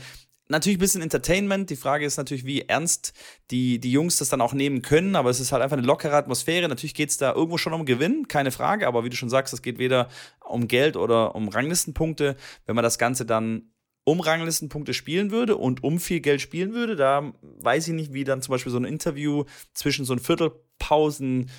natürlich 0.51 0.79
ein 0.79 0.81
bisschen 0.81 1.03
Entertainment. 1.03 1.71
Die 1.71 1.77
Frage 1.77 2.05
ist 2.05 2.17
natürlich, 2.17 2.45
wie 2.45 2.63
ernst 2.63 3.13
die, 3.51 3.79
die 3.79 3.93
Jungs 3.93 4.19
das 4.19 4.29
dann 4.29 4.41
auch 4.41 4.53
nehmen 4.53 4.83
können. 4.83 5.17
Aber 5.17 5.31
es 5.31 5.41
ist 5.41 5.53
halt 5.53 5.63
einfach 5.63 5.77
eine 5.77 5.87
lockere 5.87 6.17
Atmosphäre. 6.17 6.69
Natürlich 6.69 6.95
geht 6.95 7.11
es 7.11 7.17
da 7.17 7.33
irgendwo 7.33 7.59
schon 7.59 7.73
um 7.73 7.87
Gewinn, 7.87 8.29
keine 8.29 8.51
Frage. 8.51 8.87
Aber 8.87 9.05
wie 9.05 9.11
du 9.11 9.17
schon 9.17 9.31
sagst, 9.31 9.55
es 9.55 9.63
geht 9.63 9.79
weder 9.79 10.09
um 10.45 10.69
Geld 10.69 10.97
oder 10.97 11.35
um 11.35 11.49
Ranglistenpunkte. 11.49 12.37
Wenn 12.67 12.75
man 12.75 12.85
das 12.85 12.99
Ganze 12.99 13.25
dann 13.25 13.71
um 14.05 14.21
Ranglistenpunkte 14.21 14.95
spielen 14.95 15.31
würde 15.31 15.57
und 15.57 15.85
um 15.85 16.01
viel 16.01 16.21
Geld 16.21 16.41
spielen 16.41 16.73
würde, 16.73 16.97
da 16.97 17.33
weiß 17.43 17.89
ich 17.89 17.95
nicht, 17.95 18.13
wie 18.13 18.25
dann 18.25 18.43
zum 18.43 18.53
Beispiel 18.53 18.73
so 18.73 18.79
ein 18.79 18.85
Interview 18.85 19.45
zwischen 19.73 20.05
so 20.05 20.15
ein 20.15 20.19
Viertelpausen 20.19 21.51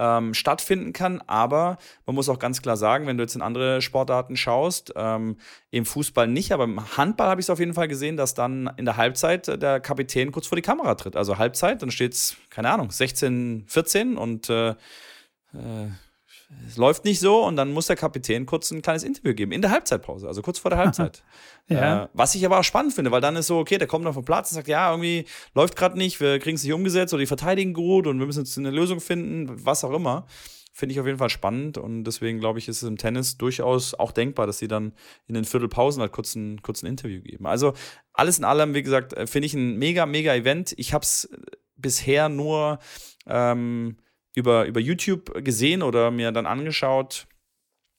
ähm, 0.00 0.32
stattfinden 0.32 0.92
kann. 0.94 1.22
Aber 1.26 1.76
man 2.06 2.16
muss 2.16 2.28
auch 2.30 2.38
ganz 2.38 2.62
klar 2.62 2.76
sagen, 2.76 3.06
wenn 3.06 3.18
du 3.18 3.22
jetzt 3.22 3.36
in 3.36 3.42
andere 3.42 3.82
Sportarten 3.82 4.36
schaust, 4.36 4.92
ähm, 4.96 5.36
im 5.70 5.84
Fußball 5.84 6.26
nicht, 6.26 6.52
aber 6.52 6.64
im 6.64 6.96
Handball 6.96 7.28
habe 7.28 7.40
ich 7.40 7.44
es 7.44 7.50
auf 7.50 7.60
jeden 7.60 7.74
Fall 7.74 7.86
gesehen, 7.86 8.16
dass 8.16 8.32
dann 8.34 8.70
in 8.78 8.86
der 8.86 8.96
Halbzeit 8.96 9.46
der 9.62 9.78
Kapitän 9.78 10.32
kurz 10.32 10.46
vor 10.46 10.56
die 10.56 10.62
Kamera 10.62 10.94
tritt. 10.94 11.16
Also 11.16 11.36
Halbzeit, 11.36 11.82
dann 11.82 11.90
steht 11.90 12.14
es, 12.14 12.36
keine 12.48 12.70
Ahnung, 12.70 12.90
16, 12.90 13.64
14 13.68 14.16
und 14.16 14.48
äh, 14.48 14.70
äh, 14.70 14.76
es 16.66 16.76
läuft 16.76 17.04
nicht 17.04 17.20
so 17.20 17.44
und 17.44 17.56
dann 17.56 17.72
muss 17.72 17.86
der 17.86 17.96
Kapitän 17.96 18.46
kurz 18.46 18.70
ein 18.70 18.82
kleines 18.82 19.04
Interview 19.04 19.34
geben 19.34 19.52
in 19.52 19.62
der 19.62 19.70
Halbzeitpause, 19.70 20.26
also 20.26 20.42
kurz 20.42 20.58
vor 20.58 20.70
der 20.70 20.78
Halbzeit. 20.78 21.22
ja. 21.68 22.04
äh, 22.04 22.08
was 22.12 22.34
ich 22.34 22.44
aber 22.44 22.58
auch 22.58 22.64
spannend 22.64 22.92
finde, 22.92 23.10
weil 23.10 23.20
dann 23.20 23.36
ist 23.36 23.46
so, 23.46 23.58
okay, 23.58 23.78
der 23.78 23.86
kommt 23.86 24.04
dann 24.04 24.14
vom 24.14 24.24
Platz 24.24 24.50
und 24.50 24.56
sagt, 24.56 24.68
ja, 24.68 24.90
irgendwie 24.90 25.26
läuft 25.54 25.76
gerade 25.76 25.96
nicht, 25.96 26.20
wir 26.20 26.38
kriegen 26.38 26.56
es 26.56 26.64
nicht 26.64 26.72
umgesetzt 26.72 27.12
oder 27.14 27.20
die 27.20 27.26
verteidigen 27.26 27.72
gut 27.72 28.06
und 28.06 28.18
wir 28.18 28.26
müssen 28.26 28.40
jetzt 28.40 28.58
eine 28.58 28.70
Lösung 28.70 29.00
finden, 29.00 29.64
was 29.64 29.84
auch 29.84 29.92
immer. 29.92 30.26
Finde 30.72 30.92
ich 30.92 31.00
auf 31.00 31.06
jeden 31.06 31.18
Fall 31.18 31.30
spannend 31.30 31.78
und 31.78 32.04
deswegen 32.04 32.38
glaube 32.38 32.58
ich, 32.58 32.68
ist 32.68 32.82
es 32.82 32.88
im 32.88 32.96
Tennis 32.96 33.36
durchaus 33.36 33.94
auch 33.94 34.12
denkbar, 34.12 34.46
dass 34.46 34.58
sie 34.58 34.68
dann 34.68 34.92
in 35.26 35.34
den 35.34 35.44
Viertelpausen 35.44 36.00
halt 36.00 36.12
kurz 36.12 36.36
ein, 36.36 36.62
kurz 36.62 36.82
ein 36.82 36.86
Interview 36.86 37.20
geben. 37.20 37.46
Also 37.46 37.74
alles 38.12 38.38
in 38.38 38.44
allem, 38.44 38.74
wie 38.74 38.82
gesagt, 38.82 39.12
äh, 39.12 39.26
finde 39.26 39.46
ich 39.46 39.54
ein 39.54 39.76
mega, 39.76 40.06
mega 40.06 40.34
Event. 40.34 40.72
Ich 40.76 40.94
habe 40.94 41.02
es 41.02 41.28
bisher 41.76 42.28
nur 42.28 42.78
ähm, 43.26 43.96
über, 44.34 44.66
über 44.66 44.80
YouTube 44.80 45.44
gesehen 45.44 45.82
oder 45.82 46.10
mir 46.10 46.32
dann 46.32 46.46
angeschaut. 46.46 47.26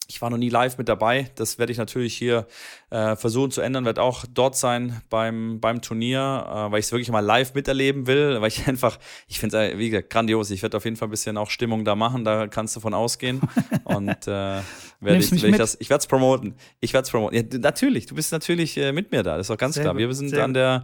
Ich 0.07 0.21
war 0.21 0.29
noch 0.29 0.37
nie 0.37 0.49
live 0.49 0.77
mit 0.77 0.89
dabei. 0.89 1.31
Das 1.35 1.57
werde 1.57 1.71
ich 1.71 1.77
natürlich 1.77 2.17
hier 2.17 2.45
äh, 2.89 3.15
versuchen 3.15 3.49
zu 3.51 3.61
ändern, 3.61 3.85
werde 3.85 4.01
auch 4.01 4.25
dort 4.29 4.57
sein 4.57 5.01
beim, 5.09 5.61
beim 5.61 5.81
Turnier, 5.81 6.45
äh, 6.49 6.71
weil 6.71 6.79
ich 6.79 6.87
es 6.87 6.91
wirklich 6.91 7.09
mal 7.11 7.21
live 7.21 7.53
miterleben 7.53 8.07
will, 8.07 8.41
weil 8.41 8.49
ich 8.49 8.67
einfach, 8.67 8.99
ich 9.27 9.39
finde 9.39 9.57
es, 9.57 9.73
äh, 9.73 9.77
wie 9.77 9.89
gesagt, 9.89 10.09
grandios. 10.09 10.51
Ich 10.51 10.63
werde 10.63 10.75
auf 10.75 10.83
jeden 10.83 10.97
Fall 10.97 11.07
ein 11.07 11.11
bisschen 11.11 11.37
auch 11.37 11.49
Stimmung 11.49 11.85
da 11.85 11.95
machen, 11.95 12.25
da 12.25 12.47
kannst 12.47 12.75
du 12.75 12.81
von 12.81 12.93
ausgehen. 12.93 13.39
Und 13.85 14.27
äh, 14.27 14.59
werde 14.99 15.17
ich, 15.17 15.31
werd 15.31 15.43
ich 15.43 15.57
das, 15.57 15.77
ich 15.79 15.89
werde 15.89 16.01
es 16.01 16.07
promoten. 16.07 16.55
Ich 16.81 16.91
werde 16.91 17.05
es 17.05 17.11
promoten. 17.11 17.37
Ja, 17.37 17.59
natürlich, 17.59 18.05
du 18.05 18.15
bist 18.15 18.33
natürlich 18.33 18.75
äh, 18.75 18.91
mit 18.91 19.13
mir 19.13 19.23
da, 19.23 19.37
das 19.37 19.47
ist 19.47 19.51
auch 19.51 19.57
ganz 19.57 19.75
Sehr 19.75 19.83
klar. 19.83 19.93
Gut. 19.93 19.99
Wir 19.99 20.13
sind 20.13 20.29
Sehr 20.29 20.43
an 20.43 20.53
der 20.53 20.83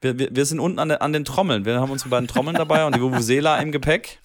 wir, 0.00 0.18
wir, 0.18 0.28
wir 0.34 0.44
sind 0.44 0.60
unten 0.60 0.78
an, 0.78 0.90
an, 0.90 1.12
den 1.12 1.24
Trommeln. 1.24 1.64
Wir 1.64 1.80
haben 1.80 1.90
unsere 1.90 2.08
beiden 2.08 2.28
Trommeln 2.28 2.56
dabei 2.56 2.86
und 2.86 2.94
die 2.94 3.00
Vuvuzela 3.00 3.58
im 3.58 3.72
Gepäck. 3.72 4.20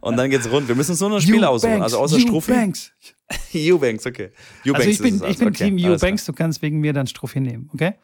Und 0.00 0.16
dann 0.16 0.30
geht's 0.30 0.50
rund. 0.50 0.68
Wir 0.68 0.74
müssen 0.74 0.92
uns 0.92 1.00
nur 1.00 1.10
noch 1.10 1.16
ein 1.16 1.22
Spiel 1.22 1.44
aussuchen. 1.44 1.82
Also 1.82 1.98
außer 1.98 2.20
Strophe. 2.20 2.52
Banks. 2.52 2.92
Eubanks, 3.54 4.06
okay. 4.06 4.30
Eubanks 4.64 4.86
also 4.86 4.90
ich 4.90 4.98
bin, 4.98 5.30
ich 5.30 5.38
bin 5.38 5.48
okay. 5.48 5.70
Team 5.70 5.78
Eubanks, 5.78 6.24
du 6.26 6.32
kannst 6.32 6.62
wegen 6.62 6.80
mir 6.80 6.92
dann 6.92 7.06
Strophe 7.06 7.40
nehmen, 7.40 7.70
okay? 7.72 7.94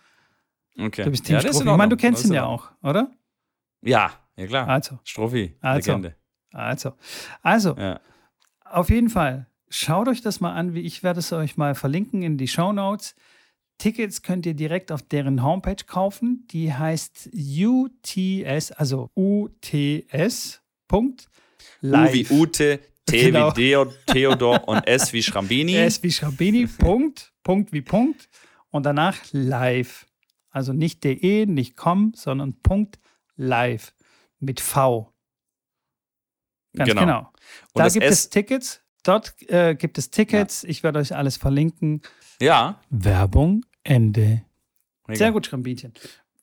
Okay. 0.78 1.05
Du 1.05 1.11
bist 1.11 1.26
Team 1.26 1.34
ja, 1.34 1.41
Strophe. 1.41 1.59
Ich 1.59 1.76
meine, 1.76 1.91
du 1.91 1.97
kennst 1.97 2.24
ihn 2.24 2.32
ja 2.32 2.47
auch, 2.47 2.70
oder? 2.82 3.11
Ja, 3.82 4.12
ja 4.36 4.47
klar. 4.47 4.68
Also. 4.68 4.99
Strophi, 5.05 5.57
also. 5.61 5.91
Legende. 5.91 6.16
Also. 6.53 6.95
Also. 7.43 7.76
Ja. 7.76 8.01
Auf 8.64 8.91
jeden 8.91 9.11
Fall. 9.11 9.47
Schaut 9.68 10.09
euch 10.09 10.20
das 10.22 10.41
mal 10.41 10.53
an, 10.53 10.74
wie 10.74 10.80
ich 10.80 11.03
werde 11.03 11.20
es 11.20 11.32
euch 11.32 11.57
mal 11.57 11.74
verlinken 11.74 12.22
in 12.22 12.38
die 12.38 12.49
Show 12.49 12.72
Notes. 12.72 13.14
Tickets 13.81 14.22
könnt 14.22 14.47
ihr 14.47 14.55
direkt 14.55 14.93
auf 14.93 15.03
deren 15.03 15.43
Homepage 15.43 15.85
kaufen. 15.87 16.47
Die 16.51 16.72
heißt 16.72 17.31
UTS, 17.35 18.72
also 18.72 19.11
UTS. 19.14 20.62
Live. 21.81 22.11
U 22.11 22.12
wie 22.12 22.26
Ute, 22.31 22.81
T 23.07 23.31
genau. 23.31 23.57
wie 23.57 23.76
Theodor 24.07 24.68
und 24.68 24.78
S 24.87 25.12
wie 25.12 25.22
Schrambini. 25.22 25.76
S 25.76 26.03
wie 26.03 26.12
Schrambini, 26.12 26.66
Punkt, 26.66 27.33
Punkt 27.43 27.72
wie 27.72 27.81
Punkt. 27.81 28.28
Und 28.70 28.85
danach 28.85 29.16
live. 29.33 30.07
Also 30.51 30.72
nicht 30.72 31.03
de, 31.05 31.47
nicht 31.47 31.76
com, 31.76 32.12
sondern 32.14 32.61
Punkt 32.61 32.99
live 33.37 33.95
mit 34.41 34.61
V. 34.61 35.12
Ganz 36.76 36.89
genau. 36.89 37.01
genau. 37.01 37.33
Da 37.74 37.89
gibt 37.89 38.05
S 38.05 38.12
es 38.12 38.31
Tickets 38.31 38.83
Dort 39.03 39.35
äh, 39.49 39.74
gibt 39.74 39.99
es 39.99 40.11
Tickets. 40.11 40.64
Ich 40.64 40.83
werde 40.83 40.99
euch 40.99 41.14
alles 41.14 41.37
verlinken. 41.37 42.03
Ja. 42.41 42.81
Werbung, 42.91 43.64
Ende. 43.91 44.43
Mega. 45.07 45.18
Sehr 45.18 45.32
gut, 45.32 45.47
Schrambinchen. 45.47 45.93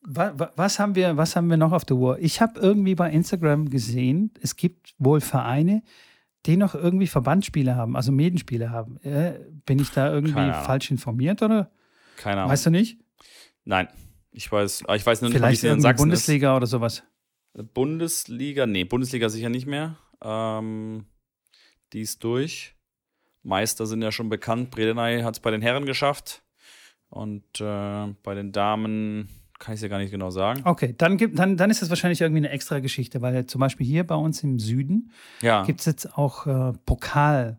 Wa- 0.02 0.34
wa- 0.38 0.52
Was 0.56 0.80
haben, 0.80 0.96
wir, 0.96 1.18
was 1.18 1.36
haben 1.36 1.50
wir 1.50 1.58
noch 1.58 1.72
auf 1.72 1.86
der 1.86 1.98
Uhr? 1.98 2.20
Ich 2.20 2.42
habe 2.42 2.60
irgendwie 2.60 2.96
bei 2.96 3.10
Instagram 3.12 3.70
gesehen, 3.70 4.32
es 4.42 4.56
gibt 4.56 4.94
wohl 4.98 5.22
Vereine, 5.22 5.82
die 6.46 6.58
noch 6.58 6.76
irgendwie 6.76 7.08
Verbandsspiele 7.08 7.76
haben, 7.76 7.96
also 7.96 8.12
Medenspiele 8.12 8.70
haben. 8.70 8.98
Äh, 9.04 9.40
bin 9.66 9.80
ich 9.80 9.90
da 9.92 10.12
irgendwie 10.12 10.52
falsch 10.52 10.92
informiert 10.92 11.42
oder? 11.42 11.72
Keine 12.18 12.42
Ahnung. 12.42 12.52
Weißt 12.52 12.66
du 12.66 12.70
nicht? 12.70 13.00
Nein. 13.66 13.88
Ich 14.32 14.52
weiß, 14.52 14.84
aber 14.84 14.96
ich 14.96 15.06
weiß 15.06 15.22
nur 15.22 15.30
nicht, 15.30 15.40
mal, 15.40 15.48
wie 15.52 15.56
Vielleicht 15.56 15.58
es 15.60 15.64
in 15.64 15.70
irgendwie 15.70 15.82
Sachsen 15.84 15.98
Bundesliga 16.04 16.56
oder 16.56 16.68
sowas. 16.68 17.04
ist. 17.54 17.74
Bundesliga, 17.74 18.66
nee, 18.68 18.84
Bundesliga 18.84 19.30
sicher 19.30 19.50
nicht 19.50 19.66
mehr. 19.68 19.98
Ähm, 20.22 21.06
die 21.94 22.02
ist 22.02 22.24
durch. 22.24 22.76
Meister 23.44 23.86
sind 23.88 24.02
ja 24.02 24.12
schon 24.12 24.30
bekannt. 24.30 24.72
Bredeney 24.72 25.22
hat 25.22 25.36
es 25.36 25.40
bei 25.40 25.52
den 25.52 25.62
Herren 25.62 25.86
geschafft. 25.86 26.44
Und 27.10 27.44
äh, 27.62 28.08
bei 28.24 28.36
den 28.36 28.52
Damen 28.52 29.30
kann 29.60 29.74
ich 29.74 29.80
es 29.80 29.82
ja 29.82 29.88
gar 29.88 29.98
nicht 29.98 30.12
genau 30.12 30.30
sagen. 30.30 30.62
Okay, 30.66 30.94
dann, 30.98 31.18
gibt, 31.18 31.40
dann, 31.40 31.58
dann 31.58 31.70
ist 31.72 31.82
das 31.82 31.90
wahrscheinlich 31.90 32.22
irgendwie 32.22 32.40
eine 32.40 32.50
extra 32.50 32.80
Geschichte, 32.80 33.22
weil 33.22 33.46
zum 33.48 33.60
Beispiel 33.60 33.88
hier 33.88 34.06
bei 34.06 34.16
uns 34.16 34.44
im 34.44 34.60
Süden 34.60 35.12
Ja. 35.42 35.64
gibt 35.64 35.80
es 35.80 35.86
jetzt 35.88 36.18
auch 36.18 36.46
äh, 36.46 36.74
Pokal, 36.86 37.58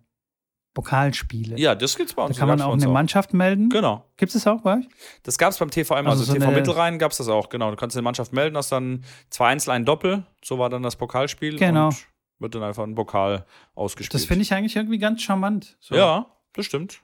Pokalspiele. 0.74 1.58
Ja, 1.58 1.74
das 1.74 1.96
gibt's 1.96 2.14
bei 2.14 2.22
da 2.22 2.28
uns. 2.28 2.38
kann 2.38 2.46
man 2.46 2.60
auch 2.60 2.68
bei 2.76 2.82
eine 2.82 2.88
Mannschaft 2.92 3.34
melden. 3.34 3.68
Genau. 3.68 4.04
Gibt 4.16 4.32
es 4.32 4.44
das 4.44 4.46
auch 4.46 4.60
bei 4.62 4.78
euch? 4.78 4.88
Das 5.24 5.38
gab 5.38 5.50
es 5.50 5.58
beim 5.58 5.70
TVM, 5.70 5.92
also, 6.06 6.10
Also 6.10 6.24
so 6.24 6.34
TV 6.34 6.50
Mittelrhein 6.52 6.98
gab 7.00 7.10
es 7.10 7.18
das 7.18 7.28
auch, 7.28 7.48
genau. 7.48 7.70
Du 7.70 7.76
kannst 7.76 7.96
eine 7.96 8.02
Mannschaft 8.02 8.32
melden, 8.32 8.56
hast 8.56 8.70
dann 8.70 9.02
zwei 9.30 9.48
Einzel, 9.48 9.70
ein 9.72 9.84
Doppel. 9.84 10.24
So 10.44 10.58
war 10.60 10.70
dann 10.70 10.82
das 10.84 10.94
Pokalspiel. 10.94 11.56
Genau. 11.58 11.88
Und 11.88 12.06
wird 12.38 12.54
dann 12.54 12.62
einfach 12.62 12.84
ein 12.84 12.94
Pokal 12.94 13.44
ausgespielt. 13.74 14.14
Das 14.14 14.24
finde 14.24 14.42
ich 14.42 14.54
eigentlich 14.54 14.76
irgendwie 14.76 14.98
ganz 14.98 15.22
charmant. 15.22 15.76
So. 15.80 15.96
Ja, 15.96 16.26
das 16.52 16.66
stimmt. 16.66 17.00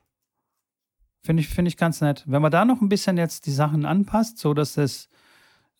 Finde 1.25 1.41
ich, 1.41 1.49
finde 1.49 1.70
ich 1.70 1.79
ganz 1.79 2.03
nett. 2.03 2.22
Wenn 2.27 2.43
man 2.43 2.53
da 2.53 2.66
noch 2.66 2.83
ein 2.83 2.91
bisschen 2.91 3.16
jetzt 3.16 3.47
die 3.47 3.51
Sachen 3.51 3.87
anpasst, 3.87 4.39
so 4.39 4.53
dass 4.53 4.75
das, 4.75 5.09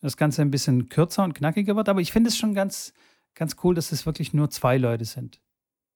das 0.01 0.17
Ganze 0.17 0.41
ein 0.41 0.49
bisschen 0.49 0.89
kürzer 0.89 1.23
und 1.23 1.35
knackiger 1.35 1.75
wird. 1.75 1.87
Aber 1.87 2.01
ich 2.01 2.11
finde 2.11 2.29
es 2.29 2.37
schon 2.37 2.55
ganz, 2.55 2.93
ganz 3.35 3.55
cool, 3.63 3.75
dass 3.75 3.91
es 3.91 4.07
wirklich 4.07 4.33
nur 4.33 4.49
zwei 4.49 4.77
Leute 4.77 5.05
sind. 5.05 5.39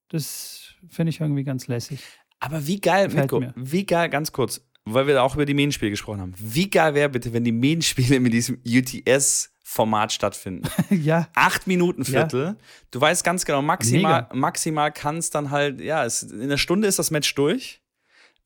Das 0.10 0.76
finde 0.88 1.10
ich 1.10 1.20
irgendwie 1.20 1.44
ganz 1.44 1.66
lässig. 1.68 2.04
Aber 2.40 2.68
wie 2.68 2.80
geil, 2.80 3.08
Gefällt 3.08 3.24
Mitko, 3.24 3.40
mir. 3.40 3.54
wie 3.56 3.86
geil, 3.88 4.10
ganz 4.10 4.32
kurz, 4.32 4.62
weil 4.86 5.08
wir 5.08 5.24
auch 5.24 5.34
über 5.34 5.46
die 5.46 5.56
Medienspiele 5.56 5.90
gesprochen 5.90 6.22
haben. 6.22 6.34
Wie 6.38 6.70
geil 6.70 6.94
wäre 6.94 7.10
bitte, 7.10 7.34
wenn 7.34 7.44
die 7.44 7.52
Medienspiele 7.52 8.20
mit 8.20 8.34
diesem 8.34 8.62
UTS-Format 8.64 10.14
stattfinden? 10.14 10.70
ja, 10.92 11.28
Acht 11.34 11.66
Minuten 11.66 12.06
Viertel. 12.06 12.56
Du 12.92 13.02
weißt 13.02 13.24
ganz 13.24 13.46
genau, 13.46 13.64
maximal, 13.64 14.30
maximal 14.32 14.92
kann 14.92 15.18
es 15.18 15.32
dann 15.32 15.50
halt, 15.50 15.82
ja, 15.82 16.06
es, 16.06 16.22
in 16.22 16.44
einer 16.44 16.60
Stunde 16.60 16.88
ist 16.88 17.00
das 17.00 17.10
Match 17.10 17.34
durch. 17.34 17.82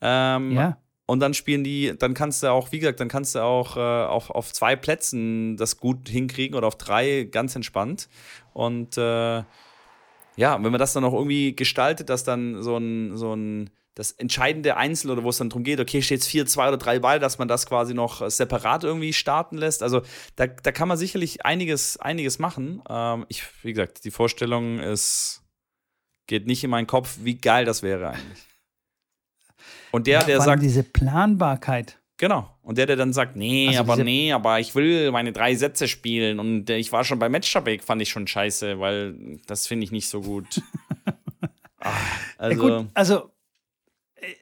Ähm, 0.01 0.51
ja. 0.51 0.77
Und 1.05 1.19
dann 1.19 1.33
spielen 1.33 1.63
die, 1.63 1.93
dann 1.97 2.13
kannst 2.13 2.43
du 2.43 2.51
auch, 2.51 2.71
wie 2.71 2.79
gesagt, 2.79 2.99
dann 2.99 3.09
kannst 3.09 3.35
du 3.35 3.43
auch 3.43 3.75
äh, 3.75 3.79
auf, 3.79 4.29
auf 4.29 4.53
zwei 4.53 4.75
Plätzen 4.75 5.57
das 5.57 5.77
gut 5.77 6.07
hinkriegen 6.07 6.55
oder 6.55 6.67
auf 6.67 6.77
drei 6.77 7.23
ganz 7.23 7.55
entspannt. 7.55 8.07
Und 8.53 8.97
äh, 8.97 9.43
ja, 10.35 10.55
wenn 10.55 10.71
man 10.71 10.79
das 10.79 10.93
dann 10.93 11.03
auch 11.03 11.13
irgendwie 11.13 11.55
gestaltet, 11.55 12.09
dass 12.09 12.23
dann 12.23 12.63
so 12.63 12.77
ein, 12.77 13.17
so 13.17 13.35
ein, 13.35 13.69
das 13.95 14.11
entscheidende 14.13 14.77
Einzel 14.77 15.11
oder 15.11 15.23
wo 15.23 15.29
es 15.29 15.37
dann 15.37 15.49
darum 15.49 15.63
geht, 15.63 15.79
okay, 15.79 16.01
steht 16.01 16.19
jetzt 16.19 16.29
4, 16.29 16.45
2 16.45 16.69
oder 16.69 16.77
3 16.77 16.99
Ball, 16.99 17.19
dass 17.19 17.37
man 17.37 17.49
das 17.49 17.65
quasi 17.65 17.93
noch 17.93 18.21
äh, 18.21 18.29
separat 18.29 18.85
irgendwie 18.85 19.11
starten 19.11 19.57
lässt. 19.57 19.83
Also 19.83 20.03
da, 20.37 20.47
da 20.47 20.71
kann 20.71 20.87
man 20.87 20.97
sicherlich 20.97 21.45
einiges, 21.45 21.97
einiges 21.97 22.39
machen. 22.39 22.81
Ähm, 22.89 23.25
ich, 23.27 23.43
wie 23.61 23.73
gesagt, 23.73 24.05
die 24.05 24.11
Vorstellung 24.11 24.79
ist, 24.79 25.43
geht 26.27 26.47
nicht 26.47 26.63
in 26.63 26.69
meinen 26.69 26.87
Kopf, 26.87 27.17
wie 27.23 27.37
geil 27.37 27.65
das 27.65 27.83
wäre 27.83 28.11
eigentlich. 28.11 28.52
Und 29.93 30.07
der, 30.07 30.21
ja, 30.21 30.25
der 30.25 30.41
sagt, 30.41 30.63
diese 30.63 30.81
Planbarkeit. 30.81 31.99
Genau. 32.17 32.49
Und 32.63 32.79
der, 32.79 32.87
der 32.87 32.95
dann 32.95 33.13
sagt, 33.13 33.35
nee, 33.35 33.67
Also 33.67 33.81
aber 33.81 34.03
nee, 34.03 34.31
aber 34.31 34.59
ich 34.59 34.73
will 34.73 35.11
meine 35.11 35.31
drei 35.31 35.53
Sätze 35.53 35.87
spielen. 35.87 36.39
Und 36.39 36.67
äh, 36.69 36.77
ich 36.77 36.91
war 36.91 37.03
schon 37.03 37.19
bei 37.19 37.29
Matchtabak, 37.29 37.83
fand 37.83 38.01
ich 38.01 38.09
schon 38.09 38.25
scheiße, 38.25 38.79
weil 38.79 39.39
das 39.45 39.67
finde 39.67 39.83
ich 39.83 39.91
nicht 39.91 40.09
so 40.09 40.21
gut. 40.21 40.63
ah, 41.79 41.91
also, 42.39 42.67
ja, 42.67 42.77
gut, 42.79 42.87
also 42.95 43.29
äh, 44.15 44.33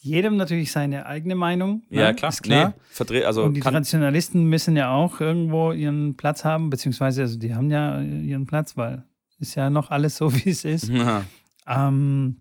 jedem 0.00 0.38
natürlich 0.38 0.72
seine 0.72 1.04
eigene 1.04 1.34
Meinung. 1.34 1.82
ne? 1.90 2.00
ja, 2.00 2.12
klar. 2.14 2.30
Ist 2.30 2.42
klar. 2.42 2.74
Nee, 3.10 3.24
also 3.24 3.42
und 3.44 3.54
die 3.54 3.60
Traditionalisten 3.60 4.44
müssen 4.44 4.74
ja 4.74 4.90
auch 4.90 5.20
irgendwo 5.20 5.72
ihren 5.72 6.16
Platz 6.16 6.46
haben, 6.46 6.70
beziehungsweise 6.70 7.22
also 7.22 7.38
die 7.38 7.54
haben 7.54 7.70
ja 7.70 8.00
ihren 8.00 8.46
Platz, 8.46 8.76
weil 8.78 9.04
ist 9.38 9.54
ja 9.54 9.68
noch 9.68 9.90
alles 9.90 10.16
so, 10.16 10.32
wie 10.44 10.48
es 10.48 10.64
ist. 10.64 10.88
Ja. 10.88 11.24
Ähm, 11.66 12.40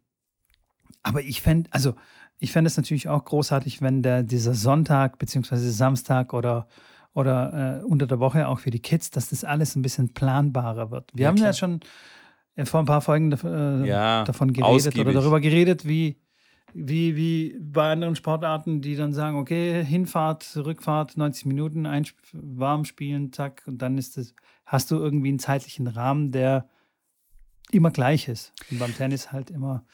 aber 1.03 1.21
ich 1.21 1.41
fände, 1.41 1.69
also 1.73 1.95
ich 2.43 2.51
fände 2.51 2.67
es 2.67 2.75
natürlich 2.75 3.07
auch 3.07 3.23
großartig, 3.23 3.81
wenn 3.83 4.01
der, 4.01 4.23
dieser 4.23 4.55
Sonntag 4.55 5.19
beziehungsweise 5.19 5.71
Samstag 5.71 6.33
oder, 6.33 6.67
oder 7.13 7.81
äh, 7.81 7.85
unter 7.85 8.07
der 8.07 8.19
Woche 8.19 8.47
auch 8.47 8.57
für 8.59 8.71
die 8.71 8.79
Kids, 8.79 9.11
dass 9.11 9.29
das 9.29 9.43
alles 9.43 9.75
ein 9.75 9.83
bisschen 9.83 10.11
planbarer 10.13 10.89
wird. 10.89 11.11
Wir 11.13 11.23
Ja, 11.23 11.27
haben 11.29 11.35
klar. 11.35 11.49
ja 11.49 11.53
schon 11.53 11.81
äh, 12.55 12.65
vor 12.65 12.79
ein 12.79 12.87
paar 12.87 13.01
Folgen 13.01 13.31
äh, 13.31 13.87
Ja, 13.87 14.23
davon 14.23 14.53
geredet 14.53 14.87
ausgiebig. 14.87 15.05
oder 15.05 15.13
darüber 15.21 15.39
geredet, 15.39 15.87
wie, 15.87 16.17
wie, 16.73 17.15
wie 17.15 17.57
bei 17.61 17.91
anderen 17.91 18.15
Sportarten, 18.15 18.81
die 18.81 18.95
dann 18.95 19.13
sagen, 19.13 19.37
okay, 19.37 19.85
Hinfahrt, 19.85 20.57
Rückfahrt, 20.57 21.17
90 21.17 21.45
Minuten, 21.45 21.85
ein, 21.85 22.07
warm 22.33 22.85
spielen, 22.85 23.31
zack, 23.31 23.61
und 23.67 23.83
dann 23.83 23.99
ist 23.99 24.17
es, 24.17 24.33
hast 24.65 24.89
du 24.89 24.95
irgendwie 24.95 25.29
einen 25.29 25.37
zeitlichen 25.39 25.85
Rahmen, 25.85 26.31
der 26.31 26.67
immer 27.69 27.91
gleich 27.91 28.27
ist. 28.27 28.51
Und 28.71 28.79
beim 28.79 28.95
Tennis 28.95 29.31
halt 29.31 29.51
immer 29.51 29.85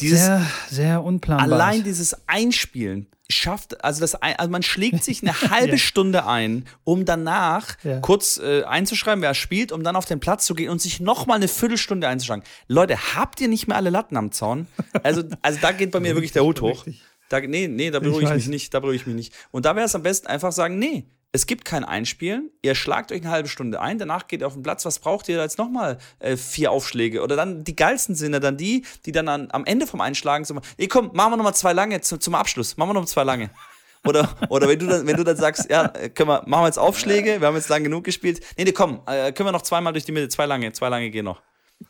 Dieses, 0.00 0.24
sehr, 0.24 0.46
sehr 0.68 1.02
unplanbar. 1.04 1.44
allein 1.50 1.84
dieses 1.84 2.16
Einspielen 2.28 3.06
schafft, 3.28 3.84
also 3.84 4.00
das, 4.00 4.16
also 4.16 4.50
man 4.50 4.62
schlägt 4.62 5.04
sich 5.04 5.22
eine 5.22 5.40
halbe 5.50 5.72
Ja. 5.72 5.78
Stunde 5.78 6.26
ein, 6.26 6.66
um 6.84 7.04
danach 7.04 7.76
Ja. 7.84 8.00
kurz 8.00 8.38
äh, 8.38 8.64
einzuschreiben, 8.64 9.22
wer 9.22 9.34
spielt, 9.34 9.70
um 9.72 9.84
dann 9.84 9.94
auf 9.96 10.04
den 10.04 10.18
Platz 10.20 10.46
zu 10.46 10.54
gehen 10.54 10.68
und 10.68 10.80
sich 10.82 10.98
nochmal 11.00 11.36
eine 11.36 11.46
Viertelstunde 11.48 12.08
einzuschlagen. 12.08 12.42
Leute, 12.66 12.96
habt 13.14 13.40
ihr 13.40 13.48
nicht 13.48 13.68
mehr 13.68 13.76
alle 13.76 13.90
Latten 13.90 14.16
am 14.16 14.32
Zaun? 14.32 14.66
Also, 15.04 15.22
also 15.42 15.58
da 15.62 15.70
geht 15.72 15.92
bei 15.92 16.00
mir 16.00 16.14
wirklich 16.16 16.32
der 16.32 16.42
Hut 16.44 16.60
hoch. 16.60 16.84
Da, 17.28 17.38
nee, 17.40 17.68
nee, 17.68 17.92
da 17.92 18.00
beruhige 18.00 18.24
ich, 18.24 18.28
weiß. 18.30 18.36
mich 18.36 18.48
nicht, 18.48 18.74
da 18.74 18.80
beruhige 18.80 18.96
ich 19.02 19.06
mich 19.06 19.14
nicht. 19.14 19.34
Und 19.52 19.64
da 19.64 19.76
wäre 19.76 19.86
es 19.86 19.94
am 19.94 20.02
besten 20.02 20.26
einfach 20.26 20.50
sagen, 20.50 20.80
nee, 20.80 21.04
es 21.32 21.46
gibt 21.46 21.64
kein 21.64 21.84
Einspielen, 21.84 22.50
ihr 22.62 22.74
schlagt 22.74 23.12
euch 23.12 23.20
eine 23.20 23.30
halbe 23.30 23.48
Stunde 23.48 23.80
ein, 23.80 23.98
danach 23.98 24.26
geht 24.26 24.40
ihr 24.40 24.46
auf 24.46 24.54
den 24.54 24.62
Platz, 24.62 24.84
was 24.84 24.98
braucht 24.98 25.28
ihr 25.28 25.40
jetzt 25.40 25.58
nochmal 25.58 25.98
äh, 26.18 26.36
vier 26.36 26.72
Aufschläge? 26.72 27.22
Oder 27.22 27.36
dann 27.36 27.62
die 27.62 27.76
geilsten 27.76 28.16
sind 28.16 28.32
ja 28.32 28.40
dann 28.40 28.56
die, 28.56 28.84
die 29.06 29.12
dann 29.12 29.28
an, 29.28 29.48
am 29.52 29.64
Ende 29.64 29.86
vom 29.86 30.00
Einschlagen 30.00 30.44
so, 30.44 30.60
ey 30.76 30.88
komm, 30.88 31.10
machen 31.12 31.32
wir 31.32 31.36
nochmal 31.36 31.54
zwei 31.54 31.72
lange 31.72 32.00
zu, 32.00 32.18
zum 32.18 32.34
Abschluss, 32.34 32.76
machen 32.76 32.90
wir 32.90 32.94
noch 32.94 33.06
zwei 33.06 33.24
lange. 33.24 33.50
Oder, 34.02 34.34
oder 34.48 34.66
wenn, 34.66 34.78
du 34.78 34.86
dann, 34.86 35.06
wenn 35.06 35.18
du 35.18 35.24
dann 35.24 35.36
sagst, 35.36 35.70
ja, 35.70 35.84
äh, 35.94 36.08
können 36.08 36.30
wir, 36.30 36.42
machen 36.46 36.62
wir 36.62 36.68
jetzt 36.68 36.78
Aufschläge, 36.78 37.38
wir 37.38 37.46
haben 37.46 37.54
jetzt 37.54 37.68
lang 37.68 37.84
genug 37.84 38.02
gespielt. 38.02 38.40
Nee, 38.56 38.64
nee, 38.64 38.72
komm, 38.72 39.02
äh, 39.06 39.30
können 39.32 39.48
wir 39.48 39.52
noch 39.52 39.60
zweimal 39.60 39.92
durch 39.92 40.06
die 40.06 40.12
Mitte, 40.12 40.30
zwei 40.30 40.46
lange, 40.46 40.72
zwei 40.72 40.88
lange 40.88 41.10
gehen 41.10 41.26
noch. 41.26 41.42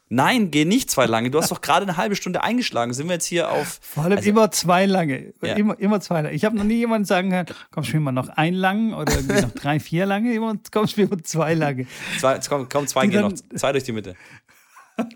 Nein, 0.09 0.51
geh 0.51 0.65
nicht 0.65 0.91
zwei 0.91 1.07
lange. 1.07 1.31
Du 1.31 1.39
hast 1.41 1.51
doch 1.53 1.61
gerade 1.61 1.85
eine 1.87 1.97
halbe 1.97 2.17
Stunde 2.17 2.43
eingeschlagen. 2.43 2.93
Sind 2.93 3.07
wir 3.09 3.15
jetzt 3.15 3.27
hier 3.27 3.51
auf. 3.51 3.79
Vor 3.81 4.05
allem 4.05 4.17
Also- 4.19 4.29
immer 4.29 4.51
zwei 4.51 4.87
lange. 4.87 5.33
Ja. 5.43 5.55
Immer, 5.55 5.79
immer 5.79 6.01
zwei 6.01 6.23
lange. 6.23 6.35
Ich 6.35 6.45
habe 6.45 6.57
noch 6.57 6.65
nie 6.65 6.75
jemanden 6.79 7.05
sagen 7.05 7.33
hören, 7.33 7.47
komm, 7.71 7.85
spielen 7.85 8.03
wir 8.03 8.13
noch 8.13 8.29
ein 8.29 8.55
lang 8.55 8.93
oder 8.93 9.13
irgendwie 9.15 9.41
noch 9.41 9.53
drei, 9.53 9.79
vier 9.79 10.07
lange. 10.07 10.33
Immer, 10.35 10.55
komm, 10.73 10.87
spielen 10.89 11.11
wir 11.11 11.23
zwei 11.23 11.55
lange. 11.55 11.87
Zwei, 12.19 12.41
komm, 12.49 12.69
komm, 12.69 12.87
zwei 12.89 13.03
Die 13.07 13.11
gehen 13.11 13.21
noch. 13.23 13.33
Zwei 13.57 13.73
durch 13.73 13.85
die 13.85 13.93
Mitte. 13.93 14.17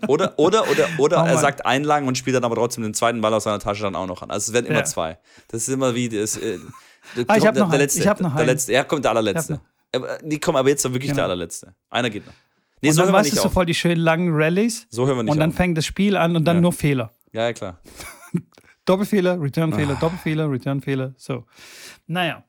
Oder, 0.07 0.37
oder, 0.39 0.69
oder, 0.69 0.87
oder 0.97 1.23
Oh 1.23 1.27
er 1.27 1.37
sagt 1.37 1.65
einen 1.65 1.85
lang 1.85 2.07
und 2.07 2.17
spielt 2.17 2.35
dann 2.35 2.43
aber 2.43 2.55
trotzdem 2.55 2.83
den 2.83 2.93
zweiten 2.93 3.21
Ball 3.21 3.33
aus 3.33 3.43
seiner 3.43 3.59
Tasche 3.59 3.83
dann 3.83 3.95
auch 3.95 4.07
noch 4.07 4.21
an. 4.21 4.31
Also 4.31 4.49
es 4.49 4.53
werden 4.53 4.65
immer 4.67 4.79
Ja. 4.79 4.85
zwei. 4.85 5.17
Das 5.49 5.61
ist 5.63 5.69
immer 5.69 5.93
wie 5.93 6.09
das. 6.09 6.37
Äh, 6.37 6.57
der, 7.15 7.25
Ah, 7.27 7.37
ich 7.37 7.45
hab 7.45 7.53
der, 7.53 7.63
noch 7.63 7.69
der 7.69 7.73
einen. 7.75 7.81
letzte. 7.81 7.99
Ich 7.99 8.07
hab 8.07 8.19
noch 8.21 8.31
der 8.31 8.39
einen. 8.39 8.47
letzte. 8.49 8.73
Ja, 8.73 8.83
kommt 8.83 9.03
der 9.03 9.11
allerletzte. 9.11 9.53
hab 9.55 9.61
Aber, 10.03 10.17
nee, 10.23 10.39
komm, 10.39 10.55
aber 10.55 10.69
jetzt 10.69 10.83
wirklich 10.85 11.03
Genau. 11.03 11.15
der 11.15 11.23
allerletzte. 11.25 11.75
Einer 11.89 12.09
geht 12.09 12.25
noch. 12.25 12.33
Nee, 12.81 12.89
Und 12.89 12.95
so 12.95 13.03
dann 13.03 13.13
weißt 13.13 13.31
du 13.31 13.35
so 13.37 13.49
voll 13.49 13.65
die 13.65 13.73
schönen 13.73 14.01
langen 14.01 14.29
Rallyes. 14.33 14.87
So 14.89 15.07
hören 15.07 15.17
wir 15.17 15.23
nicht 15.23 15.31
Und 15.31 15.39
dann 15.39 15.49
auf. 15.51 15.55
fängt 15.55 15.77
das 15.77 15.85
Spiel 15.85 16.17
an 16.17 16.35
und 16.35 16.45
dann 16.45 16.57
Ja. 16.57 16.61
nur 16.61 16.73
Fehler. 16.73 17.11
Ja, 17.31 17.43
ja, 17.43 17.53
klar. 17.53 17.79
Doppelfehler, 18.85 19.41
Returnfehler, 19.41 19.95
Ah. 19.95 19.99
Doppelfehler, 19.99 20.49
Returnfehler. 20.51 21.13
So. 21.17 21.45
Naja. 22.07 22.43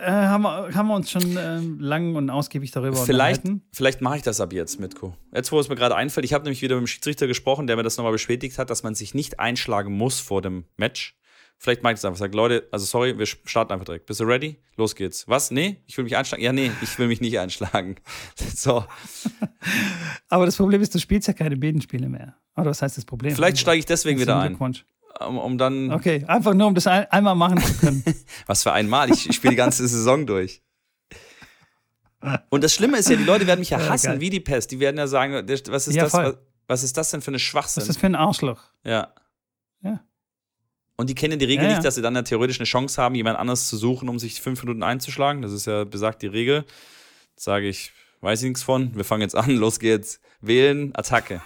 Äh, 0.00 0.10
haben, 0.10 0.42
wir, 0.42 0.74
haben 0.74 0.88
wir 0.88 0.94
uns 0.94 1.10
schon 1.10 1.36
ähm, 1.38 1.78
lang 1.78 2.14
und 2.16 2.30
ausgiebig 2.30 2.70
darüber 2.70 2.96
Vielleicht, 2.96 3.44
unterhalten. 3.44 3.68
vielleicht 3.74 4.00
mache 4.00 4.16
ich 4.16 4.22
das 4.22 4.40
ab 4.40 4.54
jetzt, 4.54 4.80
Mitko. 4.80 5.14
Jetzt, 5.34 5.52
wo 5.52 5.60
es 5.60 5.68
mir 5.68 5.76
gerade 5.76 5.94
einfällt, 5.94 6.24
ich 6.24 6.32
habe 6.32 6.44
nämlich 6.44 6.62
wieder 6.62 6.76
mit 6.76 6.84
dem 6.84 6.86
Schiedsrichter 6.86 7.26
gesprochen, 7.26 7.66
der 7.66 7.76
mir 7.76 7.82
das 7.82 7.98
nochmal 7.98 8.12
bestätigt 8.12 8.56
hat, 8.58 8.70
dass 8.70 8.82
man 8.82 8.94
sich 8.94 9.12
nicht 9.14 9.38
einschlagen 9.38 9.92
muss 9.92 10.18
vor 10.18 10.40
dem 10.40 10.64
Match. 10.78 11.14
Vielleicht 11.62 11.84
ich 11.84 11.90
das 11.90 12.04
einfach. 12.04 12.18
Sag, 12.18 12.34
Leute, 12.34 12.66
also 12.72 12.84
sorry, 12.84 13.16
wir 13.16 13.24
starten 13.24 13.72
einfach 13.72 13.84
direkt. 13.84 14.06
Bist 14.06 14.18
du 14.18 14.24
ready? 14.24 14.58
Los 14.76 14.96
geht's. 14.96 15.28
Was? 15.28 15.52
Nee? 15.52 15.76
Ich 15.86 15.96
will 15.96 16.02
mich 16.02 16.16
einschlagen? 16.16 16.42
Ja, 16.42 16.52
nee, 16.52 16.72
ich 16.82 16.98
will 16.98 17.06
mich 17.06 17.20
nicht 17.20 17.38
einschlagen. 17.38 17.94
So. 18.56 18.84
Aber 20.28 20.44
das 20.44 20.56
Problem 20.56 20.82
ist, 20.82 20.92
du 20.92 20.98
spielst 20.98 21.28
ja 21.28 21.34
keine 21.34 21.56
Bedenspiele 21.56 22.08
mehr. 22.08 22.34
Oder 22.56 22.70
was 22.70 22.82
heißt 22.82 22.96
das 22.98 23.04
Problem? 23.04 23.36
Vielleicht 23.36 23.58
steige 23.58 23.78
ich 23.78 23.86
deswegen 23.86 24.18
wieder 24.18 24.40
ein. 24.40 24.58
Um, 25.20 25.38
um 25.38 25.56
dann. 25.56 25.92
Okay, 25.92 26.24
einfach 26.26 26.52
nur, 26.52 26.66
um 26.66 26.74
das 26.74 26.88
ein, 26.88 27.08
einmal 27.12 27.36
machen 27.36 27.58
zu 27.58 27.74
können. 27.74 28.02
Was 28.46 28.64
für 28.64 28.72
einmal. 28.72 29.10
Ich, 29.12 29.28
ich 29.28 29.36
spiele 29.36 29.52
die 29.52 29.56
ganze 29.56 29.86
Saison 29.86 30.26
durch. 30.26 30.62
Und 32.50 32.64
das 32.64 32.74
Schlimme 32.74 32.98
ist 32.98 33.08
ja, 33.08 33.14
die 33.14 33.22
Leute 33.24 33.46
werden 33.46 33.60
mich 33.60 33.70
ja 33.70 33.78
Ja, 33.78 33.88
hassen 33.88 34.06
geil. 34.06 34.20
wie 34.20 34.30
die 34.30 34.40
Pest. 34.40 34.72
Die 34.72 34.80
werden 34.80 34.96
ja 34.96 35.06
sagen, 35.06 35.46
was 35.68 35.86
ist 35.86 35.94
Ja, 35.94 36.04
das? 36.04 36.12
Was, 36.12 36.36
Was 36.66 36.82
ist 36.82 36.96
das 36.96 37.10
denn 37.10 37.20
für 37.20 37.30
eine 37.30 37.38
Schwachsinn? 37.38 37.82
Was 37.82 37.88
ist 37.88 37.96
das 37.96 38.00
für 38.00 38.06
ein 38.06 38.16
Arschloch? 38.16 38.62
Ja. 38.84 38.90
Ja. 38.90 39.14
Und 40.96 41.08
die 41.10 41.14
kennen 41.14 41.38
die 41.38 41.44
Regel 41.46 41.64
Ja, 41.64 41.70
ja. 41.70 41.76
nicht, 41.76 41.84
dass 41.86 41.94
sie 41.94 42.02
dann 42.02 42.14
ja 42.14 42.22
theoretisch 42.22 42.58
eine 42.60 42.66
Chance 42.66 43.00
haben, 43.00 43.14
jemand 43.14 43.38
anderes 43.38 43.68
zu 43.68 43.76
suchen, 43.76 44.08
um 44.08 44.18
sich 44.18 44.40
fünf 44.40 44.62
Minuten 44.62 44.82
einzuschlagen. 44.82 45.42
Das 45.42 45.52
ist 45.52 45.66
ja 45.66 45.84
besagt 45.84 46.22
die 46.22 46.26
Regel. 46.26 46.64
Sage 47.36 47.68
ich, 47.68 47.92
weiß 48.20 48.42
ich 48.42 48.48
nichts 48.48 48.62
von. 48.62 48.94
Wir 48.94 49.04
fangen 49.04 49.22
jetzt 49.22 49.36
an, 49.36 49.50
los 49.56 49.78
geht's. 49.80 50.20
Wählen, 50.40 50.94
Attacke. 50.94 51.42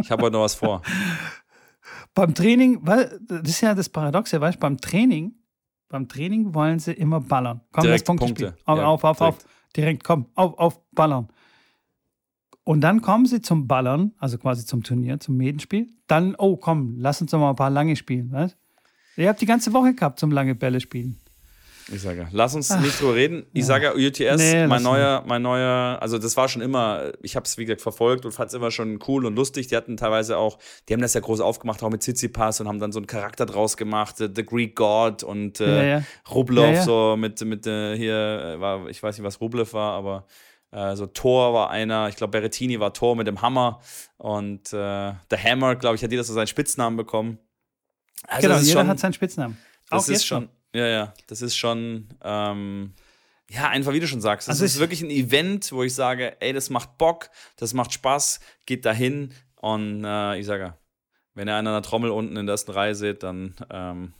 Ich 0.00 0.10
habe 0.10 0.22
heute 0.22 0.34
noch 0.34 0.42
was 0.42 0.54
vor. 0.54 0.82
Beim 2.14 2.34
Training, 2.34 2.78
weil 2.82 3.18
das 3.28 3.48
ist 3.48 3.60
ja 3.60 3.74
das 3.74 3.88
Paradoxe, 3.88 4.40
weißt 4.40 4.56
du, 4.56 4.60
beim 4.60 4.80
Training, 4.80 5.32
beim 5.88 6.08
Training 6.08 6.54
wollen 6.54 6.78
sie 6.80 6.92
immer 6.92 7.20
ballern. 7.20 7.60
Komm, 7.72 7.82
Direkt 7.84 8.08
lass 8.08 8.16
Punkte 8.16 8.26
Punkte. 8.26 8.56
Auf, 8.64 8.78
Ja, 8.78 8.84
auf, 8.86 9.04
auf, 9.04 9.20
auf. 9.20 9.38
direkt. 9.38 9.76
Direkt, 9.76 10.04
komm, 10.04 10.26
auf, 10.34 10.58
auf, 10.58 10.80
ballern. 10.92 11.28
Und 12.70 12.82
dann 12.82 13.02
kommen 13.02 13.26
sie 13.26 13.42
zum 13.42 13.66
Ballern, 13.66 14.12
also 14.18 14.38
quasi 14.38 14.64
zum 14.64 14.84
Turnier, 14.84 15.18
zum 15.18 15.36
Medenspiel. 15.36 15.88
Dann, 16.06 16.36
oh 16.38 16.56
komm, 16.56 16.94
lass 16.98 17.20
uns 17.20 17.32
doch 17.32 17.40
mal 17.40 17.50
ein 17.50 17.56
paar 17.56 17.68
lange 17.68 17.96
spielen, 17.96 18.30
weißt 18.30 18.56
Ihr 19.16 19.28
habt 19.28 19.40
die 19.40 19.46
ganze 19.46 19.72
Woche 19.72 19.92
gehabt 19.92 20.20
zum 20.20 20.30
lange 20.30 20.54
Bälle 20.54 20.78
spielen. 20.78 21.18
Ich 21.92 22.00
sage, 22.00 22.28
lass 22.30 22.54
uns 22.54 22.70
nicht 22.78 23.00
drüber 23.00 23.16
reden. 23.16 23.44
Ich 23.52 23.66
sage, 23.66 23.92
UTS, 23.96 24.36
Nee, 24.36 24.68
mein 24.68 24.84
neuer, 24.84 25.24
mein 25.26 25.42
neuer, 25.42 25.98
also 26.00 26.16
das 26.18 26.36
war 26.36 26.48
schon 26.48 26.62
immer, 26.62 27.10
ich 27.22 27.34
habe 27.34 27.44
es 27.44 27.58
wie 27.58 27.64
gesagt 27.64 27.80
verfolgt 27.80 28.24
und 28.24 28.30
fand 28.30 28.50
es 28.50 28.54
immer 28.54 28.70
schon 28.70 29.00
cool 29.08 29.26
und 29.26 29.34
lustig. 29.34 29.66
Die 29.66 29.74
hatten 29.74 29.96
teilweise 29.96 30.38
auch, 30.38 30.60
die 30.88 30.92
haben 30.92 31.00
das 31.00 31.14
ja 31.14 31.20
groß 31.20 31.40
aufgemacht, 31.40 31.82
auch 31.82 31.90
mit 31.90 32.02
Tsitsipas 32.02 32.60
und 32.60 32.68
haben 32.68 32.78
dann 32.78 32.92
so 32.92 33.00
einen 33.00 33.08
Charakter 33.08 33.46
draus 33.46 33.76
gemacht, 33.76 34.20
äh, 34.20 34.30
The 34.32 34.46
Greek 34.46 34.76
God 34.76 35.24
und 35.24 35.58
äh, 35.60 35.76
Ja, 35.76 35.82
ja. 35.98 36.04
Rublev 36.32 36.66
Ja, 36.66 36.72
ja. 36.74 36.82
so 36.82 37.16
mit, 37.18 37.44
mit 37.44 37.66
äh, 37.66 37.96
hier, 37.96 38.14
äh, 38.14 38.60
war, 38.60 38.88
ich 38.88 39.02
weiß 39.02 39.18
nicht, 39.18 39.26
was 39.26 39.40
Rublev 39.40 39.72
war, 39.72 39.94
aber 39.94 40.24
äh, 40.72 40.94
so 40.96 41.06
Thor 41.06 41.52
war 41.54 41.70
einer, 41.70 42.08
ich 42.08 42.16
glaube 42.16 42.30
Berrettini 42.32 42.78
war 42.80 42.92
Thor 42.92 43.16
mit 43.16 43.26
dem 43.26 43.42
Hammer 43.42 43.80
und 44.18 44.72
äh, 44.72 45.12
The 45.30 45.36
Hammer, 45.36 45.76
glaube 45.76 45.96
ich, 45.96 46.02
hat 46.02 46.10
jeder 46.10 46.24
so 46.24 46.32
seinen 46.32 46.46
Spitznamen 46.46 46.96
bekommen. 46.96 47.38
Also 48.26 48.42
genau, 48.42 48.54
das 48.54 48.62
ist 48.62 48.68
jeder 48.68 48.80
schon, 48.80 48.88
hat 48.88 48.98
seinen 48.98 49.12
Spitznamen. 49.14 49.56
das 49.90 50.04
Auch 50.04 50.08
ist 50.12 50.26
schon, 50.26 50.44
noch. 50.44 50.50
ja, 50.74 50.86
ja, 50.86 51.14
das 51.26 51.42
ist 51.42 51.56
schon, 51.56 52.08
ähm, 52.22 52.92
ja, 53.50 53.68
einfach 53.68 53.92
wie 53.92 54.00
du 54.00 54.06
schon 54.06 54.20
sagst, 54.20 54.46
das 54.48 54.54
Also 54.56 54.64
ist 54.64 54.74
ich- 54.74 54.80
wirklich 54.80 55.02
ein 55.02 55.10
Event, 55.10 55.72
wo 55.72 55.82
ich 55.82 55.94
sage, 55.94 56.40
ey, 56.40 56.52
das 56.52 56.70
macht 56.70 56.98
Bock, 56.98 57.30
das 57.56 57.74
macht 57.74 57.92
Spaß, 57.92 58.40
geht 58.66 58.84
dahin 58.84 59.32
und 59.56 60.04
äh, 60.04 60.38
ich 60.38 60.46
sage, 60.46 60.74
wenn 61.34 61.48
ihr 61.48 61.54
einen 61.56 61.66
an 61.68 61.74
der 61.74 61.82
Trommel 61.82 62.10
unten 62.10 62.36
in 62.36 62.46
der 62.46 62.52
ersten 62.54 62.70
Reihe 62.72 62.94
seht, 62.94 63.22
dann 63.22 63.54
ähm, 63.70 64.12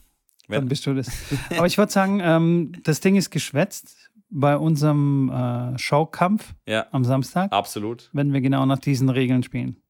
Dann 0.47 0.67
bist 0.67 0.85
du 0.85 0.93
das. 0.93 1.07
Aber 1.55 1.65
ich 1.67 1.77
würde 1.77 1.91
sagen, 1.91 2.19
ähm, 2.21 2.73
das 2.83 2.99
Ding 2.99 3.15
ist 3.15 3.29
geschwätzt 3.29 3.95
bei 4.31 4.57
unserem 4.57 5.29
äh, 5.29 5.77
Showkampf 5.77 6.53
ja, 6.65 6.87
am 6.91 7.03
Samstag, 7.03 7.51
absolut. 7.51 8.09
wenn 8.13 8.33
wir 8.33 8.41
genau 8.41 8.65
nach 8.65 8.79
diesen 8.79 9.09
Regeln 9.09 9.43
spielen. 9.43 9.81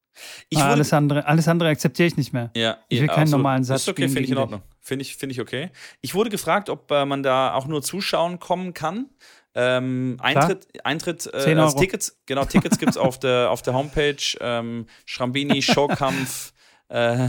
Wurde, 0.52 0.66
alles, 0.66 0.94
andere, 0.94 1.26
alles 1.26 1.48
andere 1.48 1.70
akzeptiere 1.70 2.08
ich 2.08 2.18
nicht 2.18 2.34
mehr. 2.34 2.52
Ja, 2.56 2.78
Ich 2.90 3.00
will 3.00 3.08
ja, 3.08 3.14
keinen 3.14 3.24
absolut. 3.24 3.44
normalen 3.44 3.64
Satz 3.64 3.84
Ist 3.84 3.90
okay, 3.90 4.08
finde 4.08 4.22
ich 4.22 4.32
in 4.32 4.38
Ordnung. 4.38 4.62
Finde 4.82 5.04
ich, 5.04 5.16
finde 5.16 5.34
ich 5.34 5.42
okay. 5.42 5.70
Ich 6.02 6.14
wurde 6.14 6.30
gefragt, 6.30 6.70
ob 6.70 6.92
äh, 6.92 7.06
man 7.06 7.24
da 7.24 7.54
auch 7.54 7.68
nur 7.68 7.82
zuschauen 7.82 8.40
kommen 8.40 8.74
kann. 8.74 9.10
Ähm, 9.54 10.18
Eintritt, 10.20 10.68
Eintritt 10.84 11.34
äh, 11.34 11.40
10 11.40 11.60
also. 11.60 11.78
Tickets, 11.78 12.18
genau, 12.26 12.46
Tickets 12.46 12.78
gibt 12.78 12.92
es 12.92 12.98
auf 12.98 13.20
der, 13.20 13.52
auf 13.52 13.62
der 13.62 13.74
Homepage. 13.74 14.38
Ähm, 14.40 14.86
Schrambini, 15.06 15.62
Showkampf, 15.62 16.54
äh, 16.90 17.28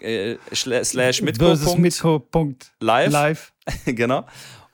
äh, 0.00 0.38
slash 0.52 1.22
Mitko. 1.22 1.54
Mitko. 1.76 2.54
Live. 2.80 3.12
Live. 3.12 3.52
genau. 3.84 4.24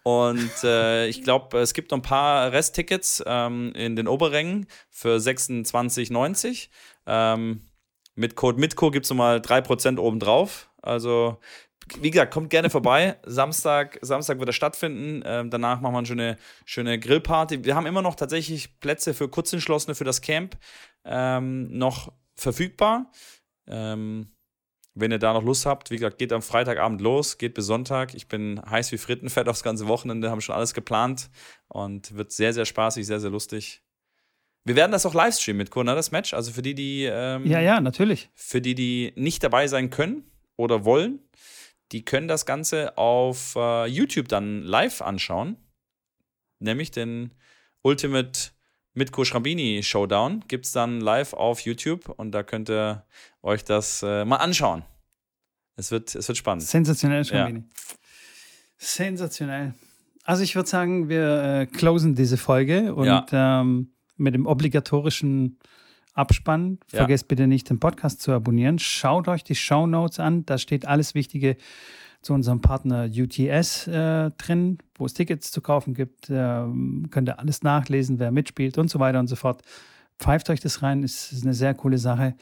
Und 0.02 0.64
äh, 0.64 1.06
ich 1.06 1.22
glaube, 1.22 1.58
es 1.58 1.74
gibt 1.74 1.90
noch 1.90 1.98
ein 1.98 2.02
paar 2.02 2.52
Resttickets 2.52 3.22
ähm, 3.24 3.72
in 3.74 3.94
den 3.94 4.08
Oberrängen 4.08 4.66
für 4.90 5.16
26,90. 5.16 6.68
Ähm, 7.06 7.68
mit 8.14 8.34
Code 8.34 8.60
MITCO 8.60 8.90
gibt 8.90 9.06
es 9.06 9.10
nochmal 9.10 9.38
3% 9.38 9.98
obendrauf. 9.98 10.70
Also, 10.82 11.38
wie 12.00 12.10
gesagt, 12.10 12.34
kommt 12.34 12.50
gerne 12.50 12.68
vorbei. 12.68 13.16
Samstag, 13.26 13.98
Samstag 14.02 14.38
wird 14.38 14.48
er 14.48 14.54
stattfinden. 14.54 15.22
Ähm, 15.24 15.50
danach 15.50 15.80
machen 15.80 15.94
wir 15.94 15.98
eine 15.98 16.06
schöne, 16.06 16.38
schöne 16.64 16.98
Grillparty. 16.98 17.64
Wir 17.64 17.76
haben 17.76 17.86
immer 17.86 18.02
noch 18.02 18.16
tatsächlich 18.16 18.80
Plätze 18.80 19.14
für 19.14 19.28
Kurzentschlossene 19.28 19.94
für 19.94 20.04
das 20.04 20.20
Camp 20.20 20.58
ähm, 21.04 21.78
noch 21.78 22.12
verfügbar. 22.34 23.10
Ähm, 23.68 24.32
wenn 24.94 25.10
ihr 25.10 25.18
da 25.18 25.32
noch 25.32 25.42
Lust 25.42 25.64
habt, 25.66 25.90
wie 25.90 25.96
gesagt, 25.96 26.18
geht 26.18 26.32
am 26.32 26.42
Freitagabend 26.42 27.00
los, 27.00 27.38
geht 27.38 27.54
bis 27.54 27.66
Sonntag. 27.66 28.14
Ich 28.14 28.28
bin 28.28 28.60
heiß 28.68 28.92
wie 28.92 28.98
Frittenfett 28.98 29.48
aufs 29.48 29.62
ganze 29.62 29.88
Wochenende, 29.88 30.30
haben 30.30 30.40
schon 30.40 30.54
alles 30.54 30.74
geplant 30.74 31.30
und 31.68 32.14
wird 32.14 32.32
sehr, 32.32 32.52
sehr 32.52 32.66
spaßig, 32.66 33.06
sehr, 33.06 33.20
sehr 33.20 33.30
lustig. 33.30 33.82
Wir 34.64 34.76
werden 34.76 34.92
das 34.92 35.06
auch 35.06 35.14
livestreamen 35.14 35.58
mit 35.58 35.70
Kurna, 35.70 35.94
das 35.94 36.12
Match. 36.12 36.34
Also 36.34 36.52
für 36.52 36.62
die, 36.62 36.74
die, 36.74 37.04
ähm, 37.04 37.46
Ja, 37.46 37.60
ja, 37.60 37.80
natürlich. 37.80 38.30
für 38.34 38.60
die, 38.60 38.74
die 38.74 39.12
nicht 39.16 39.42
dabei 39.42 39.66
sein 39.66 39.90
können 39.90 40.30
oder 40.56 40.84
wollen, 40.84 41.20
die 41.90 42.04
können 42.04 42.28
das 42.28 42.46
Ganze 42.46 42.96
auf 42.96 43.54
äh, 43.56 43.86
YouTube 43.86 44.28
dann 44.28 44.62
live 44.62 45.02
anschauen. 45.02 45.56
Nämlich 46.60 46.90
den 46.90 47.34
Ultimate 47.82 48.50
Mitko 48.94 49.24
Schrambini 49.24 49.82
Showdown 49.82 50.44
gibt 50.48 50.66
es 50.66 50.72
dann 50.72 51.00
live 51.00 51.32
auf 51.32 51.60
YouTube 51.60 52.08
und 52.08 52.32
da 52.32 52.42
könnt 52.42 52.68
ihr 52.70 53.04
euch 53.42 53.64
das 53.64 54.02
äh, 54.02 54.24
mal 54.24 54.36
anschauen. 54.36 54.82
Es 55.76 55.90
wird, 55.90 56.14
es 56.14 56.28
wird 56.28 56.36
spannend. 56.38 56.62
Sensationell, 56.64 57.18
Ja. 57.22 57.24
Schrambini. 57.24 57.64
Sensationell. 58.76 59.74
Also 60.24 60.42
ich 60.42 60.54
würde 60.54 60.68
sagen, 60.68 61.08
wir 61.08 61.42
äh, 61.42 61.66
closen 61.66 62.14
diese 62.14 62.36
Folge 62.36 62.94
und 62.94 63.06
Ja. 63.06 63.26
ähm, 63.32 63.92
mit 64.16 64.34
dem 64.34 64.46
obligatorischen 64.46 65.58
Abspann. 66.14 66.78
Ja. 66.92 66.98
Vergesst 66.98 67.28
bitte 67.28 67.46
nicht, 67.46 67.70
den 67.70 67.80
Podcast 67.80 68.20
zu 68.20 68.32
abonnieren. 68.32 68.78
Schaut 68.78 69.26
euch 69.28 69.42
die 69.44 69.54
Show 69.54 69.86
Notes 69.86 70.20
an. 70.20 70.44
Da 70.46 70.58
steht 70.58 70.86
alles 70.86 71.14
Wichtige 71.14 71.56
zu 72.22 72.32
unserem 72.34 72.60
Partner 72.60 73.08
UTS 73.12 73.86
äh, 73.88 74.30
drin, 74.32 74.78
wo 74.96 75.06
es 75.06 75.14
Tickets 75.14 75.50
zu 75.50 75.60
kaufen 75.60 75.94
gibt. 75.94 76.28
Ähm, 76.30 77.08
könnt 77.10 77.28
ihr 77.28 77.38
alles 77.38 77.62
nachlesen, 77.62 78.18
wer 78.18 78.30
mitspielt 78.30 78.78
und 78.78 78.88
so 78.88 78.98
weiter 79.00 79.18
und 79.20 79.26
so 79.28 79.36
fort. 79.36 79.62
Pfeift 80.18 80.48
euch 80.50 80.60
das 80.60 80.82
rein, 80.82 81.02
ist, 81.02 81.32
ist 81.32 81.42
eine 81.44 81.54
sehr 81.54 81.74
coole 81.74 81.98
Sache. 81.98 82.34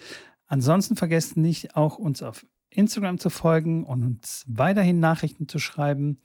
Ansonsten 0.46 0.96
vergesst 0.96 1.36
nicht, 1.36 1.76
auch 1.76 1.98
uns 1.98 2.22
auf 2.22 2.44
Instagram 2.70 3.18
zu 3.18 3.30
folgen 3.30 3.84
und 3.84 4.04
uns 4.04 4.44
weiterhin 4.48 5.00
Nachrichten 5.00 5.48
zu 5.48 5.58
schreiben. 5.58 6.20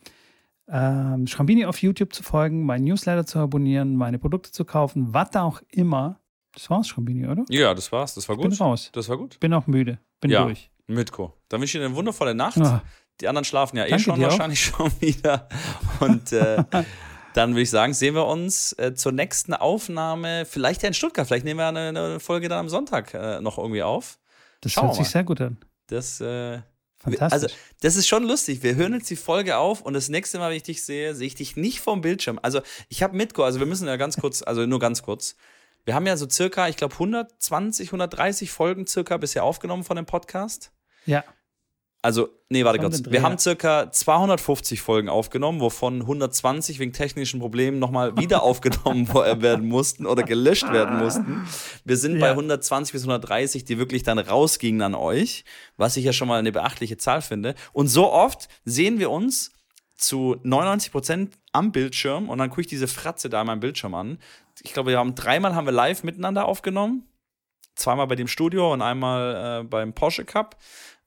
Ähm, 0.67 1.27
Schrambini 1.27 1.65
auf 1.65 1.81
YouTube 1.81 2.11
zu 2.13 2.23
folgen, 2.23 2.65
meinen 2.65 2.85
Newsletter 2.85 3.25
zu 3.25 3.39
abonnieren, 3.39 3.95
meine 3.95 4.17
Produkte 4.19 4.51
zu 4.51 4.65
kaufen, 4.65 5.13
was 5.13 5.29
da 5.29 5.43
auch 5.43 5.61
immer. 5.69 6.19
Das 6.53 6.69
war's, 6.69 6.87
Schrambini, 6.87 7.27
oder? 7.27 7.45
Ja, 7.49 7.73
das 7.73 7.91
war's. 7.91 8.15
Das 8.15 8.27
war 8.29 8.37
Bin 8.37 8.49
gut. 8.49 8.59
raus. 8.59 8.89
Das 8.93 9.09
war 9.09 9.17
gut. 9.17 9.39
Bin 9.39 9.53
auch 9.53 9.67
müde. 9.67 9.99
Bin 10.21 10.31
Ja. 10.31 10.43
durch. 10.43 10.71
Mitko. 10.87 11.33
Dann 11.49 11.61
wünsche 11.61 11.77
ich 11.77 11.81
dir 11.81 11.85
eine 11.87 11.95
wundervolle 11.95 12.33
Nacht. 12.35 12.57
Ah, 12.59 12.81
Die 13.21 13.27
anderen 13.27 13.45
schlafen 13.45 13.77
ja 13.77 13.85
eh 13.85 13.89
Danke 13.89 14.03
schon 14.03 14.15
dir 14.15 14.27
auch. 14.27 14.31
wahrscheinlich 14.31 14.63
schon 14.63 14.91
wieder. 14.99 15.47
Und 15.99 16.31
äh, 16.31 16.63
dann 17.33 17.51
würde 17.51 17.61
ich 17.61 17.69
sagen, 17.69 17.93
sehen 17.93 18.15
wir 18.15 18.25
uns 18.25 18.73
äh, 18.73 18.93
zur 18.93 19.11
nächsten 19.11 19.53
Aufnahme, 19.53 20.45
vielleicht 20.45 20.83
ja 20.83 20.87
in 20.87 20.93
Stuttgart. 20.93 21.27
Vielleicht 21.27 21.45
nehmen 21.45 21.59
wir 21.59 21.67
eine, 21.67 21.89
eine 21.89 22.19
Folge 22.19 22.49
dann 22.49 22.59
am 22.59 22.69
Sonntag 22.69 23.13
äh, 23.13 23.41
noch 23.41 23.57
irgendwie 23.57 23.83
auf. 23.83 24.19
das 24.61 24.71
Schauen 24.73 24.87
hört 24.87 24.95
sich 24.95 25.07
sehr 25.09 25.23
gut 25.23 25.41
an. 25.41 25.57
Das, 25.87 26.19
äh, 26.19 26.59
Fantastisch. 26.97 27.33
also, 27.33 27.47
das 27.81 27.95
ist 27.95 28.07
schon 28.07 28.23
lustig. 28.23 28.63
Wir 28.63 28.75
hören 28.75 28.93
jetzt 28.93 29.09
die 29.09 29.15
Folge 29.15 29.57
auf 29.57 29.81
und 29.81 29.93
das 29.93 30.09
nächste 30.09 30.39
Mal, 30.39 30.49
wenn 30.49 30.57
ich 30.57 30.63
dich 30.63 30.83
sehe, 30.83 31.13
sehe 31.13 31.27
ich 31.27 31.35
dich 31.35 31.55
nicht 31.55 31.79
vom 31.79 32.01
Bildschirm. 32.01 32.39
Also, 32.41 32.61
ich 32.89 33.03
habe 33.03 33.15
Mitko, 33.15 33.43
also 33.43 33.59
wir 33.59 33.67
müssen 33.67 33.87
ja 33.87 33.95
ganz 33.97 34.17
kurz, 34.17 34.41
also 34.41 34.65
nur 34.65 34.79
ganz 34.79 35.03
kurz. 35.03 35.35
Wir 35.85 35.93
haben 35.93 36.07
ja 36.07 36.17
so 36.17 36.27
circa, 36.27 36.67
ich 36.67 36.77
glaube, 36.77 36.95
120, 36.95 37.89
130 37.89 38.49
Folgen 38.49 38.87
circa 38.87 39.17
bisher 39.17 39.43
aufgenommen 39.43 39.83
von 39.83 39.95
dem 39.95 40.05
Podcast. 40.05 40.71
ja. 41.05 41.23
Also, 42.05 42.29
nee, 42.49 42.63
warte 42.63 42.77
kurz. 42.77 43.01
Wir 43.09 43.23
haben 43.23 43.39
circa 43.39 43.91
250 43.91 44.79
Folgen 44.79 45.09
aufgenommen, 45.09 45.59
wovon 45.59 46.01
120 46.01 46.77
wegen 46.77 46.93
technischen 46.93 47.39
Problemen 47.39 47.79
nochmal 47.79 48.15
wieder 48.19 48.43
aufgenommen 48.43 49.09
äh, 49.09 49.41
werden 49.41 49.67
mussten 49.67 50.05
oder 50.05 50.21
gelöscht 50.21 50.71
werden 50.71 50.99
mussten. 50.99 51.47
Wir 51.83 51.97
sind 51.97 52.19
bei 52.19 52.27
Ja. 52.27 52.33
120 52.33 52.93
bis 52.93 53.01
130, 53.01 53.65
die 53.65 53.79
wirklich 53.79 54.03
dann 54.03 54.19
rausgingen 54.19 54.83
an 54.83 54.93
euch, 54.93 55.45
was 55.77 55.97
ich 55.97 56.05
ja 56.05 56.13
schon 56.13 56.27
mal 56.27 56.37
eine 56.37 56.51
beachtliche 56.51 56.97
Zahl 56.97 57.23
finde. 57.23 57.55
Und 57.73 57.87
so 57.87 58.11
oft 58.11 58.49
sehen 58.65 58.99
wir 58.99 59.09
uns 59.09 59.51
zu 59.97 60.35
99 60.43 60.91
Prozent 60.91 61.33
am 61.53 61.71
Bildschirm 61.71 62.29
und 62.29 62.37
dann 62.37 62.49
gucke 62.51 62.61
ich 62.61 62.67
diese 62.67 62.87
Fratze 62.87 63.29
da 63.31 63.41
an 63.41 63.47
meinem 63.47 63.61
Bildschirm 63.61 63.95
an. 63.95 64.19
Ich 64.61 64.73
glaube, 64.73 64.91
wir 64.91 64.99
haben 64.99 65.15
dreimal 65.15 65.55
haben 65.55 65.65
wir 65.65 65.71
live 65.73 66.03
miteinander 66.03 66.45
aufgenommen. 66.45 67.07
Zweimal 67.75 68.05
bei 68.05 68.15
dem 68.15 68.27
Studio 68.27 68.71
und 68.71 68.83
einmal 68.83 69.61
äh, 69.61 69.67
beim 69.67 69.93
Porsche 69.93 70.23
Cup. 70.23 70.57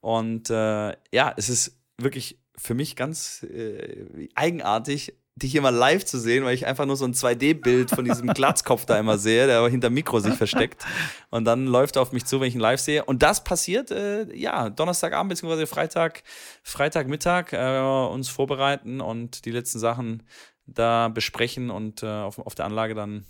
Und 0.01 0.51
äh, 0.51 0.93
ja, 1.13 1.35
es 1.37 1.49
ist 1.49 1.79
wirklich 1.99 2.39
für 2.57 2.75
mich 2.75 2.97
ganz 2.97 3.43
äh, 3.45 4.29
eigenartig, 4.35 5.15
dich 5.39 5.55
immer 5.55 5.71
live 5.71 6.05
zu 6.05 6.19
sehen, 6.19 6.45
weil 6.45 6.55
ich 6.55 6.67
einfach 6.67 6.85
nur 6.85 6.97
so 6.97 7.05
ein 7.05 7.15
2D-Bild 7.15 7.91
von 7.91 8.05
diesem 8.05 8.27
Glatzkopf 8.35 8.87
da 8.87 8.99
immer 8.99 9.19
sehe, 9.19 9.47
der 9.47 9.59
aber 9.59 9.69
hinter 9.69 9.91
Mikro 9.91 10.19
sich 10.21 10.35
versteckt. 10.35 10.85
Und 11.31 11.45
dann 11.45 11.67
läuft 11.67 11.97
er 11.97 12.03
auf 12.03 12.13
mich 12.13 12.25
zu, 12.25 12.41
wenn 12.41 12.49
ich 12.49 12.55
ihn 12.55 12.61
live 12.61 12.81
sehe. 12.81 13.05
Und 13.05 13.23
das 13.23 13.45
passiert, 13.45 13.91
äh, 13.91 14.33
ja, 14.35 14.71
Donnerstagabend 14.71 15.31
bzw. 15.31 15.67
Freitag, 15.67 16.23
Freitagmittag, 16.63 17.53
äh, 17.53 18.09
uns 18.11 18.29
vorbereiten 18.29 19.01
und 19.01 19.45
die 19.45 19.53
letzten 19.53 19.79
Sachen 19.79 20.25
da 20.67 21.09
besprechen 21.09 21.71
und 21.71 22.03
äh, 22.03 22.07
auf, 22.07 22.39
auf 22.39 22.55
der 22.55 22.67
Anlage 22.67 22.95
dann 22.95 23.25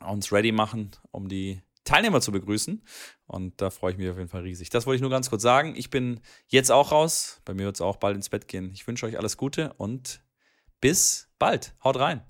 uns 0.00 0.32
ready 0.32 0.52
machen, 0.52 0.90
um 1.10 1.28
die 1.28 1.62
Teilnehmer 1.84 2.20
zu 2.20 2.32
begrüßen. 2.32 2.82
Und 3.26 3.60
da 3.60 3.70
freue 3.70 3.92
ich 3.92 3.98
mich 3.98 4.08
auf 4.10 4.16
jeden 4.16 4.28
Fall 4.28 4.42
riesig. 4.42 4.70
Das 4.70 4.86
wollte 4.86 4.96
ich 4.96 5.02
nur 5.02 5.10
ganz 5.10 5.30
kurz 5.30 5.42
sagen. 5.42 5.74
Ich 5.76 5.90
bin 5.90 6.20
jetzt 6.48 6.70
auch 6.70 6.92
raus. 6.92 7.40
Bei 7.44 7.54
mir 7.54 7.66
wird 7.66 7.76
es 7.76 7.80
auch 7.80 7.96
bald 7.96 8.16
ins 8.16 8.28
Bett 8.28 8.48
gehen. 8.48 8.70
Ich 8.72 8.86
wünsche 8.86 9.06
euch 9.06 9.18
alles 9.18 9.36
Gute 9.36 9.72
und 9.74 10.22
bis 10.80 11.28
bald. 11.38 11.74
Haut 11.82 11.98
rein. 11.98 12.22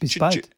Bis 0.00 0.18
bald. 0.18 0.48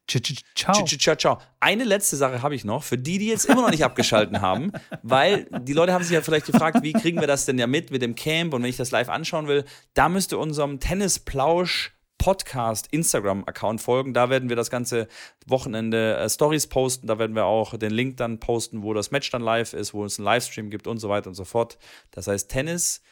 Ciao. 0.54 0.84
Ciao, 0.86 1.16
ciao. 1.16 1.38
Eine 1.58 1.82
letzte 1.82 2.16
Sache 2.16 2.42
habe 2.42 2.54
ich 2.54 2.64
noch, 2.64 2.84
für 2.84 2.96
die, 2.96 3.18
die 3.18 3.26
jetzt 3.26 3.46
immer 3.46 3.62
noch 3.62 3.70
nicht 3.70 3.84
abgeschalten 3.84 4.40
haben, 4.40 4.70
weil 5.02 5.48
die 5.62 5.72
Leute 5.72 5.92
haben 5.92 6.04
sich 6.04 6.12
ja 6.12 6.22
vielleicht 6.22 6.46
gefragt, 6.46 6.78
wie 6.82 6.92
kriegen 6.92 7.18
wir 7.18 7.26
das 7.26 7.44
denn 7.44 7.58
ja 7.58 7.66
mit 7.66 7.90
mit 7.90 8.02
dem 8.02 8.14
Camp 8.14 8.54
und 8.54 8.62
wenn 8.62 8.70
ich 8.70 8.76
das 8.76 8.92
live 8.92 9.08
anschauen 9.08 9.48
will, 9.48 9.64
da 9.94 10.08
müsste 10.08 10.38
unserem 10.38 10.78
Tennisplausch 10.78 11.93
Podcast 12.24 12.86
Instagram-Account 12.90 13.82
folgen. 13.82 14.14
Da 14.14 14.30
werden 14.30 14.48
wir 14.48 14.56
das 14.56 14.70
ganze 14.70 15.08
Wochenende 15.46 16.16
äh, 16.16 16.30
Stories 16.30 16.68
posten. 16.68 17.06
Da 17.06 17.18
werden 17.18 17.36
wir 17.36 17.44
auch 17.44 17.76
den 17.76 17.90
Link 17.90 18.16
dann 18.16 18.40
posten, 18.40 18.82
wo 18.82 18.94
das 18.94 19.10
Match 19.10 19.30
dann 19.30 19.42
live 19.42 19.74
ist, 19.74 19.92
wo 19.92 20.06
es 20.06 20.18
einen 20.18 20.24
Livestream 20.24 20.70
gibt 20.70 20.86
und 20.86 20.96
so 20.96 21.10
weiter 21.10 21.28
und 21.28 21.34
so 21.34 21.44
fort. 21.44 21.76
Das 22.12 22.26
heißt, 22.26 22.50
Tennis 22.50 23.02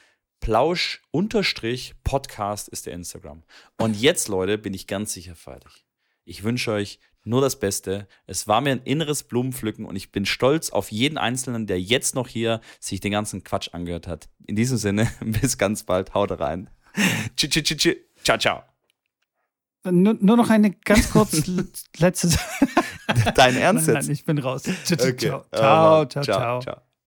Plausch 0.40 1.02
unterstrich 1.10 1.92
Podcast 2.04 2.70
ist 2.70 2.86
der 2.86 2.94
Instagram. 2.94 3.42
Und 3.76 4.00
jetzt, 4.00 4.28
Leute, 4.28 4.56
bin 4.56 4.72
ich 4.72 4.86
ganz 4.86 5.12
sicher 5.12 5.36
fertig. 5.36 5.84
Ich 6.24 6.42
wünsche 6.42 6.72
euch 6.72 6.98
nur 7.22 7.42
das 7.42 7.60
Beste. 7.60 8.08
Es 8.26 8.48
war 8.48 8.62
mir 8.62 8.70
ein 8.70 8.82
inneres 8.82 9.24
Blumenpflücken 9.24 9.84
und 9.84 9.94
ich 9.94 10.10
bin 10.10 10.24
stolz 10.24 10.70
auf 10.70 10.90
jeden 10.90 11.18
Einzelnen, 11.18 11.66
der 11.66 11.78
jetzt 11.78 12.14
noch 12.14 12.28
hier 12.28 12.62
sich 12.80 13.00
den 13.00 13.12
ganzen 13.12 13.44
Quatsch 13.44 13.68
angehört 13.72 14.06
hat. 14.06 14.30
In 14.46 14.56
diesem 14.56 14.78
Sinne, 14.78 15.12
bis 15.20 15.58
ganz 15.58 15.82
bald. 15.82 16.14
Haut 16.14 16.30
rein. 16.40 16.70
Ciao, 18.24 18.38
ciao. 18.38 18.71
Nur, 19.84 20.16
nur 20.20 20.36
noch 20.36 20.50
eine 20.50 20.70
ganz 20.70 21.10
kurz 21.10 21.42
letzte 21.98 22.28
Dein 23.34 23.56
Ernst 23.56 23.88
nein, 23.88 23.96
jetzt? 23.96 24.06
Nein, 24.06 24.12
ich 24.12 24.24
bin 24.24 24.38
raus. 24.38 24.62
Okay. 24.66 25.16
Ciao, 25.16 25.44
ciao, 25.52 26.06
ciao. 26.06 26.22
ciao. 26.22 26.60
ciao. 26.60 26.91